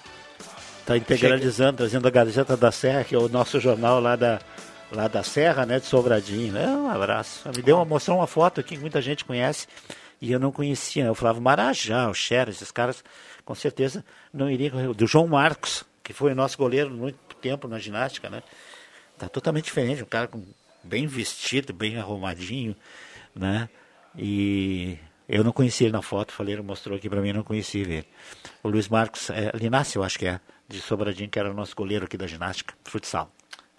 Está 0.80 0.98
integralizando, 0.98 1.78
trazendo 1.78 2.06
a 2.06 2.10
Gazeta 2.10 2.54
da 2.54 2.70
Serra, 2.70 3.04
que 3.04 3.14
é 3.14 3.18
o 3.18 3.26
nosso 3.30 3.58
jornal 3.58 4.00
lá 4.00 4.16
da, 4.16 4.38
lá 4.92 5.08
da 5.08 5.22
Serra, 5.22 5.64
né, 5.64 5.80
de 5.80 5.86
Sobradinho. 5.86 6.58
É, 6.58 6.66
um 6.66 6.90
abraço. 6.90 7.48
Me 7.56 7.62
deu 7.62 7.76
uma, 7.76 7.86
mostrou 7.86 8.18
uma 8.18 8.26
foto 8.26 8.60
aqui 8.60 8.76
que 8.76 8.82
muita 8.82 9.00
gente 9.00 9.24
conhece, 9.24 9.66
E 10.20 10.30
eu 10.30 10.38
não 10.38 10.52
conhecia. 10.52 11.06
Eu 11.06 11.14
falava 11.14 11.40
Marajá, 11.40 12.06
o 12.10 12.14
Xera, 12.14 12.50
esses 12.50 12.70
caras, 12.70 13.02
com 13.46 13.54
certeza 13.54 14.04
não 14.30 14.50
iriam. 14.50 14.92
Do 14.92 15.06
João 15.06 15.26
Marcos, 15.26 15.84
que 16.04 16.12
foi 16.12 16.34
nosso 16.34 16.58
goleiro 16.58 16.90
muito 16.90 17.16
tempo 17.40 17.66
na 17.66 17.78
ginástica, 17.78 18.28
né? 18.28 18.42
Tá 19.16 19.26
totalmente 19.26 19.64
diferente, 19.64 20.02
um 20.02 20.06
cara 20.06 20.28
com, 20.28 20.42
bem 20.86 21.06
vestido, 21.06 21.72
bem 21.72 21.98
arrumadinho, 21.98 22.74
né? 23.34 23.68
E 24.16 24.98
eu 25.28 25.42
não 25.44 25.52
conhecia 25.52 25.86
ele 25.86 25.92
na 25.92 26.02
foto, 26.02 26.32
falei, 26.32 26.54
ele 26.54 26.62
mostrou 26.62 26.96
aqui 26.96 27.08
para 27.08 27.20
mim, 27.20 27.28
eu 27.28 27.34
não 27.34 27.42
conhecia 27.42 27.82
ele. 27.82 28.06
O 28.62 28.68
Luiz 28.68 28.88
Marcos 28.88 29.28
é, 29.30 29.50
Linassi, 29.54 29.96
eu 29.96 30.02
acho 30.02 30.18
que 30.18 30.26
é, 30.26 30.40
de 30.68 30.80
Sobradinho, 30.80 31.28
que 31.28 31.38
era 31.38 31.50
o 31.50 31.54
nosso 31.54 31.74
goleiro 31.74 32.04
aqui 32.06 32.16
da 32.16 32.26
ginástica, 32.26 32.74
futsal. 32.84 33.30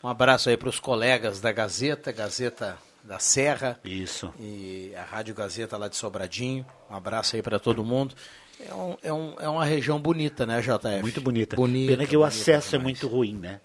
Um 0.04 0.08
abraço 0.08 0.50
aí 0.50 0.58
para 0.58 0.70
os 0.70 0.80
colegas 0.80 1.42
da 1.42 1.52
Gazeta, 1.52 2.12
Gazeta 2.12 2.78
da 3.04 3.20
Serra. 3.20 3.80
Isso. 3.84 4.32
E 4.40 4.94
a 4.96 5.04
Rádio 5.04 5.34
Gazeta 5.34 5.78
lá 5.78 5.88
de 5.88 5.96
Sobradinho. 5.96 6.66
Um 6.90 6.96
abraço 6.96 7.36
aí 7.36 7.42
para 7.42 7.58
todo 7.58 7.84
mundo. 7.84 8.14
É, 8.60 8.74
um, 8.74 8.98
é, 9.04 9.14
um, 9.14 9.36
é 9.40 9.50
uma 9.50 9.66
região 9.66 10.00
bonita, 10.00 10.46
né, 10.46 10.62
JF? 10.62 11.02
Muito 11.02 11.22
bonita. 11.22 11.56
Bonita. 11.56 11.94
Pena 11.94 12.06
que 12.06 12.18
o 12.18 12.24
acesso 12.24 12.76
é 12.76 12.78
demais. 12.78 12.84
muito 12.84 13.08
ruim, 13.08 13.36
né? 13.36 13.62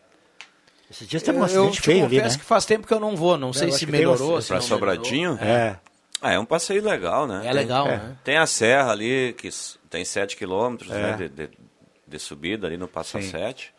Esses 0.92 1.08
dias 1.08 1.22
teve 1.22 1.36
um 1.38 1.40
Eu, 1.40 1.46
eu 1.46 1.46
acidente 1.62 1.72
te 1.80 1.82
feio 1.82 2.04
ali, 2.04 2.16
né? 2.16 2.22
confesso 2.22 2.38
que 2.38 2.44
faz 2.44 2.64
tempo 2.64 2.86
que 2.86 2.94
eu 2.94 3.00
não 3.00 3.16
vou, 3.16 3.36
não 3.36 3.48
Eu 3.48 3.52
sei 3.54 3.72
se 3.72 3.80
tem 3.80 3.88
um 3.88 3.92
melhorou. 3.92 4.40
Pra 4.42 4.56
não 4.56 4.62
Sobradinho? 4.62 5.32
melhorou. 5.34 5.48
É. 5.56 5.78
Ah, 6.20 6.32
é 6.34 6.38
um 6.38 6.44
passeio 6.44 6.84
legal, 6.84 7.26
né? 7.26 7.42
É 7.44 7.52
legal, 7.52 7.84
tem, 7.88 7.96
né? 7.96 8.16
Tem 8.22 8.36
a 8.36 8.46
serra 8.46 8.92
ali, 8.92 9.32
que 9.36 9.48
tem 9.90 10.04
7 10.04 10.36
quilômetros 10.36 10.88
É. 10.90 10.94
né, 10.94 11.16
de, 11.16 11.28
de, 11.28 11.48
de 12.06 12.18
subida 12.18 12.66
ali 12.68 12.76
no 12.76 12.86
Passa 12.86 13.20
7. 13.20 13.74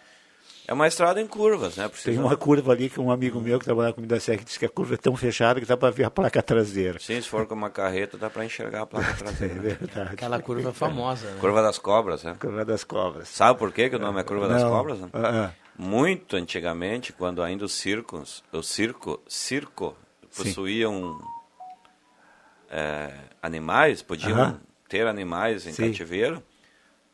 É 0.65 0.73
uma 0.73 0.87
estrada 0.87 1.19
em 1.21 1.27
curvas, 1.27 1.75
né? 1.75 1.83
Tem 1.83 1.91
Precisa... 1.91 2.21
uma 2.21 2.35
curva 2.37 2.71
ali 2.71 2.89
que 2.89 2.97
um 2.99 3.11
amigo 3.11 3.39
meu 3.41 3.59
que 3.59 3.65
trabalha 3.65 3.91
comigo 3.91 4.09
da 4.13 4.17
Serra 4.19 4.37
que 4.37 4.45
disse 4.45 4.57
que 4.57 4.65
a 4.65 4.69
curva 4.69 4.93
é 4.93 4.97
tão 4.97 5.13
fechada 5.15 5.59
que 5.59 5.65
dá 5.65 5.75
para 5.75 5.89
ver 5.89 6.05
a 6.05 6.09
placa 6.09 6.41
traseira. 6.41 6.99
Sim, 6.99 7.21
se 7.21 7.27
for 7.27 7.45
com 7.45 7.53
uma 7.53 7.69
carreta, 7.69 8.17
dá 8.17 8.29
pra 8.29 8.45
enxergar 8.45 8.83
a 8.83 8.85
placa 8.85 9.11
É 9.11 9.13
traseira. 9.13 9.55
verdade. 9.55 10.09
Aquela 10.13 10.41
curva 10.41 10.71
famosa, 10.71 11.27
né? 11.31 11.37
Curva 11.41 11.61
das 11.61 11.77
Cobras, 11.77 12.23
né? 12.23 12.35
Curva 12.39 12.63
das 12.63 12.83
Cobras. 12.85 13.27
Sabe 13.27 13.59
por 13.59 13.73
quê 13.73 13.89
que 13.89 13.97
o 13.97 13.99
nome 13.99 14.21
é 14.21 14.23
Curva 14.23 14.47
das 14.47 14.63
Não. 14.63 14.69
Cobras? 14.69 14.99
né? 14.99 15.09
Ah, 15.13 15.51
ah. 15.51 15.62
Muito 15.77 16.35
antigamente, 16.35 17.11
quando 17.11 17.41
ainda 17.41 17.65
os 17.65 17.73
circos, 17.73 18.43
o 18.51 18.61
circo, 18.61 19.21
circo 19.27 19.97
possuíam 20.35 21.19
é, 22.69 23.11
animais, 23.41 24.01
podiam 24.01 24.39
Aham. 24.39 24.61
ter 24.87 25.07
animais 25.07 25.65
em 25.65 25.73
Sim. 25.73 25.89
cativeiro, 25.89 26.43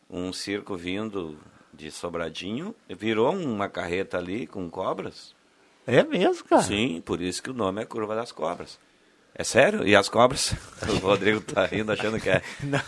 um 0.09 0.33
circo 0.33 0.75
vindo 0.75 1.39
de 1.73 1.89
Sobradinho 1.91 2.75
virou 2.89 3.33
uma 3.33 3.69
carreta 3.69 4.17
ali 4.17 4.45
com 4.45 4.69
cobras. 4.69 5.33
É 5.87 6.03
mesmo, 6.03 6.43
cara? 6.43 6.61
Sim, 6.61 7.01
por 7.05 7.21
isso 7.21 7.41
que 7.41 7.49
o 7.49 7.53
nome 7.53 7.81
é 7.81 7.85
Curva 7.85 8.15
das 8.15 8.31
Cobras. 8.31 8.77
É 9.39 9.43
sério? 9.45 9.87
E 9.87 9.95
as 9.95 10.09
cobras? 10.09 10.53
O 10.89 10.95
Rodrigo 11.05 11.41
tá 11.41 11.65
rindo 11.65 11.91
achando 11.91 12.19
que 12.21 12.29
é. 12.29 12.41
Não, 12.63 12.79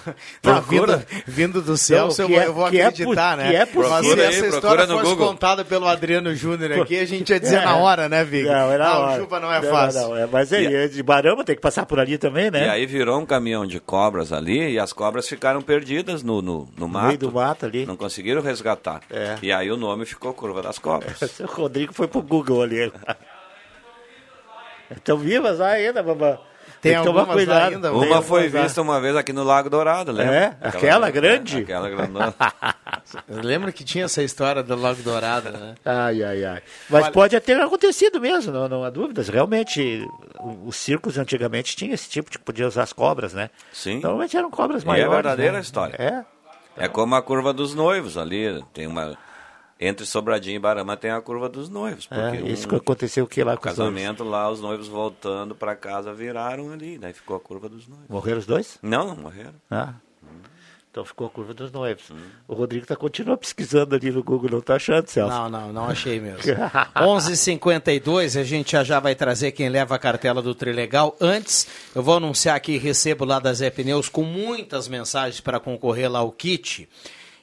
Procura. 0.41 0.97
vindo, 0.97 1.23
vindo 1.27 1.61
do 1.61 1.75
céu, 1.75 2.07
Não, 2.07 2.07
eu, 2.07 2.15
que 2.15 2.33
vou- 2.33 2.41
é- 2.41 2.47
eu 2.47 2.53
vou 2.53 2.69
que 2.69 2.79
é 2.79 2.85
acreditar, 2.85 3.31
po- 3.37 3.43
né? 3.43 3.49
que 3.49 3.55
é 3.55 3.59
Mas 3.59 3.69
possível. 3.73 3.91
se 3.97 4.01
Procura 4.01 4.21
aí, 4.21 4.27
essa 4.35 4.47
história 4.47 4.85
no 4.87 4.93
fosse 4.99 5.09
Google. 5.11 5.27
contada 5.27 5.65
pelo 5.65 5.87
Adriano 5.87 6.33
Júnior 6.33 6.71
aqui, 6.81 6.97
a 6.97 7.05
gente 7.05 7.29
ia 7.31 7.39
dizer 7.39 7.57
É. 7.61 7.65
na 7.65 7.75
hora, 7.75 8.07
né, 8.07 8.23
Vig? 8.23 8.47
Não, 8.47 8.71
é 8.71 8.77
na 8.77 8.87
Ah, 8.87 8.99
hora. 8.99 9.19
chupa 9.21 9.39
não 9.41 9.51
é 9.51 9.61
Não, 9.61 9.69
fácil. 9.69 10.01
não, 10.01 10.15
é, 10.17 10.25
mas 10.25 10.53
aí, 10.53 10.73
é 10.73 10.87
de 10.87 11.03
Barama 11.03 11.43
tem 11.43 11.53
que 11.55 11.61
passar 11.61 11.85
por 11.85 11.99
ali 11.99 12.17
também, 12.17 12.49
né? 12.49 12.65
E 12.65 12.69
aí 12.69 12.85
virou 12.85 13.19
um 13.19 13.25
caminhão 13.25 13.65
de 13.67 13.79
cobras 13.81 14.31
ali 14.31 14.71
e 14.73 14.79
as 14.79 14.93
cobras 14.93 15.27
ficaram 15.27 15.61
perdidas 15.61 16.23
no, 16.23 16.41
no, 16.41 16.69
no 16.77 16.87
mato. 16.87 17.07
meio 17.07 17.17
do 17.19 17.31
mato 17.31 17.65
ali. 17.65 17.85
Não 17.85 17.97
conseguiram 17.97 18.41
resgatar. 18.41 19.01
É. 19.09 19.35
E 19.41 19.51
aí 19.51 19.69
o 19.69 19.75
nome 19.75 20.05
ficou 20.05 20.33
Curva 20.33 20.61
das 20.61 20.79
Cobras. 20.79 21.19
O 21.41 21.45
Rodrigo 21.45 21.93
foi 21.93 22.07
pro 22.07 22.21
Google 22.21 22.61
ali. 22.63 22.89
Estão 24.95 25.17
vivas 25.17 25.59
lá 25.59 25.69
ainda, 25.69 26.01
babá. 26.03 26.39
Tem 26.81 26.97
que 26.97 27.03
tomar 27.03 27.21
algumas 27.21 27.27
lá 27.27 27.33
cuidado. 27.69 27.73
ainda, 27.75 27.89
Tem 27.91 28.11
Uma 28.11 28.21
foi 28.23 28.49
lá. 28.49 28.63
vista 28.63 28.81
uma 28.81 28.99
vez 28.99 29.15
aqui 29.15 29.31
no 29.31 29.43
Lago 29.43 29.69
Dourado, 29.69 30.11
lembra? 30.11 30.35
É? 30.35 30.67
Aquela 30.67 31.11
grande? 31.11 31.59
Aquela 31.59 31.87
grandona. 31.89 32.33
Lembra 33.29 33.71
que 33.71 33.83
tinha 33.83 34.05
essa 34.05 34.23
história 34.23 34.63
do 34.63 34.75
Lago 34.75 35.01
Dourado, 35.03 35.51
né? 35.51 35.75
Ai, 35.85 36.23
ai, 36.23 36.43
ai. 36.43 36.61
Mas 36.89 37.03
Olha- 37.03 37.11
pode 37.11 37.39
ter 37.41 37.59
acontecido 37.61 38.19
mesmo, 38.19 38.51
não, 38.51 38.67
não 38.67 38.83
há 38.83 38.89
dúvidas. 38.89 39.27
Realmente, 39.29 40.03
os 40.65 40.75
circos 40.75 41.17
antigamente 41.19 41.75
tinham 41.75 41.93
esse 41.93 42.09
tipo 42.09 42.31
de 42.31 42.39
podia 42.39 42.67
usar 42.67 42.81
as 42.83 42.93
cobras, 42.93 43.33
né? 43.33 43.49
Sim. 43.71 43.99
Normalmente 43.99 44.35
eram 44.35 44.49
cobras 44.49 44.81
E 44.81 44.85
é 44.85 44.87
maiores. 44.87 45.13
verdadeira 45.13 45.53
né? 45.53 45.59
história. 45.59 45.95
É. 45.99 46.25
É 46.77 46.87
como 46.87 47.13
a 47.15 47.21
curva 47.21 47.53
dos 47.53 47.75
noivos 47.75 48.17
ali. 48.17 48.63
Tem 48.73 48.87
uma. 48.87 49.15
Entre 49.83 50.05
Sobradinho 50.05 50.57
e 50.57 50.59
Barama 50.59 50.95
tem 50.95 51.09
a 51.09 51.19
curva 51.19 51.49
dos 51.49 51.67
noivos. 51.67 52.07
É, 52.11 52.15
Porque 52.29 52.47
isso 52.51 52.67
um- 52.67 52.69
que 52.69 52.75
aconteceu 52.75 53.25
o 53.25 53.27
que 53.27 53.43
lá 53.43 53.55
o 53.55 53.57
com 53.57 53.63
casamento 53.63 54.23
lá, 54.23 54.47
os 54.47 54.61
noivos 54.61 54.87
voltando 54.87 55.55
para 55.55 55.75
casa 55.75 56.13
viraram 56.13 56.71
ali. 56.71 56.99
Daí 56.99 57.13
ficou 57.13 57.35
a 57.35 57.39
curva 57.39 57.67
dos 57.67 57.87
noivos. 57.87 58.07
Morreram 58.07 58.37
os 58.37 58.45
dois? 58.45 58.77
Não, 58.83 59.07
não 59.07 59.15
morreram. 59.15 59.55
Ah. 59.71 59.95
Então 60.91 61.05
ficou 61.05 61.25
a 61.25 61.29
curva 61.29 61.53
dos 61.53 61.71
noivos. 61.71 62.03
O 62.47 62.53
Rodrigo 62.53 62.85
tá 62.85 62.97
continua 62.97 63.37
pesquisando 63.37 63.95
ali 63.95 64.11
no 64.11 64.21
Google, 64.21 64.51
não 64.51 64.61
tá 64.61 64.75
achando, 64.75 65.07
Celso? 65.07 65.33
Não, 65.33 65.49
não, 65.49 65.71
não 65.73 65.85
achei 65.85 66.19
mesmo. 66.19 66.41
11:52 66.93 68.37
a 68.39 68.43
gente 68.43 68.73
já 68.73 68.83
já 68.83 68.99
vai 68.99 69.15
trazer 69.15 69.51
quem 69.53 69.69
leva 69.69 69.95
a 69.95 69.99
cartela 69.99 70.41
do 70.41 70.53
Trilegal. 70.53 71.15
Antes, 71.19 71.65
eu 71.95 72.03
vou 72.03 72.17
anunciar 72.17 72.59
que 72.59 72.77
recebo 72.77 73.23
lá 73.25 73.39
da 73.39 73.53
Zé 73.53 73.69
Pneus 73.69 74.09
com 74.09 74.23
muitas 74.23 74.87
mensagens 74.87 75.39
para 75.39 75.59
concorrer 75.59 76.11
lá 76.11 76.19
ao 76.19 76.31
kit. 76.31 76.87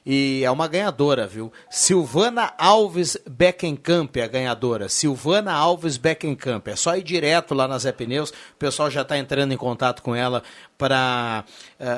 E 0.05 0.41
é 0.43 0.49
uma 0.49 0.67
ganhadora, 0.67 1.27
viu? 1.27 1.51
Silvana 1.69 2.53
Alves 2.57 3.17
Beckenkamp 3.29 4.15
é 4.17 4.23
a 4.23 4.27
ganhadora. 4.27 4.89
Silvana 4.89 5.53
Alves 5.53 5.97
Beckenkamp. 5.97 6.67
É 6.67 6.75
só 6.75 6.95
ir 6.95 7.03
direto 7.03 7.53
lá 7.53 7.67
na 7.67 7.77
Zé 7.77 7.91
Pneus. 7.91 8.29
O 8.29 8.33
pessoal 8.57 8.89
já 8.89 9.01
está 9.01 9.17
entrando 9.17 9.51
em 9.51 9.57
contato 9.57 10.01
com 10.01 10.15
ela 10.15 10.41
para 10.77 11.43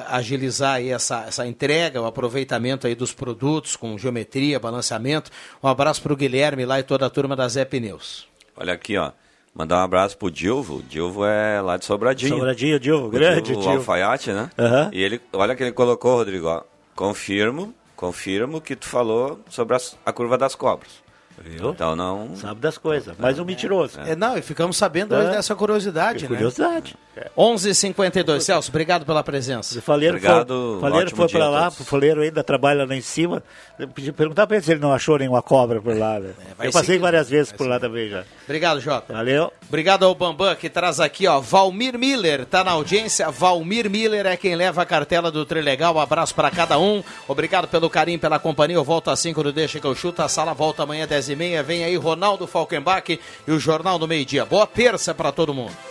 agilizar 0.07 0.75
aí 0.75 0.89
essa, 0.89 1.25
essa 1.27 1.45
entrega, 1.45 2.01
o 2.01 2.05
aproveitamento 2.05 2.87
aí 2.87 2.95
dos 2.95 3.13
produtos 3.13 3.75
com 3.75 3.97
geometria, 3.97 4.59
balanceamento. 4.59 5.31
Um 5.63 5.67
abraço 5.67 6.01
para 6.01 6.13
o 6.13 6.15
Guilherme 6.15 6.65
lá 6.65 6.79
e 6.79 6.83
toda 6.83 7.05
a 7.05 7.09
turma 7.09 7.35
da 7.35 7.47
Zé 7.47 7.63
Pneus. 7.65 8.27
Olha 8.57 8.73
aqui, 8.73 8.97
ó. 8.97 9.11
Mandar 9.53 9.77
um 9.77 9.83
abraço 9.83 10.17
pro 10.17 10.31
Dilvo. 10.31 10.77
O 10.77 10.83
Dilvo 10.83 11.25
é 11.25 11.61
lá 11.61 11.75
de 11.75 11.83
Sobradinho. 11.83 12.35
Sobradinho, 12.35 12.79
Dilvo, 12.79 13.09
grande 13.09 13.41
Dilvo 13.41 13.61
Dilvo. 13.61 13.77
Alfaiate, 13.77 14.31
né? 14.31 14.49
Aham. 14.57 14.89
E 14.93 15.03
ele, 15.03 15.21
olha 15.33 15.55
que 15.55 15.63
ele 15.63 15.73
colocou, 15.73 16.15
Rodrigo, 16.15 16.47
ó. 16.47 16.63
Confirmo, 16.95 17.73
confirmo 18.01 18.59
que 18.59 18.75
tu 18.75 18.87
falou 18.87 19.39
sobre 19.47 19.75
as- 19.75 19.95
a 20.03 20.11
curva 20.11 20.35
das 20.35 20.55
cobras. 20.55 20.89
Viu? 21.37 21.69
Então 21.71 21.95
não... 21.95 22.35
Sabe 22.35 22.59
das 22.59 22.77
coisas. 22.77 23.15
Mais 23.17 23.37
um 23.39 23.45
mentiroso. 23.45 23.99
É, 24.01 24.15
não, 24.15 24.37
e 24.37 24.41
ficamos 24.41 24.75
sabendo 24.75 25.15
hoje 25.15 25.27
É. 25.27 25.31
dessa 25.31 25.55
curiosidade, 25.55 26.25
É 26.25 26.29
né? 26.29 26.35
curiosidade. 26.35 26.97
11:52 27.37 28.39
Celso, 28.41 28.69
obrigado 28.69 29.05
pela 29.05 29.23
presença. 29.23 29.77
O 29.77 29.81
Faleiro 29.81 30.15
Obrigado, 30.15 30.79
foi, 30.79 30.89
Faleiro 30.89 31.15
foi 31.15 31.27
dia 31.27 31.37
pra 31.37 31.45
a 31.45 31.49
lá, 31.49 31.67
o 31.67 31.71
Faleiro 31.71 32.21
ainda 32.21 32.43
trabalha 32.43 32.85
lá 32.85 32.95
em 32.95 33.01
cima. 33.01 33.43
Eu 33.77 33.87
podia 33.87 34.13
perguntar 34.13 34.47
pra 34.47 34.57
ele 34.57 34.65
se 34.65 34.71
ele 34.71 34.79
não 34.79 34.93
achou 34.93 35.17
nenhuma 35.17 35.41
cobra 35.41 35.81
por 35.81 35.95
lá. 35.97 36.19
Né? 36.19 36.33
vai 36.57 36.67
Eu 36.67 36.71
passei 36.71 36.87
seguindo, 36.87 37.01
várias 37.01 37.29
vezes 37.29 37.51
por 37.51 37.67
lá 37.67 37.79
também 37.79 38.09
já. 38.09 38.23
Obrigado, 38.45 38.79
Jota. 38.79 39.13
Valeu. 39.13 39.51
Obrigado 39.67 40.05
ao 40.05 40.15
Bambam, 40.15 40.55
que 40.55 40.69
traz 40.69 40.99
aqui, 40.99 41.27
ó, 41.27 41.39
Valmir 41.39 41.97
Miller, 41.97 42.45
tá 42.45 42.63
na 42.63 42.71
audiência. 42.71 43.29
Valmir 43.29 43.89
Miller 43.89 44.25
é 44.25 44.37
quem 44.37 44.55
leva 44.55 44.81
a 44.81 44.85
cartela 44.85 45.31
do 45.31 45.45
Trilegal. 45.45 45.95
Um 45.95 45.99
abraço 45.99 46.33
para 46.33 46.49
cada 46.49 46.77
um. 46.79 47.03
Obrigado 47.27 47.67
pelo 47.67 47.89
carinho, 47.89 48.19
pela 48.19 48.39
companhia. 48.39 48.77
Eu 48.77 48.83
volto 48.83 49.09
às 49.09 49.19
5 49.19 49.43
do 49.43 49.51
Deixa 49.51 49.79
que 49.79 49.87
eu 49.87 49.95
chuto. 49.95 50.21
A 50.21 50.29
sala 50.29 50.53
volta 50.53 50.83
amanhã 50.83 51.03
às 51.03 51.09
10h30. 51.09 51.63
Vem 51.63 51.83
aí 51.83 51.95
Ronaldo 51.95 52.47
Falkenbach 52.47 53.19
e 53.47 53.51
o 53.51 53.59
Jornal 53.59 53.99
do 53.99 54.07
Meio 54.07 54.25
Dia. 54.25 54.45
Boa 54.45 54.67
terça 54.67 55.13
para 55.13 55.31
todo 55.31 55.53
mundo. 55.53 55.90